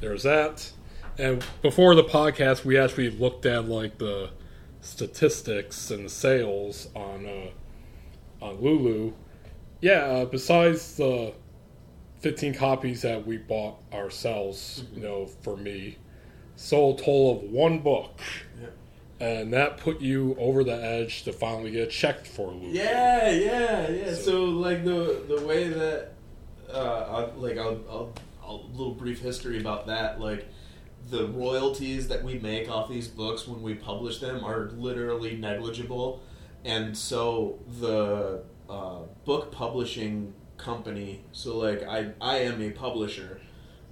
There's 0.00 0.22
that. 0.24 0.70
And 1.16 1.42
before 1.62 1.94
the 1.94 2.04
podcast, 2.04 2.64
we 2.64 2.76
actually 2.76 3.10
looked 3.10 3.46
at 3.46 3.68
like 3.68 3.98
the 3.98 4.30
statistics 4.82 5.90
and 5.90 6.04
the 6.04 6.10
sales 6.10 6.88
on 6.94 7.26
uh, 7.26 8.44
on 8.44 8.60
Lulu. 8.60 9.12
Yeah, 9.80 10.04
uh, 10.04 10.24
besides 10.26 10.96
the 10.96 11.32
15 12.24 12.54
copies 12.54 13.02
that 13.02 13.26
we 13.26 13.36
bought 13.36 13.76
ourselves, 13.92 14.82
you 14.94 15.02
know, 15.02 15.26
for 15.42 15.58
me, 15.58 15.98
sold 16.56 16.98
a 16.98 17.02
total 17.02 17.32
of 17.32 17.42
one 17.50 17.80
book. 17.80 18.18
Yeah. 18.58 18.68
And 19.20 19.52
that 19.52 19.76
put 19.76 20.00
you 20.00 20.34
over 20.38 20.64
the 20.64 20.72
edge 20.74 21.24
to 21.24 21.34
finally 21.34 21.70
get 21.70 21.90
checked 21.90 22.26
for 22.26 22.50
Lulu. 22.50 22.70
Yeah, 22.72 23.28
yeah, 23.30 23.90
yeah. 23.90 24.14
So- 24.14 24.22
So, 24.22 24.44
like 24.46 24.84
the 24.84 25.22
the 25.28 25.44
way 25.46 25.68
that 25.68 26.12
uh, 26.72 26.78
I'll, 27.10 27.32
like 27.36 27.58
I'll, 27.58 27.80
I'll, 27.90 28.12
I'll 28.42 28.64
a 28.72 28.72
little 28.74 28.94
brief 28.94 29.20
history 29.20 29.60
about 29.60 29.86
that. 29.88 30.18
Like 30.18 30.48
the 31.10 31.28
royalties 31.28 32.08
that 32.08 32.24
we 32.24 32.38
make 32.38 32.70
off 32.70 32.88
these 32.88 33.06
books 33.06 33.46
when 33.46 33.60
we 33.60 33.74
publish 33.74 34.18
them 34.18 34.42
are 34.42 34.70
literally 34.78 35.36
negligible, 35.36 36.22
and 36.64 36.96
so 36.96 37.58
the 37.80 38.42
uh, 38.70 39.00
book 39.26 39.52
publishing 39.52 40.32
company. 40.56 41.24
So 41.32 41.58
like 41.58 41.82
I 41.82 42.12
I 42.20 42.38
am 42.38 42.60
a 42.62 42.70
publisher. 42.70 43.40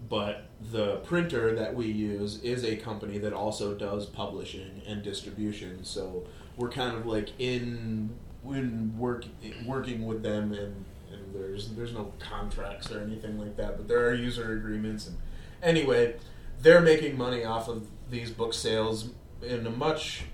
But 0.09 0.49
the 0.61 0.97
printer 0.97 1.55
that 1.55 1.75
we 1.75 1.87
use 1.87 2.41
is 2.43 2.65
a 2.65 2.77
company 2.77 3.19
that 3.19 3.33
also 3.33 3.75
does 3.75 4.05
publishing 4.05 4.83
and 4.87 5.03
distribution. 5.03 5.85
So 5.85 6.27
we're 6.57 6.71
kind 6.71 6.97
of 6.97 7.07
like 7.07 7.31
in 7.39 8.11
in 8.45 8.97
work 8.99 9.25
working 9.65 10.07
with 10.07 10.23
them 10.23 10.53
and, 10.53 10.85
and 11.13 11.35
there's 11.35 11.71
there's 11.71 11.93
no 11.93 12.13
contracts 12.19 12.91
or 12.91 13.01
anything 13.01 13.39
like 13.39 13.57
that 13.57 13.77
but 13.77 13.87
there 13.87 14.09
are 14.09 14.15
user 14.15 14.53
agreements 14.55 15.07
and 15.07 15.17
anyway 15.63 16.15
they're 16.61 16.81
making 16.81 17.17
money 17.17 17.45
off 17.45 17.69
of 17.69 17.87
these 18.11 18.31
book 18.31 18.53
sales 18.53 19.11
in 19.43 19.67
a 19.67 19.71
much 19.71 20.25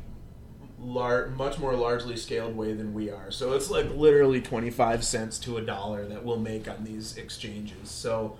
lar- 0.80 1.28
much 1.28 1.58
more 1.58 1.74
largely 1.74 2.16
scaled 2.16 2.56
way 2.56 2.72
than 2.72 2.94
we 2.94 3.10
are 3.10 3.30
so 3.30 3.52
it's 3.52 3.70
like 3.70 3.90
literally 3.94 4.40
25 4.40 5.02
cents 5.04 5.38
to 5.38 5.56
a 5.56 5.60
dollar 5.60 6.06
that 6.06 6.24
we'll 6.24 6.38
make 6.38 6.68
on 6.68 6.84
these 6.84 7.16
exchanges 7.16 7.90
so 7.90 8.36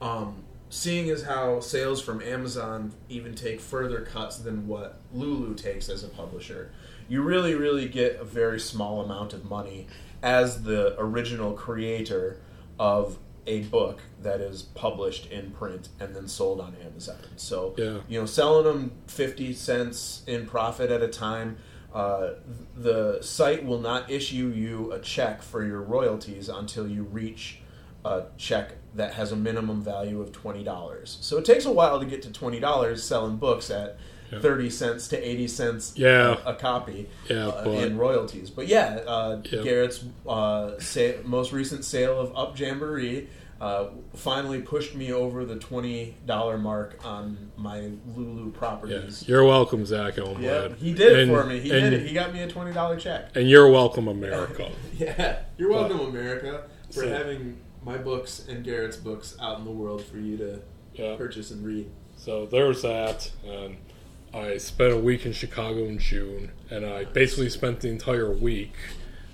um, 0.00 0.42
seeing 0.70 1.10
as 1.10 1.22
how 1.22 1.60
sales 1.60 2.00
from 2.02 2.22
Amazon 2.22 2.92
even 3.08 3.34
take 3.34 3.60
further 3.60 4.02
cuts 4.02 4.38
than 4.38 4.68
what 4.68 5.00
Lulu 5.12 5.54
takes 5.54 5.88
as 5.88 6.04
a 6.04 6.08
publisher, 6.08 6.70
you 7.08 7.22
really, 7.22 7.54
really 7.54 7.88
get 7.88 8.16
a 8.20 8.24
very 8.24 8.60
small 8.60 9.00
amount 9.00 9.32
of 9.32 9.44
money 9.48 9.86
as 10.22 10.62
the 10.62 10.94
original 11.00 11.52
creator 11.54 12.38
of 12.78 13.18
a 13.46 13.62
book 13.62 14.02
that 14.22 14.40
is 14.40 14.62
published 14.62 15.26
in 15.32 15.50
print 15.52 15.88
and 15.98 16.14
then 16.14 16.28
sold 16.28 16.60
on 16.60 16.76
Amazon. 16.84 17.16
So, 17.36 17.74
Yeah. 17.78 17.98
you 18.06 18.20
know, 18.20 18.26
selling 18.26 18.64
them 18.64 18.92
50 19.06 19.54
cents 19.54 20.22
in 20.26 20.46
profit 20.46 20.90
at 20.92 21.02
a 21.02 21.08
time. 21.08 21.56
Uh, 21.94 22.34
the 22.76 23.20
site 23.22 23.64
will 23.64 23.80
not 23.80 24.10
issue 24.10 24.48
you 24.54 24.92
a 24.92 24.98
check 25.00 25.42
for 25.42 25.64
your 25.64 25.80
royalties 25.82 26.48
until 26.48 26.86
you 26.86 27.02
reach 27.04 27.60
a 28.04 28.24
check 28.36 28.72
that 28.94 29.14
has 29.14 29.32
a 29.32 29.36
minimum 29.36 29.82
value 29.82 30.20
of 30.20 30.30
twenty 30.32 30.62
dollars. 30.62 31.18
So 31.22 31.38
it 31.38 31.44
takes 31.44 31.64
a 31.64 31.72
while 31.72 31.98
to 31.98 32.06
get 32.06 32.22
to 32.22 32.32
twenty 32.32 32.60
dollars 32.60 33.02
selling 33.02 33.36
books 33.36 33.70
at 33.70 33.96
Yeah. 34.30 34.40
thirty 34.40 34.68
cents 34.68 35.08
to 35.08 35.16
eighty 35.16 35.48
cents 35.48 35.94
Yeah. 35.96 36.36
a, 36.44 36.50
a 36.50 36.54
copy 36.54 37.08
Yeah, 37.30 37.48
uh, 37.48 37.70
in 37.70 37.96
royalties. 37.96 38.50
But 38.50 38.66
yeah, 38.68 39.00
uh. 39.06 39.36
Garret's 39.36 40.04
uh, 40.28 40.78
sa- 40.78 41.22
most 41.24 41.52
recent 41.52 41.84
sale 41.86 42.20
of 42.20 42.32
Hub 42.34 42.56
Jamboree 42.58 43.28
uh, 43.60 43.88
finally 44.14 44.60
pushed 44.62 44.94
me 44.94 45.12
over 45.12 45.44
the 45.44 45.56
twenty 45.56 46.14
dollar 46.26 46.56
mark 46.58 46.98
on 47.04 47.50
my 47.56 47.90
Lulu 48.14 48.46
Yeah. 48.52 48.58
properties. 48.58 49.26
You're 49.28 49.44
welcome, 49.44 49.84
Zach 49.84 50.14
Elmblad. 50.14 50.40
Yeah, 50.42 50.68
he 50.76 50.92
did 50.94 51.18
it 51.18 51.28
for 51.28 51.44
me. 51.44 51.58
He 51.60 51.70
and, 51.70 51.90
did 51.90 51.92
it. 51.94 52.06
He 52.06 52.14
got 52.14 52.32
me 52.32 52.42
a 52.42 52.48
twenty 52.48 52.72
dollar 52.72 52.96
check. 52.98 53.36
And 53.36 53.48
you're 53.48 53.68
welcome, 53.70 54.08
America. 54.08 54.70
Yeah, 54.98 55.40
you're 55.56 55.70
welcome, 55.70 56.00
America, 56.00 56.64
for 56.88 57.00
So- 57.02 57.08
having 57.08 57.58
my 57.84 57.96
books 57.96 58.46
and 58.48 58.64
Garret's 58.64 58.96
books 58.96 59.36
out 59.40 59.58
in 59.58 59.64
the 59.64 59.70
world 59.70 60.04
for 60.04 60.18
you 60.18 60.36
to 60.36 60.60
Yeah. 60.94 61.16
purchase 61.16 61.50
and 61.52 61.64
read. 61.64 61.88
So 62.16 62.46
there's 62.46 62.82
that. 62.82 63.30
And 63.46 63.76
I 64.34 64.56
spent 64.58 64.92
a 64.92 64.96
week 64.98 65.24
in 65.24 65.32
Chicago 65.32 65.84
in 65.86 65.98
June, 65.98 66.50
and 66.70 66.84
I 66.84 67.04
basically 67.04 67.48
spent 67.50 67.80
the 67.80 67.88
entire 67.88 68.30
week, 68.32 68.72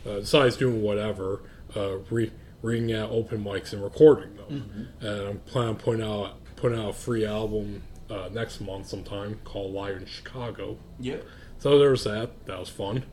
uh, 0.07 0.17
besides 0.21 0.57
doing 0.57 0.83
whatever, 0.83 1.41
uh, 1.75 1.97
re- 2.11 2.31
reading 2.65 2.93
out 2.95 3.11
open 3.11 3.45
mics 3.45 3.73
and 3.75 3.83
recording 3.85 4.35
them. 4.37 4.89
And 5.01 5.29
I'm 5.29 5.39
planning 5.41 5.75
on 5.75 5.77
putting 5.77 6.03
out 6.03 6.37
putting 6.57 6.79
out 6.79 6.91
a 6.91 6.93
free 6.95 7.27
album 7.27 7.83
uh, 8.09 8.29
next 8.33 8.61
month 8.61 8.89
sometime 8.89 9.39
called 9.45 9.73
Live 9.75 9.97
in 9.97 10.07
Chicago. 10.07 10.79
Yep. 10.99 11.25
So 11.59 11.79
there's 11.79 12.05
that. 12.05 12.47
That 12.47 12.59
was 12.59 12.71
fun. 12.71 13.05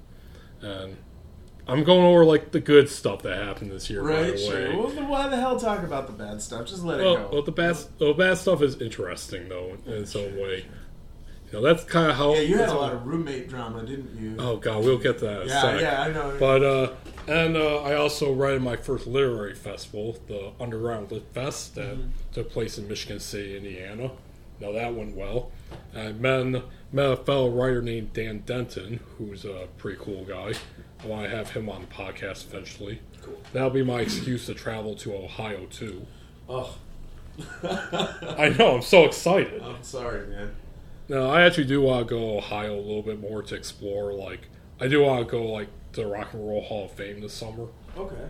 And 0.62 0.96
I'm 1.68 1.84
going 1.84 2.06
over 2.06 2.24
like 2.24 2.52
the 2.52 2.60
good 2.60 2.90
stuff 2.90 3.24
that 3.24 3.44
happened 3.44 3.72
this 3.72 3.90
year. 3.90 4.04
by 4.04 4.10
Right. 4.22 4.32
the 4.32 4.38
Sure. 4.38 4.78
Well, 4.78 4.90
why 5.10 5.28
the 5.28 5.38
hell 5.38 5.60
talk 5.60 5.84
about 5.84 6.08
the 6.08 6.14
bad 6.14 6.42
stuff? 6.42 6.68
Just 6.68 6.84
let 6.84 7.00
it 7.00 7.04
go. 7.04 7.30
well, 7.32 7.42
the 7.42 7.52
bad, 7.52 7.78
the 7.98 8.14
bad 8.14 8.38
stuff 8.38 8.62
is 8.62 8.82
interesting 8.82 9.50
though 9.50 9.78
in 9.86 9.94
its 9.94 10.16
own 10.16 10.36
way. 10.38 10.66
You 11.52 11.60
know, 11.60 11.62
that's 11.62 11.84
kind 11.84 12.10
of 12.10 12.16
how. 12.18 12.34
Yeah, 12.34 12.42
you 12.42 12.58
had 12.58 12.70
a 12.70 12.74
lot 12.74 12.94
of 12.94 13.06
roommate 13.06 13.50
drama, 13.50 13.86
didn't 13.86 14.18
you? 14.20 14.36
Oh 14.40 14.58
god, 14.58 14.84
we'll 14.86 14.98
get 14.98 15.20
that. 15.20 15.48
yeah, 15.48 15.80
yeah, 15.80 16.02
I 16.04 16.12
know. 16.12 16.38
But 16.40 16.64
uh, 16.64 16.92
and 17.28 17.58
uh, 17.58 17.82
I 17.84 17.96
also 17.96 18.32
ran 18.34 18.62
my 18.62 18.76
first 18.78 19.06
literary 19.06 19.54
festival, 19.56 20.18
the 20.28 20.52
Underground 20.60 21.12
Lit 21.12 21.26
Fest, 21.34 21.76
that 21.76 21.96
Mm-hmm. 21.98 22.10
took 22.34 22.52
place 22.52 22.78
in 22.78 22.88
Michigan 22.88 23.20
City, 23.20 23.58
Indiana. 23.58 24.12
Now 24.62 24.72
that 24.72 24.94
went 24.94 25.16
well. 25.16 25.52
I 25.96 26.12
met, 26.12 26.64
met 26.94 27.12
a 27.12 27.18
fellow 27.18 27.50
writer 27.50 27.82
named 27.82 28.14
Dan 28.14 28.44
Denton, 28.46 29.00
who's 29.18 29.44
a 29.44 29.68
pretty 29.78 29.98
cool 30.02 30.24
guy. 30.24 30.54
I 31.04 31.08
want 31.08 31.30
to 31.30 31.36
have 31.36 31.50
him 31.52 31.68
on 31.70 31.82
the 31.82 31.88
podcast 31.88 32.46
eventually. 32.48 33.02
Cool. 33.22 33.42
That'll 33.54 33.70
be 33.72 33.84
my 33.84 34.02
excuse 34.02 34.46
to 34.46 34.54
travel 34.54 34.94
to 34.96 35.16
Ohio 35.16 35.66
too. 35.66 36.06
Oh, 36.48 36.76
I 37.64 38.54
know, 38.58 38.76
I'm 38.76 38.82
so 38.82 39.06
excited. 39.06 39.62
I'm 39.62 39.82
sorry, 39.84 40.28
man. 40.28 40.52
No, 41.12 41.30
I 41.30 41.42
actually 41.42 41.66
do 41.66 41.82
want 41.82 42.08
to 42.08 42.10
go 42.10 42.38
Ohio 42.38 42.74
a 42.74 42.80
little 42.80 43.02
bit 43.02 43.20
more 43.20 43.44
to 43.44 43.54
explore. 43.54 44.14
Like, 44.14 44.48
I 44.80 44.88
do 44.88 45.02
want 45.02 45.28
to 45.28 45.30
go 45.30 45.46
like 45.46 45.68
to 45.92 46.04
the 46.04 46.08
Rock 46.08 46.32
and 46.32 46.48
Roll 46.48 46.62
Hall 46.62 46.86
of 46.86 46.92
Fame 46.92 47.20
this 47.20 47.34
summer. 47.34 47.68
Okay. 47.98 48.30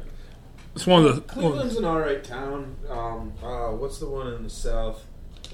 It's 0.74 0.88
one 0.88 1.06
of 1.06 1.16
the 1.16 1.22
Cleveland's 1.22 1.76
an 1.76 1.86
alright 1.86 2.24
town. 2.24 2.76
Um, 2.90 3.34
uh, 3.44 3.68
what's 3.74 4.00
the 4.00 4.10
one 4.10 4.34
in 4.34 4.42
the 4.42 4.50
south? 4.50 5.06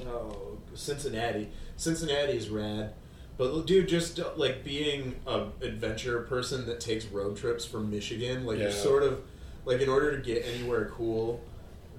Oh, 0.07 0.57
Cincinnati. 0.73 1.49
Cincinnati 1.75 2.31
is 2.31 2.47
rad. 2.47 2.93
But 3.37 3.65
dude, 3.65 3.89
just 3.89 4.21
uh, 4.21 4.29
like 4.37 4.63
being 4.63 5.17
a 5.27 5.47
adventure 5.61 6.21
person 6.21 6.65
that 6.67 6.79
takes 6.79 7.07
road 7.07 7.35
trips 7.35 7.65
from 7.65 7.91
Michigan, 7.91 8.45
like 8.45 8.59
you're 8.59 8.71
sort 8.71 9.03
of 9.03 9.21
like 9.65 9.81
in 9.81 9.89
order 9.89 10.15
to 10.15 10.23
get 10.23 10.45
anywhere 10.45 10.93
cool 10.95 11.41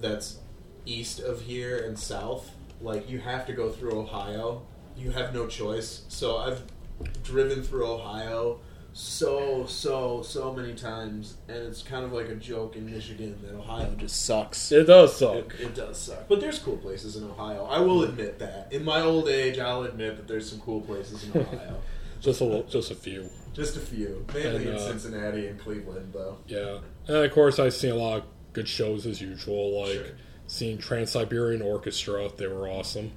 that's 0.01 0.39
east 0.87 1.19
of 1.19 1.41
here 1.41 1.77
and 1.77 1.99
south, 1.99 2.49
like 2.81 3.07
you 3.07 3.19
have 3.19 3.45
to 3.45 3.53
go 3.53 3.69
through 3.69 3.91
Ohio. 3.91 4.63
You 4.99 5.11
have 5.11 5.33
no 5.33 5.47
choice. 5.47 6.03
So 6.09 6.37
I've 6.37 6.61
driven 7.23 7.63
through 7.63 7.87
Ohio 7.87 8.59
so 8.91 9.65
so 9.67 10.21
so 10.23 10.51
many 10.53 10.73
times, 10.73 11.37
and 11.47 11.57
it's 11.57 11.81
kind 11.83 12.03
of 12.03 12.11
like 12.11 12.27
a 12.27 12.35
joke 12.35 12.75
in 12.75 12.91
Michigan 12.91 13.37
that 13.43 13.55
Ohio 13.55 13.93
just 13.97 14.25
sucks. 14.25 14.71
It 14.71 14.85
does 14.85 15.15
suck. 15.17 15.55
it 15.59 15.73
does 15.75 15.97
suck, 15.99 16.27
but 16.27 16.41
there's 16.41 16.59
cool 16.59 16.77
places 16.77 17.15
in 17.15 17.23
Ohio. 17.23 17.65
I 17.65 17.79
will 17.79 18.03
admit 18.03 18.39
that. 18.39 18.67
In 18.71 18.83
my 18.83 18.99
old 19.01 19.29
age, 19.29 19.57
I'll 19.59 19.83
admit 19.83 20.17
that 20.17 20.27
there's 20.27 20.49
some 20.49 20.59
cool 20.59 20.81
places 20.81 21.23
in 21.23 21.39
Ohio. 21.41 21.77
Just 22.19 22.41
a 22.41 22.43
little, 22.43 22.63
just 22.63 22.91
a 22.91 22.95
few. 22.95 23.29
Just 23.53 23.77
a 23.77 23.79
few, 23.79 24.25
mainly 24.33 24.55
And, 24.57 24.65
in 24.71 24.75
uh, 24.75 24.79
Cincinnati 24.79 25.47
and 25.47 25.57
Cleveland, 25.57 26.11
though. 26.11 26.35
Yeah, 26.47 26.79
and 27.07 27.23
of 27.23 27.31
course 27.31 27.59
I 27.59 27.69
see 27.69 27.87
a 27.87 27.95
lot 27.95 28.17
of 28.17 28.23
good 28.51 28.67
shows 28.67 29.05
as 29.05 29.21
usual. 29.21 29.79
Like 29.83 29.93
Sure. 29.93 30.05
seeing 30.47 30.77
Trans 30.79 31.11
Siberian 31.11 31.61
Orchestra, 31.61 32.29
they 32.35 32.47
were 32.47 32.67
awesome. 32.67 33.13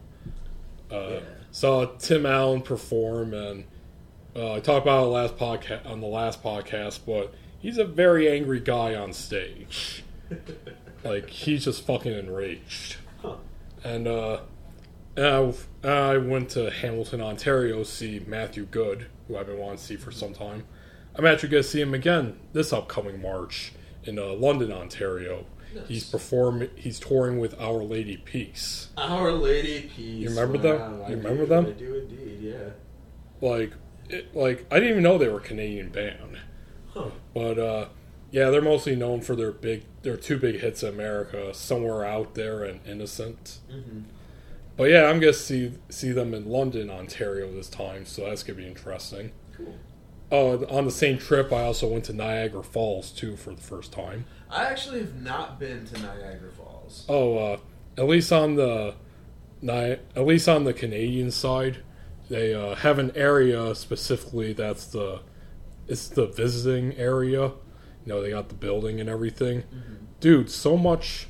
Uh, 0.89 1.15
Yeah. 1.15 1.21
Saw 1.53 1.85
Tim 1.85 2.25
Allen 2.25 2.63
perform, 2.63 3.35
and 3.35 3.65
uh, 4.35 4.55
I 4.55 4.61
talked 4.61 4.87
about 4.87 5.05
it 5.05 5.09
last 5.09 5.37
podcast 5.37 5.87
on 5.87 6.01
the 6.01 6.07
last 6.07 6.43
podcast, 6.43 7.01
but 7.07 7.35
he's 7.61 7.77
a 7.77 7.85
very 7.85 8.29
angry 8.29 8.59
guy 8.59 8.95
on 8.95 9.13
stage. 9.13 10.03
like 11.05 11.29
he's 11.29 11.67
just 11.67 11.85
fucking 11.85 12.13
enraged. 12.13 12.97
Huh. 13.21 13.37
And 13.85 14.09
uh, 14.09 14.41
I, 15.17 15.53
I 15.85 16.17
went 16.17 16.49
to 16.51 16.71
Hamilton, 16.71 17.21
Ontario, 17.21 17.81
to 17.81 17.85
see 17.85 18.25
Matthew 18.27 18.65
Good, 18.65 19.09
who 19.29 19.37
I've 19.37 19.47
been 19.47 19.59
wanting 19.59 19.77
to 19.77 19.85
see 19.85 19.97
for 19.97 20.11
some 20.11 20.33
time. 20.33 20.65
I'm 21.15 21.27
actually 21.27 21.51
going 21.51 21.63
to 21.63 21.69
see 21.69 21.83
him 21.83 21.93
again 21.93 22.39
this 22.55 22.73
upcoming 22.73 23.21
March 23.21 23.73
in 24.05 24.19
uh, 24.19 24.33
London, 24.33 24.73
Ontario. 24.73 25.45
He's 25.89 26.05
performing. 26.09 26.71
He's 26.77 26.99
touring 26.99 27.39
with 27.39 27.59
Our 27.61 27.83
Lady 27.83 28.17
Peace. 28.17 28.89
Our 28.97 29.33
Lady 29.33 29.91
Peace. 29.95 29.99
You 29.99 30.29
remember 30.31 30.59
them? 30.59 30.79
Wow, 31.01 31.05
I 31.07 31.11
You 31.11 31.17
remember 31.17 31.43
do, 31.43 31.47
them? 31.47 31.67
I 31.67 31.71
do 31.71 31.95
indeed. 31.95 32.39
Yeah. 32.41 32.71
Like, 33.41 33.73
it, 34.09 34.35
like 34.35 34.67
I 34.71 34.77
didn't 34.77 34.91
even 34.91 35.03
know 35.03 35.19
they 35.19 35.29
were 35.29 35.39
a 35.39 35.43
Canadian 35.43 35.89
band. 35.91 36.39
Huh. 36.95 37.11
But 37.35 37.59
uh, 37.59 37.89
yeah, 38.31 38.51
they're 38.51 38.61
mostly 38.63 38.97
known 38.97 39.21
for 39.21 39.35
their 39.37 39.53
big, 39.53 39.85
their 40.03 40.17
two 40.17 40.39
big 40.39 40.61
hits 40.61 40.83
in 40.83 40.91
America, 40.91 41.53
"Somewhere 41.55 42.05
Out 42.05 42.35
There" 42.35 42.65
and 42.65 42.81
"Innocent." 42.87 43.59
hmm 43.71 44.01
But 44.77 44.85
yeah, 44.91 45.05
I'm 45.07 45.21
gonna 45.21 45.33
see 45.33 45.73
see 45.89 46.13
them 46.13 46.35
in 46.35 46.49
London, 46.49 46.91
Ontario 46.91 47.51
this 47.53 47.69
time, 47.69 48.05
so 48.07 48.25
that's 48.27 48.43
gonna 48.43 48.59
be 48.59 48.67
interesting. 48.67 49.33
Cool. 49.57 49.75
Oh, 50.31 50.65
on 50.75 50.87
the 50.87 50.91
same 50.91 51.19
trip, 51.19 51.53
I 51.53 51.63
also 51.65 51.87
went 51.89 52.05
to 52.05 52.15
Niagara 52.15 52.65
Falls 52.65 53.11
too 53.11 53.37
for 53.37 53.55
the 53.55 53.61
first 53.61 53.93
time. 53.93 54.25
I 54.53 54.67
actually 54.67 55.01
have 55.01 55.21
not 55.21 55.59
been 55.59 55.87
to 55.87 55.99
Niagara 56.01 56.53
Falls. 56.53 57.07
Oh, 57.09 57.39
uh, 57.39 57.59
at 57.97 58.07
least 58.07 58.31
on 58.33 58.55
the 58.57 58.95
Ni- 59.63 59.97
at 60.17 60.27
least 60.27 60.49
on 60.49 60.65
the 60.65 60.75
Canadian 60.75 61.31
side, 61.31 61.79
they 62.29 62.53
uh, 62.53 62.75
have 62.75 62.99
an 62.99 63.13
area 63.15 63.75
specifically 63.77 64.53
that's 64.53 64.87
the 64.87 65.21
it's 65.87 66.09
the 66.09 66.27
visiting 66.27 66.97
area. 66.97 67.53
You 68.05 68.07
know, 68.07 68.21
they 68.21 68.31
got 68.31 68.49
the 68.49 68.57
building 68.57 69.01
and 69.01 69.09
everything. 69.09 69.63
Dude, 70.19 70.51
so 70.51 70.77
much, 70.77 71.29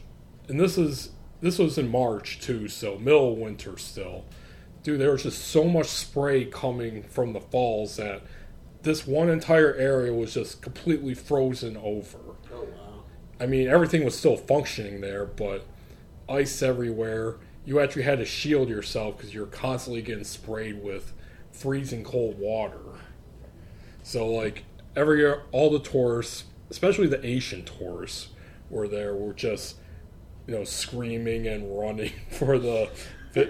and 0.48 0.58
this 0.58 0.78
is 0.78 1.10
this 1.42 1.58
was 1.58 1.76
in 1.76 1.88
March 1.90 2.40
too, 2.40 2.68
so 2.68 2.98
middle 2.98 3.36
winter 3.36 3.76
still. 3.76 4.24
Dude, 4.82 5.00
there 5.00 5.12
was 5.12 5.24
just 5.24 5.44
so 5.44 5.64
much 5.64 5.86
spray 5.86 6.46
coming 6.46 7.02
from 7.02 7.34
the 7.34 7.40
falls 7.40 7.96
that 7.96 8.22
this 8.82 9.06
one 9.06 9.28
entire 9.28 9.74
area 9.74 10.12
was 10.12 10.34
just 10.34 10.62
completely 10.62 11.14
frozen 11.14 11.76
over. 11.76 12.31
I 13.42 13.46
mean, 13.46 13.66
everything 13.66 14.04
was 14.04 14.16
still 14.16 14.36
functioning 14.36 15.00
there, 15.00 15.24
but 15.24 15.66
ice 16.28 16.62
everywhere. 16.62 17.38
You 17.64 17.80
actually 17.80 18.02
had 18.02 18.20
to 18.20 18.24
shield 18.24 18.68
yourself 18.68 19.16
because 19.16 19.34
you're 19.34 19.46
constantly 19.46 20.00
getting 20.00 20.22
sprayed 20.22 20.80
with 20.80 21.12
freezing 21.50 22.04
cold 22.04 22.38
water. 22.38 22.78
So, 24.04 24.28
like, 24.28 24.62
every 24.94 25.18
year, 25.18 25.42
all 25.50 25.70
the 25.70 25.80
tourists, 25.80 26.44
especially 26.70 27.08
the 27.08 27.24
Asian 27.26 27.64
tourists, 27.64 28.28
were 28.70 28.86
there, 28.86 29.12
were 29.12 29.32
just, 29.32 29.74
you 30.46 30.54
know, 30.54 30.62
screaming 30.62 31.48
and 31.48 31.76
running 31.76 32.12
for 32.30 32.60
the 32.60 32.90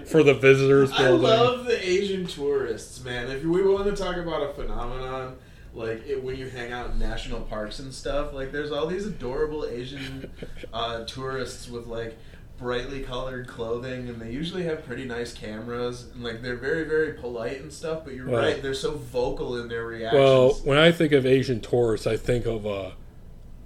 for 0.05 0.23
the 0.23 0.33
visitors 0.33 0.91
building. 0.91 1.29
I 1.29 1.35
love 1.37 1.65
the 1.65 1.87
Asian 1.87 2.25
tourists, 2.25 3.03
man. 3.03 3.29
If 3.29 3.43
we 3.43 3.61
want 3.61 3.85
to 3.85 3.95
talk 3.95 4.15
about 4.15 4.49
a 4.49 4.53
phenomenon, 4.53 5.35
like 5.73 6.05
it, 6.07 6.23
when 6.23 6.35
you 6.35 6.47
hang 6.49 6.71
out 6.71 6.91
in 6.91 6.99
national 6.99 7.41
parks 7.41 7.79
and 7.79 7.93
stuff, 7.93 8.33
like 8.33 8.51
there's 8.51 8.71
all 8.71 8.87
these 8.87 9.05
adorable 9.05 9.65
Asian 9.65 10.31
uh, 10.73 11.03
tourists 11.05 11.69
with 11.69 11.87
like 11.87 12.17
brightly 12.57 13.01
colored 13.01 13.47
clothing, 13.47 14.07
and 14.07 14.21
they 14.21 14.31
usually 14.31 14.63
have 14.63 14.85
pretty 14.85 15.05
nice 15.05 15.33
cameras, 15.33 16.07
and 16.13 16.23
like 16.23 16.41
they're 16.41 16.55
very, 16.55 16.83
very 16.83 17.13
polite 17.13 17.59
and 17.61 17.73
stuff. 17.73 18.05
But 18.05 18.13
you're 18.13 18.27
Well- 18.29 18.41
right; 18.41 18.61
they're 18.61 18.73
so 18.73 18.91
vocal 18.91 19.57
in 19.57 19.67
their 19.67 19.85
reactions. 19.85 20.19
Well, 20.21 20.53
when 20.63 20.77
I 20.77 20.91
think 20.91 21.11
of 21.11 21.25
Asian 21.25 21.59
tourists, 21.59 22.05
I 22.07 22.17
think 22.17 22.45
of 22.45 22.65
uh, 22.67 22.91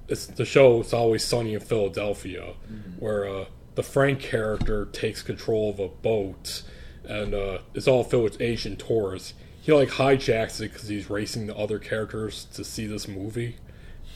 it's 0.07 0.25
the 0.25 0.45
show. 0.45 0.79
It's 0.79 0.93
always 0.93 1.23
sunny 1.23 1.53
in 1.53 1.59
Philadelphia, 1.59 2.53
where 2.99 3.27
uh, 3.27 3.45
the 3.75 3.83
Frank 3.83 4.19
character 4.21 4.85
takes 4.85 5.21
control 5.21 5.69
of 5.69 5.79
a 5.79 5.89
boat, 5.89 6.63
and 7.03 7.33
uh, 7.33 7.57
it's 7.73 7.87
all 7.87 8.03
filled 8.05 8.23
with 8.23 8.41
Asian 8.41 8.77
tourists. 8.77 9.33
He 9.67 9.73
like 9.73 9.89
hijacks 9.89 10.61
it 10.61 10.71
because 10.71 10.87
he's 10.87 11.09
racing 11.09 11.47
the 11.47 11.55
other 11.57 11.77
characters 11.77 12.45
to 12.53 12.63
see 12.63 12.87
this 12.87 13.05
movie. 13.05 13.57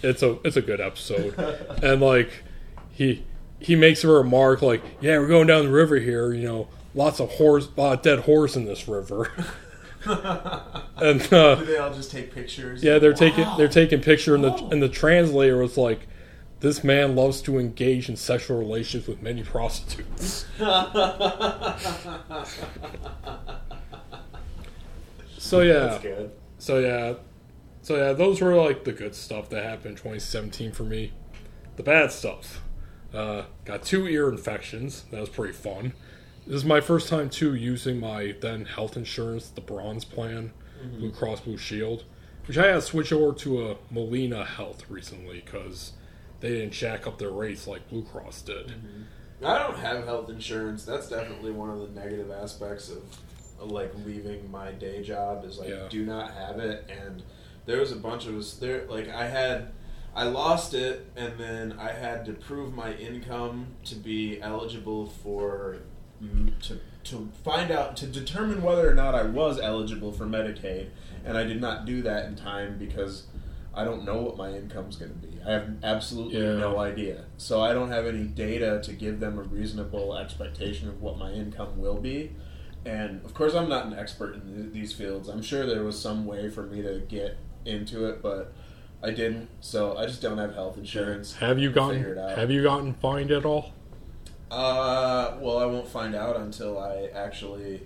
It's 0.01 0.23
a 0.23 0.37
it's 0.45 0.55
a 0.55 0.61
good 0.61 0.79
episode, 0.79 1.37
and 1.83 1.99
like 2.01 2.31
he 2.89 3.25
he 3.59 3.75
makes 3.75 4.01
a 4.05 4.07
remark 4.07 4.61
like, 4.61 4.81
"Yeah, 5.01 5.17
we're 5.19 5.27
going 5.27 5.47
down 5.47 5.65
the 5.65 5.71
river 5.71 5.97
here. 5.97 6.31
You 6.31 6.47
know, 6.47 6.67
lots 6.95 7.19
of 7.19 7.31
horse, 7.31 7.67
of 7.75 8.01
dead 8.01 8.19
horse 8.19 8.55
in 8.55 8.63
this 8.63 8.87
river." 8.87 9.29
and 10.05 11.21
uh, 11.33 11.55
do 11.55 11.65
they 11.65 11.75
all 11.77 11.93
just 11.93 12.11
take 12.11 12.33
pictures? 12.33 12.81
yeah, 12.81 12.97
they're 12.97 13.11
taking 13.11 13.43
Wow. 13.43 13.57
they're 13.57 13.67
taking 13.67 13.99
picture, 13.99 14.33
and 14.35 14.45
the 14.45 14.53
Oh. 14.53 14.69
and 14.71 14.81
the 14.81 14.87
translator 14.87 15.57
was 15.57 15.75
like, 15.75 16.07
"This 16.61 16.81
man 16.81 17.13
loves 17.13 17.41
to 17.41 17.59
engage 17.59 18.07
in 18.07 18.15
sexual 18.15 18.57
relations 18.57 19.05
with 19.05 19.21
many 19.21 19.43
prostitutes." 19.43 20.45
So 25.51 25.59
yeah, 25.59 25.79
That's 25.79 26.01
good. 26.01 26.31
so 26.59 26.79
yeah, 26.79 27.15
so 27.81 27.97
yeah, 27.97 28.13
those 28.13 28.39
were 28.39 28.55
like 28.55 28.85
the 28.85 28.93
good 28.93 29.13
stuff 29.13 29.49
that 29.49 29.65
happened 29.65 29.87
in 29.87 29.95
2017 29.97 30.71
for 30.71 30.83
me. 30.83 31.11
The 31.75 31.83
bad 31.83 32.13
stuff, 32.13 32.61
uh, 33.13 33.43
got 33.65 33.83
two 33.83 34.07
ear 34.07 34.29
infections. 34.29 35.03
That 35.11 35.19
was 35.19 35.27
pretty 35.27 35.51
fun. 35.51 35.91
This 36.47 36.55
is 36.55 36.63
my 36.63 36.79
first 36.79 37.09
time 37.09 37.29
too 37.29 37.53
using 37.53 37.99
my 37.99 38.33
then 38.39 38.63
health 38.63 38.95
insurance, 38.95 39.49
the 39.49 39.59
Bronze 39.59 40.05
plan, 40.05 40.53
mm-hmm. 40.81 40.99
Blue 40.99 41.11
Cross 41.11 41.41
Blue 41.41 41.57
Shield, 41.57 42.05
which 42.45 42.57
I 42.57 42.67
had 42.67 42.75
to 42.75 42.81
switch 42.81 43.11
over 43.11 43.37
to 43.39 43.71
a 43.71 43.77
Molina 43.89 44.45
Health 44.45 44.89
recently 44.89 45.43
because 45.43 45.91
they 46.39 46.47
didn't 46.47 46.71
jack 46.71 47.05
up 47.05 47.17
their 47.17 47.29
rates 47.29 47.67
like 47.67 47.89
Blue 47.89 48.03
Cross 48.03 48.43
did. 48.43 48.67
Mm-hmm. 48.67 49.45
I 49.45 49.59
don't 49.59 49.77
have 49.79 50.05
health 50.05 50.29
insurance. 50.29 50.85
That's 50.85 51.09
definitely 51.09 51.51
one 51.51 51.69
of 51.69 51.79
the 51.79 51.99
negative 51.99 52.31
aspects 52.31 52.89
of, 52.89 53.03
like 53.65 53.91
leaving 54.05 54.49
my 54.51 54.71
day 54.71 55.01
job 55.03 55.43
is 55.45 55.57
like 55.59 55.69
Yeah. 55.69 55.87
do 55.89 56.05
not 56.05 56.31
have 56.33 56.59
it 56.59 56.89
and 56.89 57.23
there 57.65 57.79
was 57.79 57.91
a 57.91 57.95
bunch 57.95 58.25
of 58.27 58.35
us 58.37 58.53
there 58.53 58.85
like 58.87 59.07
I 59.09 59.27
had 59.27 59.71
I 60.15 60.23
lost 60.23 60.73
it 60.73 61.07
and 61.15 61.37
then 61.37 61.73
I 61.79 61.91
had 61.91 62.25
to 62.25 62.33
prove 62.33 62.73
my 62.73 62.93
income 62.93 63.67
to 63.85 63.95
be 63.95 64.41
eligible 64.41 65.05
for 65.07 65.77
to 66.61 66.79
to 67.03 67.29
find 67.43 67.71
out 67.71 67.97
to 67.97 68.05
determine 68.05 68.61
whether 68.61 68.87
or 68.89 68.93
not 68.93 69.15
I 69.15 69.23
was 69.23 69.59
eligible 69.59 70.11
for 70.11 70.25
Medicaid, 70.27 70.89
and 71.25 71.35
I 71.35 71.43
did 71.45 71.59
not 71.59 71.85
do 71.85 72.03
that 72.03 72.25
in 72.27 72.35
time 72.35 72.77
because 72.77 73.23
I 73.73 73.83
don't 73.83 74.05
know 74.05 74.21
what 74.21 74.37
my 74.37 74.51
income's 74.51 74.97
going 74.97 75.11
to 75.13 75.17
be. 75.27 75.39
I 75.43 75.53
have 75.53 75.69
absolutely 75.83 76.39
Yeah. 76.39 76.57
no 76.57 76.77
idea. 76.77 77.23
So 77.37 77.61
I 77.61 77.73
don't 77.73 77.89
have 77.89 78.05
any 78.05 78.25
data 78.25 78.81
to 78.83 78.93
give 78.93 79.19
them 79.19 79.39
a 79.39 79.41
reasonable 79.41 80.15
expectation 80.15 80.89
of 80.89 81.01
what 81.01 81.17
my 81.17 81.31
income 81.31 81.79
will 81.81 81.95
be. 81.99 82.33
And 82.85 83.23
of 83.23 83.33
course, 83.33 83.53
I'm 83.53 83.69
not 83.69 83.85
an 83.85 83.93
expert 83.93 84.35
in 84.35 84.41
th- 84.41 84.73
these 84.73 84.93
fields. 84.93 85.29
I'm 85.29 85.41
sure 85.41 85.65
there 85.65 85.83
was 85.83 85.99
some 85.99 86.25
way 86.25 86.49
for 86.49 86.63
me 86.63 86.81
to 86.81 86.99
get 87.07 87.37
into 87.65 88.05
it, 88.05 88.21
but 88.21 88.53
I 89.03 89.11
didn't. 89.11 89.49
So 89.59 89.97
I 89.97 90.05
just 90.05 90.21
don't 90.21 90.37
have 90.37 90.55
health 90.55 90.77
insurance. 90.77 91.35
Have 91.35 91.59
you 91.59 91.71
gotten. 91.71 92.17
Have 92.17 92.49
you 92.49 92.63
gotten 92.63 92.93
fined 92.95 93.31
at 93.31 93.45
all? 93.45 93.73
Uh, 94.49 95.37
well, 95.39 95.59
I 95.59 95.65
won't 95.65 95.87
find 95.87 96.13
out 96.13 96.35
until 96.35 96.77
I 96.77 97.09
actually 97.13 97.81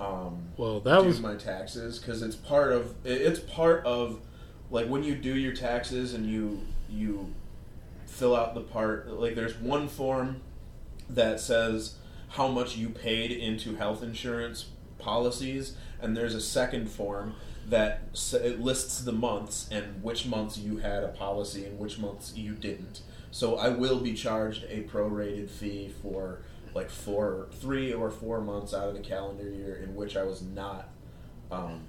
um, 0.00 0.48
Well, 0.56 0.80
that 0.80 1.00
do 1.00 1.06
was 1.06 1.20
my 1.20 1.36
taxes 1.36 1.98
because 1.98 2.22
it's 2.22 2.36
part 2.36 2.72
of 2.72 2.94
it's 3.04 3.38
part 3.38 3.84
of 3.86 4.20
like 4.70 4.86
when 4.88 5.04
you 5.04 5.14
do 5.14 5.36
your 5.36 5.52
taxes 5.52 6.14
and 6.14 6.26
you 6.26 6.62
you 6.90 7.32
fill 8.06 8.34
out 8.34 8.54
the 8.54 8.60
part 8.60 9.08
like 9.08 9.34
there's 9.34 9.56
one 9.56 9.88
form 9.88 10.40
that 11.08 11.40
says 11.40 11.96
how 12.34 12.48
much 12.48 12.76
you 12.76 12.88
paid 12.88 13.30
into 13.30 13.76
health 13.76 14.02
insurance 14.02 14.66
policies 14.98 15.76
and 16.00 16.16
there's 16.16 16.34
a 16.34 16.40
second 16.40 16.88
form 16.88 17.34
that 17.68 18.02
it 18.32 18.60
lists 18.60 19.00
the 19.00 19.12
months 19.12 19.68
and 19.70 20.02
which 20.02 20.26
months 20.26 20.58
you 20.58 20.78
had 20.78 21.02
a 21.02 21.08
policy 21.08 21.64
and 21.64 21.78
which 21.78 21.98
months 21.98 22.36
you 22.36 22.52
didn't. 22.52 23.00
So 23.30 23.56
i 23.56 23.68
will 23.68 24.00
be 24.00 24.14
charged 24.14 24.64
a 24.64 24.82
prorated 24.82 25.50
fee 25.50 25.92
for 26.02 26.42
like 26.74 26.90
four 26.90 27.48
three 27.52 27.92
or 27.92 28.10
four 28.10 28.40
months 28.40 28.74
out 28.74 28.88
of 28.88 28.94
the 28.94 29.00
calendar 29.00 29.48
year 29.48 29.76
in 29.76 29.94
which 29.94 30.16
i 30.16 30.24
was 30.24 30.42
not 30.42 30.88
um, 31.52 31.82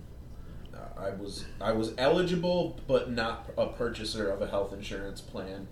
I 0.98 1.10
was 1.12 1.46
I 1.60 1.72
was 1.72 1.94
eligible, 1.98 2.80
but 2.88 3.12
not 3.12 3.50
a 3.58 3.68
purchaser 3.68 4.30
of 4.30 4.42
a 4.42 4.48
health 4.48 4.74
insurance 4.74 5.22
plan, 5.22 5.68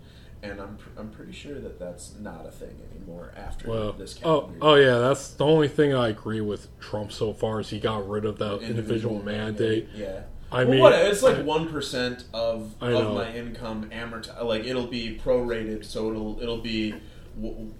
and 0.50 0.60
I'm 0.60 0.76
pr- 0.76 0.90
I'm 0.98 1.10
pretty 1.10 1.32
sure 1.32 1.58
that 1.60 1.78
that's 1.78 2.14
not 2.20 2.46
a 2.46 2.50
thing 2.50 2.76
anymore 2.94 3.32
after 3.36 3.68
well. 3.68 3.92
this 3.92 4.18
Oh, 4.24 4.50
oh 4.60 4.74
yeah. 4.74 4.98
That's 4.98 5.30
the 5.30 5.44
only 5.44 5.68
thing 5.68 5.94
I 5.94 6.08
agree 6.08 6.40
with 6.40 6.68
Trump 6.80 7.12
so 7.12 7.32
far 7.32 7.60
is 7.60 7.70
he 7.70 7.80
got 7.80 8.08
rid 8.08 8.24
of 8.24 8.38
that 8.38 8.60
individual, 8.62 9.22
mandate. 9.22 9.88
Yeah. 9.94 10.22
I 10.52 10.64
well, 10.64 10.72
mean, 10.72 10.80
what, 10.80 10.92
it's 10.92 11.22
like 11.22 11.44
one 11.44 11.68
percent 11.68 12.24
of 12.32 12.74
of 12.80 13.14
my 13.14 13.34
income 13.34 13.90
amortized. 13.90 14.42
Like 14.44 14.64
it'll 14.64 14.86
be 14.86 15.18
prorated, 15.22 15.84
so 15.84 16.10
it'll 16.10 16.40
it'll 16.40 16.58
be 16.60 16.94
w- 17.40 17.72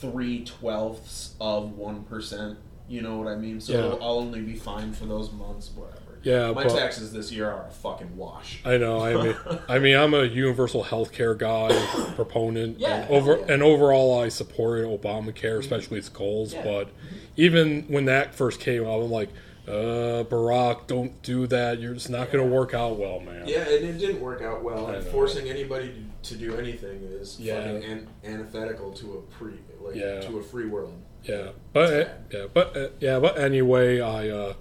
three 0.00 0.44
twelfths 0.44 1.34
of 1.40 1.72
one 1.76 2.04
percent. 2.04 2.58
You 2.88 3.02
know 3.02 3.18
what 3.18 3.28
I 3.28 3.36
mean? 3.36 3.60
So 3.60 3.72
Yeah. 3.72 3.78
it'll, 3.86 4.02
I'll 4.02 4.18
only 4.18 4.40
be 4.40 4.54
fine 4.56 4.92
for 4.92 5.06
those 5.06 5.32
months, 5.32 5.70
whatever. 5.74 5.98
Yeah, 6.22 6.52
my 6.52 6.64
but- 6.64 6.76
taxes 6.76 7.12
this 7.12 7.32
year 7.32 7.50
are 7.50 7.66
a 7.66 7.70
fucking 7.70 8.16
wash. 8.16 8.60
I 8.64 8.76
know. 8.76 9.00
I 9.00 9.14
mean, 9.22 9.36
I 9.68 9.78
mean, 9.78 9.96
I'm 9.96 10.14
a 10.14 10.24
universal 10.24 10.82
health 10.82 11.12
care 11.12 11.34
guy, 11.34 11.68
proponent. 12.14 12.78
Yeah, 12.78 13.02
and 13.02 13.10
over 13.10 13.38
yeah. 13.38 13.54
and 13.54 13.62
overall, 13.62 14.20
I 14.20 14.28
supported 14.28 14.86
Obamacare, 14.86 15.58
especially 15.58 15.98
its 15.98 16.08
goals. 16.08 16.54
Yeah. 16.54 16.62
But 16.64 16.88
even 17.36 17.82
when 17.88 18.04
that 18.06 18.34
first 18.34 18.60
came 18.60 18.84
out, 18.84 19.02
I'm 19.02 19.10
like, 19.10 19.30
uh, 19.66 20.24
Barack, 20.24 20.86
don't 20.88 21.22
do 21.22 21.46
that. 21.46 21.78
You're 21.80 21.94
just 21.94 22.10
not 22.10 22.32
going 22.32 22.44
to 22.44 22.50
work 22.54 22.74
out 22.74 22.98
well, 22.98 23.20
man. 23.20 23.46
Yeah, 23.46 23.60
and 23.60 23.84
it 23.84 23.98
didn't 23.98 24.20
work 24.20 24.42
out 24.42 24.62
well. 24.62 24.88
And 24.88 25.06
forcing 25.06 25.48
anybody 25.48 26.04
to, 26.24 26.36
do 26.36 26.56
anything 26.56 27.02
is 27.02 27.38
Yeah. 27.38 27.62
fucking 27.62 27.84
an, 27.84 28.08
antithetical 28.24 28.92
to 28.94 29.18
a 29.18 29.22
pre 29.34 29.52
like 29.80 29.94
Yeah. 29.94 30.20
to 30.20 30.38
a 30.38 30.42
free 30.42 30.66
world. 30.66 30.94
Yeah, 31.24 31.50
but 31.72 32.24
yeah, 32.32 32.46
but 32.52 32.76
uh, 32.76 32.88
yeah, 32.98 33.20
but 33.20 33.38
anyway, 33.38 34.00
I 34.00 34.28
uh, 34.28 34.54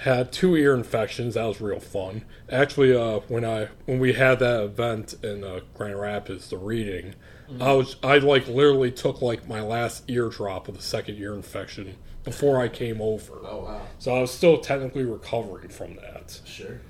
had 0.00 0.32
two 0.32 0.56
ear 0.56 0.74
infections. 0.74 1.34
That 1.34 1.44
was 1.44 1.60
real 1.60 1.80
fun. 1.80 2.24
Actually, 2.50 2.94
uh, 2.96 3.20
when 3.28 3.44
I 3.44 3.68
when 3.86 3.98
we 3.98 4.12
had 4.12 4.38
that 4.40 4.62
event 4.62 5.14
in 5.22 5.42
uh, 5.44 5.60
Grand 5.74 5.98
Rapids, 5.98 6.50
the 6.50 6.58
reading, 6.58 7.14
I 7.60 7.72
was 7.72 7.96
I 8.02 8.18
like 8.18 8.46
literally 8.48 8.90
took 8.90 9.22
like 9.22 9.48
my 9.48 9.60
last 9.60 10.08
eardrop 10.10 10.68
of 10.68 10.76
the 10.76 10.82
second 10.82 11.16
ear 11.16 11.34
infection 11.34 11.96
before 12.24 12.60
I 12.60 12.68
came 12.68 13.00
over. 13.00 13.34
Oh 13.42 13.64
wow, 13.64 13.82
So 13.98 14.14
I 14.14 14.20
was 14.20 14.32
still 14.32 14.58
technically 14.58 15.04
recovering 15.04 15.68
from 15.68 15.96
that. 15.96 16.40
sure. 16.44 16.80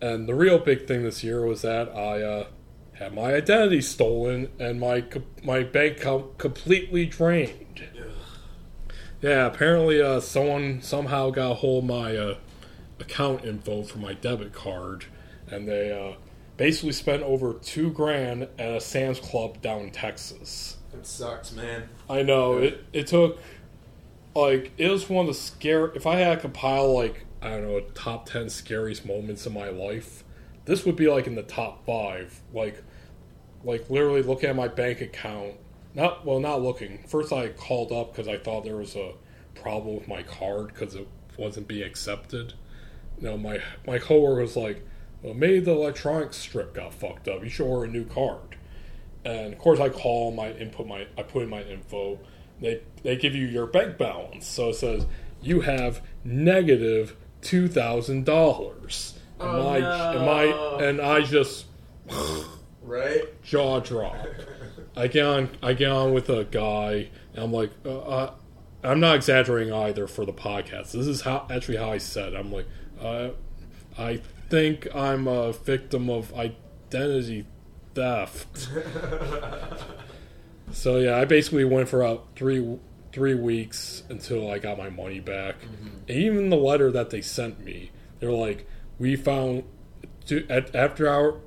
And 0.00 0.28
the 0.28 0.34
real 0.34 0.58
big 0.58 0.86
thing 0.86 1.02
this 1.04 1.24
year 1.24 1.44
was 1.46 1.62
that 1.62 1.88
I 1.88 2.22
uh, 2.22 2.46
had 2.92 3.14
my 3.14 3.34
identity 3.34 3.80
stolen 3.80 4.50
and 4.58 4.78
my 4.78 5.04
my 5.42 5.62
bank 5.62 5.98
account 5.98 6.38
completely 6.38 7.06
drained. 7.06 7.65
Yeah, 9.26 9.46
apparently 9.46 10.00
uh, 10.00 10.20
someone 10.20 10.82
somehow 10.82 11.30
got 11.30 11.50
a 11.50 11.54
hold 11.54 11.82
of 11.82 11.90
my 11.90 12.16
uh, 12.16 12.36
account 13.00 13.44
info 13.44 13.82
for 13.82 13.98
my 13.98 14.14
debit 14.14 14.52
card, 14.52 15.06
and 15.48 15.66
they 15.66 15.90
uh, 15.90 16.16
basically 16.56 16.92
spent 16.92 17.24
over 17.24 17.54
two 17.54 17.90
grand 17.90 18.44
at 18.56 18.76
a 18.76 18.80
Sam's 18.80 19.18
Club 19.18 19.60
down 19.60 19.80
in 19.80 19.90
Texas. 19.90 20.76
That 20.92 21.04
sucks, 21.04 21.52
man. 21.52 21.88
I 22.08 22.22
know 22.22 22.58
it. 22.58 22.84
It 22.92 23.08
took 23.08 23.40
like 24.36 24.70
it 24.78 24.92
was 24.92 25.08
one 25.10 25.26
of 25.26 25.34
the 25.34 25.34
scare. 25.34 25.86
If 25.86 26.06
I 26.06 26.20
had 26.20 26.36
to 26.36 26.40
compile 26.42 26.94
like 26.94 27.26
I 27.42 27.50
don't 27.50 27.62
know 27.62 27.80
top 27.94 28.26
ten 28.26 28.48
scariest 28.48 29.04
moments 29.04 29.44
in 29.44 29.52
my 29.52 29.70
life, 29.70 30.22
this 30.66 30.86
would 30.86 30.94
be 30.94 31.08
like 31.08 31.26
in 31.26 31.34
the 31.34 31.42
top 31.42 31.84
five. 31.84 32.42
Like, 32.54 32.80
like 33.64 33.90
literally 33.90 34.22
looking 34.22 34.50
at 34.50 34.54
my 34.54 34.68
bank 34.68 35.00
account. 35.00 35.54
Not 35.96 36.26
well, 36.26 36.38
not 36.38 36.60
looking. 36.62 37.02
First, 37.08 37.32
I 37.32 37.48
called 37.48 37.90
up 37.90 38.12
because 38.12 38.28
I 38.28 38.36
thought 38.36 38.64
there 38.64 38.76
was 38.76 38.94
a 38.94 39.14
problem 39.54 39.96
with 39.96 40.06
my 40.06 40.22
card 40.22 40.68
because 40.68 40.94
it 40.94 41.08
wasn't 41.38 41.66
being 41.66 41.82
accepted. 41.84 42.52
You 43.18 43.28
know, 43.28 43.38
my 43.38 43.60
my 43.86 43.98
coworker 43.98 44.42
was 44.42 44.56
like, 44.56 44.84
"Well, 45.22 45.32
maybe 45.32 45.58
the 45.60 45.70
electronic 45.72 46.34
strip 46.34 46.74
got 46.74 46.92
fucked 46.92 47.28
up. 47.28 47.42
You 47.42 47.48
should 47.48 47.66
order 47.66 47.86
a 47.86 47.88
new 47.88 48.04
card." 48.04 48.56
And 49.24 49.54
of 49.54 49.58
course, 49.58 49.80
I 49.80 49.88
call 49.88 50.32
my 50.32 50.52
input 50.52 50.86
my, 50.86 51.06
I 51.16 51.22
put 51.22 51.42
in 51.44 51.48
my 51.48 51.62
info. 51.62 52.20
They 52.60 52.82
they 53.02 53.16
give 53.16 53.34
you 53.34 53.46
your 53.46 53.66
bank 53.66 53.96
balance. 53.96 54.46
So 54.46 54.68
it 54.68 54.74
says 54.74 55.06
you 55.40 55.62
have 55.62 56.02
negative 56.24 57.16
two 57.40 57.68
thousand 57.68 58.26
dollars. 58.26 59.18
And 59.40 59.48
Oh, 59.48 59.64
my, 59.64 59.78
no. 59.80 60.12
and 60.12 60.26
my, 60.26 60.84
and 60.86 61.00
I 61.00 61.22
just 61.22 61.66
Right? 62.82 63.42
jaw 63.42 63.80
drop. 63.80 64.16
I 64.96 65.08
get 65.08 65.26
on, 65.26 65.50
I 65.62 65.74
get 65.74 65.90
on 65.90 66.14
with 66.14 66.28
a 66.30 66.44
guy, 66.44 67.10
and 67.34 67.44
I'm 67.44 67.52
like, 67.52 67.70
uh, 67.84 67.98
uh, 67.98 68.34
I'm 68.82 69.00
not 69.00 69.16
exaggerating 69.16 69.72
either 69.72 70.06
for 70.06 70.24
the 70.24 70.32
podcast. 70.32 70.92
This 70.92 71.06
is 71.06 71.22
how 71.22 71.46
actually 71.50 71.76
how 71.76 71.90
I 71.92 71.98
said. 71.98 72.32
it. 72.32 72.36
I'm 72.36 72.52
like, 72.52 72.66
uh, 73.00 73.30
I 73.98 74.22
think 74.48 74.86
I'm 74.94 75.26
a 75.26 75.52
victim 75.52 76.08
of 76.08 76.32
identity 76.34 77.46
theft. 77.94 78.68
so 80.72 80.98
yeah, 80.98 81.18
I 81.18 81.24
basically 81.24 81.64
went 81.64 81.88
for 81.88 82.02
about 82.02 82.28
three 82.36 82.78
three 83.12 83.34
weeks 83.34 84.02
until 84.10 84.50
I 84.50 84.58
got 84.58 84.76
my 84.76 84.90
money 84.90 85.20
back. 85.20 85.56
And 86.06 86.16
even 86.18 86.50
the 86.50 86.56
letter 86.56 86.90
that 86.92 87.08
they 87.10 87.22
sent 87.22 87.64
me, 87.64 87.90
they're 88.20 88.30
like, 88.30 88.68
we 88.98 89.16
found 89.16 89.64
to, 90.26 90.46
at, 90.50 90.74
after 90.74 91.08
our 91.08 91.40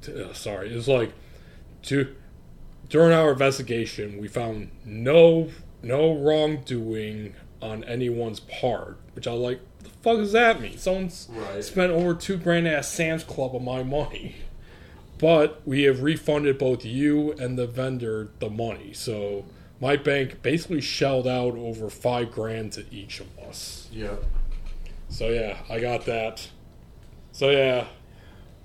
t- 0.00 0.20
uh, 0.20 0.32
sorry, 0.32 0.72
it 0.72 0.74
was 0.74 0.88
like 0.88 1.12
to 1.82 2.14
during 2.92 3.12
our 3.12 3.32
investigation, 3.32 4.18
we 4.20 4.28
found 4.28 4.70
no 4.84 5.48
no 5.82 6.14
wrongdoing 6.14 7.34
on 7.60 7.82
anyone's 7.84 8.38
part. 8.38 8.98
Which 9.14 9.26
I 9.26 9.32
was 9.32 9.40
like, 9.40 9.60
the 9.82 9.88
fuck 10.02 10.18
does 10.18 10.32
that 10.32 10.60
mean? 10.60 10.76
Someone's 10.78 11.28
Right. 11.32 11.64
spent 11.64 11.90
over 11.90 12.14
two 12.14 12.36
grand 12.36 12.68
at 12.68 12.84
Sam's 12.84 13.24
Club 13.24 13.56
of 13.56 13.62
my 13.62 13.82
money. 13.82 14.36
But 15.18 15.62
we 15.64 15.84
have 15.84 16.02
refunded 16.02 16.58
both 16.58 16.84
you 16.84 17.32
and 17.32 17.58
the 17.58 17.66
vendor 17.66 18.28
the 18.40 18.50
money. 18.50 18.92
So 18.92 19.44
my 19.80 19.96
bank 19.96 20.42
basically 20.42 20.80
shelled 20.80 21.26
out 21.26 21.54
over 21.56 21.88
five 21.88 22.30
grand 22.30 22.72
to 22.72 22.84
each 22.92 23.20
of 23.20 23.26
us. 23.38 23.88
Yeah. 23.92 24.16
So 25.08 25.28
yeah, 25.30 25.58
I 25.70 25.78
got 25.80 26.04
that. 26.06 26.48
So 27.32 27.50
yeah, 27.50 27.86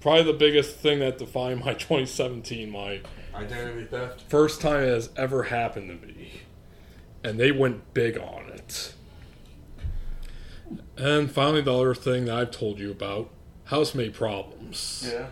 probably 0.02 0.24
the 0.24 0.34
biggest 0.38 0.76
thing 0.78 1.00
that 1.00 1.18
defined 1.18 1.62
my 1.64 1.74
2017, 1.76 2.70
my 2.70 3.02
Identity 3.38 3.86
theft. 3.86 4.24
first 4.30 4.62
time 4.62 4.84
it 4.84 4.90
has 4.90 5.10
ever 5.16 5.44
happened 5.44 5.90
to 5.90 6.08
me. 6.08 6.42
And 7.24 7.40
they 7.40 7.52
went 7.52 7.94
big 7.94 8.18
on 8.18 8.50
it. 8.50 8.94
And 10.98 11.32
finally, 11.32 11.62
the 11.62 11.74
other 11.74 11.96
thing 11.96 12.26
that 12.26 12.36
I've 12.36 12.52
told 12.52 12.80
you 12.80 12.92
about 12.92 13.30
housemate 13.66 14.14
problems. 14.14 15.10
Yeah. 15.12 15.28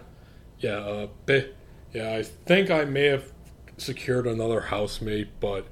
Yeah, 0.60 0.78
uh, 0.78 1.08
ba- 1.26 1.50
yeah, 1.94 2.16
I 2.16 2.24
think 2.24 2.70
I 2.70 2.86
may 2.86 3.06
have 3.06 3.32
secured 3.78 4.26
another 4.28 4.62
housemate, 4.62 5.40
but 5.40 5.68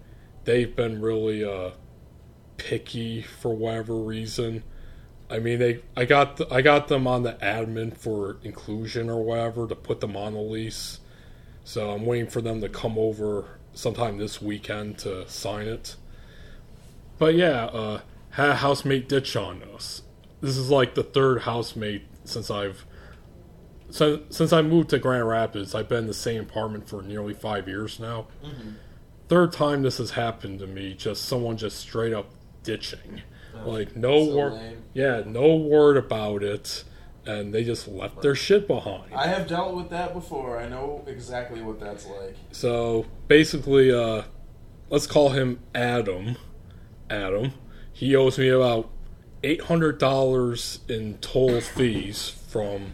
they've 0.46 0.76
been 0.76 1.02
really 1.02 1.44
uh, 1.44 1.72
picky 2.58 3.22
for 3.22 3.54
whatever 3.56 3.96
reason. 3.96 4.64
I 5.30 5.40
mean, 5.40 5.60
they 5.60 5.82
I 5.96 6.06
got 6.06 6.38
the, 6.38 6.54
I 6.54 6.62
got 6.62 6.90
them 6.90 7.08
on 7.08 7.24
the 7.24 7.34
admin 7.34 7.98
for 7.98 8.38
inclusion 8.44 9.10
or 9.10 9.24
whatever 9.24 9.68
to 9.68 9.76
put 9.76 10.00
them 10.02 10.16
on 10.16 10.34
the 10.34 10.42
lease. 10.42 11.00
So 11.64 11.92
I'm 11.92 12.06
waiting 12.06 12.30
for 12.30 12.42
them 12.42 12.62
to 12.62 12.70
come 12.70 12.98
over 12.98 13.60
sometime 13.74 14.18
this 14.18 14.42
weekend 14.42 14.98
to 15.00 15.28
sign 15.30 15.68
it. 15.68 15.96
but 17.18 17.36
yeah, 17.36 17.66
uh, 17.66 18.02
had 18.32 18.50
a 18.50 18.56
housemate 18.56 19.08
ditch 19.08 19.36
on 19.36 19.64
us. 19.64 20.02
This 20.42 20.58
is 20.58 20.70
like 20.70 20.96
the 20.96 21.04
third 21.04 21.44
housemate 21.44 22.04
since 22.26 22.50
I've 22.52 22.86
since 23.90 24.36
since 24.36 24.52
I 24.52 24.62
moved 24.62 24.90
to 24.90 25.00
Grand 25.00 25.28
Rapids. 25.28 25.74
I've 25.76 25.88
been 25.88 26.00
in 26.00 26.08
the 26.08 26.14
same 26.14 26.42
apartment 26.42 26.90
for 26.90 27.02
nearly 27.02 27.34
five 27.34 27.68
years 27.68 28.00
now. 28.00 28.28
Third 29.30 29.54
time 29.54 29.84
this 29.84 30.00
has 30.00 30.12
happened 30.12 30.60
to 30.60 30.68
me. 30.68 30.94
Just 30.96 31.26
someone 31.26 31.58
just 31.58 31.80
straight 31.80 32.14
up 32.14 32.30
ditching, 32.64 33.22
like 33.66 33.96
no 33.96 34.26
so 34.26 34.36
word. 34.36 34.78
Yeah, 34.94 35.24
no 35.26 35.56
word 35.56 35.96
about 35.98 36.44
it, 36.44 36.84
and 37.26 37.54
they 37.54 37.64
just 37.64 37.88
left 37.88 38.22
their 38.22 38.36
shit 38.36 38.68
behind. 38.68 39.14
I 39.16 39.28
have 39.28 39.48
dealt 39.48 39.76
with 39.76 39.90
that 39.90 40.14
before. 40.14 40.60
I 40.60 40.68
know 40.68 41.04
exactly 41.08 41.62
what 41.62 41.80
that's 41.80 42.06
like. 42.06 42.36
So 42.52 43.06
basically, 43.28 43.92
uh, 43.92 44.24
let's 44.90 45.08
call 45.08 45.30
him 45.30 45.60
Adam. 45.74 46.38
Adam. 47.10 47.54
He 47.92 48.16
owes 48.16 48.38
me 48.38 48.50
about 48.50 48.90
eight 49.44 49.62
hundred 49.62 49.98
dollars 50.00 50.80
in 50.88 51.18
toll 51.20 51.62
fees 51.62 52.30
from 52.30 52.94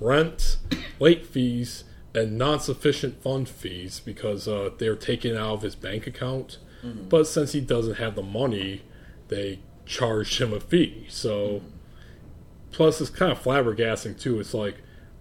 rent, 0.00 0.58
late 0.98 1.26
fees, 1.26 1.84
and 2.14 2.36
non-sufficient 2.36 3.22
fund 3.22 3.48
fees 3.48 4.00
because 4.00 4.48
uh, 4.48 4.70
they're 4.78 4.96
taken 4.96 5.36
out 5.36 5.54
of 5.54 5.62
his 5.62 5.74
bank 5.74 6.06
account. 6.06 6.58
But 6.82 7.26
since 7.26 7.52
he 7.52 7.60
doesn't 7.60 7.96
have 7.96 8.14
the 8.14 8.22
money, 8.22 8.80
they 9.28 9.60
charged 9.84 10.40
him 10.40 10.54
a 10.54 10.60
fee. 10.60 11.06
So, 11.10 11.60
plus 12.72 13.00
it's 13.00 13.10
kind 13.10 13.32
of 13.32 13.42
flabbergasting 13.42 14.20
too. 14.20 14.40
It's 14.40 14.54
like, 14.54 14.76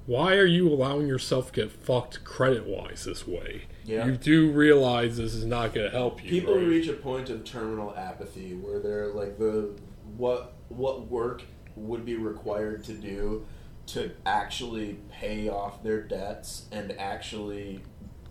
why 0.05 0.35
are 0.35 0.45
you 0.45 0.67
allowing 0.67 1.07
yourself 1.07 1.51
to 1.51 1.61
get 1.61 1.71
fucked 1.71 2.23
credit-wise 2.23 3.05
this 3.05 3.27
way? 3.27 3.63
Yeah. 3.85 4.05
You 4.05 4.17
do 4.17 4.51
realize 4.51 5.17
this 5.17 5.33
is 5.33 5.45
not 5.45 5.73
going 5.73 5.89
to 5.89 5.95
help 5.95 6.23
you. 6.23 6.29
People 6.29 6.55
right? 6.55 6.67
reach 6.67 6.87
a 6.87 6.93
point 6.93 7.29
of 7.29 7.43
terminal 7.43 7.95
apathy 7.95 8.53
where 8.55 8.79
they're 8.79 9.07
like 9.07 9.37
the 9.37 9.75
what 10.17 10.53
what 10.69 11.07
work 11.07 11.43
would 11.75 12.05
be 12.05 12.15
required 12.15 12.83
to 12.85 12.93
do 12.93 13.45
to 13.87 14.11
actually 14.25 14.99
pay 15.11 15.49
off 15.49 15.81
their 15.81 16.01
debts 16.01 16.67
and 16.71 16.91
actually 16.99 17.81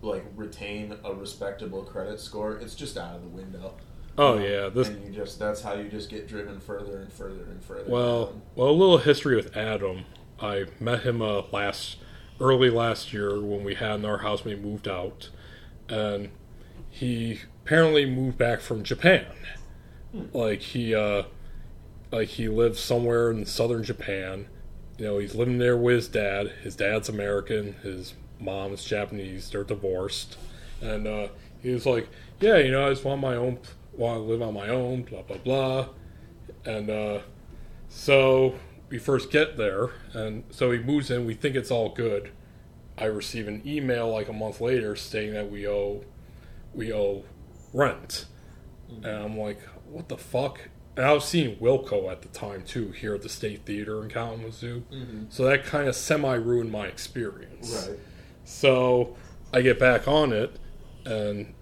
like 0.01 0.25
retain 0.37 0.97
a 1.05 1.13
respectable 1.13 1.83
credit 1.83 2.21
score. 2.21 2.57
It's 2.57 2.75
just 2.75 2.97
out 2.97 3.17
of 3.17 3.23
the 3.23 3.29
window. 3.29 3.75
Oh 4.19 4.39
yeah, 4.39 4.69
this 4.69 4.89
and 4.89 5.05
you 5.05 5.13
just 5.13 5.39
that's 5.39 5.63
how 5.63 5.75
you 5.75 5.89
just 5.89 6.11
get 6.11 6.27
driven 6.27 6.59
further 6.59 6.99
and 7.01 7.13
further 7.13 7.45
and 7.45 7.63
further. 7.63 7.85
Well, 7.89 8.27
down. 8.27 8.43
well, 8.57 8.69
a 8.69 8.73
little 8.73 8.99
history 8.99 9.37
with 9.37 9.57
Adam. 9.57 10.05
I 10.41 10.67
met 10.81 11.03
him 11.03 11.23
uh, 11.23 11.43
last 11.53 11.97
early 12.41 12.71
last 12.71 13.13
year 13.13 13.41
when 13.41 13.65
we 13.65 13.75
had 13.75 14.05
our 14.05 14.19
housemate 14.19 14.61
moved 14.61 14.89
out, 14.89 15.31
and 15.89 16.31
he 16.91 17.41
apparently 17.65 18.07
moved 18.07 18.39
back 18.39 18.61
from 18.61 18.83
Japan. 18.83 19.27
Like 20.33 20.63
he, 20.63 20.95
uh, 20.95 21.25
like 22.11 22.29
he 22.29 22.49
lives 22.49 22.81
somewhere 22.81 23.31
in 23.31 23.45
southern 23.47 23.85
Japan. 23.85 24.47
You 24.97 25.05
know, 25.05 25.19
he's 25.19 25.35
living 25.35 25.59
there 25.59 25.77
with 25.77 25.97
his 25.97 26.09
dad. 26.09 26.49
His 26.63 26.75
dad's 26.75 27.09
American. 27.09 27.75
His 27.83 28.15
mom's 28.41 28.85
Japanese. 28.85 29.51
They're 29.51 29.65
divorced, 29.65 30.37
and 30.81 31.07
uh, 31.07 31.29
he 31.63 31.71
was 31.71 31.87
like, 31.87 32.09
"Yeah, 32.41 32.57
you 32.57 32.73
know, 32.73 32.87
I 32.87 32.91
just 32.91 33.05
want 33.05 33.21
my 33.21 33.37
own, 33.37 33.59
want 33.99 34.17
to 34.19 34.23
live 34.23 34.41
on 34.41 34.55
my 34.55 34.69
own." 34.69 35.03
Blah 35.03 35.23
blah 35.23 35.39
blah, 35.39 35.89
and 36.65 36.89
uh, 36.89 37.19
so 37.89 38.55
we 38.89 38.99
first 38.99 39.31
get 39.31 39.57
there, 39.57 39.91
and 40.13 40.45
so 40.51 40.71
he 40.71 40.79
moves 40.79 41.11
in. 41.11 41.27
We 41.27 41.35
think 41.35 41.57
it's 41.57 41.71
all 41.71 41.91
good. 41.91 42.31
I 42.97 43.05
receive 43.05 43.47
an 43.47 43.63
email 43.67 44.11
like 44.11 44.29
a 44.29 44.33
month 44.33 44.61
later 44.61 44.97
saying 44.97 45.33
that 45.35 45.51
we 45.51 45.69
owe 45.69 46.05
we 46.75 46.93
owe 46.93 47.25
rent, 47.73 48.27
and 48.89 49.07
I'm 49.07 49.39
like, 49.39 49.61
what 49.89 50.09
the 50.09 50.17
fuck? 50.19 50.69
And 50.97 51.07
I 51.07 51.13
was 51.13 51.25
seeing 51.25 51.57
Wilco 51.59 52.11
at 52.11 52.23
the 52.23 52.29
time 52.29 52.65
too 52.65 52.91
here 52.91 53.15
at 53.15 53.23
the 53.23 53.29
State 53.29 53.65
Theater 53.65 54.03
in 54.03 54.09
Kalamazoo, 54.11 54.83
so 55.29 55.45
that 55.45 55.65
kind 55.65 55.87
of 55.89 55.95
semi 55.95 56.35
ruined 56.35 56.73
my 56.73 56.87
experience. 56.87 57.87
right. 57.89 57.99
So 58.45 59.17
I 59.53 59.61
get 59.61 59.79
back 59.79 60.09
on 60.09 60.33
it, 60.33 60.59
and 61.05 61.55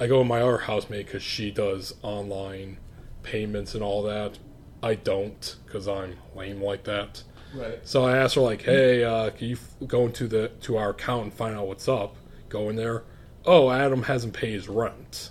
I 0.00 0.06
go 0.06 0.18
with 0.18 0.28
my 0.28 0.40
other 0.40 0.58
housemate 0.58 1.06
because 1.06 1.22
she 1.22 1.50
does 1.50 1.94
online 2.02 2.78
payments 3.22 3.74
and 3.74 3.82
all 3.82 4.02
that. 4.04 4.38
I 4.82 4.94
don't 4.94 5.56
because 5.66 5.88
I'm 5.88 6.16
lame 6.34 6.62
like 6.62 6.84
that. 6.84 7.22
Right. 7.54 7.80
So 7.82 8.04
I 8.04 8.16
asked 8.16 8.34
her 8.36 8.40
like, 8.40 8.62
"Hey, 8.62 9.02
uh, 9.04 9.30
can 9.30 9.48
you 9.48 9.56
f- 9.56 9.88
go 9.88 10.06
into 10.06 10.28
the 10.28 10.48
to 10.62 10.76
our 10.76 10.90
account 10.90 11.24
and 11.24 11.32
find 11.32 11.56
out 11.56 11.66
what's 11.66 11.88
up?" 11.88 12.16
Go 12.48 12.68
in 12.70 12.76
there. 12.76 13.02
Oh, 13.44 13.70
Adam 13.70 14.02
hasn't 14.04 14.34
paid 14.34 14.52
his 14.52 14.68
rent. 14.68 15.30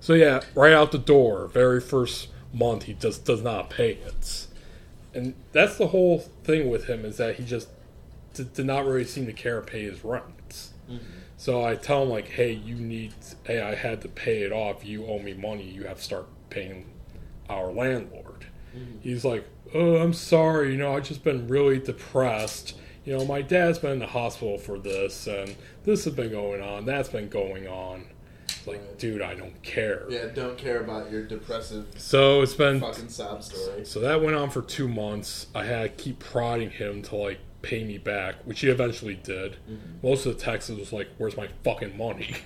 So 0.00 0.14
yeah, 0.14 0.40
right 0.54 0.72
out 0.72 0.92
the 0.92 0.98
door, 0.98 1.48
very 1.48 1.80
first 1.80 2.28
month, 2.52 2.84
he 2.84 2.94
just 2.94 3.24
does 3.24 3.42
not 3.42 3.68
pay 3.68 3.92
it, 3.92 4.46
and 5.12 5.34
that's 5.52 5.76
the 5.76 5.88
whole 5.88 6.20
thing 6.44 6.70
with 6.70 6.84
him 6.86 7.04
is 7.04 7.16
that 7.18 7.36
he 7.36 7.44
just 7.44 7.68
d- 8.34 8.46
did 8.54 8.64
not 8.64 8.86
really 8.86 9.04
seem 9.04 9.26
to 9.26 9.32
care 9.32 9.60
to 9.60 9.66
pay 9.66 9.82
his 9.82 10.04
rent. 10.04 10.68
So 11.38 11.64
I 11.64 11.76
tell 11.76 12.02
him 12.02 12.10
like, 12.10 12.28
"Hey, 12.28 12.52
you 12.52 12.74
need. 12.74 13.14
Hey, 13.44 13.62
I 13.62 13.74
had 13.76 14.02
to 14.02 14.08
pay 14.08 14.42
it 14.42 14.52
off. 14.52 14.84
You 14.84 15.06
owe 15.06 15.20
me 15.20 15.34
money. 15.34 15.62
You 15.62 15.84
have 15.84 15.98
to 15.98 16.02
start 16.02 16.26
paying 16.50 16.90
our 17.48 17.72
landlord." 17.72 18.46
Mm-hmm. 18.76 18.98
He's 19.00 19.24
like, 19.24 19.46
"Oh, 19.72 19.96
I'm 19.96 20.12
sorry. 20.12 20.72
You 20.72 20.78
know, 20.78 20.96
I've 20.96 21.04
just 21.04 21.22
been 21.22 21.46
really 21.46 21.78
depressed. 21.78 22.76
You 23.04 23.16
know, 23.16 23.24
my 23.24 23.40
dad's 23.40 23.78
been 23.78 23.92
in 23.92 23.98
the 24.00 24.08
hospital 24.08 24.58
for 24.58 24.78
this, 24.80 25.28
and 25.28 25.54
this 25.84 26.04
has 26.04 26.12
been 26.12 26.30
going 26.32 26.60
on. 26.60 26.84
That's 26.84 27.08
been 27.08 27.28
going 27.28 27.68
on." 27.68 28.06
It's 28.48 28.66
like, 28.66 28.98
dude, 28.98 29.22
I 29.22 29.34
don't 29.34 29.62
care. 29.62 30.06
Yeah, 30.08 30.26
don't 30.34 30.58
care 30.58 30.80
about 30.80 31.10
your 31.12 31.22
depressive 31.22 31.86
So 31.98 32.42
it's 32.42 32.54
been 32.54 32.80
fucking 32.80 33.10
sob 33.10 33.44
story. 33.44 33.84
so 33.84 34.00
that 34.00 34.20
went 34.20 34.34
on 34.36 34.50
for 34.50 34.62
two 34.62 34.88
months. 34.88 35.46
I 35.54 35.64
had 35.64 35.82
to 35.96 36.02
keep 36.02 36.18
prodding 36.18 36.70
him 36.70 37.02
to 37.02 37.14
like 37.16 37.38
pay 37.62 37.84
me 37.84 37.98
back, 37.98 38.36
which 38.44 38.60
he 38.60 38.68
eventually 38.68 39.14
did. 39.14 39.56
Most 40.02 40.26
of 40.26 40.36
the 40.36 40.42
texts 40.42 40.70
was 40.70 40.92
like, 40.92 41.08
"Where's 41.18 41.36
my 41.36 41.48
fucking 41.64 41.96
money?" 41.96 42.36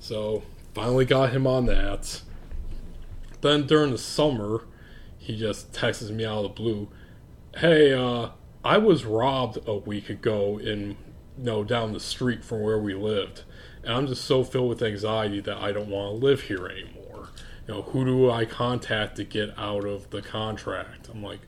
So 0.00 0.42
finally 0.74 1.04
got 1.04 1.30
him 1.32 1.46
on 1.46 1.66
that. 1.66 2.22
Then 3.40 3.66
during 3.66 3.92
the 3.92 3.98
summer, 3.98 4.64
he 5.18 5.36
just 5.36 5.72
texts 5.72 6.10
me 6.10 6.24
out 6.24 6.38
of 6.38 6.42
the 6.42 6.48
blue, 6.48 6.88
"Hey, 7.56 7.92
uh, 7.92 8.30
I 8.64 8.78
was 8.78 9.04
robbed 9.04 9.58
a 9.66 9.76
week 9.76 10.08
ago 10.08 10.58
in, 10.58 10.96
you 11.38 11.44
know, 11.44 11.64
down 11.64 11.92
the 11.92 12.00
street 12.00 12.44
from 12.44 12.62
where 12.62 12.78
we 12.78 12.94
lived, 12.94 13.42
and 13.84 13.92
I'm 13.92 14.06
just 14.06 14.24
so 14.24 14.42
filled 14.42 14.68
with 14.68 14.82
anxiety 14.82 15.40
that 15.40 15.58
I 15.58 15.72
don't 15.72 15.88
want 15.88 16.18
to 16.20 16.26
live 16.26 16.42
here 16.42 16.66
anymore. 16.66 17.28
You 17.68 17.74
know, 17.74 17.82
who 17.82 18.04
do 18.04 18.30
I 18.30 18.44
contact 18.44 19.16
to 19.16 19.24
get 19.24 19.56
out 19.56 19.84
of 19.84 20.10
the 20.10 20.22
contract?" 20.22 21.08
I'm 21.12 21.22
like, 21.22 21.40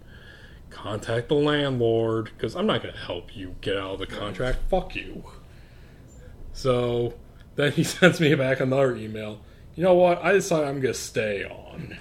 "Contact 0.74 1.28
the 1.28 1.34
landlord, 1.34 2.30
because 2.36 2.54
I'm 2.56 2.66
not 2.66 2.82
going 2.82 2.92
to 2.94 3.00
help 3.00 3.34
you 3.36 3.54
get 3.62 3.76
out 3.78 3.92
of 3.94 3.98
the 4.00 4.06
contract. 4.06 4.58
Fuck 4.68 4.94
you." 4.94 5.24
So 6.52 7.14
then 7.56 7.72
he 7.72 7.84
sends 7.84 8.20
me 8.20 8.34
back 8.34 8.60
another 8.60 8.94
email. 8.96 9.40
You 9.74 9.82
know 9.84 9.94
what? 9.94 10.22
I 10.22 10.32
decided 10.32 10.68
I'm 10.68 10.80
gonna 10.80 10.94
stay 10.94 11.44
on. 11.44 11.98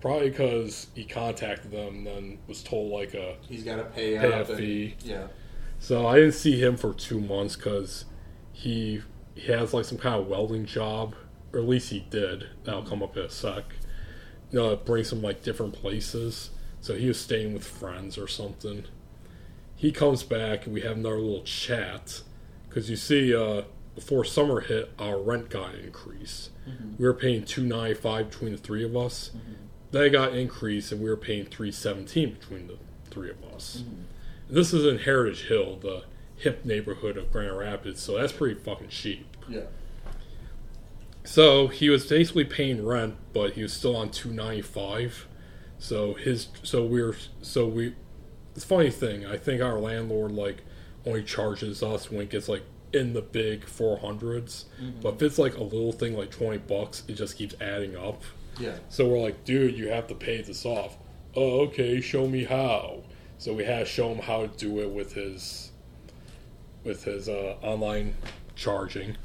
Probably 0.00 0.30
because 0.30 0.88
he 0.94 1.04
contacted 1.04 1.70
them, 1.70 1.98
and 1.98 2.06
then 2.06 2.38
was 2.48 2.62
told 2.62 2.92
like 2.92 3.14
a. 3.14 3.36
He's 3.48 3.62
got 3.64 3.76
to 3.76 3.84
pay, 3.84 4.18
Pay 4.18 4.32
up 4.32 4.48
a 4.48 4.52
and- 4.52 4.58
fee. 4.58 4.94
yeah. 5.04 5.28
So 5.78 6.06
I 6.06 6.16
didn't 6.16 6.34
see 6.34 6.60
him 6.62 6.76
for 6.76 6.92
two 6.94 7.20
months 7.20 7.56
because 7.56 8.04
he 8.52 9.02
he 9.34 9.50
has 9.52 9.72
like 9.74 9.84
some 9.84 9.98
kind 9.98 10.14
of 10.20 10.28
welding 10.28 10.64
job, 10.66 11.14
or 11.52 11.58
at 11.60 11.66
least 11.68 11.90
he 11.90 12.00
did. 12.10 12.46
That'll 12.64 12.82
come 12.84 13.02
up 13.02 13.16
in 13.16 13.24
a 13.24 13.30
sec. 13.30 13.64
You 14.52 14.58
know, 14.60 14.70
it 14.72 14.84
brings 14.84 15.10
him 15.12 15.22
like 15.22 15.42
different 15.42 15.72
places. 15.72 16.50
So 16.82 16.94
he 16.94 17.08
was 17.08 17.18
staying 17.18 17.54
with 17.54 17.64
friends 17.64 18.18
or 18.18 18.28
something. 18.28 18.84
He 19.74 19.90
comes 19.90 20.22
back 20.22 20.66
and 20.66 20.74
we 20.74 20.82
have 20.82 20.98
another 20.98 21.18
little 21.18 21.44
chat 21.44 22.22
because 22.68 22.90
you 22.90 22.96
see, 22.96 23.34
uh, 23.34 23.62
before 23.94 24.24
summer 24.24 24.60
hit, 24.60 24.92
our 24.98 25.18
rent 25.18 25.48
got 25.48 25.74
increased. 25.76 26.50
Mm-hmm. 26.68 26.96
We 26.98 27.04
were 27.06 27.14
paying 27.14 27.44
two 27.44 27.64
ninety 27.64 27.94
five 27.94 28.30
between 28.30 28.52
the 28.52 28.58
three 28.58 28.84
of 28.84 28.96
us. 28.96 29.30
Mm-hmm. 29.30 29.52
They 29.92 30.10
got 30.10 30.34
increased 30.34 30.92
and 30.92 31.00
we 31.00 31.08
were 31.08 31.16
paying 31.16 31.46
three 31.46 31.72
seventeen 31.72 32.34
between 32.34 32.66
the 32.66 32.78
three 33.10 33.30
of 33.30 33.42
us. 33.54 33.84
And 34.48 34.56
this 34.56 34.72
is 34.72 34.84
in 34.84 34.98
Heritage 34.98 35.48
Hill, 35.48 35.76
the 35.76 36.04
hip 36.36 36.64
neighborhood 36.64 37.16
of 37.16 37.32
Grand 37.32 37.56
Rapids, 37.56 38.02
so 38.02 38.18
that's 38.18 38.32
pretty 38.32 38.58
fucking 38.58 38.88
cheap. 38.88 39.36
Yeah. 39.48 39.66
So 41.24 41.68
he 41.68 41.88
was 41.88 42.06
basically 42.06 42.44
paying 42.44 42.84
rent, 42.84 43.14
but 43.32 43.52
he 43.52 43.62
was 43.62 43.72
still 43.72 43.94
on 43.94 44.10
two 44.10 44.32
ninety 44.32 44.62
five. 44.62 45.28
So 45.82 46.14
his 46.14 46.46
so 46.62 46.84
we're 46.84 47.16
so 47.40 47.66
we. 47.66 47.94
It's 48.54 48.64
a 48.64 48.68
funny 48.68 48.90
thing. 48.90 49.26
I 49.26 49.36
think 49.36 49.60
our 49.60 49.80
landlord 49.80 50.30
like 50.30 50.62
only 51.04 51.24
charges 51.24 51.82
us 51.82 52.08
when 52.08 52.20
it 52.20 52.30
gets 52.30 52.48
like 52.48 52.62
in 52.92 53.14
the 53.14 53.20
big 53.22 53.64
four 53.64 53.98
hundreds. 53.98 54.66
But 55.02 55.14
if 55.14 55.22
it's 55.22 55.38
like 55.38 55.56
a 55.56 55.62
little 55.64 55.90
thing 55.90 56.16
like 56.16 56.30
twenty 56.30 56.58
bucks, 56.58 57.02
it 57.08 57.14
just 57.14 57.36
keeps 57.36 57.56
adding 57.60 57.96
up. 57.96 58.22
Yeah. 58.60 58.76
So 58.90 59.08
we're 59.08 59.18
like, 59.20 59.44
dude, 59.44 59.76
you 59.76 59.88
have 59.88 60.06
to 60.06 60.14
pay 60.14 60.40
this 60.40 60.64
off. 60.64 60.98
Oh, 61.34 61.62
okay, 61.62 62.00
show 62.00 62.28
me 62.28 62.44
how. 62.44 63.02
So 63.38 63.52
we 63.52 63.64
had 63.64 63.80
to 63.80 63.84
show 63.84 64.12
him 64.12 64.20
how 64.20 64.42
to 64.42 64.48
do 64.56 64.78
it 64.80 64.90
with 64.90 65.14
his 65.14 65.72
with 66.84 67.02
his 67.04 67.28
uh, 67.28 67.56
online 67.60 68.14
charging. 68.54 69.16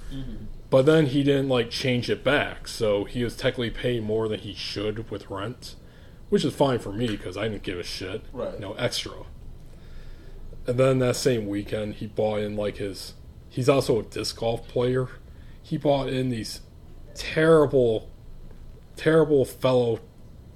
but 0.71 0.88
then 0.88 1.05
he 1.07 1.21
didn't 1.21 1.49
like 1.49 1.69
change 1.69 2.09
it 2.09 2.23
back, 2.23 2.67
so 2.67 3.03
he 3.03 3.23
was 3.23 3.35
technically 3.35 3.69
paying 3.69 4.03
more 4.03 4.27
than 4.27 4.39
he 4.39 4.55
should 4.55 5.11
with 5.11 5.29
rent, 5.29 5.75
which 6.29 6.43
is 6.43 6.53
fine 6.53 6.79
for 6.79 6.91
me 6.91 7.07
because 7.07 7.37
I 7.37 7.47
didn't 7.47 7.63
give 7.63 7.79
a 7.79 7.83
shit. 7.83 8.23
Right. 8.33 8.59
No 8.59 8.73
extra. 8.73 9.13
And 10.65 10.77
then 10.77 10.99
that 10.99 11.15
same 11.15 11.47
weekend, 11.47 11.95
he 11.95 12.07
bought 12.07 12.39
in 12.39 12.55
like 12.55 12.77
his. 12.77 13.13
He's 13.49 13.69
also 13.69 13.99
a 13.99 14.03
disc 14.03 14.37
golf 14.37 14.67
player. 14.67 15.07
He 15.63 15.77
bought 15.77 16.09
in 16.09 16.29
these 16.29 16.61
terrible, 17.15 18.09
terrible 18.95 19.45
fellow 19.45 19.99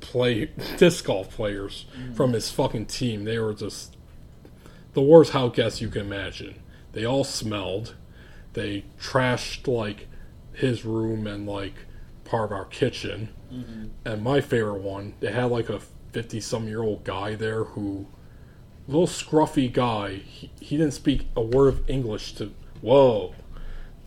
play 0.02 0.45
disc 0.77 1.06
golf 1.06 1.30
players 1.30 1.85
mm-hmm. 1.98 2.14
from 2.14 2.34
his 2.34 2.52
fucking 2.52 2.88
team. 2.88 3.23
They 3.23 3.39
were 3.39 3.53
just 3.53 3.95
the 4.93 5.02
worst 5.02 5.34
outcasts 5.34 5.81
you 5.81 5.89
can 5.89 6.02
imagine. 6.02 6.61
They 6.91 7.06
all 7.06 7.23
smelled. 7.23 7.95
They 8.53 8.84
trashed 8.99 9.68
like 9.68 10.07
his 10.53 10.84
room 10.84 11.26
and 11.26 11.48
like 11.48 11.73
part 12.26 12.52
of 12.52 12.57
our 12.57 12.65
kitchen. 12.65 13.30
Mm-hmm. 13.52 13.86
And 14.06 14.23
my 14.23 14.41
favorite 14.41 14.82
one, 14.82 15.14
they 15.19 15.32
had 15.32 15.45
like 15.52 15.69
a 15.69 15.80
fifty-some 16.11 16.68
year 16.68 16.82
old 16.84 17.03
guy 17.03 17.36
there 17.36 17.64
who, 17.65 18.07
little 18.88 19.07
scruffy 19.07 19.72
guy. 19.72 20.15
He, 20.15 20.52
he 20.60 20.78
didn't 20.78 20.94
speak 20.94 21.28
a 21.36 21.41
word 21.41 21.68
of 21.69 21.90
English 21.90 22.34
to. 22.36 22.52
Whoa, 22.82 23.36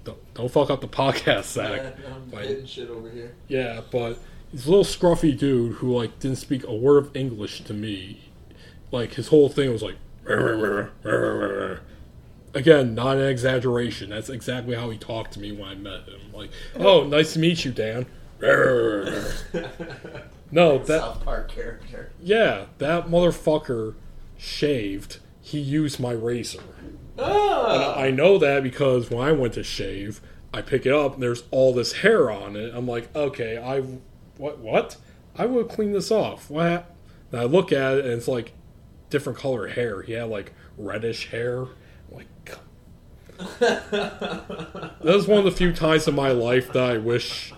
don't, 0.04 0.34
don't 0.34 0.50
fuck 0.50 0.70
up 0.70 0.80
the 0.80 0.88
podcast, 0.88 1.44
Zach. 1.52 1.80
Yeah, 1.82 1.90
I'm 2.14 2.30
Like- 2.30 2.46
hitting 2.46 2.66
shit 2.66 2.90
over 2.90 3.08
here. 3.10 3.34
yeah, 3.48 3.80
but 3.90 4.18
he's 4.50 4.66
a 4.66 4.70
little 4.70 4.84
scruffy 4.84 5.36
dude 5.36 5.74
who 5.76 5.94
like 5.96 6.18
didn't 6.18 6.38
speak 6.38 6.64
a 6.66 6.74
word 6.74 6.98
of 7.06 7.16
English 7.16 7.62
to 7.64 7.74
me. 7.74 8.20
Like 8.90 9.14
his 9.14 9.28
whole 9.28 9.48
thing 9.48 9.72
was 9.72 9.82
like 9.82 9.96
again, 12.54 12.94
not 12.94 13.16
an 13.16 13.26
exaggeration. 13.28 14.10
That's 14.10 14.28
exactly 14.30 14.74
how 14.74 14.90
he 14.90 14.98
talked 14.98 15.32
to 15.32 15.40
me 15.40 15.52
when 15.52 15.68
I 15.68 15.74
met 15.74 16.08
him. 16.08 16.20
Like, 16.32 16.50
oh, 16.76 17.00
oh 17.02 17.04
nice 17.04 17.34
to 17.34 17.38
meet 17.38 17.64
you, 17.64 17.72
Dan. 17.72 18.06
No, 20.50 20.78
that 20.78 20.86
South 20.86 21.24
Park 21.24 21.50
character. 21.50 22.12
yeah, 22.20 22.66
that 22.78 23.08
motherfucker 23.08 23.94
shaved. 24.36 25.18
He 25.40 25.58
used 25.58 26.00
my 26.00 26.12
razor. 26.12 26.62
Ah! 27.18 27.96
I 27.96 28.10
know 28.10 28.38
that 28.38 28.62
because 28.62 29.10
when 29.10 29.26
I 29.26 29.32
went 29.32 29.54
to 29.54 29.62
shave, 29.62 30.20
I 30.52 30.62
pick 30.62 30.86
it 30.86 30.92
up 30.92 31.14
and 31.14 31.22
there's 31.22 31.44
all 31.50 31.72
this 31.72 31.94
hair 31.94 32.30
on 32.30 32.56
it. 32.56 32.72
I'm 32.74 32.86
like, 32.86 33.14
okay, 33.14 33.58
I 33.58 33.80
what 34.36 34.58
what? 34.58 34.96
I 35.36 35.46
would 35.46 35.68
clean 35.68 35.92
this 35.92 36.10
off. 36.10 36.50
What? 36.50 36.94
And 37.32 37.40
I 37.40 37.44
look 37.44 37.72
at 37.72 37.98
it 37.98 38.04
and 38.04 38.14
it's 38.14 38.28
like 38.28 38.52
different 39.10 39.38
color 39.38 39.68
hair. 39.68 40.02
He 40.02 40.12
had 40.12 40.28
like 40.28 40.52
reddish 40.76 41.30
hair. 41.30 41.62
I'm 41.62 41.68
like, 42.12 42.26
"God." 42.44 42.58
that 43.60 45.00
was 45.02 45.26
one 45.26 45.38
of 45.38 45.44
the 45.44 45.50
few 45.50 45.72
times 45.72 46.06
in 46.06 46.14
my 46.14 46.30
life 46.30 46.72
that 46.72 46.82
I 46.82 46.98
wish. 46.98 47.53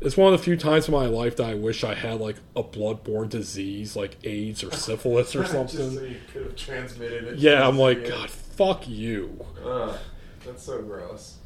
It's 0.00 0.16
one 0.16 0.32
of 0.32 0.38
the 0.38 0.44
few 0.44 0.56
times 0.56 0.86
in 0.86 0.94
my 0.94 1.06
life 1.06 1.36
that 1.36 1.46
I 1.46 1.54
wish 1.54 1.82
I 1.82 1.94
had 1.94 2.20
like 2.20 2.36
a 2.54 2.62
bloodborne 2.62 3.28
disease, 3.28 3.96
like 3.96 4.16
AIDS 4.24 4.62
or 4.62 4.70
syphilis 4.72 5.34
or 5.34 5.40
Just 5.42 5.52
so 5.52 5.66
something. 5.66 6.04
you 6.10 6.16
could 6.32 6.42
have 6.44 6.56
transmitted 6.56 7.24
it. 7.24 7.38
Yeah, 7.38 7.66
I'm 7.66 7.78
like, 7.78 8.02
Yeah. 8.02 8.08
God, 8.10 8.30
fuck 8.30 8.88
you. 8.88 9.44
Ugh, 9.64 9.98
that's 10.46 10.62
so 10.62 10.82
gross. 10.82 11.36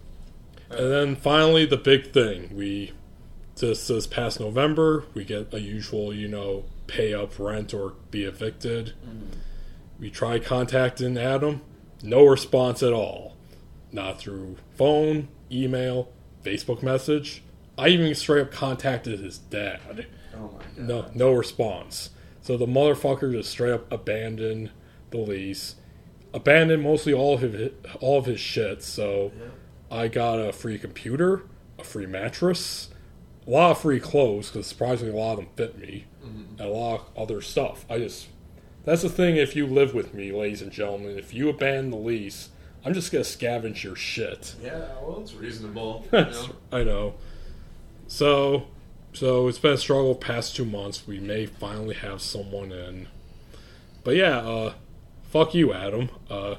And 0.70 0.90
then 0.92 1.16
finally, 1.16 1.64
the 1.66 1.76
big 1.78 2.12
thing. 2.12 2.54
We 2.54 2.92
just 3.56 3.88
this 3.88 4.06
past 4.06 4.40
November, 4.40 5.04
we 5.14 5.24
get 5.24 5.52
a 5.52 5.60
usual, 5.60 6.12
you 6.14 6.28
know, 6.28 6.64
pay 6.86 7.14
up 7.14 7.38
rent 7.38 7.72
or 7.72 7.94
be 8.10 8.24
evicted. 8.24 8.92
Mm. 9.06 9.36
We 9.98 10.10
try 10.10 10.38
contacting 10.38 11.16
Adam, 11.16 11.60
no 12.02 12.24
response 12.26 12.82
at 12.82 12.92
all. 12.92 13.36
Not 13.92 14.18
through 14.18 14.56
phone, 14.74 15.28
email, 15.50 16.08
Facebook 16.42 16.82
message. 16.82 17.42
I 17.78 17.88
even 17.88 18.14
straight 18.14 18.42
up 18.42 18.52
contacted 18.52 19.20
his 19.20 19.38
dad. 19.38 20.06
Oh 20.34 20.38
my 20.38 20.58
god. 20.58 20.78
No, 20.78 21.10
no 21.14 21.32
response. 21.32 22.10
So 22.40 22.56
the 22.56 22.66
motherfucker 22.66 23.32
just 23.32 23.50
straight 23.50 23.72
up 23.72 23.90
abandoned 23.90 24.70
the 25.10 25.18
lease, 25.18 25.76
abandoned 26.34 26.82
mostly 26.82 27.12
all 27.12 27.34
of 27.34 27.40
his 27.42 27.70
all 28.00 28.18
of 28.18 28.26
his 28.26 28.40
shit. 28.40 28.82
So 28.82 29.32
I 29.90 30.08
got 30.08 30.38
a 30.38 30.52
free 30.52 30.78
computer, 30.78 31.42
a 31.78 31.84
free 31.84 32.06
mattress, 32.06 32.90
a 33.46 33.50
lot 33.50 33.70
of 33.72 33.78
free 33.78 34.00
clothes 34.00 34.48
because 34.48 34.66
surprisingly 34.66 35.12
a 35.12 35.16
lot 35.16 35.32
of 35.32 35.38
them 35.38 35.48
fit 35.56 35.78
me, 35.78 36.06
mm-hmm. 36.24 36.60
and 36.60 36.68
a 36.68 36.72
lot 36.72 37.00
of 37.00 37.22
other 37.22 37.40
stuff. 37.40 37.84
I 37.88 37.98
just 37.98 38.28
that's 38.84 39.02
the 39.02 39.08
thing. 39.08 39.36
If 39.36 39.54
you 39.54 39.66
live 39.66 39.94
with 39.94 40.14
me, 40.14 40.32
ladies 40.32 40.62
and 40.62 40.72
gentlemen, 40.72 41.18
if 41.18 41.32
you 41.32 41.48
abandon 41.48 41.90
the 41.90 41.96
lease, 41.96 42.50
I'm 42.84 42.94
just 42.94 43.12
gonna 43.12 43.24
scavenge 43.24 43.84
your 43.84 43.96
shit. 43.96 44.56
Yeah, 44.62 44.86
well, 45.00 45.20
it's 45.22 45.34
reasonable. 45.34 46.06
You 46.12 46.20
know? 46.20 46.48
I 46.72 46.84
know. 46.84 47.14
So, 48.16 48.64
so 49.14 49.48
it's 49.48 49.58
been 49.58 49.72
a 49.72 49.78
struggle 49.78 50.14
past 50.14 50.54
two 50.54 50.66
months. 50.66 51.06
We 51.06 51.18
may 51.18 51.46
finally 51.46 51.94
have 51.94 52.20
someone 52.20 52.70
in. 52.70 53.08
But 54.04 54.16
yeah, 54.16 54.36
uh, 54.40 54.74
fuck 55.30 55.54
you, 55.54 55.72
Adam. 55.72 56.10
Uh, 56.28 56.56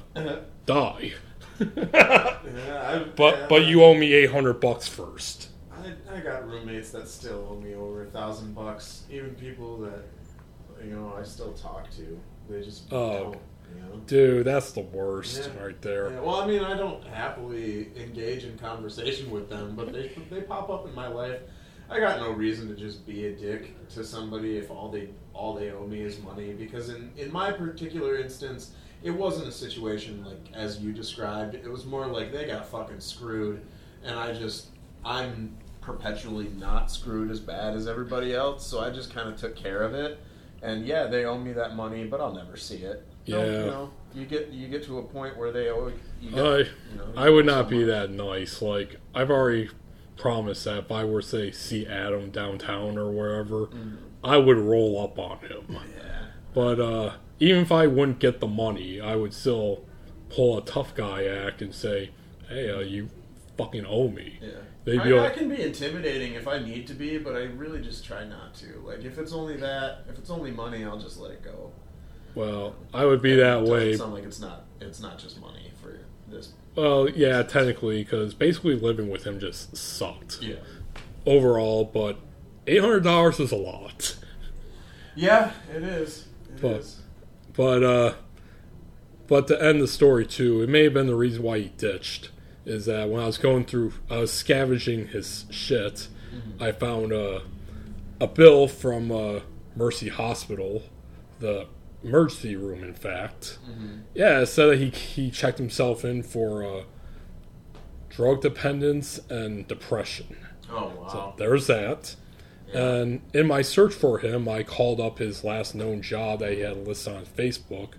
die. 0.66 1.12
Yeah, 1.60 2.38
I, 2.82 3.04
But 3.14 3.38
yeah, 3.38 3.46
but 3.48 3.66
you 3.66 3.84
owe 3.84 3.94
me 3.94 4.12
eight 4.14 4.32
hundred 4.32 4.54
bucks 4.54 4.88
first. 4.88 5.50
I, 5.72 5.92
I 6.12 6.18
got 6.18 6.48
roommates 6.48 6.90
that 6.90 7.06
still 7.06 7.46
owe 7.48 7.60
me 7.60 7.74
over 7.74 8.02
a 8.02 8.10
thousand 8.10 8.52
bucks. 8.56 9.04
Even 9.08 9.36
people 9.36 9.78
that 9.82 10.02
you 10.84 10.90
know 10.90 11.14
I 11.16 11.22
still 11.22 11.52
talk 11.52 11.88
to, 11.92 12.20
they 12.50 12.62
just 12.62 12.92
Oh. 12.92 13.12
don't. 13.30 13.38
You 13.74 13.80
know. 13.82 14.00
Dude, 14.06 14.46
that's 14.46 14.72
the 14.72 14.80
worst 14.80 15.50
Yeah. 15.54 15.62
right 15.64 15.80
there. 15.82 16.10
Yeah, 16.10 16.20
well, 16.20 16.36
I 16.36 16.46
mean, 16.46 16.62
I 16.62 16.76
don't 16.76 17.02
happily 17.04 17.90
engage 17.96 18.44
in 18.44 18.58
conversation 18.58 19.30
with 19.30 19.48
them, 19.48 19.74
but 19.76 19.92
they 19.92 20.12
they 20.30 20.42
pop 20.42 20.70
up 20.70 20.86
in 20.86 20.94
my 20.94 21.08
life. 21.08 21.40
I 21.90 22.00
got 22.00 22.18
no 22.18 22.30
reason 22.30 22.68
to 22.68 22.74
just 22.74 23.06
be 23.06 23.26
a 23.26 23.32
dick 23.32 23.74
to 23.90 24.04
somebody 24.04 24.56
if 24.56 24.70
all 24.70 24.88
they 24.90 25.10
all 25.34 25.54
they 25.54 25.70
owe 25.70 25.86
me 25.86 26.00
is 26.00 26.18
money. 26.20 26.52
Because 26.52 26.88
in 26.88 27.10
in 27.16 27.32
my 27.32 27.52
particular 27.52 28.16
instance, 28.16 28.72
it 29.02 29.10
wasn't 29.10 29.48
a 29.48 29.52
situation 29.52 30.24
like 30.24 30.54
as 30.54 30.80
you 30.80 30.92
described. 30.92 31.54
It 31.54 31.70
was 31.70 31.84
more 31.84 32.06
like 32.06 32.32
they 32.32 32.46
got 32.46 32.66
fucking 32.66 33.00
screwed, 33.00 33.60
and 34.02 34.18
I 34.18 34.32
just 34.32 34.68
I'm 35.04 35.56
perpetually 35.82 36.48
not 36.56 36.90
screwed 36.90 37.30
as 37.30 37.40
bad 37.40 37.74
as 37.74 37.86
everybody 37.86 38.34
else, 38.34 38.66
so 38.66 38.80
I 38.80 38.88
just 38.88 39.12
kind 39.12 39.28
of 39.28 39.36
took 39.36 39.54
care 39.54 39.82
of 39.82 39.92
it. 39.92 40.18
And 40.62 40.86
yeah, 40.86 41.06
they 41.06 41.26
owe 41.26 41.38
me 41.38 41.52
that 41.52 41.76
money, 41.76 42.04
but 42.04 42.22
I'll 42.22 42.32
never 42.34 42.56
see 42.56 42.78
it. 42.78 43.06
So, 43.26 43.38
Yeah. 43.42 43.60
you 43.60 43.66
know, 43.66 43.90
you 44.14 44.26
get 44.26 44.48
you 44.50 44.68
get 44.68 44.84
to 44.84 44.98
a 44.98 45.02
point 45.02 45.36
where 45.36 45.50
they 45.50 45.70
owe 45.70 45.90
you. 46.20 46.30
Get, 46.30 46.38
I 46.38 46.58
you 46.58 46.66
know, 46.96 47.12
I 47.16 47.30
would 47.30 47.46
not 47.46 47.66
owe 47.66 47.70
be 47.70 47.80
so 47.80 47.86
that 47.86 48.10
nice. 48.10 48.60
Like 48.62 48.96
I've 49.14 49.30
already 49.30 49.70
promised 50.16 50.64
that 50.64 50.78
if 50.78 50.92
I 50.92 51.04
were 51.04 51.22
say 51.22 51.50
see 51.50 51.86
Adam 51.86 52.30
downtown 52.30 52.96
or 52.98 53.10
wherever, 53.10 53.68
I 54.22 54.36
would 54.36 54.58
roll 54.58 55.02
up 55.02 55.18
on 55.18 55.38
him. 55.38 55.64
Yeah. 55.70 56.26
But 56.54 56.78
uh, 56.80 57.12
even 57.40 57.62
if 57.62 57.72
I 57.72 57.86
wouldn't 57.86 58.20
get 58.20 58.40
the 58.40 58.46
money, 58.46 59.00
I 59.00 59.16
would 59.16 59.32
still 59.34 59.84
pull 60.28 60.56
a 60.58 60.62
tough 60.64 60.94
guy 60.94 61.24
act 61.24 61.62
and 61.62 61.74
say, 61.74 62.10
"Hey, 62.48 62.70
uh, 62.70 62.80
you 62.80 63.08
fucking 63.56 63.84
owe 63.86 64.08
me." 64.08 64.38
Yeah. 64.40 64.50
They'd 64.84 65.00
I, 65.00 65.04
be 65.04 65.12
I 65.14 65.20
like- 65.22 65.34
can 65.36 65.48
be 65.48 65.62
intimidating 65.62 66.34
if 66.34 66.46
I 66.46 66.58
need 66.58 66.86
to 66.88 66.94
be, 66.94 67.16
but 67.18 67.34
I 67.34 67.44
really 67.44 67.80
just 67.80 68.04
try 68.04 68.24
not 68.24 68.54
to. 68.56 68.80
Like 68.86 69.02
if 69.04 69.18
it's 69.18 69.32
only 69.32 69.56
that, 69.56 70.04
if 70.08 70.18
it's 70.18 70.30
only 70.30 70.50
money, 70.52 70.84
I'll 70.84 70.98
just 71.00 71.18
let 71.18 71.30
it 71.32 71.42
go. 71.42 71.72
Well, 72.34 72.74
I 72.92 73.04
would 73.04 73.22
be 73.22 73.34
that 73.36 73.58
It 73.58 73.60
doesn't 73.60 73.72
way. 73.74 73.96
Sound 73.96 74.14
like 74.14 74.24
it's 74.24 74.40
not. 74.40 74.64
It's 74.80 75.00
not 75.00 75.18
just 75.18 75.40
money 75.40 75.70
for 75.80 75.98
this. 76.28 76.52
Well, 76.74 77.08
yeah, 77.08 77.42
technically, 77.42 78.02
because 78.02 78.34
basically 78.34 78.74
living 78.74 79.08
with 79.08 79.24
him 79.24 79.38
just 79.38 79.76
sucked 79.76 80.40
Yeah. 80.42 80.56
overall. 81.26 81.84
But 81.84 82.18
eight 82.66 82.80
hundred 82.80 83.04
dollars 83.04 83.38
is 83.40 83.52
a 83.52 83.56
lot. 83.56 84.16
Yeah, 85.14 85.52
it 85.74 85.82
is. 85.82 86.26
It 86.56 86.64
is. 86.64 87.00
But- 87.52 87.52
But 87.56 87.84
uh, 87.84 88.14
but 89.28 89.46
to 89.46 89.62
end 89.64 89.80
the 89.80 89.86
story 89.86 90.26
too, 90.26 90.60
it 90.62 90.68
may 90.68 90.82
have 90.84 90.94
been 90.94 91.06
the 91.06 91.14
reason 91.14 91.42
why 91.44 91.58
he 91.60 91.68
ditched. 91.76 92.30
Is 92.66 92.86
that 92.86 93.08
when 93.10 93.22
I 93.22 93.26
was 93.26 93.38
going 93.38 93.64
through, 93.64 93.92
I 94.10 94.16
was 94.18 94.32
scavenging 94.32 95.08
his 95.08 95.44
shit. 95.50 96.08
I 96.58 96.72
found 96.72 97.12
a 97.12 97.42
a 98.20 98.26
bill 98.26 98.66
from 98.66 99.12
uh, 99.12 99.40
Mercy 99.76 100.08
Hospital, 100.08 100.82
the 101.38 101.66
emergency 102.04 102.56
room. 102.56 102.84
In 102.84 102.94
fact, 102.94 103.58
yeah, 104.14 104.40
it 104.40 104.46
said 104.46 104.66
that 104.66 104.78
he 104.78 104.90
he 104.90 105.30
checked 105.30 105.58
himself 105.58 106.04
in 106.04 106.22
for 106.22 106.64
uh, 106.64 106.82
drug 108.08 108.40
dependence 108.40 109.20
and 109.30 109.66
depression. 109.66 110.36
Oh 110.70 110.92
wow. 110.96 111.08
So 111.08 111.34
there's 111.38 111.66
that. 111.66 112.16
And 112.72 113.20
in 113.32 113.46
my 113.46 113.62
search 113.62 113.94
for 113.94 114.18
him, 114.18 114.48
I 114.48 114.64
called 114.64 115.00
up 115.00 115.18
his 115.18 115.44
last 115.44 115.74
known 115.74 116.02
job 116.02 116.40
that 116.40 116.52
he 116.52 116.60
had 116.60 116.86
listed 116.86 117.14
on 117.14 117.24
Facebook. 117.24 117.92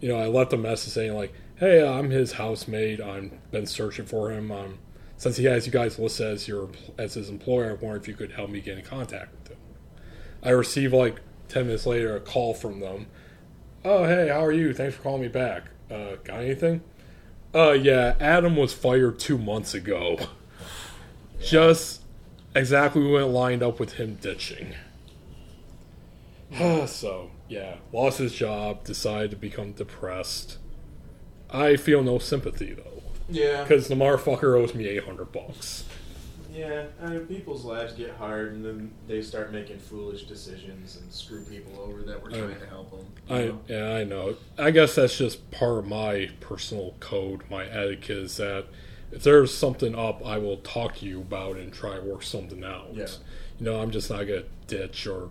You 0.00 0.08
know, 0.08 0.16
I 0.16 0.26
left 0.26 0.52
a 0.52 0.56
message 0.56 0.92
saying 0.92 1.14
like, 1.14 1.32
"Hey, 1.56 1.86
I'm 1.86 2.10
his 2.10 2.32
housemate. 2.32 3.00
I've 3.00 3.50
been 3.50 3.66
searching 3.66 4.06
for 4.06 4.32
him. 4.32 4.50
Um, 4.50 4.78
since 5.16 5.36
he 5.36 5.44
has 5.44 5.66
you 5.66 5.72
guys 5.72 5.98
listed 5.98 6.26
as 6.26 6.48
your 6.48 6.70
as 6.98 7.14
his 7.14 7.28
employer, 7.28 7.70
I 7.70 7.74
wonder 7.74 7.96
if 7.96 8.08
you 8.08 8.14
could 8.14 8.32
help 8.32 8.50
me 8.50 8.60
get 8.60 8.78
in 8.78 8.84
contact 8.84 9.32
with 9.32 9.52
him." 9.52 9.58
I 10.42 10.50
received 10.50 10.92
like 10.92 11.20
ten 11.54 11.66
minutes 11.66 11.86
later 11.86 12.16
a 12.16 12.20
call 12.20 12.52
from 12.52 12.80
them. 12.80 13.06
Oh, 13.84 14.04
hey, 14.04 14.28
how 14.28 14.44
are 14.44 14.52
you? 14.52 14.74
Thanks 14.74 14.96
for 14.96 15.02
calling 15.02 15.22
me 15.22 15.28
back. 15.28 15.64
Uh, 15.90 16.16
got 16.24 16.40
anything? 16.40 16.82
Uh, 17.54 17.70
yeah, 17.72 18.16
Adam 18.18 18.56
was 18.56 18.72
fired 18.74 19.18
two 19.20 19.38
months 19.38 19.72
ago. 19.74 20.18
just 21.40 22.02
exactly 22.56 23.06
when 23.06 23.22
it 23.22 23.26
lined 23.26 23.62
up 23.62 23.78
with 23.78 23.92
him 23.94 24.16
ditching. 24.20 24.74
so, 26.86 27.30
yeah, 27.48 27.76
lost 27.92 28.18
his 28.18 28.34
job, 28.34 28.82
decided 28.84 29.30
to 29.30 29.36
become 29.36 29.72
depressed. 29.72 30.58
I 31.50 31.76
feel 31.76 32.02
no 32.02 32.18
sympathy 32.18 32.72
though, 32.74 33.02
Yeah. 33.28 33.62
because 33.62 33.86
the 33.86 33.94
motherfucker 33.94 34.58
owes 34.58 34.74
me 34.74 34.88
eight 34.88 35.04
hundred 35.04 35.30
bucks. 35.30 35.84
Yeah, 36.54 36.84
I 37.02 37.08
mean, 37.08 37.26
people's 37.26 37.64
lives 37.64 37.94
get 37.94 38.12
hard, 38.12 38.52
and 38.52 38.64
then 38.64 38.92
they 39.08 39.22
start 39.22 39.52
making 39.52 39.80
foolish 39.80 40.24
decisions 40.24 40.96
and 40.96 41.12
screw 41.12 41.44
people 41.44 41.80
over 41.80 42.02
that 42.02 42.22
were 42.22 42.30
trying 42.30 42.60
to 42.60 42.66
help 42.66 42.90
them. 42.92 43.06
I 43.28 43.52
yeah, 43.72 43.94
I 43.94 44.04
know. 44.04 44.36
I 44.56 44.70
guess 44.70 44.94
that's 44.94 45.18
just 45.18 45.50
part 45.50 45.78
of 45.78 45.86
my 45.86 46.30
personal 46.40 46.94
code, 47.00 47.42
my 47.50 47.64
etiquette 47.66 48.18
is 48.18 48.36
that 48.36 48.66
if 49.10 49.22
there's 49.22 49.52
something 49.52 49.94
up, 49.94 50.24
I 50.24 50.38
will 50.38 50.58
talk 50.58 50.96
to 50.96 51.06
you 51.06 51.20
about 51.20 51.56
it 51.56 51.62
and 51.62 51.72
try 51.72 51.96
to 51.96 52.02
work 52.02 52.22
something 52.22 52.62
out. 52.64 52.94
Yeah. 52.94 53.06
You 53.58 53.66
know, 53.66 53.80
I'm 53.80 53.90
just 53.90 54.10
not 54.10 54.24
gonna 54.24 54.44
ditch 54.66 55.06
or 55.06 55.30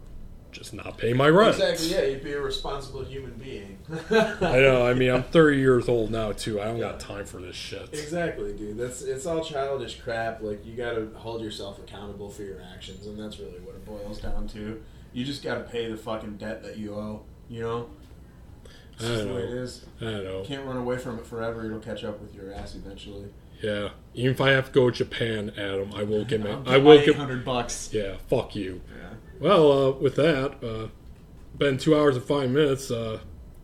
just 0.54 0.74
not 0.74 0.98
pay 0.98 1.14
my 1.14 1.28
rent. 1.30 1.56
Exactly. 1.56 1.88
Yeah, 1.88 2.04
you'd 2.06 2.24
be 2.24 2.32
a 2.34 2.42
responsible 2.42 3.04
human 3.04 3.34
being. 3.34 3.80
I 4.12 4.60
know. 4.60 4.86
I 4.86 4.94
mean, 4.94 5.12
I'm 5.12 5.24
30 5.34 5.58
years 5.58 5.90
old 5.90 6.12
now 6.12 6.32
too. 6.32 6.62
I 6.62 6.66
don't 6.66 6.80
got 6.80 7.00
time 7.00 7.26
for 7.26 7.42
this 7.42 7.56
shit. 7.56 7.90
Exactly, 7.92 8.54
dude. 8.54 8.78
That's 8.78 9.02
it's 9.02 9.26
all 9.26 9.44
childish 9.44 10.00
crap. 10.00 10.42
Like 10.42 10.66
you 10.66 10.76
got 10.76 10.94
to 10.94 11.12
hold 11.16 11.42
yourself 11.42 11.80
accountable 11.80 12.30
for 12.30 12.44
your 12.44 12.62
actions, 12.74 13.06
and 13.06 13.20
that's 13.20 13.40
really 13.40 13.60
what 13.60 13.76
it 13.76 13.86
boils 13.86 14.22
down 14.22 14.48
to. 14.50 14.82
You 15.12 15.26
just 15.26 15.44
got 15.44 15.56
to 15.56 15.62
pay 15.62 15.90
the 15.92 15.98
fucking 15.98 16.38
debt 16.38 16.64
that 16.64 16.78
you 16.78 16.96
owe. 16.96 17.24
You 17.50 17.62
know, 17.62 17.90
it's 18.94 19.04
just 19.06 19.28
the 19.28 19.34
way 19.34 19.42
it 19.42 19.50
is. 19.54 19.86
I 20.02 20.06
don't 20.06 20.24
know. 20.24 20.40
You 20.42 20.46
can't 20.48 20.66
run 20.66 20.78
away 20.78 20.98
from 20.98 21.20
it 21.20 21.26
forever. 21.26 21.66
It'll 21.66 21.80
catch 21.80 22.04
up 22.04 22.22
with 22.22 22.34
your 22.34 22.54
ass 22.54 22.76
eventually. 22.76 23.26
Yeah. 23.62 23.90
Even 24.14 24.32
if 24.32 24.42
I 24.42 24.52
have 24.52 24.68
to 24.68 24.72
go 24.72 24.90
to 24.90 24.96
Japan, 24.96 25.52
Adam, 25.58 25.94
I 25.96 26.04
will 26.04 26.26
give 26.26 26.42
me. 26.42 26.52
I'll 26.52 26.68
I 26.68 26.78
will 26.78 27.04
give. 27.04 27.16
hundred 27.16 27.46
bucks. 27.46 27.90
Yeah. 27.94 28.16
Fuck 28.28 28.56
you. 28.56 28.82
Yeah. 28.98 29.03
Well, 29.40 29.72
uh, 29.72 29.92
with 29.92 30.16
that, 30.16 30.64
uh, 30.64 30.88
been 31.58 31.78
two 31.78 31.96
hours 31.96 32.16
and 32.16 32.26
five 32.26 32.50
minutes. 32.50 32.90
Uh, 32.92 33.20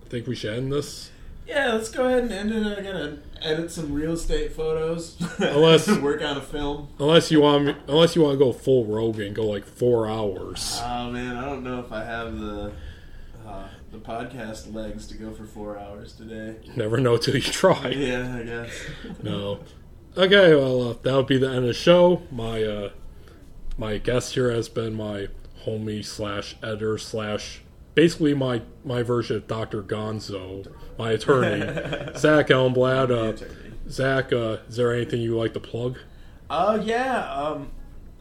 I 0.05 0.09
think 0.09 0.27
we 0.27 0.35
should 0.35 0.53
end 0.53 0.71
this. 0.71 1.11
Yeah, 1.47 1.73
let's 1.73 1.89
go 1.89 2.05
ahead 2.05 2.23
and 2.23 2.31
end 2.31 2.51
it. 2.51 2.77
I'm 2.77 2.83
gonna 2.83 3.17
edit 3.41 3.71
some 3.71 3.91
real 3.93 4.11
estate 4.13 4.51
photos. 4.53 5.17
Unless- 5.39 5.87
work 5.99 6.21
on 6.21 6.37
a 6.37 6.41
film. 6.41 6.89
Unless 6.99 7.31
you 7.31 7.41
want, 7.41 7.65
me, 7.65 7.75
unless 7.87 8.15
you 8.15 8.21
want 8.21 8.33
to 8.37 8.45
go 8.45 8.51
full 8.53 8.85
Rogan, 8.85 9.33
go 9.33 9.45
like 9.45 9.65
four 9.65 10.07
hours. 10.07 10.79
Oh 10.83 11.09
man, 11.09 11.35
I 11.37 11.45
don't 11.45 11.63
know 11.63 11.79
if 11.79 11.91
I 11.91 12.03
have 12.03 12.37
the 12.39 12.71
uh, 13.47 13.67
the 13.91 13.97
podcast 13.97 14.71
legs 14.75 15.07
to 15.07 15.17
go 15.17 15.33
for 15.33 15.45
four 15.45 15.79
hours 15.79 16.13
today. 16.13 16.57
Never 16.75 16.97
know 16.97 17.17
till 17.17 17.35
you 17.35 17.41
try. 17.41 17.89
Yeah, 17.97 18.35
I 18.37 18.43
guess. 18.43 18.71
No. 19.23 19.59
Okay, 20.15 20.53
well, 20.53 20.89
uh, 20.89 20.93
that 21.01 21.15
would 21.15 21.27
be 21.27 21.37
the 21.39 21.47
end 21.47 21.57
of 21.59 21.63
the 21.63 21.73
show. 21.73 22.21
My 22.31 22.61
uh, 22.63 22.89
my 23.77 23.97
guest 23.97 24.35
here 24.35 24.51
has 24.51 24.69
been 24.69 24.93
my 24.93 25.29
homie 25.65 26.03
slash 26.03 26.55
editor 26.63 26.97
slash 26.97 27.61
basically 27.95 28.33
my 28.33 28.61
my 28.83 29.03
version 29.03 29.37
of 29.37 29.47
Doctor 29.47 29.81
Gonzo, 29.81 30.71
my 30.97 31.11
attorney, 31.11 31.61
Zach 32.17 32.47
Elmblad. 32.47 33.11
Uh, 33.11 33.45
Zach, 33.89 34.31
uh, 34.31 34.57
is 34.67 34.75
there 34.75 34.93
anything 34.93 35.21
you 35.21 35.37
like 35.37 35.53
to 35.53 35.59
plug? 35.59 35.97
Uh, 36.49 36.79
yeah. 36.81 37.31
Um, 37.33 37.71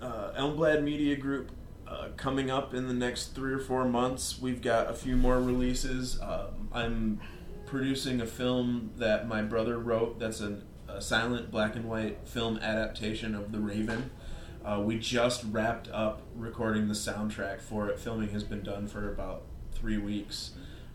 uh, 0.01 0.33
Elmblad 0.39 0.83
Media 0.83 1.17
Group 1.17 1.51
uh, 1.87 2.09
coming 2.17 2.51
up 2.51 2.75
in 2.75 2.89
the 2.89 2.95
next 2.95 3.35
three 3.35 3.53
or 3.53 3.59
four 3.59 3.85
months. 3.85 4.41
We've 4.41 4.63
got 4.63 4.91
a 4.91 4.95
few 4.95 5.17
more 5.17 5.41
releases. 5.41 6.21
Um, 6.21 6.69
I'm 6.73 7.21
producing 7.67 8.21
a 8.21 8.27
film 8.27 8.91
that 8.97 9.29
my 9.29 9.43
brother 9.43 9.79
wrote. 9.79 10.19
That's 10.19 10.41
an, 10.41 10.65
a 10.89 11.01
silent 11.01 11.51
black 11.51 11.77
and 11.77 11.85
white 11.85 12.27
film 12.27 12.59
adaptation 12.59 13.35
of 13.35 13.53
The 13.53 13.59
Raven. 13.59 14.11
Uh, 14.65 14.81
we 14.85 14.99
just 14.99 15.45
wrapped 15.51 15.89
up 15.89 16.23
recording 16.39 16.89
the 16.89 16.95
soundtrack 16.95 17.61
for 17.61 17.89
it. 17.89 17.99
Filming 17.99 18.31
has 18.31 18.45
been 18.45 18.63
done 18.63 18.87
for 18.87 19.11
about 19.11 19.43
three 19.73 19.99
weeks. 19.99 20.53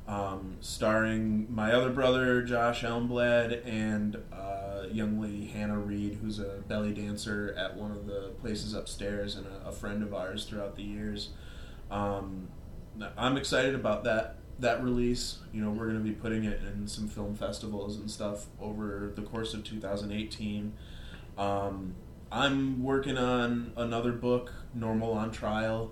Um, 0.07 0.57
starring 0.59 1.47
my 1.53 1.71
other 1.71 1.89
brother 1.89 2.41
Josh 2.41 2.83
Elmblad 2.83 3.65
and 3.65 4.17
uh, 4.33 4.83
young 4.91 5.21
lady 5.21 5.47
Hannah 5.47 5.79
Reed, 5.79 6.19
who's 6.21 6.39
a 6.39 6.61
belly 6.67 6.93
dancer 6.93 7.55
at 7.57 7.77
one 7.77 7.91
of 7.91 8.05
the 8.05 8.33
places 8.41 8.73
upstairs 8.73 9.35
and 9.35 9.45
a, 9.47 9.69
a 9.69 9.71
friend 9.71 10.03
of 10.03 10.13
ours 10.13 10.45
throughout 10.45 10.75
the 10.75 10.83
years. 10.83 11.29
Um, 11.89 12.49
I'm 13.17 13.37
excited 13.37 13.75
about 13.75 14.03
that 14.03 14.37
that 14.59 14.83
release. 14.83 15.39
You 15.53 15.61
know, 15.61 15.71
we're 15.71 15.87
going 15.87 15.97
to 15.97 16.03
be 16.03 16.13
putting 16.13 16.43
it 16.43 16.61
in 16.61 16.87
some 16.87 17.07
film 17.07 17.35
festivals 17.35 17.97
and 17.97 18.09
stuff 18.09 18.47
over 18.61 19.11
the 19.15 19.21
course 19.21 19.53
of 19.53 19.63
2018. 19.63 20.73
Um, 21.37 21.95
I'm 22.31 22.83
working 22.83 23.17
on 23.17 23.73
another 23.77 24.11
book, 24.11 24.51
Normal 24.73 25.13
on 25.13 25.31
Trial. 25.31 25.91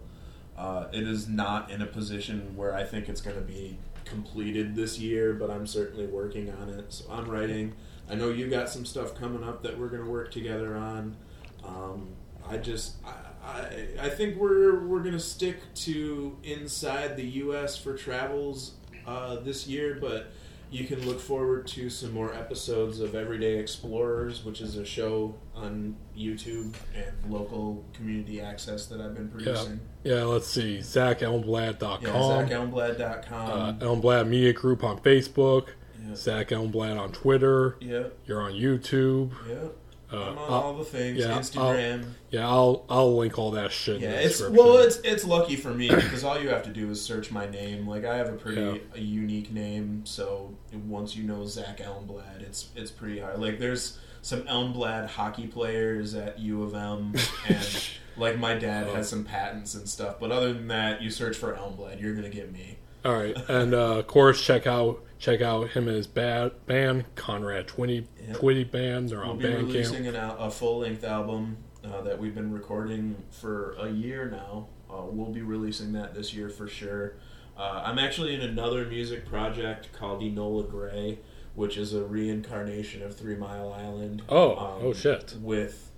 Uh, 0.58 0.88
it 0.92 1.08
is 1.08 1.28
not 1.28 1.72
in 1.72 1.82
a 1.82 1.86
position 1.86 2.56
where 2.56 2.76
I 2.76 2.84
think 2.84 3.10
it's 3.10 3.22
going 3.22 3.38
to 3.38 3.42
be 3.42 3.78
completed 4.06 4.76
this 4.76 5.00
year, 5.00 5.34
but 5.34 5.50
I'm 5.50 5.66
certainly 5.66 6.06
working 6.06 6.52
on 6.52 6.70
it. 6.70 6.92
So 6.94 7.06
I'm 7.10 7.26
writing. 7.30 7.74
I 8.10 8.16
know 8.16 8.30
you 8.30 8.50
got 8.50 8.70
some 8.70 8.86
stuff 8.86 9.16
coming 9.16 9.44
up 9.44 9.64
that 9.64 9.80
we're 9.80 9.88
going 9.88 10.04
to 10.04 10.10
work 10.10 10.32
together 10.32 10.76
on. 10.76 11.16
Um, 11.64 12.10
I 12.48 12.58
just, 12.58 12.96
I, 13.06 13.14
I, 13.44 13.88
I 14.06 14.10
think 14.10 14.36
we're 14.38 14.86
we're 14.86 15.00
going 15.00 15.14
to 15.14 15.20
stick 15.20 15.58
to 15.76 16.38
inside 16.44 17.16
the 17.16 17.26
U.S. 17.26 17.78
for 17.78 17.96
travels 17.96 18.74
uh, 19.08 19.38
this 19.38 19.68
year, 19.68 19.98
but 20.00 20.32
you 20.72 20.86
can 20.86 21.06
look 21.06 21.20
forward 21.20 21.68
to 21.68 21.90
some 21.90 22.14
more 22.14 22.34
episodes 22.34 23.00
of 23.02 23.14
Everyday 23.14 23.58
Explorers, 23.60 24.44
which 24.46 24.62
is 24.62 24.78
a 24.78 24.86
show 24.86 25.36
on 25.54 25.96
YouTube 26.18 26.74
and 26.96 27.32
local 27.32 27.84
community 27.94 28.40
access 28.42 28.86
that 28.88 29.02
I've 29.02 29.14
been 29.14 29.28
producing. 29.30 29.82
Yeah, 30.04 30.24
let's 30.24 30.48
see. 30.48 30.78
ZachElmblad.com. 30.80 32.02
Yeah, 32.02 32.10
ZachElmblad.com. 32.12 33.50
uh, 33.52 33.74
Elmblad 33.86 34.28
Media 34.28 34.54
Group 34.54 34.84
on 34.84 35.00
Facebook. 35.00 35.68
yeah. 36.08 36.16
Zach 36.16 36.48
Elmblad 36.50 37.00
on 37.00 37.12
Twitter. 37.12 37.76
yeah, 37.82 38.04
You're 38.26 38.42
on 38.42 38.54
YouTube. 38.54 39.32
yeah. 39.50 39.68
Uh, 40.12 40.18
I'm 40.24 40.38
on 40.38 40.38
I'll- 40.38 40.54
all 40.54 40.74
the 40.78 40.84
things. 40.84 41.18
yeah, 41.20 41.38
Instagram. 41.38 42.06
yeah, 42.32 42.48
I'll 42.48 42.86
I'll 42.90 43.16
link 43.18 43.40
all 43.40 43.52
that 43.52 43.72
shit. 43.72 44.02
Yeah, 44.02 44.10
in 44.10 44.16
the 44.16 44.24
it's 44.26 44.42
well, 44.50 44.78
it's 44.80 44.98
it's 45.04 45.24
lucky 45.24 45.56
for 45.56 45.74
me 45.74 45.90
because 45.90 46.24
all 46.24 46.40
you 46.40 46.50
have 46.50 46.64
to 46.64 46.70
do 46.70 46.90
is 46.90 47.02
search 47.02 47.32
my 47.32 47.48
name. 47.50 47.88
Like 47.88 48.04
I 48.06 48.18
have 48.18 48.30
a 48.30 48.34
pretty 48.38 48.62
Yeah. 48.62 48.78
a 48.96 49.00
unique 49.00 49.52
name, 49.52 50.06
so 50.06 50.54
once 50.88 51.16
you 51.16 51.24
know 51.24 51.46
Zach 51.46 51.78
Elmblad, 51.80 52.42
it's 52.42 52.70
it's 52.76 52.92
pretty 52.92 53.20
hard. 53.20 53.40
Like 53.40 53.58
there's 53.60 53.98
some 54.22 54.42
Elmblad 54.44 55.08
hockey 55.08 55.48
players 55.48 56.14
at 56.14 56.38
U 56.40 56.62
of 56.64 56.76
M, 56.76 57.14
and 57.48 57.84
like 58.18 58.38
my 58.38 58.54
dad 58.56 58.88
Oh. 58.90 58.96
has 58.96 59.10
some 59.10 59.24
patents 59.24 59.74
and 59.76 59.88
stuff. 59.90 60.20
But 60.20 60.32
other 60.32 60.52
than 60.54 60.68
that, 60.68 61.02
you 61.02 61.10
search 61.10 61.38
for 61.38 61.54
Elmblad, 61.54 62.02
you're 62.02 62.14
gonna 62.16 62.30
get 62.30 62.52
me. 62.52 62.78
All 63.04 63.14
right, 63.14 63.36
and 63.50 63.74
uh, 63.74 63.98
of 64.00 64.08
course, 64.08 64.44
check 64.44 64.68
out 64.68 65.04
check 65.18 65.42
out 65.42 65.70
him 65.70 65.88
and 65.88 65.98
his 65.98 66.08
bad 66.08 66.66
band 66.66 67.06
Konrad 67.16 67.68
Twitty 67.68 68.06
Yep. 68.28 68.38
Twitty 68.38 68.70
band. 68.70 69.10
They're 69.10 69.20
We'll 69.20 69.32
on 69.32 69.38
be 69.40 69.48
releasing 69.48 70.08
an, 70.08 70.16
a 70.16 70.52
full 70.52 70.80
length 70.80 71.04
album 71.04 71.58
uh, 71.84 72.02
that 72.02 72.20
we've 72.20 72.36
been 72.36 72.52
recording 72.52 73.16
for 73.32 73.76
a 73.80 73.90
year 73.90 74.30
now. 74.30 74.68
Uh, 74.90 75.04
we'll 75.06 75.32
be 75.32 75.42
releasing 75.42 75.94
that 75.94 76.14
this 76.14 76.34
year 76.34 76.50
for 76.50 76.68
sure. 76.68 77.16
Uh, 77.58 77.82
I'm 77.86 77.98
actually 77.98 78.36
in 78.36 78.42
another 78.42 78.86
music 78.86 79.26
project 79.26 79.92
called 79.94 80.22
Enola 80.22 80.70
Gray, 80.70 81.20
which 81.56 81.78
is 81.78 81.94
a 81.94 82.04
reincarnation 82.04 83.02
of 83.02 83.16
Three 83.16 83.36
Mile 83.36 83.74
Island. 83.74 84.22
Oh, 84.30 84.52
um, 84.56 84.82
oh 84.82 84.94
shit! 84.94 85.36
With 85.42 85.92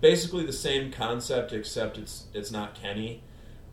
basically 0.00 0.44
the 0.44 0.52
same 0.52 0.90
concept, 0.90 1.52
except 1.52 1.96
it's 1.96 2.26
it's 2.34 2.50
not 2.50 2.74
Kenny 2.74 3.22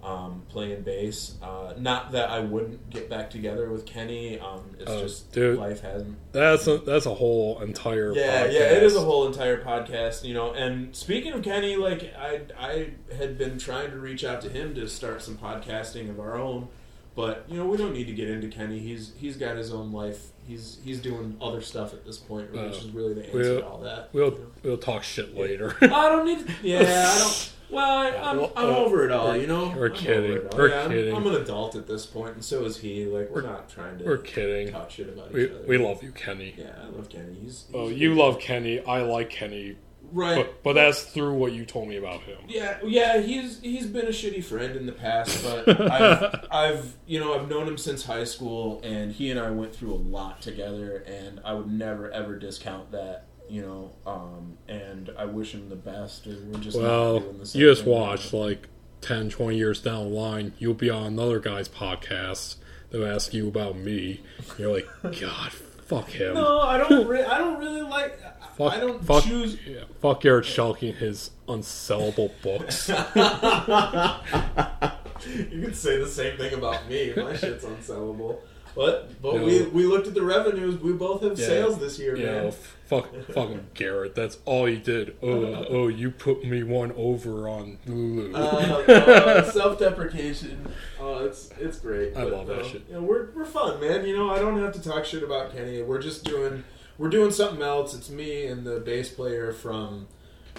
um, 0.08 0.44
playing 0.50 0.82
bass. 0.84 1.36
Uh, 1.44 1.74
not 1.78 2.12
that 2.14 2.30
I 2.30 2.40
wouldn't 2.40 2.90
get 2.90 3.10
back 3.10 3.30
together 3.30 3.70
with 3.70 3.86
Kenny. 3.86 4.40
Um, 4.40 4.64
it's 4.80 4.90
Oh, 4.90 5.02
just 5.02 5.32
dude. 5.34 5.60
life 5.60 5.82
hasn't 5.82 6.16
That's 6.32 6.66
a, 6.68 6.78
that's 6.78 7.06
a 7.06 7.14
whole 7.14 7.60
entire 7.62 8.14
yeah, 8.14 8.46
podcast. 8.48 8.54
yeah, 8.54 8.60
it 8.74 8.84
is 8.84 8.96
a 8.96 9.02
whole 9.02 9.28
entire 9.28 9.62
podcast, 9.64 10.24
you 10.24 10.34
know. 10.34 10.54
And 10.54 10.96
speaking 10.96 11.34
of 11.34 11.44
Kenny, 11.44 11.76
like 11.76 12.14
I, 12.18 12.42
I 12.58 12.90
had 13.18 13.38
been 13.38 13.58
trying 13.60 13.92
to 13.92 13.98
reach 13.98 14.24
out 14.24 14.42
to 14.42 14.50
him 14.50 14.74
to 14.76 14.88
start 14.88 15.22
some 15.22 15.38
podcasting 15.38 16.10
of 16.10 16.20
our 16.20 16.36
own, 16.38 16.70
but 17.16 17.46
you 17.50 17.58
know, 17.58 17.66
we 17.66 17.76
don't 17.78 17.94
need 17.94 18.08
to 18.08 18.14
get 18.14 18.30
into 18.30 18.48
Kenny. 18.48 18.80
He's 18.80 19.14
he's 19.18 19.36
got 19.38 19.58
his 19.58 19.74
own 19.74 19.92
life. 19.92 20.28
He's 20.48 20.78
he's 20.86 21.02
doing 21.02 21.36
other 21.42 21.60
stuff 21.62 21.94
at 21.94 22.06
this 22.06 22.18
point, 22.18 22.52
which 22.54 22.62
Uh, 22.62 22.66
is 22.68 22.90
really 22.92 23.14
the 23.14 23.26
answer 23.26 23.38
we'll- 23.38 23.60
to 23.60 23.68
all 23.68 23.80
that. 23.82 24.10
We'll 24.14 24.32
you 24.32 24.38
know. 24.40 24.46
we'll 24.64 24.78
talk 24.78 25.04
shit 25.04 25.36
later. 25.36 25.76
I 25.82 25.88
don't 26.08 26.26
need. 26.26 26.48
To, 26.48 26.54
yeah, 26.64 27.12
I 27.14 27.20
don't. 27.20 27.54
Well, 27.70 27.98
I, 28.00 28.08
I'm, 28.12 28.38
Well, 28.38 28.54
I'm 28.56 28.70
uh, 28.70 28.78
over 28.78 29.04
it 29.06 29.12
all, 29.12 29.36
you 29.36 29.46
know. 29.48 29.74
we're 29.76 29.88
I'm 29.90 29.94
kidding. 29.96 30.38
over. 30.38 30.50
We're 30.56 30.70
Yeah, 30.70 30.80
I'm- 30.82 30.90
kidding. 30.92 31.16
I'm, 31.16 31.28
an 31.28 31.36
adult 31.36 31.76
at 31.76 31.86
this 31.88 32.06
point, 32.06 32.36
and 32.36 32.44
so 32.46 32.64
is 32.66 32.78
he. 32.78 33.06
Like 33.06 33.30
we're, 33.30 33.42
not 33.42 33.70
trying 33.70 33.98
to. 34.00 34.06
We're 34.06 34.18
kidding. 34.20 34.72
talk 34.72 34.90
shit 34.90 35.10
about 35.10 35.34
We 35.34 35.46
each 35.46 35.52
other. 35.52 35.66
we 35.68 35.78
love 35.78 36.02
you, 36.04 36.12
Kenny. 36.12 36.56
Yeah, 36.58 36.74
I 36.82 36.86
love 36.88 37.10
Kenny. 37.10 37.34
He's, 37.42 37.66
he's 37.68 37.76
Oh, 37.76 37.90
you 37.90 38.14
love 38.16 38.40
Kenny. 38.40 38.80
I 38.86 39.02
like 39.02 39.30
Kenny, 39.30 39.76
right. 40.14 40.38
but 40.46 40.64
but 40.64 40.74
that's 40.74 41.02
through 41.04 41.34
what 41.34 41.52
you 41.52 41.66
told 41.66 41.90
me 41.90 41.98
about 41.98 42.22
him. 42.22 42.38
Yeah, 42.48 42.78
yeah, 42.86 43.20
he's 43.20 43.60
he's 43.62 43.86
been 43.86 44.06
a 44.06 44.12
shitty 44.12 44.44
friend 44.46 44.76
in 44.78 44.86
the 44.86 44.94
past, 44.94 45.44
but 45.44 45.68
I've, 45.92 46.46
I've 46.50 46.94
you 47.06 47.20
know 47.20 47.34
I've 47.38 47.50
known 47.50 47.68
him 47.68 47.78
since 47.78 48.06
high 48.06 48.24
school, 48.24 48.80
and 48.84 49.12
he 49.12 49.30
and 49.30 49.40
I 49.40 49.52
went 49.52 49.76
through 49.76 49.94
a 49.94 49.96
lot 50.02 50.42
together, 50.42 51.04
and 51.06 51.42
I 51.44 51.54
would 51.54 51.70
never 51.72 52.10
ever 52.12 52.38
discount 52.40 52.92
that 52.94 53.27
you 53.50 53.62
know, 53.62 53.92
um, 54.06 54.58
and 54.68 55.12
I 55.18 55.26
wish 55.26 55.54
him 55.54 55.70
the 55.70 55.76
best. 55.76 56.28
Or 56.28 56.36
we're 56.52 56.60
just 56.60 56.78
Well, 56.78 57.24
you 57.54 57.70
just 57.70 57.86
watch 57.86 58.34
like 58.34 58.68
10, 59.02 59.30
20 59.30 59.58
years 59.58 59.82
down 59.82 60.10
the 60.10 60.16
line, 60.16 60.54
you'll 60.58 60.74
be 60.74 60.90
on 60.90 61.06
another 61.06 61.40
guy's 61.40 61.70
podcast. 61.70 62.56
They'll 62.90 63.06
ask 63.08 63.34
you 63.34 63.48
about 63.48 63.78
me. 63.78 64.22
You're 64.58 64.74
like, 64.74 64.88
God, 65.22 65.52
fuck 65.52 66.10
him. 66.10 66.36
No, 66.36 66.60
I 66.62 66.78
don't. 66.78 67.08
Re- 67.08 67.24
I 67.24 67.38
don't 67.38 67.60
really 67.60 67.82
like. 67.82 68.20
fuck, 68.58 68.74
I 68.74 68.80
don't 68.80 69.04
fuck, 69.04 69.24
choose. 69.24 69.58
yeah, 69.68 69.84
fuck 70.02 70.22
Garret 70.22 70.46
Schuelke 70.46 70.90
and 70.90 70.98
his 70.98 71.32
unsellable 71.48 72.32
books. 72.42 72.90
you 75.52 75.62
could 75.62 75.76
say 75.76 75.98
the 75.98 76.08
same 76.08 76.38
thing 76.38 76.54
about 76.54 76.88
me. 76.88 77.14
My 77.16 77.36
shit's 77.36 77.66
unsellable. 77.66 78.38
But 78.78 79.22
but 79.22 79.36
No. 79.38 79.44
we 79.44 79.64
we 79.64 79.84
looked 79.86 80.08
at 80.08 80.14
the 80.14 80.22
revenues. 80.22 80.80
We 80.80 80.94
both 80.94 81.22
have 81.24 81.38
Yeah. 81.40 81.48
sales 81.48 81.80
this 81.80 81.98
year, 82.00 82.16
know, 82.16 82.44
man. 82.44 82.52
fuck, 82.86 83.10
fucking 83.34 83.68
Garret. 83.74 84.14
That's 84.14 84.38
all 84.46 84.66
he 84.66 84.78
did. 84.78 85.16
Oh, 85.22 85.44
uh, 85.54 85.66
oh, 85.68 85.88
you 85.88 86.12
put 86.12 86.46
me 86.46 86.62
one 86.64 86.92
over 86.96 87.50
on 87.50 87.80
Lulu. 87.88 88.34
Uh, 88.36 88.38
uh, 88.40 89.44
self-deprecation. 89.52 90.68
Oh, 91.00 91.26
it's 91.26 91.50
it's 91.60 91.80
great. 91.80 92.16
I 92.16 92.24
But, 92.26 92.34
love 92.34 92.48
that 92.48 92.60
uh, 92.60 92.64
shit. 92.68 92.84
You 92.88 92.96
know, 92.96 93.02
we're 93.02 93.30
we're 93.36 93.46
fun, 93.46 93.80
man. 93.82 94.06
You 94.06 94.16
know, 94.16 94.30
I 94.30 94.40
don't 94.40 94.58
have 94.60 94.74
to 94.74 94.82
talk 94.82 95.06
shit 95.06 95.24
about 95.24 95.54
Kenny. 95.54 95.82
We're 95.82 96.02
just 96.02 96.24
doing 96.24 96.64
we're 96.98 97.10
doing 97.10 97.32
something 97.32 97.62
else. 97.62 97.94
It's 97.96 98.10
me 98.10 98.46
and 98.46 98.66
the 98.66 98.80
bass 98.80 99.10
player 99.10 99.52
from 99.54 100.08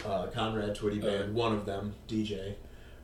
uh, 0.06 0.26
Konrad 0.34 0.76
Twitty 0.76 1.00
band, 1.00 1.34
one 1.34 1.52
of 1.52 1.66
them, 1.66 1.94
DJ, 2.08 2.54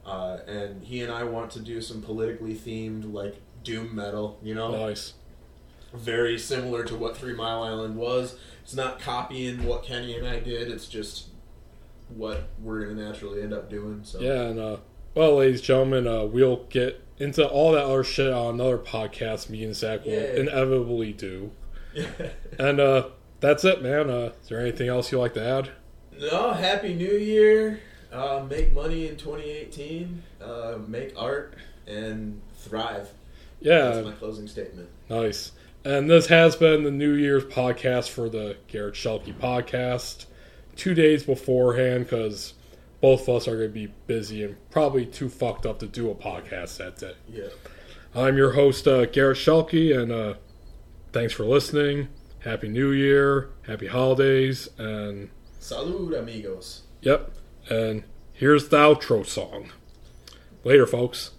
uh, 0.06 0.38
and 0.46 0.82
he 0.84 1.00
and 1.00 1.12
I 1.12 1.24
want 1.24 1.50
to 1.52 1.60
do 1.60 1.80
some 1.80 2.02
politically 2.02 2.54
themed 2.54 3.12
like 3.12 3.36
doom 3.64 3.94
metal. 3.94 4.38
You 4.42 4.54
know, 4.54 4.86
nice. 4.86 5.14
very 5.92 6.38
similar 6.38 6.84
to 6.84 6.94
what 6.94 7.16
Three 7.16 7.34
Mile 7.34 7.62
Island 7.62 7.96
was. 7.96 8.36
It's 8.62 8.74
not 8.74 9.00
copying 9.00 9.64
what 9.64 9.82
Kenny 9.82 10.16
and 10.16 10.26
I 10.26 10.40
did. 10.40 10.70
It's 10.70 10.86
just 10.86 11.28
what 12.08 12.48
we're 12.60 12.86
gonna 12.86 13.02
naturally 13.08 13.42
end 13.42 13.52
up 13.52 13.68
doing. 13.68 14.00
So 14.04 14.20
Yeah, 14.20 14.42
and 14.42 14.58
uh, 14.60 14.76
well, 15.14 15.36
ladies 15.36 15.60
and 15.60 15.66
gentlemen, 15.66 16.06
uh, 16.06 16.24
we'll 16.24 16.64
get 16.68 17.02
into 17.18 17.46
all 17.46 17.72
that 17.72 17.84
other 17.84 18.04
shit 18.04 18.32
on 18.32 18.54
another 18.54 18.78
podcast. 18.78 19.48
Me 19.48 19.64
and 19.64 19.74
Zach 19.74 20.04
will 20.04 20.12
inevitably 20.12 21.12
do. 21.12 21.50
And 22.58 22.80
uh, 22.80 23.08
that's 23.40 23.64
it, 23.64 23.82
man. 23.82 24.10
Uh, 24.10 24.32
is 24.40 24.48
there 24.48 24.60
anything 24.60 24.88
else 24.88 25.10
you 25.12 25.18
like 25.18 25.34
to 25.34 25.44
add? 25.44 25.70
No, 26.18 26.52
happy 26.52 26.94
new 26.94 27.12
year. 27.12 27.80
Uh, 28.12 28.44
make 28.48 28.72
money 28.72 29.08
in 29.08 29.16
2018. 29.16 30.22
Uh, 30.40 30.78
make 30.86 31.12
art 31.16 31.54
and 31.86 32.40
thrive. 32.54 33.10
Yeah, 33.60 33.90
That's 33.90 34.06
my 34.06 34.12
closing 34.12 34.46
statement. 34.46 34.88
Nice. 35.08 35.52
And 35.84 36.08
this 36.08 36.26
has 36.28 36.56
been 36.56 36.82
the 36.82 36.90
New 36.90 37.12
Year's 37.12 37.44
podcast 37.44 38.08
for 38.10 38.28
the 38.28 38.56
Garret 38.68 38.94
Schuelke 38.94 39.34
podcast. 39.38 40.26
Two 40.76 40.94
days 40.94 41.24
beforehand, 41.24 42.04
because 42.04 42.54
both 43.00 43.28
of 43.28 43.36
us 43.36 43.48
are 43.48 43.56
going 43.56 43.68
to 43.68 43.74
be 43.74 43.92
busy 44.06 44.42
and 44.42 44.56
probably 44.70 45.04
too 45.06 45.28
fucked 45.28 45.66
up 45.66 45.78
to 45.80 45.86
do 45.86 46.10
a 46.10 46.14
podcast 46.14 46.78
that 46.78 46.96
day. 46.96 47.14
Yeah. 47.28 47.48
I'm 48.14 48.36
your 48.36 48.52
host, 48.52 48.86
uh, 48.88 49.04
Garret 49.06 49.36
Schuelke, 49.36 49.96
and 49.96 50.10
uh, 50.10 50.34
thanks 51.12 51.32
for 51.34 51.44
listening. 51.44 52.08
Happy 52.40 52.68
New 52.68 52.90
Year, 52.92 53.50
happy 53.66 53.86
holidays, 53.86 54.68
and 54.78 55.30
Salud, 55.60 56.18
amigos. 56.18 56.82
yep. 57.02 57.30
And 57.70 58.04
here's 58.32 58.68
the 58.68 58.76
outro 58.76 59.24
song. 59.26 59.70
Later, 60.64 60.86
folks. 60.86 61.30